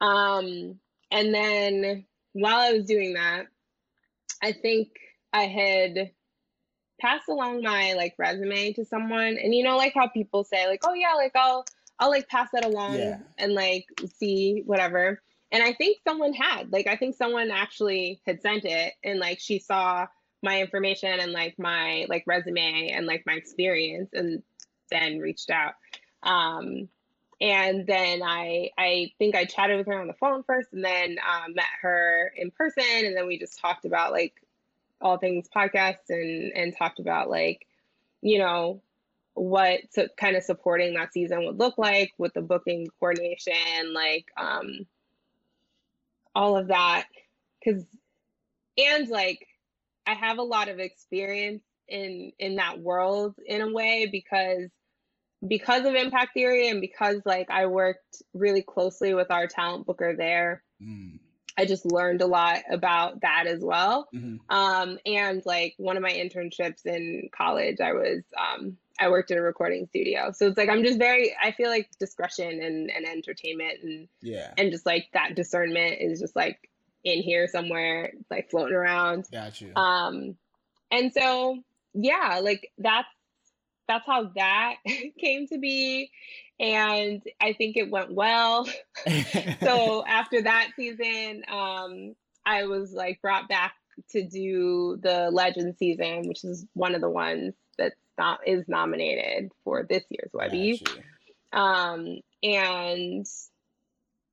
Um, 0.00 0.78
and 1.10 1.34
then 1.34 2.04
while 2.32 2.60
I 2.60 2.72
was 2.72 2.84
doing 2.84 3.14
that, 3.14 3.46
I 4.42 4.52
think 4.52 4.90
I 5.32 5.44
had 5.46 6.10
passed 7.00 7.28
along 7.28 7.62
my 7.62 7.94
like 7.94 8.14
resume 8.18 8.72
to 8.72 8.84
someone 8.84 9.36
and 9.42 9.54
you 9.54 9.62
know 9.62 9.76
like 9.76 9.92
how 9.94 10.08
people 10.08 10.44
say 10.44 10.66
like 10.66 10.80
oh 10.84 10.94
yeah 10.94 11.14
like 11.14 11.32
I'll 11.34 11.64
I'll 11.98 12.10
like 12.10 12.28
pass 12.28 12.48
that 12.52 12.64
along 12.64 12.98
yeah. 12.98 13.18
and 13.38 13.52
like 13.52 13.86
see 14.18 14.62
whatever 14.66 15.20
and 15.52 15.62
I 15.62 15.72
think 15.72 15.98
someone 16.06 16.32
had, 16.32 16.72
like, 16.72 16.86
I 16.86 16.96
think 16.96 17.16
someone 17.16 17.50
actually 17.50 18.20
had 18.26 18.42
sent 18.42 18.64
it 18.64 18.94
and 19.04 19.20
like 19.20 19.38
she 19.40 19.58
saw 19.58 20.06
my 20.42 20.60
information 20.60 21.20
and 21.20 21.32
like 21.32 21.58
my 21.58 22.06
like 22.08 22.24
resume 22.26 22.90
and 22.90 23.06
like 23.06 23.24
my 23.26 23.34
experience 23.34 24.10
and 24.12 24.42
then 24.90 25.18
reached 25.18 25.50
out. 25.50 25.74
Um, 26.22 26.88
and 27.40 27.86
then 27.86 28.22
I 28.22 28.70
I 28.78 29.12
think 29.18 29.36
I 29.36 29.44
chatted 29.44 29.76
with 29.76 29.86
her 29.86 30.00
on 30.00 30.06
the 30.06 30.14
phone 30.14 30.42
first 30.42 30.72
and 30.72 30.84
then 30.84 31.18
um, 31.26 31.54
met 31.54 31.64
her 31.82 32.32
in 32.36 32.50
person 32.50 32.84
and 32.84 33.16
then 33.16 33.26
we 33.26 33.38
just 33.38 33.58
talked 33.58 33.84
about 33.84 34.12
like 34.12 34.34
all 35.00 35.18
things 35.18 35.48
podcasts 35.54 36.08
and 36.08 36.52
and 36.54 36.76
talked 36.76 36.98
about 36.98 37.28
like 37.28 37.66
you 38.22 38.38
know 38.38 38.82
what 39.34 39.80
to, 39.92 40.08
kind 40.18 40.36
of 40.36 40.42
supporting 40.42 40.94
that 40.94 41.12
season 41.12 41.44
would 41.44 41.58
look 41.58 41.76
like 41.76 42.12
with 42.18 42.32
the 42.32 42.40
booking 42.40 42.86
coordination 42.98 43.92
like 43.94 44.26
um 44.38 44.86
all 46.34 46.56
of 46.56 46.68
that 46.68 47.06
because 47.62 47.84
and 48.78 49.08
like 49.08 49.46
i 50.06 50.14
have 50.14 50.38
a 50.38 50.42
lot 50.42 50.68
of 50.68 50.78
experience 50.78 51.62
in 51.88 52.32
in 52.38 52.56
that 52.56 52.80
world 52.80 53.34
in 53.46 53.60
a 53.60 53.72
way 53.72 54.08
because 54.10 54.70
because 55.46 55.84
of 55.84 55.94
impact 55.94 56.32
theory 56.32 56.68
and 56.68 56.80
because 56.80 57.20
like 57.26 57.50
i 57.50 57.66
worked 57.66 58.22
really 58.32 58.62
closely 58.62 59.12
with 59.12 59.30
our 59.30 59.46
talent 59.46 59.86
booker 59.86 60.16
there 60.16 60.62
mm. 60.82 61.18
I 61.58 61.64
just 61.64 61.84
learned 61.86 62.22
a 62.22 62.26
lot 62.26 62.58
about 62.70 63.20
that 63.22 63.46
as 63.46 63.60
well 63.60 64.08
mm-hmm. 64.14 64.36
um, 64.54 64.98
and 65.06 65.42
like 65.44 65.74
one 65.78 65.96
of 65.96 66.02
my 66.02 66.12
internships 66.12 66.84
in 66.84 67.28
college 67.36 67.80
i 67.80 67.92
was 67.92 68.22
um, 68.38 68.76
I 68.98 69.08
worked 69.08 69.30
in 69.30 69.38
a 69.38 69.42
recording 69.42 69.86
studio. 69.86 70.32
So 70.32 70.46
it's 70.46 70.56
like 70.56 70.68
I'm 70.68 70.82
just 70.82 70.98
very 70.98 71.34
I 71.40 71.52
feel 71.52 71.68
like 71.68 71.88
discretion 71.98 72.62
and, 72.62 72.90
and 72.90 73.06
entertainment 73.06 73.82
and 73.82 74.08
yeah. 74.22 74.52
And 74.56 74.72
just 74.72 74.86
like 74.86 75.08
that 75.12 75.34
discernment 75.34 75.96
is 76.00 76.20
just 76.20 76.34
like 76.34 76.70
in 77.04 77.22
here 77.22 77.46
somewhere, 77.46 78.12
like 78.30 78.50
floating 78.50 78.74
around. 78.74 79.26
Got 79.30 79.60
you. 79.60 79.74
Um 79.74 80.36
and 80.90 81.12
so 81.12 81.58
yeah, 81.94 82.40
like 82.42 82.70
that's 82.78 83.08
that's 83.88 84.06
how 84.06 84.30
that 84.34 84.76
came 85.20 85.46
to 85.48 85.58
be. 85.58 86.10
And 86.58 87.22
I 87.40 87.52
think 87.52 87.76
it 87.76 87.90
went 87.90 88.12
well. 88.12 88.66
so 89.60 90.04
after 90.08 90.42
that 90.42 90.70
season, 90.76 91.42
um, 91.48 92.14
I 92.44 92.64
was 92.64 92.92
like 92.92 93.20
brought 93.20 93.48
back 93.48 93.74
to 94.10 94.26
do 94.26 94.98
the 95.02 95.30
legend 95.30 95.76
season, 95.78 96.28
which 96.28 96.44
is 96.44 96.66
one 96.74 96.94
of 96.94 97.00
the 97.00 97.10
ones 97.10 97.54
that's 97.78 97.96
not 98.18 98.40
is 98.46 98.64
nominated 98.68 99.52
for 99.64 99.86
this 99.88 100.04
year's 100.10 100.30
Webby. 100.32 100.82
Um, 101.52 102.18
and 102.42 103.26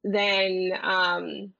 then 0.03 0.71
um, 0.81 1.53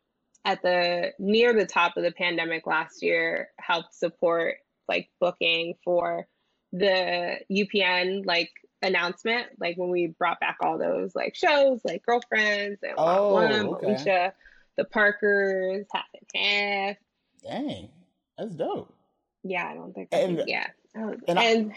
at 0.45 0.61
the 0.61 1.13
near 1.19 1.53
the 1.53 1.65
top 1.65 1.97
of 1.97 2.03
the 2.03 2.11
pandemic 2.11 2.67
last 2.67 3.01
year, 3.01 3.49
helped 3.57 3.93
support 3.93 4.55
like 4.87 5.09
booking 5.19 5.75
for 5.83 6.27
the 6.73 7.37
UPN 7.51 8.25
like 8.25 8.51
announcement, 8.81 9.47
like 9.59 9.77
when 9.77 9.89
we 9.89 10.07
brought 10.07 10.39
back 10.39 10.57
all 10.61 10.77
those 10.77 11.15
like 11.15 11.35
shows, 11.35 11.79
like 11.85 12.03
Girlfriends 12.05 12.79
and 12.83 12.93
oh, 12.97 13.33
One, 13.33 13.51
okay. 13.53 13.85
Alicia, 13.85 14.33
the 14.75 14.83
Parkers, 14.83 15.85
Half 15.93 16.05
and 16.33 16.35
Half. 16.35 16.97
Dang, 17.43 17.89
that's 18.37 18.55
dope. 18.55 18.93
Yeah, 19.43 19.67
I 19.67 19.75
don't 19.75 19.93
think. 19.93 20.09
And, 20.11 20.43
yeah, 20.47 20.67
and, 20.95 21.23
and 21.27 21.39
I, 21.39 21.75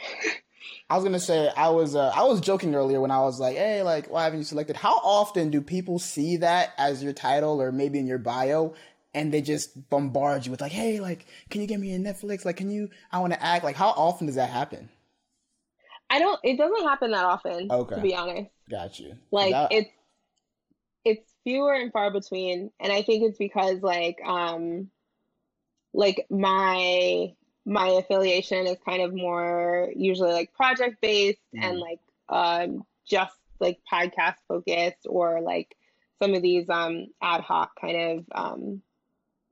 I, 0.88 0.96
was 0.96 1.04
gonna 1.04 1.20
say 1.20 1.50
I 1.56 1.68
was 1.68 1.94
uh, 1.94 2.12
I 2.14 2.22
was 2.24 2.40
joking 2.40 2.74
earlier 2.74 3.00
when 3.00 3.10
I 3.10 3.20
was 3.20 3.38
like, 3.38 3.56
hey, 3.56 3.82
like 3.82 4.08
why 4.08 4.24
haven't 4.24 4.38
you 4.38 4.44
selected? 4.44 4.76
How 4.76 4.96
often 4.96 5.50
do 5.50 5.60
people 5.60 5.98
see 5.98 6.38
that 6.38 6.72
as 6.78 7.02
your 7.02 7.12
title 7.12 7.60
or 7.60 7.70
maybe 7.70 7.98
in 7.98 8.06
your 8.06 8.18
bio? 8.18 8.74
And 9.16 9.32
they 9.32 9.40
just 9.40 9.88
bombard 9.88 10.44
you 10.44 10.50
with 10.50 10.60
like, 10.60 10.72
hey, 10.72 11.00
like, 11.00 11.26
can 11.48 11.62
you 11.62 11.66
get 11.66 11.80
me 11.80 11.92
a 11.94 11.98
Netflix? 11.98 12.44
Like, 12.44 12.58
can 12.58 12.70
you? 12.70 12.90
I 13.10 13.18
want 13.18 13.32
to 13.32 13.42
act. 13.42 13.64
Like, 13.64 13.74
how 13.74 13.88
often 13.88 14.26
does 14.26 14.36
that 14.36 14.50
happen? 14.50 14.90
I 16.10 16.18
don't. 16.18 16.38
It 16.44 16.58
doesn't 16.58 16.86
happen 16.86 17.12
that 17.12 17.24
often. 17.24 17.72
Okay. 17.72 17.94
To 17.94 18.00
be 18.00 18.14
honest. 18.14 18.50
Got 18.70 19.00
you. 19.00 19.16
Like 19.30 19.54
it's 19.70 19.90
it's 21.04 21.32
fewer 21.44 21.72
and 21.72 21.90
far 21.92 22.10
between, 22.10 22.70
and 22.78 22.92
I 22.92 23.02
think 23.02 23.24
it's 23.24 23.38
because 23.38 23.82
like 23.82 24.18
um 24.24 24.90
like 25.94 26.26
my 26.28 27.32
my 27.64 27.88
affiliation 27.88 28.66
is 28.66 28.76
kind 28.84 29.02
of 29.02 29.14
more 29.14 29.90
usually 29.96 30.32
like 30.32 30.52
project 30.52 31.00
based 31.00 31.40
mm. 31.54 31.64
and 31.64 31.78
like 31.78 32.00
um, 32.28 32.84
just 33.08 33.36
like 33.60 33.78
podcast 33.90 34.34
focused 34.46 35.06
or 35.06 35.40
like 35.40 35.74
some 36.22 36.34
of 36.34 36.42
these 36.42 36.68
um, 36.68 37.06
ad 37.22 37.40
hoc 37.40 37.72
kind 37.80 37.96
of 37.96 38.24
um, 38.34 38.82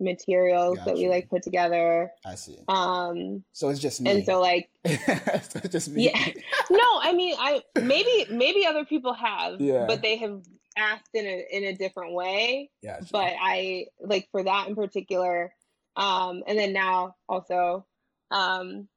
materials 0.01 0.79
gotcha. 0.79 0.91
that 0.91 0.97
we 0.97 1.09
like 1.09 1.29
put 1.29 1.43
together. 1.43 2.11
I 2.25 2.35
see. 2.35 2.59
Um, 2.69 3.45
so 3.53 3.69
it's 3.69 3.81
just 3.81 4.01
me. 4.01 4.11
And 4.11 4.25
so 4.25 4.41
like, 4.41 4.71
so 4.87 5.61
just 5.69 5.91
me. 5.91 6.07
Yeah. 6.07 6.33
no, 6.71 7.01
I 7.01 7.13
mean, 7.15 7.35
I 7.39 7.63
maybe 7.81 8.27
maybe 8.31 8.67
other 8.67 8.85
people 8.85 9.15
have, 9.15 9.61
yeah. 9.61 9.87
but 9.87 10.03
they 10.03 10.17
have 10.17 10.43
asked 10.77 11.11
in 11.15 11.27
a 11.27 11.47
in 11.51 11.65
a 11.65 11.77
different 11.77 12.15
way. 12.15 12.71
Gotcha. 12.83 13.09
But 13.13 13.35
I 13.41 13.87
like 14.01 14.29
for 14.31 14.43
that 14.43 14.69
in 14.69 14.75
particular. 14.75 15.53
Um, 15.97 16.43
and 16.47 16.59
then 16.59 16.73
now 16.73 17.15
also 17.29 17.87
um, 18.31 18.89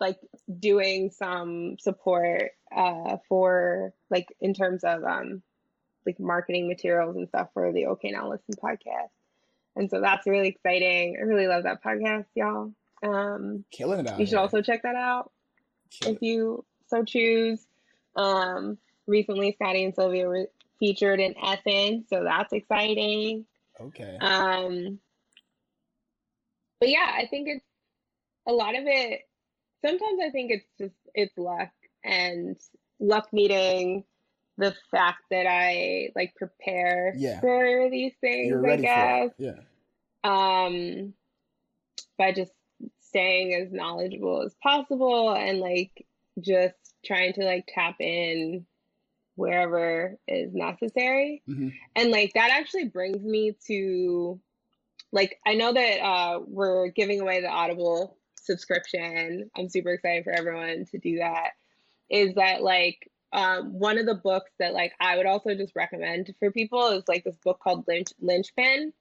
like 0.00 0.18
doing 0.58 1.10
some 1.10 1.76
support 1.78 2.50
uh, 2.74 3.18
for 3.28 3.92
like 4.10 4.28
in 4.40 4.54
terms 4.54 4.84
of 4.84 5.04
um, 5.04 5.42
like 6.06 6.18
marketing 6.18 6.68
materials 6.68 7.16
and 7.16 7.28
stuff 7.28 7.48
for 7.54 7.72
the 7.72 7.86
OK 7.86 8.10
Now 8.10 8.30
Listen 8.30 8.54
podcast. 8.62 9.10
And 9.76 9.90
so 9.90 10.00
that's 10.00 10.26
really 10.26 10.48
exciting. 10.48 11.16
I 11.18 11.22
really 11.22 11.46
love 11.46 11.64
that 11.64 11.82
podcast, 11.82 12.26
y'all. 12.34 12.72
Um, 13.02 13.64
Killing 13.70 14.00
it 14.00 14.08
out. 14.08 14.20
You 14.20 14.26
should 14.26 14.32
here. 14.32 14.40
also 14.40 14.62
check 14.62 14.82
that 14.82 14.94
out 14.94 15.32
if 16.06 16.22
you 16.22 16.64
so 16.86 17.04
choose. 17.04 17.66
Um, 18.16 18.78
recently, 19.06 19.52
Scottie 19.52 19.84
and 19.84 19.94
Sylvia 19.94 20.28
were 20.28 20.46
featured 20.78 21.20
in 21.20 21.34
Essence, 21.42 22.06
so 22.08 22.22
that's 22.22 22.52
exciting. 22.52 23.44
Okay. 23.80 24.16
Um, 24.20 25.00
but 26.78 26.88
yeah, 26.88 27.12
I 27.16 27.26
think 27.26 27.48
it's 27.48 27.64
a 28.46 28.52
lot 28.52 28.76
of 28.76 28.84
it 28.86 29.22
sometimes 29.84 30.20
I 30.24 30.30
think 30.30 30.50
it's 30.50 30.66
just 30.78 30.94
it's 31.14 31.36
luck 31.36 31.70
and 32.02 32.56
luck 33.00 33.32
meeting 33.32 34.04
the 34.56 34.74
fact 34.90 35.22
that 35.30 35.46
I 35.46 36.10
like 36.14 36.34
prepare 36.36 37.14
yeah. 37.16 37.40
for 37.40 37.88
these 37.90 38.12
things, 38.20 38.48
You're 38.48 38.70
I 38.70 38.76
guess. 38.76 39.30
Yeah. 39.38 39.60
Um 40.22 41.14
by 42.18 42.32
just 42.32 42.52
staying 43.00 43.54
as 43.54 43.72
knowledgeable 43.72 44.42
as 44.42 44.54
possible 44.62 45.34
and 45.34 45.58
like 45.58 46.06
just 46.40 46.74
trying 47.04 47.32
to 47.34 47.44
like 47.44 47.68
tap 47.72 47.96
in 48.00 48.66
wherever 49.36 50.16
is 50.28 50.54
necessary. 50.54 51.42
Mm-hmm. 51.48 51.68
And 51.96 52.10
like 52.10 52.32
that 52.34 52.50
actually 52.50 52.88
brings 52.88 53.22
me 53.22 53.56
to 53.66 54.40
like 55.12 55.38
I 55.46 55.54
know 55.54 55.72
that 55.72 56.00
uh 56.00 56.40
we're 56.46 56.88
giving 56.88 57.20
away 57.20 57.40
the 57.40 57.48
Audible 57.48 58.16
subscription. 58.36 59.50
I'm 59.56 59.68
super 59.68 59.90
excited 59.90 60.24
for 60.24 60.32
everyone 60.32 60.86
to 60.92 60.98
do 60.98 61.18
that. 61.18 61.50
Is 62.10 62.34
that 62.34 62.62
like 62.62 63.10
um, 63.34 63.76
one 63.80 63.98
of 63.98 64.06
the 64.06 64.14
books 64.14 64.52
that 64.60 64.72
like 64.72 64.92
I 65.00 65.16
would 65.16 65.26
also 65.26 65.54
just 65.56 65.74
recommend 65.74 66.32
for 66.38 66.52
people 66.52 66.88
is 66.90 67.02
like 67.08 67.24
this 67.24 67.36
book 67.44 67.58
called 67.58 67.84
Lynch 67.88 68.12
Linchpin. 68.20 68.92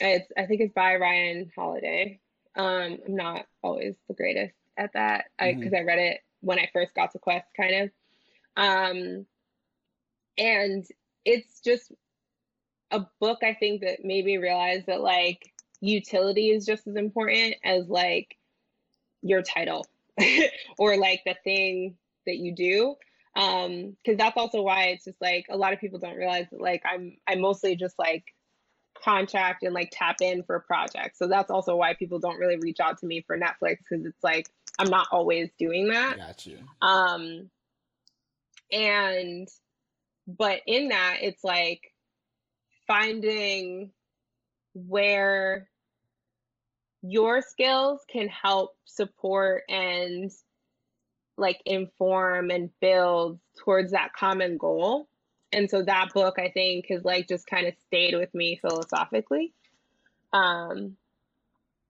It's 0.00 0.30
I 0.36 0.44
think 0.44 0.60
it's 0.60 0.74
by 0.74 0.96
Ryan 0.96 1.50
Holiday. 1.56 2.20
Um, 2.54 2.98
I'm 3.06 3.16
not 3.16 3.46
always 3.62 3.96
the 4.06 4.14
greatest 4.14 4.54
at 4.76 4.92
that 4.92 5.26
because 5.38 5.56
mm-hmm. 5.56 5.74
I, 5.74 5.78
I 5.78 5.84
read 5.84 5.98
it 5.98 6.20
when 6.40 6.58
I 6.58 6.68
first 6.72 6.94
got 6.94 7.12
to 7.12 7.18
Quest, 7.18 7.46
kind 7.56 7.74
of. 7.84 7.90
Um, 8.56 9.26
and 10.36 10.84
it's 11.24 11.60
just 11.60 11.90
a 12.90 13.06
book 13.18 13.38
I 13.42 13.54
think 13.54 13.80
that 13.80 14.04
made 14.04 14.26
me 14.26 14.36
realize 14.36 14.84
that 14.88 15.00
like 15.00 15.54
utility 15.80 16.50
is 16.50 16.66
just 16.66 16.86
as 16.86 16.96
important 16.96 17.54
as 17.64 17.88
like 17.88 18.36
your 19.22 19.40
title 19.40 19.86
or 20.78 20.98
like 20.98 21.22
the 21.24 21.36
thing 21.44 21.96
that 22.26 22.36
you 22.36 22.54
do 22.54 22.96
um 23.40 23.96
because 24.04 24.18
that's 24.18 24.36
also 24.36 24.62
why 24.62 24.86
it's 24.86 25.04
just 25.04 25.20
like 25.20 25.46
a 25.50 25.56
lot 25.56 25.72
of 25.72 25.80
people 25.80 25.98
don't 25.98 26.16
realize 26.16 26.46
that 26.50 26.60
like 26.60 26.82
i'm 26.84 27.16
i 27.26 27.34
mostly 27.34 27.74
just 27.74 27.98
like 27.98 28.24
contract 29.02 29.62
and 29.62 29.74
like 29.74 29.90
tap 29.92 30.16
in 30.20 30.42
for 30.42 30.60
projects. 30.60 31.18
So 31.18 31.26
that's 31.26 31.50
also 31.50 31.76
why 31.76 31.94
people 31.94 32.18
don't 32.18 32.38
really 32.38 32.58
reach 32.58 32.80
out 32.80 32.98
to 32.98 33.06
me 33.06 33.24
for 33.26 33.38
netflix 33.38 33.78
because 33.78 34.04
it's 34.04 34.22
like 34.22 34.48
i'm 34.78 34.90
not 34.90 35.08
always 35.10 35.50
doing 35.58 35.88
that. 35.88 36.16
Got 36.16 36.46
you. 36.46 36.58
Um 36.82 37.50
and 38.72 39.48
but 40.26 40.60
in 40.66 40.88
that 40.88 41.18
it's 41.22 41.42
like 41.42 41.92
finding 42.86 43.90
where 44.74 45.68
your 47.02 47.42
skills 47.42 48.00
can 48.10 48.28
help 48.28 48.76
support 48.84 49.62
and 49.68 50.30
like 51.40 51.60
inform 51.64 52.50
and 52.50 52.70
build 52.80 53.40
towards 53.58 53.92
that 53.92 54.12
common 54.12 54.58
goal. 54.58 55.08
And 55.52 55.68
so 55.68 55.82
that 55.82 56.12
book 56.14 56.38
I 56.38 56.50
think 56.50 56.86
has 56.90 57.04
like 57.04 57.28
just 57.28 57.46
kind 57.46 57.66
of 57.66 57.74
stayed 57.86 58.14
with 58.14 58.32
me 58.34 58.58
philosophically. 58.60 59.52
Um 60.32 60.96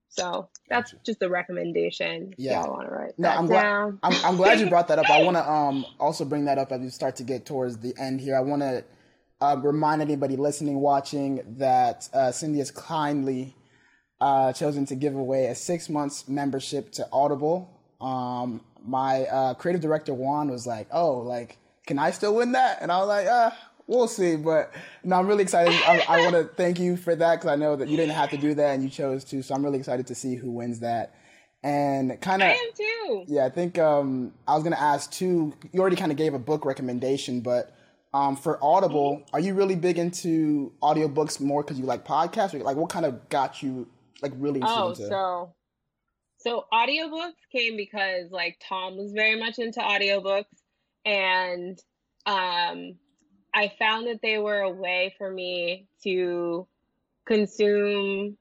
so 0.08 0.48
that's 0.68 0.92
gotcha. 0.92 1.04
just 1.04 1.22
a 1.22 1.28
recommendation. 1.28 2.34
Yeah, 2.36 2.62
I 2.62 2.68
want 2.68 2.88
to 2.88 2.94
write. 2.94 3.18
No, 3.18 3.28
I'm 3.28 3.46
glad. 3.46 3.98
I'm, 4.02 4.24
I'm, 4.24 4.36
glad 4.36 4.58
you 4.58 4.68
brought 4.68 4.88
that 4.88 4.98
up. 4.98 5.08
I 5.08 5.22
want 5.24 5.36
to 5.36 5.48
um 5.48 5.86
also 6.00 6.24
bring 6.24 6.46
that 6.46 6.58
up 6.58 6.72
as 6.72 6.80
we 6.80 6.88
start 6.88 7.16
to 7.16 7.22
get 7.22 7.46
towards 7.46 7.78
the 7.78 7.94
end 7.96 8.20
here. 8.20 8.36
I 8.36 8.40
want 8.40 8.62
to 8.62 8.84
uh, 9.40 9.56
remind 9.62 10.02
anybody 10.02 10.36
listening, 10.36 10.80
watching 10.80 11.42
that 11.58 12.08
uh, 12.12 12.32
Cindy 12.32 12.58
has 12.58 12.70
kindly 12.70 13.54
uh, 14.20 14.52
chosen 14.52 14.84
to 14.86 14.94
give 14.94 15.14
away 15.14 15.46
a 15.46 15.54
six 15.54 15.88
months 15.88 16.28
membership 16.28 16.92
to 16.92 17.08
Audible. 17.12 17.79
Um, 18.00 18.62
my 18.84 19.24
uh, 19.26 19.54
creative 19.54 19.82
director 19.82 20.14
Juan 20.14 20.50
was 20.50 20.66
like, 20.66 20.88
"Oh, 20.90 21.18
like, 21.18 21.58
can 21.86 21.98
I 21.98 22.10
still 22.10 22.34
win 22.34 22.52
that?" 22.52 22.78
And 22.80 22.90
I 22.90 22.98
was 22.98 23.08
like, 23.08 23.26
"Ah, 23.28 23.56
we'll 23.86 24.08
see." 24.08 24.36
But 24.36 24.72
no, 25.04 25.16
I'm 25.16 25.26
really 25.26 25.42
excited. 25.42 25.74
I, 25.86 26.04
I 26.08 26.20
want 26.22 26.34
to 26.34 26.44
thank 26.44 26.78
you 26.78 26.96
for 26.96 27.14
that 27.14 27.36
because 27.36 27.50
I 27.50 27.56
know 27.56 27.76
that 27.76 27.88
you 27.88 27.96
didn't 27.96 28.14
have 28.14 28.30
to 28.30 28.38
do 28.38 28.54
that 28.54 28.74
and 28.74 28.82
you 28.82 28.88
chose 28.88 29.24
to. 29.24 29.42
So 29.42 29.54
I'm 29.54 29.64
really 29.64 29.78
excited 29.78 30.06
to 30.08 30.14
see 30.14 30.34
who 30.34 30.50
wins 30.50 30.80
that. 30.80 31.14
And 31.62 32.18
kind 32.22 32.42
of, 32.42 32.48
I 32.48 32.52
am 32.52 32.70
too. 32.74 33.24
Yeah, 33.28 33.44
I 33.44 33.50
think 33.50 33.78
um, 33.78 34.32
I 34.48 34.54
was 34.54 34.64
gonna 34.64 34.76
ask 34.76 35.10
too. 35.10 35.52
You 35.72 35.80
already 35.80 35.96
kind 35.96 36.10
of 36.10 36.16
gave 36.16 36.32
a 36.32 36.38
book 36.38 36.64
recommendation, 36.64 37.42
but 37.42 37.74
um, 38.14 38.36
for 38.36 38.58
Audible, 38.62 39.16
mm-hmm. 39.16 39.36
are 39.36 39.40
you 39.40 39.54
really 39.54 39.76
big 39.76 39.98
into 39.98 40.72
audiobooks 40.82 41.40
more 41.40 41.62
because 41.62 41.78
you 41.78 41.84
like 41.84 42.04
podcasts? 42.04 42.54
Or 42.54 42.58
like, 42.60 42.76
what 42.76 42.90
kind 42.90 43.04
of 43.04 43.28
got 43.28 43.62
you 43.62 43.88
like 44.22 44.32
really 44.36 44.60
oh, 44.62 44.90
into? 44.90 45.06
so 45.06 45.52
so 46.40 46.64
audiobooks 46.72 47.34
came 47.52 47.76
because 47.76 48.30
like 48.30 48.60
Tom 48.66 48.96
was 48.96 49.12
very 49.12 49.38
much 49.38 49.58
into 49.58 49.80
audiobooks 49.80 50.44
and 51.04 51.78
um 52.26 52.96
I 53.52 53.72
found 53.78 54.06
that 54.06 54.20
they 54.22 54.38
were 54.38 54.60
a 54.60 54.70
way 54.70 55.14
for 55.18 55.30
me 55.30 55.88
to 56.04 56.66
consume 57.26 58.36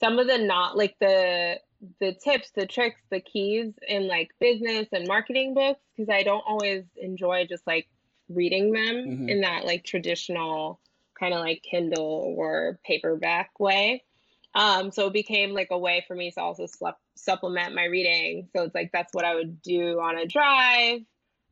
some 0.00 0.18
of 0.18 0.26
the 0.26 0.38
not 0.38 0.76
like 0.76 0.96
the 1.00 1.60
the 2.00 2.12
tips, 2.12 2.50
the 2.56 2.66
tricks, 2.66 3.00
the 3.10 3.20
keys 3.20 3.72
in 3.86 4.08
like 4.08 4.30
business 4.40 4.88
and 4.92 5.06
marketing 5.06 5.54
books 5.54 5.80
because 5.96 6.12
I 6.12 6.22
don't 6.22 6.44
always 6.46 6.84
enjoy 6.96 7.46
just 7.48 7.66
like 7.66 7.88
reading 8.28 8.72
them 8.72 8.94
mm-hmm. 8.94 9.28
in 9.28 9.40
that 9.42 9.64
like 9.64 9.84
traditional 9.84 10.80
kind 11.18 11.34
of 11.34 11.40
like 11.40 11.62
Kindle 11.62 12.34
or 12.36 12.78
paperback 12.84 13.58
way. 13.58 14.04
Um, 14.54 14.90
so 14.90 15.06
it 15.06 15.12
became 15.12 15.50
like 15.50 15.68
a 15.70 15.78
way 15.78 16.04
for 16.08 16.16
me 16.16 16.30
to 16.32 16.40
also 16.40 16.66
supplement 17.16 17.74
my 17.74 17.84
reading. 17.84 18.48
So 18.54 18.64
it's 18.64 18.74
like 18.74 18.90
that's 18.92 19.12
what 19.12 19.24
I 19.24 19.34
would 19.34 19.62
do 19.62 20.00
on 20.00 20.18
a 20.18 20.26
drive 20.26 21.00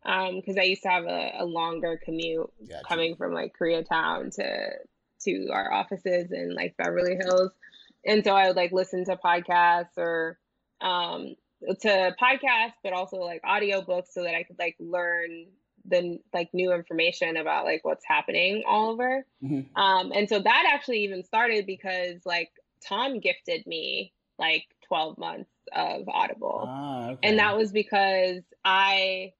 because 0.02 0.56
um, 0.56 0.60
I 0.60 0.64
used 0.64 0.82
to 0.82 0.88
have 0.88 1.04
a, 1.04 1.32
a 1.38 1.44
longer 1.44 2.00
commute 2.02 2.50
gotcha. 2.68 2.84
coming 2.88 3.16
from 3.16 3.32
like 3.32 3.52
Koreatown 3.60 4.34
to 4.36 4.70
to 5.24 5.48
our 5.52 5.72
offices 5.72 6.30
in 6.30 6.54
like 6.54 6.76
Beverly 6.76 7.16
Hills, 7.16 7.50
and 8.04 8.24
so 8.24 8.34
I 8.34 8.46
would 8.46 8.56
like 8.56 8.72
listen 8.72 9.04
to 9.06 9.16
podcasts 9.16 9.96
or 9.96 10.38
um, 10.80 11.34
to 11.80 12.14
podcasts, 12.22 12.74
but 12.84 12.92
also 12.92 13.16
like 13.16 13.42
audiobooks 13.42 14.12
so 14.12 14.22
that 14.22 14.34
I 14.34 14.44
could 14.44 14.58
like 14.58 14.76
learn 14.78 15.46
the 15.88 16.18
like 16.32 16.50
new 16.52 16.72
information 16.72 17.36
about 17.36 17.64
like 17.64 17.84
what's 17.84 18.04
happening 18.06 18.62
all 18.66 18.90
over. 18.90 19.26
Mm-hmm. 19.42 19.76
Um, 19.80 20.12
and 20.14 20.28
so 20.28 20.38
that 20.38 20.70
actually 20.72 21.04
even 21.04 21.24
started 21.24 21.66
because 21.66 22.20
like 22.24 22.50
Tom 22.80 23.20
gifted 23.20 23.66
me 23.66 24.12
like 24.38 24.66
12 24.88 25.18
months 25.18 25.50
of 25.72 26.08
Audible. 26.08 26.64
Ah, 26.66 27.10
okay. 27.10 27.28
And 27.28 27.38
that 27.38 27.56
was 27.56 27.72
because 27.72 28.42
I 28.64 29.32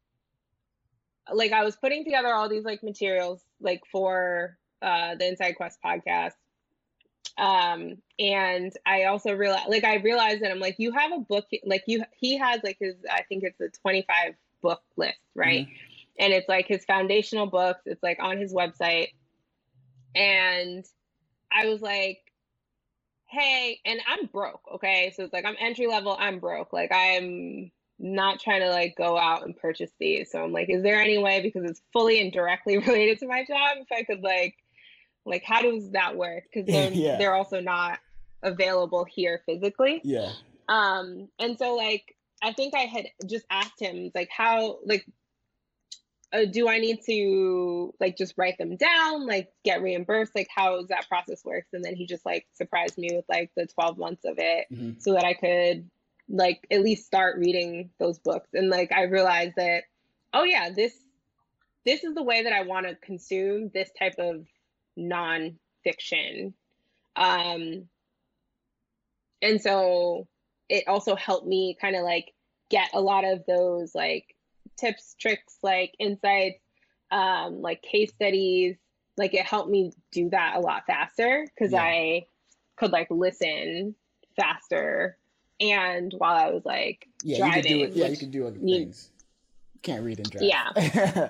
like 1.33 1.53
I 1.53 1.65
was 1.65 1.77
putting 1.77 2.05
together 2.05 2.29
all 2.29 2.49
these 2.49 2.65
like 2.65 2.83
materials 2.83 3.43
like 3.61 3.83
for 3.91 4.57
uh 4.83 5.15
the 5.17 5.29
Inside 5.29 5.53
Quest 5.53 5.79
podcast. 5.85 6.33
Um 7.39 7.99
and 8.19 8.73
I 8.87 9.05
also 9.05 9.33
realized 9.33 9.69
like 9.69 9.85
I 9.85 9.97
realized 9.97 10.43
that 10.43 10.51
I'm 10.51 10.61
like 10.61 10.77
you 10.79 10.93
have 10.93 11.13
a 11.13 11.19
book 11.19 11.47
like 11.65 11.85
you 11.87 12.05
he 12.17 12.39
has 12.39 12.61
like 12.65 12.79
his 12.81 12.95
I 13.11 13.23
think 13.23 13.45
it's 13.45 13.61
a 13.61 13.69
25 13.81 14.35
book 14.63 14.83
list, 14.97 15.19
right? 15.35 15.67
Mm-hmm. 15.67 15.75
And 16.19 16.33
it's 16.33 16.49
like 16.49 16.67
his 16.67 16.85
foundational 16.85 17.47
books, 17.47 17.83
it's 17.85 18.03
like 18.03 18.19
on 18.21 18.39
his 18.39 18.55
website. 18.55 19.09
And 20.15 20.85
I 21.53 21.67
was 21.67 21.83
like 21.83 22.26
hey, 23.39 23.81
and 23.85 24.01
I'm 24.07 24.27
broke, 24.27 24.63
okay? 24.75 25.13
So 25.17 25.25
it's 25.25 25.33
like 25.33 25.45
I'm 25.45 25.57
entry 25.59 25.87
level, 25.87 26.17
I'm 26.19 26.39
broke. 26.39 26.73
Like 26.73 26.91
I'm 26.93 27.71
not 27.99 28.41
trying 28.41 28.61
to 28.61 28.71
like 28.71 28.95
go 28.97 29.17
out 29.17 29.45
and 29.45 29.57
purchase 29.57 29.91
these. 29.99 30.31
So 30.31 30.43
I'm 30.43 30.53
like, 30.53 30.69
is 30.69 30.83
there 30.83 31.01
any 31.01 31.19
way 31.19 31.41
because 31.41 31.69
it's 31.69 31.83
fully 31.93 32.21
and 32.21 32.33
directly 32.33 32.79
related 32.87 33.19
to 33.21 33.27
my 33.27 33.45
job 33.45 33.79
if 33.79 33.89
I 33.93 34.03
could 34.03 34.23
like 34.23 34.55
like 35.25 35.43
how 35.45 35.63
does 35.63 35.91
that 35.91 36.17
work? 36.17 36.45
Because 36.53 36.67
they're 36.67 36.91
yeah. 36.93 37.19
they're 37.19 37.35
also 37.35 37.61
not 37.61 37.99
available 38.43 39.05
here 39.05 39.43
physically. 39.47 40.01
Yeah. 40.05 40.33
Um 40.69 41.29
and 41.39 41.59
so 41.59 41.75
like 41.75 42.17
I 42.43 42.53
think 42.53 42.75
I 42.75 42.81
had 42.81 43.07
just 43.27 43.47
asked 43.51 43.81
him 43.81 44.11
like 44.15 44.29
how 44.31 44.79
like 44.85 45.07
uh, 46.33 46.45
do 46.45 46.69
I 46.69 46.79
need 46.79 47.01
to 47.07 47.95
like 48.01 48.17
just 48.17 48.35
write 48.37 48.59
them 48.59 48.77
down, 48.77 49.27
like 49.27 49.53
get 49.65 49.83
reimbursed? 49.83 50.33
Like 50.35 50.49
how 50.55 50.77
does 50.77 50.89
that 50.89 51.09
process 51.09 51.45
works? 51.45 51.69
And 51.73 51.85
then 51.85 51.95
he 51.95 52.07
just 52.07 52.27
like 52.27 52.47
surprised 52.53 52.99
me 52.99 53.11
with 53.13 53.25
like 53.29 53.51
the 53.57 53.67
12 53.67 53.99
months 53.99 54.25
of 54.25 54.35
it 54.39 54.67
mm-hmm. 54.73 54.99
so 54.99 55.15
that 55.15 55.25
I 55.25 55.35
could 55.35 55.89
like 56.29 56.67
at 56.71 56.83
least 56.83 57.07
start 57.07 57.39
reading 57.39 57.91
those 57.99 58.19
books. 58.19 58.49
And 58.55 58.69
like 58.69 58.91
I 58.93 59.03
realized 59.03 59.55
that, 59.57 59.85
oh 60.33 60.45
yeah, 60.45 60.71
this 60.71 60.95
this 61.85 62.03
is 62.03 62.15
the 62.15 62.23
way 62.23 62.43
that 62.43 62.53
I 62.53 62.63
want 62.63 62.87
to 62.87 62.97
consume 62.97 63.71
this 63.73 63.91
type 63.97 64.17
of 64.19 64.47
nonfiction. 64.99 66.53
Um 67.15 67.89
and 69.43 69.61
so 69.61 70.27
it 70.69 70.85
also 70.89 71.15
helped 71.15 71.47
me 71.47 71.77
kind 71.81 71.95
of 71.95 72.03
like 72.03 72.33
get 72.69 72.91
a 72.93 73.01
lot 73.01 73.25
of 73.25 73.45
those 73.47 73.95
like 73.95 74.36
tips, 74.77 75.15
tricks, 75.19 75.59
like 75.63 75.95
insights, 75.99 76.61
um, 77.11 77.61
like 77.63 77.83
case 77.83 78.11
studies. 78.11 78.77
Like 79.17 79.35
it 79.35 79.47
helped 79.47 79.71
me 79.71 79.93
do 80.13 80.31
that 80.31 80.57
a 80.57 80.61
lot 80.61 80.85
faster 80.87 81.47
because 81.55 81.73
yeah. 81.73 81.83
I 81.83 82.27
could 82.77 82.93
like 82.93 83.09
listen 83.11 83.95
faster 84.37 85.17
and 85.61 86.13
while 86.19 86.37
I 86.37 86.51
was 86.51 86.65
like 86.65 87.09
yeah, 87.23 87.39
driving. 87.39 87.79
You 87.79 87.87
could 87.87 87.95
do 87.95 88.01
it. 88.01 88.05
Yeah, 88.05 88.09
you 88.09 88.17
can 88.17 88.31
do 88.31 88.47
other 88.47 88.59
you, 88.63 88.79
things. 88.79 89.11
Can't 89.83 90.05
read 90.05 90.19
and 90.19 90.31
drive. 90.31 90.43
Yeah. 90.43 90.71
yeah. 90.77 91.29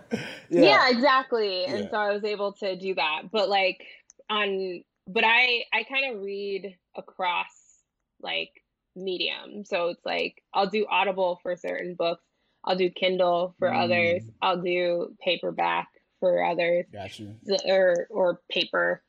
yeah. 0.48 0.90
exactly. 0.90 1.64
And 1.64 1.84
yeah. 1.84 1.90
so 1.90 1.96
I 1.96 2.12
was 2.12 2.24
able 2.24 2.52
to 2.54 2.76
do 2.76 2.94
that. 2.94 3.30
But 3.30 3.48
like 3.48 3.84
on 4.28 4.82
but 5.06 5.24
I 5.24 5.64
I 5.72 5.84
kind 5.84 6.14
of 6.14 6.22
read 6.22 6.76
across 6.96 7.82
like 8.20 8.62
medium. 8.96 9.64
So 9.64 9.88
it's 9.88 10.04
like 10.04 10.42
I'll 10.54 10.68
do 10.68 10.86
Audible 10.90 11.38
for 11.42 11.56
certain 11.56 11.94
books 11.94 12.25
I'll 12.66 12.76
do 12.76 12.90
Kindle 12.90 13.54
for 13.58 13.68
mm. 13.68 13.84
others. 13.84 14.22
I'll 14.42 14.60
do 14.60 15.14
paperback 15.22 15.88
for 16.20 16.42
others. 16.42 16.86
Gotcha. 16.92 17.34
Or 17.66 18.06
or 18.10 18.40
paper. 18.50 19.02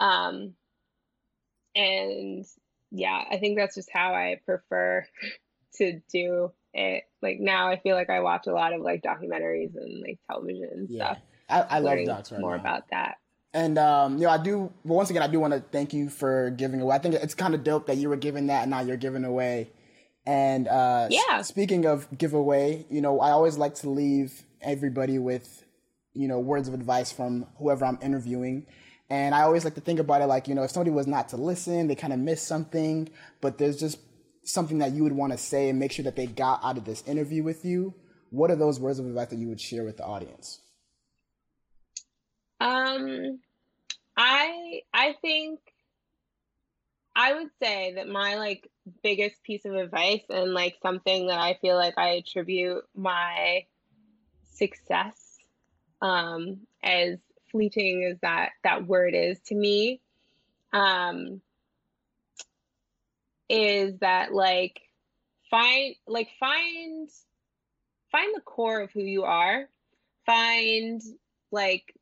Um 0.00 0.54
and 1.74 2.44
yeah, 2.90 3.22
I 3.30 3.38
think 3.38 3.56
that's 3.58 3.74
just 3.74 3.90
how 3.92 4.14
I 4.14 4.40
prefer 4.44 5.06
to 5.76 6.00
do 6.12 6.52
it. 6.74 7.04
Like 7.22 7.40
now 7.40 7.68
I 7.68 7.78
feel 7.78 7.96
like 7.96 8.10
I 8.10 8.20
watch 8.20 8.46
a 8.46 8.52
lot 8.52 8.72
of 8.72 8.80
like 8.80 9.02
documentaries 9.02 9.74
and 9.76 10.00
like 10.00 10.18
television 10.30 10.86
yeah. 10.90 11.04
stuff. 11.04 11.18
I, 11.48 11.60
I 11.60 11.78
love 11.78 11.98
docs 12.04 12.32
right 12.32 12.40
more 12.40 12.56
now. 12.56 12.60
about 12.60 12.84
that. 12.90 13.16
And 13.54 13.78
um, 13.78 14.18
you 14.18 14.24
know, 14.24 14.30
I 14.30 14.38
do. 14.38 14.70
Well, 14.84 14.96
once 14.96 15.08
again, 15.08 15.22
I 15.22 15.26
do 15.26 15.40
want 15.40 15.54
to 15.54 15.60
thank 15.60 15.94
you 15.94 16.10
for 16.10 16.50
giving 16.50 16.82
away. 16.82 16.94
I 16.94 16.98
think 16.98 17.14
it's 17.14 17.34
kind 17.34 17.54
of 17.54 17.64
dope 17.64 17.86
that 17.86 17.96
you 17.96 18.10
were 18.10 18.16
giving 18.16 18.48
that, 18.48 18.62
and 18.62 18.70
now 18.70 18.80
you're 18.80 18.98
giving 18.98 19.24
away. 19.24 19.70
And 20.28 20.68
uh, 20.68 21.08
yeah. 21.08 21.40
speaking 21.40 21.86
of 21.86 22.06
giveaway, 22.18 22.84
you 22.90 23.00
know, 23.00 23.18
I 23.18 23.30
always 23.30 23.56
like 23.56 23.76
to 23.76 23.88
leave 23.88 24.42
everybody 24.60 25.18
with, 25.18 25.64
you 26.12 26.28
know, 26.28 26.38
words 26.38 26.68
of 26.68 26.74
advice 26.74 27.10
from 27.10 27.46
whoever 27.56 27.86
I'm 27.86 27.98
interviewing. 28.02 28.66
And 29.08 29.34
I 29.34 29.40
always 29.40 29.64
like 29.64 29.74
to 29.76 29.80
think 29.80 30.00
about 30.00 30.20
it 30.20 30.26
like, 30.26 30.46
you 30.46 30.54
know, 30.54 30.64
if 30.64 30.70
somebody 30.70 30.90
was 30.90 31.06
not 31.06 31.30
to 31.30 31.38
listen, 31.38 31.86
they 31.86 31.94
kind 31.94 32.12
of 32.12 32.18
missed 32.18 32.46
something, 32.46 33.08
but 33.40 33.56
there's 33.56 33.80
just 33.80 34.00
something 34.42 34.76
that 34.78 34.92
you 34.92 35.02
would 35.02 35.14
want 35.14 35.32
to 35.32 35.38
say 35.38 35.70
and 35.70 35.78
make 35.78 35.92
sure 35.92 36.02
that 36.02 36.14
they 36.14 36.26
got 36.26 36.62
out 36.62 36.76
of 36.76 36.84
this 36.84 37.02
interview 37.06 37.42
with 37.42 37.64
you. 37.64 37.94
What 38.28 38.50
are 38.50 38.56
those 38.56 38.78
words 38.78 38.98
of 38.98 39.06
advice 39.06 39.28
that 39.28 39.38
you 39.38 39.48
would 39.48 39.62
share 39.62 39.84
with 39.84 39.96
the 39.96 40.04
audience? 40.04 40.60
Um, 42.60 43.38
I 44.14 44.82
I 44.92 45.14
think 45.22 45.60
I 47.16 47.32
would 47.32 47.50
say 47.62 47.94
that 47.94 48.08
my 48.08 48.36
like 48.36 48.68
biggest 49.02 49.42
piece 49.42 49.64
of 49.64 49.74
advice 49.74 50.22
and 50.28 50.52
like 50.52 50.76
something 50.82 51.28
that 51.28 51.38
I 51.38 51.58
feel 51.60 51.76
like 51.76 51.96
I 51.98 52.10
attribute 52.10 52.84
my 52.96 53.64
success 54.54 55.36
um 56.00 56.60
as 56.82 57.18
fleeting 57.50 58.08
as 58.10 58.18
that 58.20 58.50
that 58.64 58.86
word 58.86 59.14
is 59.14 59.38
to 59.46 59.54
me 59.54 60.00
um 60.72 61.40
is 63.48 63.98
that 64.00 64.32
like 64.32 64.80
find 65.50 65.94
like 66.06 66.28
find 66.38 67.08
find 68.10 68.34
the 68.34 68.40
core 68.40 68.80
of 68.80 68.90
who 68.92 69.00
you 69.00 69.24
are. 69.24 69.68
Find 70.26 71.00
like 71.50 71.94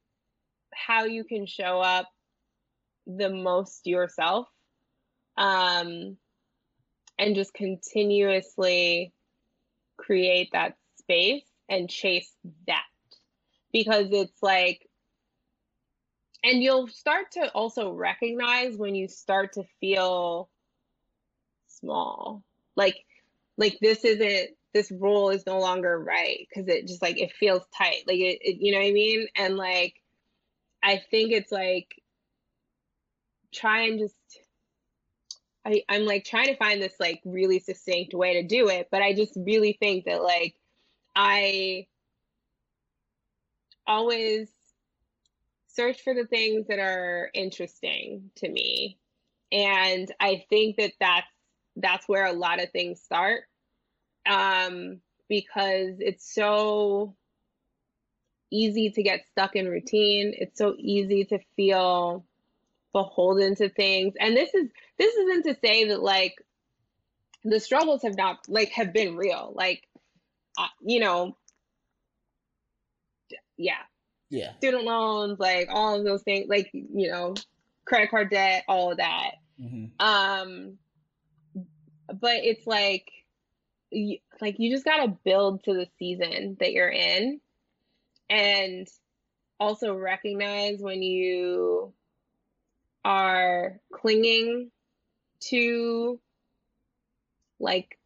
how 0.75 1.05
you 1.05 1.25
can 1.25 1.47
show 1.47 1.81
up 1.81 2.09
the 3.07 3.31
most 3.31 3.87
yourself. 3.87 4.49
Um 5.37 6.17
and 7.19 7.35
just 7.35 7.55
continuously 7.55 9.13
create 9.97 10.51
that 10.53 10.77
space 10.99 11.45
and 11.69 11.89
chase 11.89 12.33
that. 12.67 12.85
Because 13.73 14.07
it's 14.11 14.43
like 14.43 14.89
and 16.45 16.63
you'll 16.63 16.87
start 16.87 17.33
to 17.33 17.51
also 17.53 17.91
recognize 17.91 18.77
when 18.77 18.95
you 18.95 19.09
start 19.09 19.55
to 19.55 19.65
feel 19.81 20.49
small. 21.67 22.45
Like 22.77 23.05
like 23.57 23.79
this 23.81 24.05
isn't 24.05 24.51
this 24.73 24.93
role 24.93 25.31
is 25.31 25.47
no 25.47 25.59
longer 25.59 25.99
right 25.99 26.47
because 26.49 26.69
it 26.69 26.87
just 26.87 27.03
like 27.03 27.19
it 27.19 27.33
feels 27.33 27.63
tight. 27.77 28.05
Like 28.07 28.19
it, 28.19 28.39
it, 28.43 28.61
you 28.61 28.73
know 28.73 28.79
what 28.79 28.87
i 28.87 28.93
mean? 28.93 29.27
And 29.37 29.57
like 29.57 29.95
i 30.83 31.01
think 31.11 31.33
it's 31.33 31.51
like 31.51 32.01
try 33.53 33.83
and 33.83 33.99
just 33.99 34.15
I, 35.67 35.83
i'm 35.89 36.05
like 36.07 36.25
trying 36.25 36.47
to 36.47 36.57
find 36.57 36.81
this 36.81 36.95
like 37.01 37.21
really 37.25 37.59
succinct 37.59 38.15
way 38.15 38.41
to 38.41 38.47
do 38.47 38.69
it 38.69 38.89
but 38.91 39.03
i 39.03 39.13
just 39.13 39.37
really 39.37 39.77
think 39.81 40.05
that 40.07 40.23
like 40.23 40.55
i 41.15 41.87
always 43.87 44.49
search 45.67 46.01
for 46.03 46.15
the 46.15 46.27
things 46.27 46.67
that 46.69 46.79
are 46.79 47.31
interesting 47.35 48.31
to 48.37 48.49
me 48.49 48.99
and 49.53 50.11
i 50.21 50.45
think 50.49 50.77
that 50.77 50.93
that's 51.01 51.27
that's 51.77 52.09
where 52.09 52.27
a 52.27 52.33
lot 52.33 52.63
of 52.63 52.71
things 52.71 53.03
start 53.03 53.43
um, 54.27 55.01
because 55.29 55.97
it's 55.99 56.35
so 56.35 57.15
easy 58.51 58.91
to 58.91 59.03
get 59.03 59.27
stuck 59.31 59.57
in 59.57 59.69
routine. 59.69 60.35
It's 60.37 60.59
so 60.59 60.75
easy 60.79 61.25
to 61.27 61.39
feel 61.57 62.25
beholden 62.97 63.55
to 63.57 63.69
things. 63.69 64.15
And 64.19 64.35
this 64.35 64.55
is 64.55 64.71
this 64.99 65.15
isn't 65.15 65.43
to 65.45 65.57
say 65.63 65.89
that 65.89 66.03
like 66.03 66.35
the 67.45 67.61
struggles 67.61 68.03
have 68.03 68.17
not 68.17 68.39
like 68.49 68.71
have 68.71 68.95
been 68.95 69.17
real. 69.17 69.53
Like 69.55 69.83
uh, 70.59 70.69
you 70.81 71.01
know 71.01 71.37
yeah. 73.59 73.83
Yeah. 74.31 74.55
Student 74.57 74.85
loans 74.85 75.39
like 75.39 75.69
all 75.71 75.99
of 75.99 76.05
those 76.05 76.23
things 76.23 76.47
like 76.49 76.71
you 76.73 77.11
know 77.11 77.35
credit 77.85 78.11
card 78.11 78.31
debt 78.31 78.65
all 78.67 78.93
of 78.93 78.97
that. 78.97 79.33
Mm-hmm. 79.61 79.87
um 80.05 80.79
but 82.09 82.37
it's 82.37 82.67
like 82.67 83.11
you, 83.91 84.19
like 84.41 84.57
you 84.59 84.71
just 84.71 84.85
got 84.85 85.05
to 85.05 85.19
build 85.25 85.65
to 85.65 85.75
the 85.75 85.87
season 85.99 86.57
that 86.61 86.73
you're 86.73 86.91
in. 86.91 87.41
And 88.31 88.89
also 89.61 89.95
recognize 89.95 90.81
when 90.81 91.03
you 91.03 91.93
are 93.07 93.79
clinging 93.93 94.69
to 95.39 96.19
like 97.61 97.97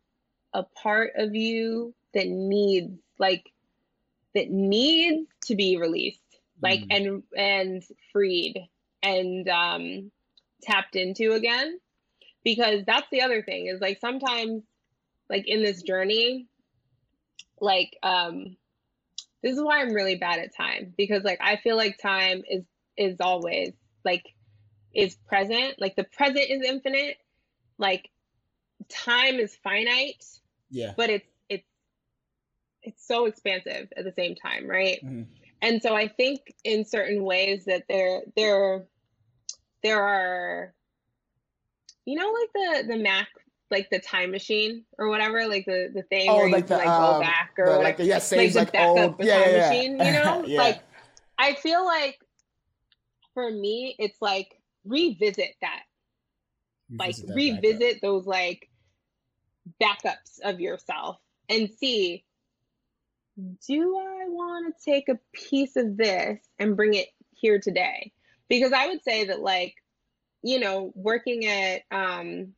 a 0.52 0.62
part 0.62 1.12
of 1.16 1.34
you 1.34 1.94
that 2.12 2.26
needs 2.26 2.92
like 3.18 3.50
that 4.34 4.50
needs 4.50 5.26
to 5.40 5.56
be 5.56 5.78
released 5.78 6.20
like 6.60 6.80
mm. 6.80 6.86
and 6.90 7.22
and 7.34 7.82
freed 8.12 8.68
and 9.02 9.48
um 9.48 10.10
tapped 10.62 10.96
into 10.96 11.32
again 11.32 11.80
because 12.44 12.84
that's 12.86 13.08
the 13.10 13.22
other 13.22 13.40
thing 13.42 13.68
is 13.68 13.80
like 13.80 13.98
sometimes 14.00 14.62
like 15.30 15.48
in 15.48 15.62
this 15.62 15.82
journey 15.82 16.46
like 17.58 17.96
um 18.02 18.54
this 19.42 19.56
is 19.56 19.62
why 19.62 19.80
i'm 19.80 19.94
really 19.94 20.16
bad 20.16 20.38
at 20.38 20.54
time 20.54 20.92
because 20.98 21.24
like 21.24 21.40
i 21.40 21.56
feel 21.56 21.76
like 21.76 21.96
time 21.96 22.42
is 22.50 22.64
is 22.98 23.16
always 23.20 23.72
like 24.04 24.34
is 24.94 25.16
present 25.26 25.74
like 25.78 25.96
the 25.96 26.04
present 26.04 26.44
is 26.48 26.62
infinite 26.62 27.16
like 27.78 28.10
time 28.88 29.36
is 29.36 29.56
finite 29.62 30.24
yeah 30.70 30.92
but 30.96 31.10
it's 31.10 31.26
it's 31.48 31.66
it's 32.82 33.06
so 33.06 33.26
expansive 33.26 33.92
at 33.96 34.04
the 34.04 34.12
same 34.12 34.34
time 34.34 34.66
right 34.66 34.98
mm-hmm. 35.04 35.22
and 35.62 35.82
so 35.82 35.94
i 35.94 36.08
think 36.08 36.40
in 36.64 36.84
certain 36.84 37.22
ways 37.22 37.64
that 37.66 37.84
there 37.88 38.22
there 38.36 38.84
there 39.82 40.02
are 40.02 40.74
you 42.04 42.16
know 42.16 42.32
like 42.32 42.52
the 42.52 42.88
the 42.88 42.96
mac 42.96 43.28
like 43.70 43.88
the 43.90 44.00
time 44.00 44.30
machine 44.32 44.84
or 44.98 45.08
whatever 45.08 45.46
like 45.46 45.64
the 45.64 45.90
the 45.94 46.02
thing 46.02 46.28
oh, 46.28 46.36
where 46.36 46.50
like 46.50 46.64
you 46.64 46.68
the, 46.68 46.76
like 46.76 46.88
um, 46.88 47.14
go 47.14 47.20
back 47.20 47.52
or 47.58 47.66
the, 47.66 47.78
like, 47.78 47.96
the, 47.96 48.04
yeah, 48.04 48.18
saves 48.18 48.56
like, 48.56 48.74
like 48.74 48.84
old 48.84 49.18
the 49.18 49.26
yeah, 49.26 49.38
time 49.38 49.50
yeah, 49.50 49.68
machine 49.68 49.92
you 49.92 50.12
know 50.12 50.44
yeah. 50.46 50.58
like 50.58 50.80
i 51.38 51.54
feel 51.54 51.84
like 51.84 52.18
for 53.34 53.50
me 53.50 53.94
it's 53.98 54.20
like 54.20 54.59
revisit 54.84 55.54
that. 55.60 55.82
Revisit 56.90 57.28
like 57.28 57.28
that 57.28 57.34
revisit 57.34 58.02
those 58.02 58.26
like 58.26 58.68
backups 59.80 60.40
of 60.42 60.58
yourself 60.58 61.18
and 61.48 61.70
see 61.70 62.24
do 63.66 63.96
i 63.96 64.24
want 64.28 64.74
to 64.74 64.84
take 64.90 65.08
a 65.08 65.18
piece 65.32 65.76
of 65.76 65.96
this 65.96 66.40
and 66.58 66.76
bring 66.76 66.94
it 66.94 67.08
here 67.32 67.60
today? 67.60 68.12
Because 68.48 68.72
i 68.72 68.86
would 68.88 69.04
say 69.04 69.26
that 69.26 69.40
like 69.40 69.76
you 70.42 70.58
know, 70.58 70.92
working 70.94 71.46
at 71.46 71.82
um, 71.90 72.52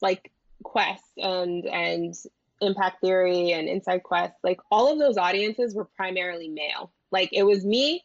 like 0.00 0.30
Quest 0.62 1.04
and 1.16 1.64
and 1.66 2.14
Impact 2.60 3.00
Theory 3.00 3.52
and 3.52 3.68
Inside 3.68 4.02
Quest, 4.02 4.34
like 4.42 4.60
all 4.70 4.92
of 4.92 4.98
those 4.98 5.16
audiences 5.16 5.74
were 5.74 5.84
primarily 5.84 6.48
male. 6.48 6.92
Like 7.10 7.30
it 7.32 7.44
was 7.44 7.64
me, 7.64 8.04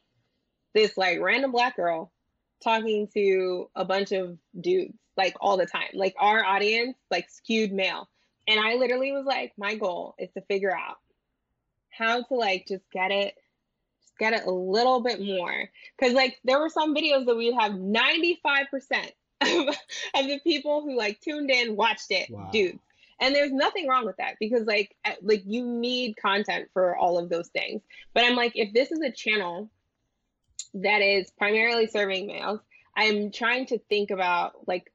this 0.73 0.97
like 0.97 1.19
random 1.19 1.51
black 1.51 1.75
girl, 1.75 2.11
talking 2.63 3.07
to 3.13 3.69
a 3.75 3.85
bunch 3.85 4.11
of 4.11 4.37
dudes 4.59 4.97
like 5.17 5.35
all 5.41 5.57
the 5.57 5.65
time. 5.65 5.89
Like 5.93 6.15
our 6.19 6.43
audience 6.43 6.97
like 7.11 7.29
skewed 7.29 7.71
male. 7.71 8.09
And 8.47 8.59
I 8.59 8.75
literally 8.75 9.11
was 9.11 9.25
like, 9.25 9.53
my 9.57 9.75
goal 9.75 10.15
is 10.17 10.29
to 10.33 10.41
figure 10.41 10.75
out 10.75 10.97
how 11.89 12.23
to 12.23 12.33
like 12.33 12.65
just 12.67 12.83
get 12.91 13.11
it 13.11 13.35
just 14.01 14.17
get 14.17 14.33
it 14.33 14.45
a 14.45 14.51
little 14.51 15.01
bit 15.01 15.21
more. 15.21 15.69
Cause 15.99 16.13
like 16.13 16.39
there 16.43 16.59
were 16.59 16.69
some 16.69 16.95
videos 16.95 17.25
that 17.25 17.35
we'd 17.35 17.53
have 17.53 17.73
95% 17.73 19.11
of, 19.41 19.75
of 20.15 20.27
the 20.27 20.39
people 20.43 20.81
who 20.81 20.97
like 20.97 21.21
tuned 21.21 21.51
in, 21.51 21.75
watched 21.75 22.11
it, 22.11 22.29
wow. 22.29 22.49
dudes. 22.51 22.79
And 23.19 23.33
there's 23.33 23.53
nothing 23.53 23.87
wrong 23.87 24.05
with 24.05 24.17
that 24.17 24.35
because 24.39 24.65
like 24.65 24.95
like 25.21 25.43
you 25.45 25.65
need 25.65 26.17
content 26.17 26.69
for 26.73 26.97
all 26.97 27.17
of 27.17 27.29
those 27.29 27.49
things. 27.49 27.81
But 28.13 28.25
I'm 28.25 28.35
like, 28.35 28.53
if 28.55 28.73
this 28.73 28.91
is 28.91 28.99
a 28.99 29.11
channel 29.11 29.69
that 30.73 31.01
is 31.01 31.31
primarily 31.31 31.87
serving 31.87 32.27
males, 32.27 32.59
I'm 32.95 33.31
trying 33.31 33.65
to 33.67 33.79
think 33.89 34.11
about 34.11 34.67
like 34.67 34.91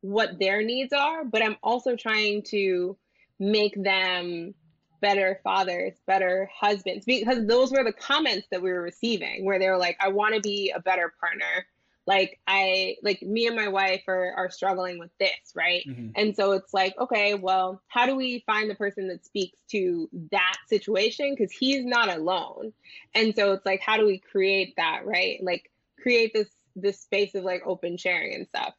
what 0.00 0.38
their 0.38 0.62
needs 0.62 0.92
are, 0.92 1.24
but 1.24 1.42
I'm 1.42 1.56
also 1.62 1.96
trying 1.96 2.42
to 2.50 2.96
make 3.38 3.80
them 3.82 4.54
better 5.00 5.40
fathers, 5.44 5.94
better 6.06 6.50
husbands, 6.52 7.04
because 7.04 7.46
those 7.46 7.70
were 7.70 7.84
the 7.84 7.92
comments 7.92 8.48
that 8.50 8.62
we 8.62 8.72
were 8.72 8.82
receiving 8.82 9.44
where 9.44 9.58
they 9.58 9.68
were 9.68 9.78
like, 9.78 9.96
I 10.00 10.08
want 10.08 10.34
to 10.34 10.40
be 10.40 10.72
a 10.74 10.80
better 10.80 11.12
partner. 11.20 11.66
Like 12.08 12.40
I 12.46 12.96
like 13.02 13.20
me 13.20 13.46
and 13.46 13.54
my 13.54 13.68
wife 13.68 14.02
are 14.08 14.32
are 14.34 14.50
struggling 14.50 14.98
with 14.98 15.10
this, 15.20 15.52
right? 15.54 15.84
Mm-hmm. 15.86 16.12
And 16.16 16.34
so 16.34 16.52
it's 16.52 16.72
like, 16.72 16.94
okay, 16.98 17.34
well, 17.34 17.82
how 17.88 18.06
do 18.06 18.16
we 18.16 18.42
find 18.46 18.70
the 18.70 18.74
person 18.74 19.08
that 19.08 19.26
speaks 19.26 19.58
to 19.72 20.08
that 20.32 20.56
situation 20.68 21.36
cuz 21.36 21.52
he's 21.52 21.84
not 21.84 22.08
alone. 22.08 22.72
And 23.14 23.36
so 23.36 23.52
it's 23.52 23.66
like 23.66 23.82
how 23.82 23.98
do 23.98 24.06
we 24.06 24.18
create 24.18 24.72
that, 24.78 25.04
right? 25.04 25.38
Like 25.42 25.70
create 26.00 26.32
this 26.32 26.48
this 26.74 26.98
space 26.98 27.34
of 27.34 27.44
like 27.44 27.60
open 27.66 27.98
sharing 27.98 28.34
and 28.34 28.48
stuff. 28.48 28.74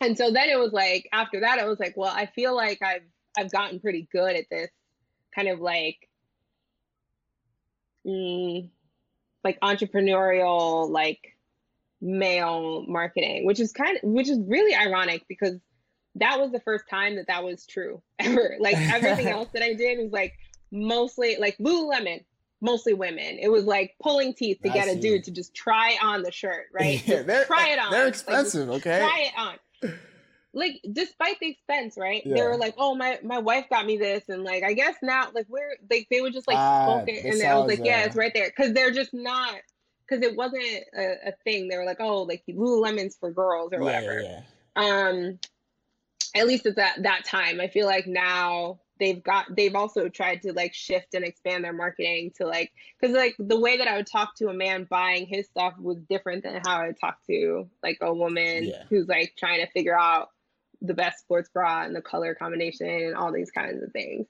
And 0.00 0.16
so 0.16 0.30
then 0.30 0.48
it 0.48 0.58
was 0.58 0.72
like 0.72 1.10
after 1.12 1.40
that 1.40 1.58
I 1.58 1.66
was 1.66 1.78
like, 1.78 1.94
well, 1.94 2.12
I 2.12 2.24
feel 2.24 2.56
like 2.56 2.80
I've 2.80 3.04
I've 3.36 3.52
gotten 3.52 3.80
pretty 3.80 4.08
good 4.10 4.34
at 4.34 4.48
this 4.50 4.70
kind 5.34 5.48
of 5.48 5.60
like 5.60 6.08
mm, 8.06 8.70
like 9.44 9.60
entrepreneurial 9.60 10.88
like 10.88 11.36
male 12.00 12.84
marketing, 12.86 13.44
which 13.44 13.60
is 13.60 13.72
kind 13.72 13.96
of 13.96 14.02
which 14.10 14.28
is 14.28 14.38
really 14.46 14.74
ironic 14.74 15.24
because 15.28 15.56
that 16.16 16.40
was 16.40 16.50
the 16.50 16.60
first 16.60 16.84
time 16.88 17.16
that 17.16 17.26
that 17.28 17.44
was 17.44 17.66
true 17.66 18.02
ever. 18.18 18.56
Like 18.58 18.76
everything 18.76 19.28
else 19.28 19.48
that 19.52 19.62
I 19.62 19.74
did 19.74 19.98
was 19.98 20.12
like 20.12 20.34
mostly 20.72 21.36
like 21.38 21.56
Lululemon, 21.58 22.24
mostly 22.60 22.94
women. 22.94 23.38
It 23.40 23.50
was 23.50 23.64
like 23.64 23.94
pulling 24.02 24.34
teeth 24.34 24.58
to 24.62 24.70
I 24.70 24.74
get 24.74 24.84
see. 24.86 24.92
a 24.92 24.96
dude 24.96 25.24
to 25.24 25.30
just 25.30 25.54
try 25.54 25.96
on 26.02 26.22
the 26.22 26.32
shirt, 26.32 26.66
right? 26.72 27.06
Yeah, 27.06 27.44
try 27.44 27.68
it 27.68 27.78
on. 27.78 27.90
They're 27.90 28.08
expensive, 28.08 28.68
like, 28.68 28.86
okay? 28.86 28.98
Try 28.98 29.24
it 29.26 29.32
on. 29.38 29.94
Like 30.52 30.80
despite 30.92 31.38
the 31.38 31.50
expense, 31.50 31.94
right? 31.96 32.22
Yeah. 32.26 32.34
They 32.34 32.42
were 32.42 32.56
like, 32.56 32.74
"Oh, 32.76 32.96
my 32.96 33.20
my 33.22 33.38
wife 33.38 33.66
got 33.70 33.86
me 33.86 33.98
this," 33.98 34.24
and 34.28 34.42
like 34.42 34.64
I 34.64 34.72
guess 34.72 34.96
now, 35.00 35.28
like 35.32 35.46
we're 35.48 35.76
like 35.88 36.08
they 36.10 36.20
would 36.20 36.32
just 36.32 36.48
like 36.48 36.56
ah, 36.56 37.04
it, 37.06 37.24
and 37.24 37.40
I 37.40 37.56
was 37.56 37.68
like, 37.68 37.86
"Yeah, 37.86 38.02
it's 38.02 38.16
right 38.16 38.32
there," 38.34 38.48
because 38.48 38.72
they're 38.72 38.90
just 38.90 39.14
not 39.14 39.54
because 40.10 40.24
it 40.24 40.36
wasn't 40.36 40.64
a, 40.96 41.28
a, 41.28 41.32
thing. 41.44 41.68
They 41.68 41.76
were 41.76 41.84
like, 41.84 42.00
oh, 42.00 42.22
like 42.22 42.42
Lululemon's 42.48 43.16
for 43.16 43.30
girls 43.30 43.72
or 43.72 43.80
whatever. 43.80 44.20
Yeah, 44.20 44.40
yeah. 44.76 44.82
Um, 44.82 45.38
at 46.34 46.46
least 46.46 46.66
at 46.66 46.76
that 46.76 47.02
that 47.02 47.24
time, 47.24 47.60
I 47.60 47.68
feel 47.68 47.86
like 47.86 48.06
now 48.06 48.80
they've 48.98 49.22
got 49.22 49.46
they've 49.56 49.74
also 49.74 50.08
tried 50.08 50.42
to 50.42 50.52
like 50.52 50.74
shift 50.74 51.14
and 51.14 51.24
expand 51.24 51.64
their 51.64 51.72
marketing 51.72 52.32
to 52.36 52.46
like 52.46 52.72
because 53.00 53.14
like 53.14 53.34
the 53.38 53.58
way 53.58 53.78
that 53.78 53.88
I 53.88 53.96
would 53.96 54.06
talk 54.06 54.36
to 54.36 54.48
a 54.48 54.54
man 54.54 54.86
buying 54.88 55.26
his 55.26 55.46
stuff 55.46 55.74
was 55.78 55.98
different 56.08 56.44
than 56.44 56.60
how 56.64 56.76
I 56.76 56.86
would 56.88 57.00
talk 57.00 57.18
to 57.26 57.68
like 57.82 57.98
a 58.00 58.12
woman 58.12 58.64
yeah. 58.64 58.84
who's 58.88 59.08
like 59.08 59.34
trying 59.36 59.64
to 59.64 59.72
figure 59.72 59.98
out 59.98 60.30
the 60.82 60.94
best 60.94 61.20
sports 61.20 61.50
bra 61.52 61.82
and 61.82 61.94
the 61.94 62.00
color 62.00 62.34
combination 62.34 62.88
and 62.88 63.14
all 63.14 63.32
these 63.32 63.50
kinds 63.50 63.82
of 63.82 63.92
things 63.92 64.26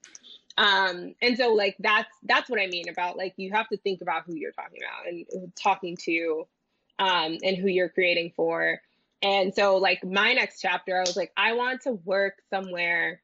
um 0.59 1.14
and 1.22 1.36
so 1.36 1.55
like 1.55 1.77
that's 1.78 2.10
that's 2.24 2.51
what 2.51 2.60
i 2.60 2.66
mean 2.66 2.89
about 2.89 3.16
like 3.16 3.35
you 3.36 3.51
have 3.52 3.68
to 3.68 3.77
think 3.78 4.01
about 4.02 4.24
who 4.27 4.35
you're 4.35 4.52
talking 4.52 4.81
about 4.82 5.06
and 5.06 5.52
talking 5.56 5.97
to 5.97 6.47
um 6.98 7.39
and 7.43 7.56
who 7.56 7.66
you're 7.66 7.89
creating 7.89 8.32
for. 8.36 8.81
And 9.22 9.55
so 9.55 9.77
like 9.77 10.05
my 10.05 10.32
next 10.32 10.60
chapter 10.60 10.97
i 10.97 11.01
was 11.01 11.16
like 11.16 11.32
i 11.36 11.52
want 11.52 11.82
to 11.82 11.93
work 11.93 12.35
somewhere 12.48 13.20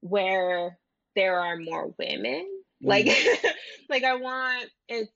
where 0.00 0.78
there 1.14 1.38
are 1.40 1.56
more 1.56 1.92
women. 1.98 2.46
Mm. 2.82 2.88
like 2.88 3.06
like 3.90 4.04
i 4.04 4.16
want 4.16 4.70
it's 4.88 5.10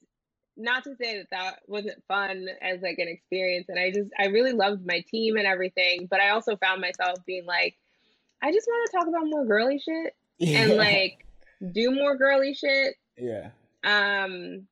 not 0.56 0.85
to 0.85 0.94
say 0.97 1.19
that 1.19 1.31
that 1.31 1.61
wasn't 1.66 2.02
fun 2.06 2.47
as 2.61 2.82
like 2.82 2.98
an 2.98 3.09
experience 3.09 3.66
and 3.70 3.78
i 3.78 3.90
just 3.90 4.11
i 4.19 4.27
really 4.27 4.52
loved 4.52 4.86
my 4.86 5.02
team 5.11 5.36
and 5.36 5.47
everything 5.47 6.06
but 6.11 6.20
i 6.20 6.31
also 6.31 6.56
found 6.56 6.82
myself 6.82 7.19
being 7.27 7.47
like 7.47 7.74
i 8.43 8.52
just 8.52 8.66
want 8.66 8.90
to 8.90 8.97
talk 8.97 9.09
about 9.09 9.27
more 9.27 9.47
girly 9.47 9.78
shit 9.78 10.15
yeah. 10.39 10.61
and 10.61 10.77
like 10.77 11.24
do 11.73 11.90
more 11.90 12.16
girly 12.16 12.55
shit. 12.55 12.94
Yeah. 13.16 13.51
Um, 13.85 14.66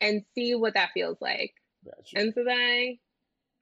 and 0.00 0.24
see 0.34 0.54
what 0.54 0.74
that 0.74 0.90
feels 0.94 1.18
like. 1.20 1.54
Gotcha. 1.84 2.18
And 2.18 2.34
so 2.34 2.44
then 2.44 2.58
I, 2.58 2.98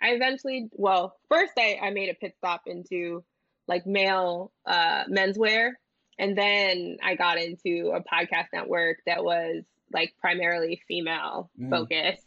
I 0.03 0.09
eventually, 0.11 0.69
well, 0.73 1.17
first 1.29 1.53
I, 1.59 1.79
I 1.83 1.91
made 1.91 2.09
a 2.09 2.15
pit 2.15 2.35
stop 2.39 2.63
into 2.67 3.25
like 3.69 3.87
male 3.87 4.53
uh, 4.67 5.05
menswear. 5.05 5.73
And 6.19 6.37
then 6.37 6.99
I 7.03 7.15
got 7.15 7.39
into 7.39 7.93
a 7.95 8.01
podcast 8.01 8.47
network 8.53 8.99
that 9.07 9.25
was 9.25 9.65
like 9.93 10.13
primarily 10.21 10.83
female 10.87 11.51
mm. 11.59 11.71
focused. 11.71 12.27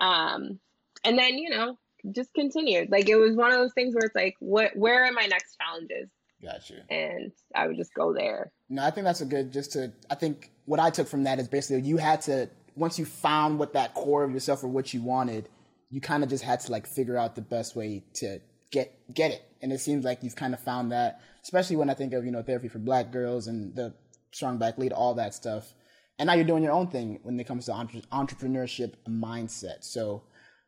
Um, 0.00 0.58
and 1.04 1.18
then, 1.18 1.38
you 1.38 1.50
know, 1.50 1.78
just 2.12 2.32
continued. 2.34 2.90
Like 2.90 3.08
it 3.08 3.16
was 3.16 3.36
one 3.36 3.52
of 3.52 3.58
those 3.58 3.72
things 3.74 3.94
where 3.94 4.06
it's 4.06 4.14
like, 4.14 4.36
what, 4.40 4.76
where 4.76 5.04
are 5.04 5.12
my 5.12 5.26
next 5.26 5.56
challenges? 5.56 6.08
Gotcha. 6.42 6.82
And 6.90 7.32
I 7.54 7.66
would 7.66 7.76
just 7.76 7.94
go 7.94 8.12
there. 8.12 8.52
No, 8.68 8.84
I 8.84 8.90
think 8.90 9.04
that's 9.04 9.20
a 9.20 9.26
good. 9.26 9.52
Just 9.52 9.72
to, 9.72 9.92
I 10.10 10.14
think 10.14 10.50
what 10.66 10.80
I 10.80 10.90
took 10.90 11.08
from 11.08 11.24
that 11.24 11.38
is 11.38 11.48
basically 11.48 11.88
you 11.88 11.96
had 11.96 12.20
to 12.22 12.48
once 12.74 12.98
you 12.98 13.06
found 13.06 13.58
what 13.58 13.72
that 13.72 13.94
core 13.94 14.22
of 14.22 14.32
yourself 14.32 14.62
or 14.62 14.68
what 14.68 14.92
you 14.92 15.02
wanted, 15.02 15.48
you 15.90 16.00
kind 16.00 16.22
of 16.22 16.28
just 16.28 16.44
had 16.44 16.60
to 16.60 16.72
like 16.72 16.86
figure 16.86 17.16
out 17.16 17.34
the 17.34 17.40
best 17.40 17.74
way 17.74 18.04
to 18.14 18.40
get 18.70 18.92
get 19.12 19.30
it. 19.30 19.42
And 19.62 19.72
it 19.72 19.80
seems 19.80 20.04
like 20.04 20.22
you've 20.22 20.36
kind 20.36 20.52
of 20.52 20.60
found 20.60 20.92
that, 20.92 21.20
especially 21.42 21.76
when 21.76 21.88
I 21.88 21.94
think 21.94 22.12
of 22.12 22.24
you 22.24 22.30
know 22.30 22.42
therapy 22.42 22.68
for 22.68 22.78
Black 22.78 23.10
girls 23.10 23.46
and 23.46 23.74
the 23.74 23.94
strong 24.32 24.58
black 24.58 24.76
lead, 24.78 24.92
all 24.92 25.14
that 25.14 25.34
stuff. 25.34 25.72
And 26.18 26.26
now 26.28 26.34
you're 26.34 26.44
doing 26.44 26.62
your 26.62 26.72
own 26.72 26.88
thing 26.88 27.20
when 27.22 27.38
it 27.40 27.46
comes 27.46 27.66
to 27.66 27.72
entre- 27.72 28.02
entrepreneurship 28.12 28.94
mindset. 29.08 29.82
So 29.84 30.22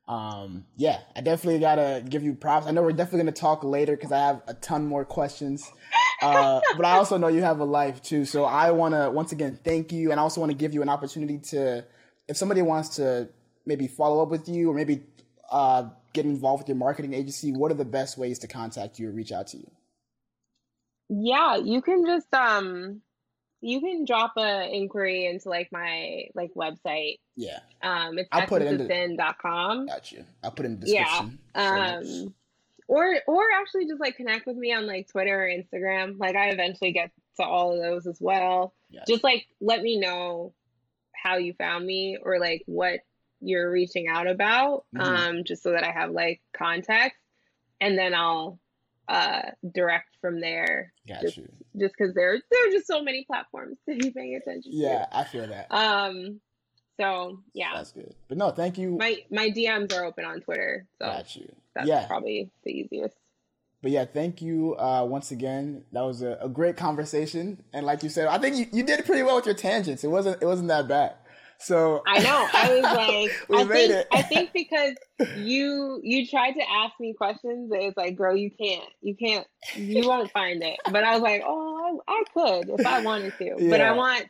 um, 0.09 0.64
yeah, 0.76 1.01
I 1.14 1.20
definitely 1.20 1.60
gotta 1.60 2.02
give 2.09 2.22
you 2.22 2.35
props. 2.35 2.66
I 2.66 2.70
know 2.70 2.82
we're 2.82 2.93
definitely 2.93 3.20
gonna 3.20 3.32
talk 3.32 3.62
later 3.62 3.94
because 3.94 4.10
I 4.10 4.18
have 4.18 4.43
a 4.48 4.55
ton 4.55 4.86
more 4.86 5.05
questions. 5.05 5.70
Uh, 6.22 6.60
but 6.76 6.86
I 6.86 6.93
also 6.93 7.18
know 7.18 7.28
you 7.28 7.43
have 7.43 7.60
a 7.60 7.64
life 7.64 8.02
too. 8.02 8.24
So 8.24 8.44
I 8.44 8.70
wanna 8.70 9.10
once 9.10 9.32
again 9.32 9.59
thank 9.62 9.93
you, 9.93 10.10
and 10.10 10.18
I 10.18 10.22
also 10.22 10.40
want 10.40 10.51
to 10.51 10.56
give 10.56 10.72
you 10.72 10.80
an 10.80 10.89
opportunity 10.89 11.39
to, 11.51 11.85
if 12.26 12.39
somebody 12.39 12.62
wants 12.62 12.97
to 12.97 13.28
maybe 13.66 13.86
follow 13.86 14.22
up 14.22 14.30
with 14.30 14.48
you 14.48 14.70
or 14.70 14.74
maybe 14.74 15.02
uh, 15.51 15.85
get 16.14 16.24
involved 16.24 16.62
with 16.62 16.68
your 16.68 16.76
marketing 16.76 17.12
agency, 17.12 17.52
what 17.52 17.70
are 17.70 17.74
the 17.76 17.85
best 17.85 18.16
ways 18.16 18.39
to 18.39 18.48
contact 18.48 18.98
you 18.98 19.09
or 19.09 19.12
reach 19.12 19.30
out 19.30 19.48
to 19.48 19.59
you? 19.59 19.70
Yeah, 21.10 21.56
you 21.56 21.82
can 21.82 22.06
just 22.06 22.32
um 22.32 23.02
you 23.60 23.80
can 23.80 24.05
drop 24.05 24.35
a 24.36 24.68
inquiry 24.72 25.26
into 25.26 25.48
like 25.48 25.70
my 25.72 26.24
like 26.35 26.52
website. 26.55 27.18
Yeah. 27.36 27.59
Um, 27.82 28.18
it's 28.18 28.28
I'll 28.32 28.47
put 28.47 28.62
it 28.62 28.80
in 28.80 29.18
com. 29.40 29.86
Got 29.86 30.12
you. 30.12 30.24
I'll 30.43 30.51
put 30.51 30.64
it 30.64 30.68
in 30.68 30.80
the 30.80 30.86
description. 30.86 31.39
Yeah. 31.55 31.98
Um, 31.98 32.35
or 32.86 33.16
or 33.26 33.43
actually 33.60 33.86
just 33.86 34.01
like 34.01 34.16
connect 34.16 34.47
with 34.47 34.56
me 34.56 34.72
on 34.72 34.86
like 34.86 35.09
Twitter 35.09 35.44
or 35.44 35.48
Instagram. 35.48 36.18
Like 36.18 36.36
I 36.36 36.51
eventually 36.51 36.93
get 36.93 37.10
to 37.39 37.44
all 37.44 37.74
of 37.74 37.80
those 37.80 38.06
as 38.06 38.18
well. 38.20 38.74
Just 39.06 39.24
like 39.24 39.47
let 39.60 39.82
me 39.82 39.98
know 39.98 40.55
how 41.14 41.36
you 41.36 41.52
found 41.55 41.85
me 41.85 42.18
or 42.22 42.39
like 42.39 42.62
what 42.66 43.01
you're 43.40 43.70
reaching 43.70 44.09
out 44.09 44.26
about. 44.26 44.85
Mm-hmm. 44.97 45.01
Um, 45.01 45.44
just 45.44 45.62
so 45.62 45.72
that 45.72 45.85
I 45.85 45.90
have 45.90 46.10
like 46.10 46.40
context, 46.56 47.18
and 47.80 47.98
then 47.98 48.14
I'll 48.14 48.59
uh, 49.09 49.43
direct 49.74 50.16
from 50.20 50.40
there. 50.40 50.93
Got 51.09 51.22
just, 51.22 51.36
you. 51.39 51.48
Just 51.78 51.94
because 51.97 52.14
there 52.14 52.39
there 52.51 52.68
are 52.68 52.70
just 52.70 52.86
so 52.86 53.02
many 53.02 53.24
platforms 53.24 53.78
to 53.89 53.97
be 53.97 54.10
paying 54.10 54.36
attention 54.36 54.72
to 54.72 54.76
yeah, 54.76 55.06
to. 55.06 55.16
I 55.16 55.24
feel 55.24 55.47
that. 55.47 55.66
Um. 55.70 56.40
So 57.01 57.40
yeah, 57.55 57.72
that's 57.74 57.93
good. 57.93 58.14
But 58.28 58.39
no, 58.39 58.51
thank 58.51 58.76
you. 58.76 58.97
My 58.97 59.18
my 59.30 59.51
DMs 59.51 59.97
are 59.97 60.05
open 60.05 60.24
on 60.24 60.40
Twitter. 60.40 60.86
So 61.01 61.06
Got 61.06 61.36
you. 61.36 61.52
That's 61.74 61.89
yeah. 61.89 62.06
probably 62.06 62.51
the 62.64 62.72
easiest. 62.72 63.16
But 63.80 63.93
yeah, 63.93 64.05
thank 64.05 64.43
you 64.43 64.74
uh, 64.76 65.06
once 65.09 65.30
again. 65.30 65.85
That 65.93 66.02
was 66.02 66.22
a, 66.22 66.36
a, 66.40 66.48
great 66.48 66.76
conversation, 66.76 67.62
and 67.72 67.86
like 67.86 68.02
you 68.02 68.09
said, 68.09 68.26
I 68.26 68.39
think 68.39 68.56
you, 68.56 68.66
you 68.72 68.82
did 68.82 69.05
pretty 69.06 69.22
well 69.22 69.36
with 69.36 69.47
your 69.47 69.55
tangents. 69.55 70.02
It 70.02 70.09
wasn't 70.09 70.43
it 70.43 70.47
wasn't 70.47 70.68
that 70.68 70.89
bad. 70.89 71.14
So 71.60 72.02
I 72.06 72.20
know. 72.20 72.48
I 72.52 72.74
was 72.74 72.82
like, 72.82 73.51
I 73.60 73.64
think 73.64 73.90
it. 73.90 74.09
I 74.12 74.22
think 74.28 74.52
because 74.52 74.94
you 75.36 76.01
you 76.02 76.26
tried 76.26 76.52
to 76.52 76.62
ask 76.70 76.98
me 77.01 77.14
questions, 77.14 77.70
it's 77.72 77.97
like, 77.97 78.16
girl, 78.16 78.36
you 78.36 78.51
can't, 78.51 78.89
you 79.02 79.16
can't, 79.16 79.47
you 79.74 80.09
won't 80.09 80.30
find 80.30 80.62
it. 80.62 80.78
But 80.90 81.05
I 81.05 81.14
was 81.14 81.22
like, 81.22 81.43
oh, 81.44 82.01
I, 82.06 82.12
I 82.12 82.22
could 82.32 82.80
if 82.80 82.86
I 82.86 83.02
wanted 83.02 83.36
to, 83.39 83.56
yeah. 83.59 83.70
but 83.70 83.80
I 83.80 83.93
want. 83.93 84.26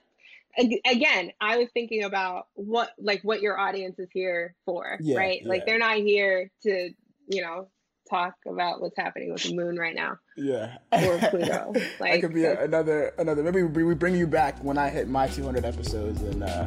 Again, 0.86 1.30
I 1.40 1.58
was 1.58 1.68
thinking 1.72 2.02
about 2.02 2.48
what 2.54 2.90
like 2.98 3.22
what 3.22 3.40
your 3.42 3.60
audience 3.60 3.96
is 4.00 4.08
here 4.12 4.56
for, 4.64 4.98
yeah, 5.00 5.16
right? 5.16 5.40
Yeah. 5.42 5.48
Like 5.48 5.66
they're 5.66 5.78
not 5.78 5.98
here 5.98 6.50
to, 6.64 6.90
you 7.28 7.42
know, 7.42 7.68
talk 8.10 8.34
about 8.44 8.80
what's 8.80 8.96
happening 8.96 9.32
with 9.32 9.44
the 9.44 9.54
moon 9.54 9.76
right 9.76 9.94
now. 9.94 10.18
Yeah. 10.36 10.78
Or 10.90 11.18
Pluto. 11.30 11.74
Like, 12.00 12.12
that 12.14 12.20
could 12.22 12.34
be 12.34 12.46
another 12.46 13.14
another. 13.18 13.44
Maybe 13.44 13.62
we 13.62 13.94
bring 13.94 14.16
you 14.16 14.26
back 14.26 14.58
when 14.64 14.78
I 14.78 14.88
hit 14.88 15.06
my 15.08 15.28
200 15.28 15.64
episodes 15.64 16.22
and. 16.22 16.42
uh 16.42 16.66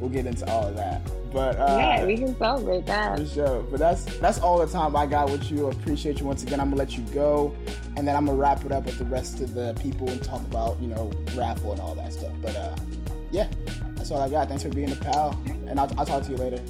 we'll 0.00 0.10
get 0.10 0.26
into 0.26 0.48
all 0.50 0.66
of 0.66 0.76
that. 0.76 1.02
But 1.32 1.58
uh, 1.58 1.76
yeah, 1.78 2.04
we 2.06 2.16
can 2.16 2.36
celebrate 2.38 2.86
that 2.86 3.18
for 3.18 3.26
sure. 3.26 3.62
But 3.62 3.80
that's 3.80 4.04
that's 4.18 4.38
all 4.38 4.58
the 4.58 4.66
time 4.66 4.96
I 4.96 5.06
got 5.06 5.30
with 5.30 5.50
you. 5.50 5.68
Appreciate 5.68 6.20
you 6.20 6.26
once 6.26 6.42
again. 6.42 6.60
I'm 6.60 6.70
gonna 6.70 6.78
let 6.78 6.96
you 6.96 7.02
go, 7.14 7.54
and 7.96 8.08
then 8.08 8.16
I'm 8.16 8.26
gonna 8.26 8.38
wrap 8.38 8.64
it 8.64 8.72
up 8.72 8.86
with 8.86 8.98
the 8.98 9.04
rest 9.04 9.40
of 9.40 9.54
the 9.54 9.74
people 9.80 10.08
and 10.08 10.22
talk 10.22 10.40
about 10.42 10.80
you 10.80 10.88
know 10.88 11.12
raffle 11.36 11.72
and 11.72 11.80
all 11.80 11.94
that 11.96 12.12
stuff. 12.12 12.32
But 12.40 12.56
uh, 12.56 12.76
yeah, 13.30 13.48
that's 13.94 14.10
all 14.10 14.20
I 14.20 14.28
got. 14.28 14.48
Thanks 14.48 14.62
for 14.62 14.70
being 14.70 14.90
a 14.90 14.96
pal, 14.96 15.38
and 15.66 15.78
I'll, 15.78 15.92
I'll 15.98 16.06
talk 16.06 16.22
to 16.24 16.30
you 16.30 16.36
later. 16.38 16.62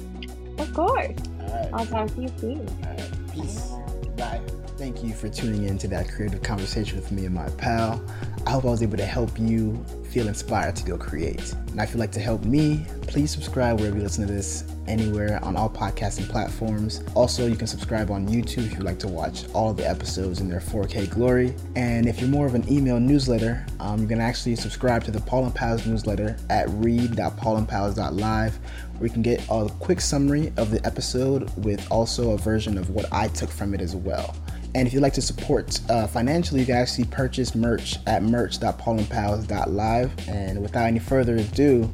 Of 0.57 0.73
course. 0.73 1.15
All 1.39 1.47
right. 1.47 1.69
I'll 1.71 1.85
talk 1.85 2.13
to 2.15 2.21
you 2.21 2.31
soon. 2.37 2.67
All 2.67 2.89
right. 2.89 3.33
Peace. 3.33 3.71
Bye. 4.17 4.41
Thank 4.77 5.03
you 5.03 5.13
for 5.13 5.29
tuning 5.29 5.65
in 5.65 5.77
to 5.79 5.87
that 5.89 6.09
creative 6.09 6.41
conversation 6.41 6.97
with 6.97 7.11
me 7.11 7.25
and 7.25 7.35
my 7.35 7.49
pal. 7.51 8.01
I 8.45 8.51
hope 8.51 8.65
I 8.65 8.69
was 8.69 8.81
able 8.81 8.97
to 8.97 9.05
help 9.05 9.37
you 9.37 9.83
feel 10.09 10.27
inspired 10.27 10.75
to 10.77 10.83
go 10.83 10.97
create. 10.97 11.53
And 11.71 11.79
if 11.79 11.91
you'd 11.91 11.99
like 11.99 12.11
to 12.13 12.19
help 12.19 12.43
me, 12.43 12.85
please 13.01 13.31
subscribe 13.31 13.79
wherever 13.79 13.97
you 13.97 14.03
listen 14.03 14.25
to 14.25 14.33
this, 14.33 14.63
anywhere 14.87 15.39
on 15.43 15.55
all 15.55 15.69
podcasting 15.69 16.27
platforms. 16.27 17.03
Also, 17.13 17.45
you 17.45 17.55
can 17.55 17.67
subscribe 17.67 18.09
on 18.09 18.27
YouTube 18.27 18.65
if 18.65 18.73
you'd 18.73 18.83
like 18.83 18.99
to 18.99 19.07
watch 19.07 19.45
all 19.53 19.73
the 19.73 19.87
episodes 19.87 20.41
in 20.41 20.49
their 20.49 20.59
4K 20.59 21.09
glory. 21.09 21.53
And 21.75 22.07
if 22.07 22.19
you're 22.19 22.29
more 22.29 22.47
of 22.47 22.55
an 22.55 22.69
email 22.71 22.99
newsletter, 22.99 23.65
um, 23.79 24.01
you 24.01 24.07
can 24.07 24.19
actually 24.19 24.55
subscribe 24.55 25.03
to 25.03 25.11
the 25.11 25.21
Paul 25.21 25.45
and 25.45 25.53
Pals 25.53 25.85
newsletter 25.85 26.37
at 26.49 26.67
read.paulandpals.live, 26.69 28.59
where 28.97 29.07
you 29.07 29.13
can 29.13 29.21
get 29.21 29.45
a 29.49 29.69
quick 29.79 30.01
summary 30.01 30.51
of 30.57 30.71
the 30.71 30.83
episode 30.85 31.55
with 31.63 31.85
also 31.91 32.31
a 32.31 32.37
version 32.37 32.77
of 32.77 32.89
what 32.89 33.05
I 33.11 33.27
took 33.29 33.49
from 33.49 33.73
it 33.73 33.81
as 33.81 33.95
well. 33.95 34.35
And 34.75 34.87
if 34.87 34.93
you'd 34.93 35.01
like 35.01 35.13
to 35.13 35.21
support 35.21 35.79
uh, 35.89 36.07
financially, 36.07 36.59
you 36.59 36.65
can 36.65 36.75
actually 36.75 37.05
purchase 37.05 37.55
merch 37.55 37.97
at 38.05 38.23
merch.paulandpals.live. 38.23 40.29
And 40.29 40.61
without 40.61 40.85
any 40.85 40.99
further 40.99 41.37
ado, 41.37 41.91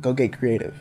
go 0.00 0.12
get 0.12 0.38
creative. 0.38 0.74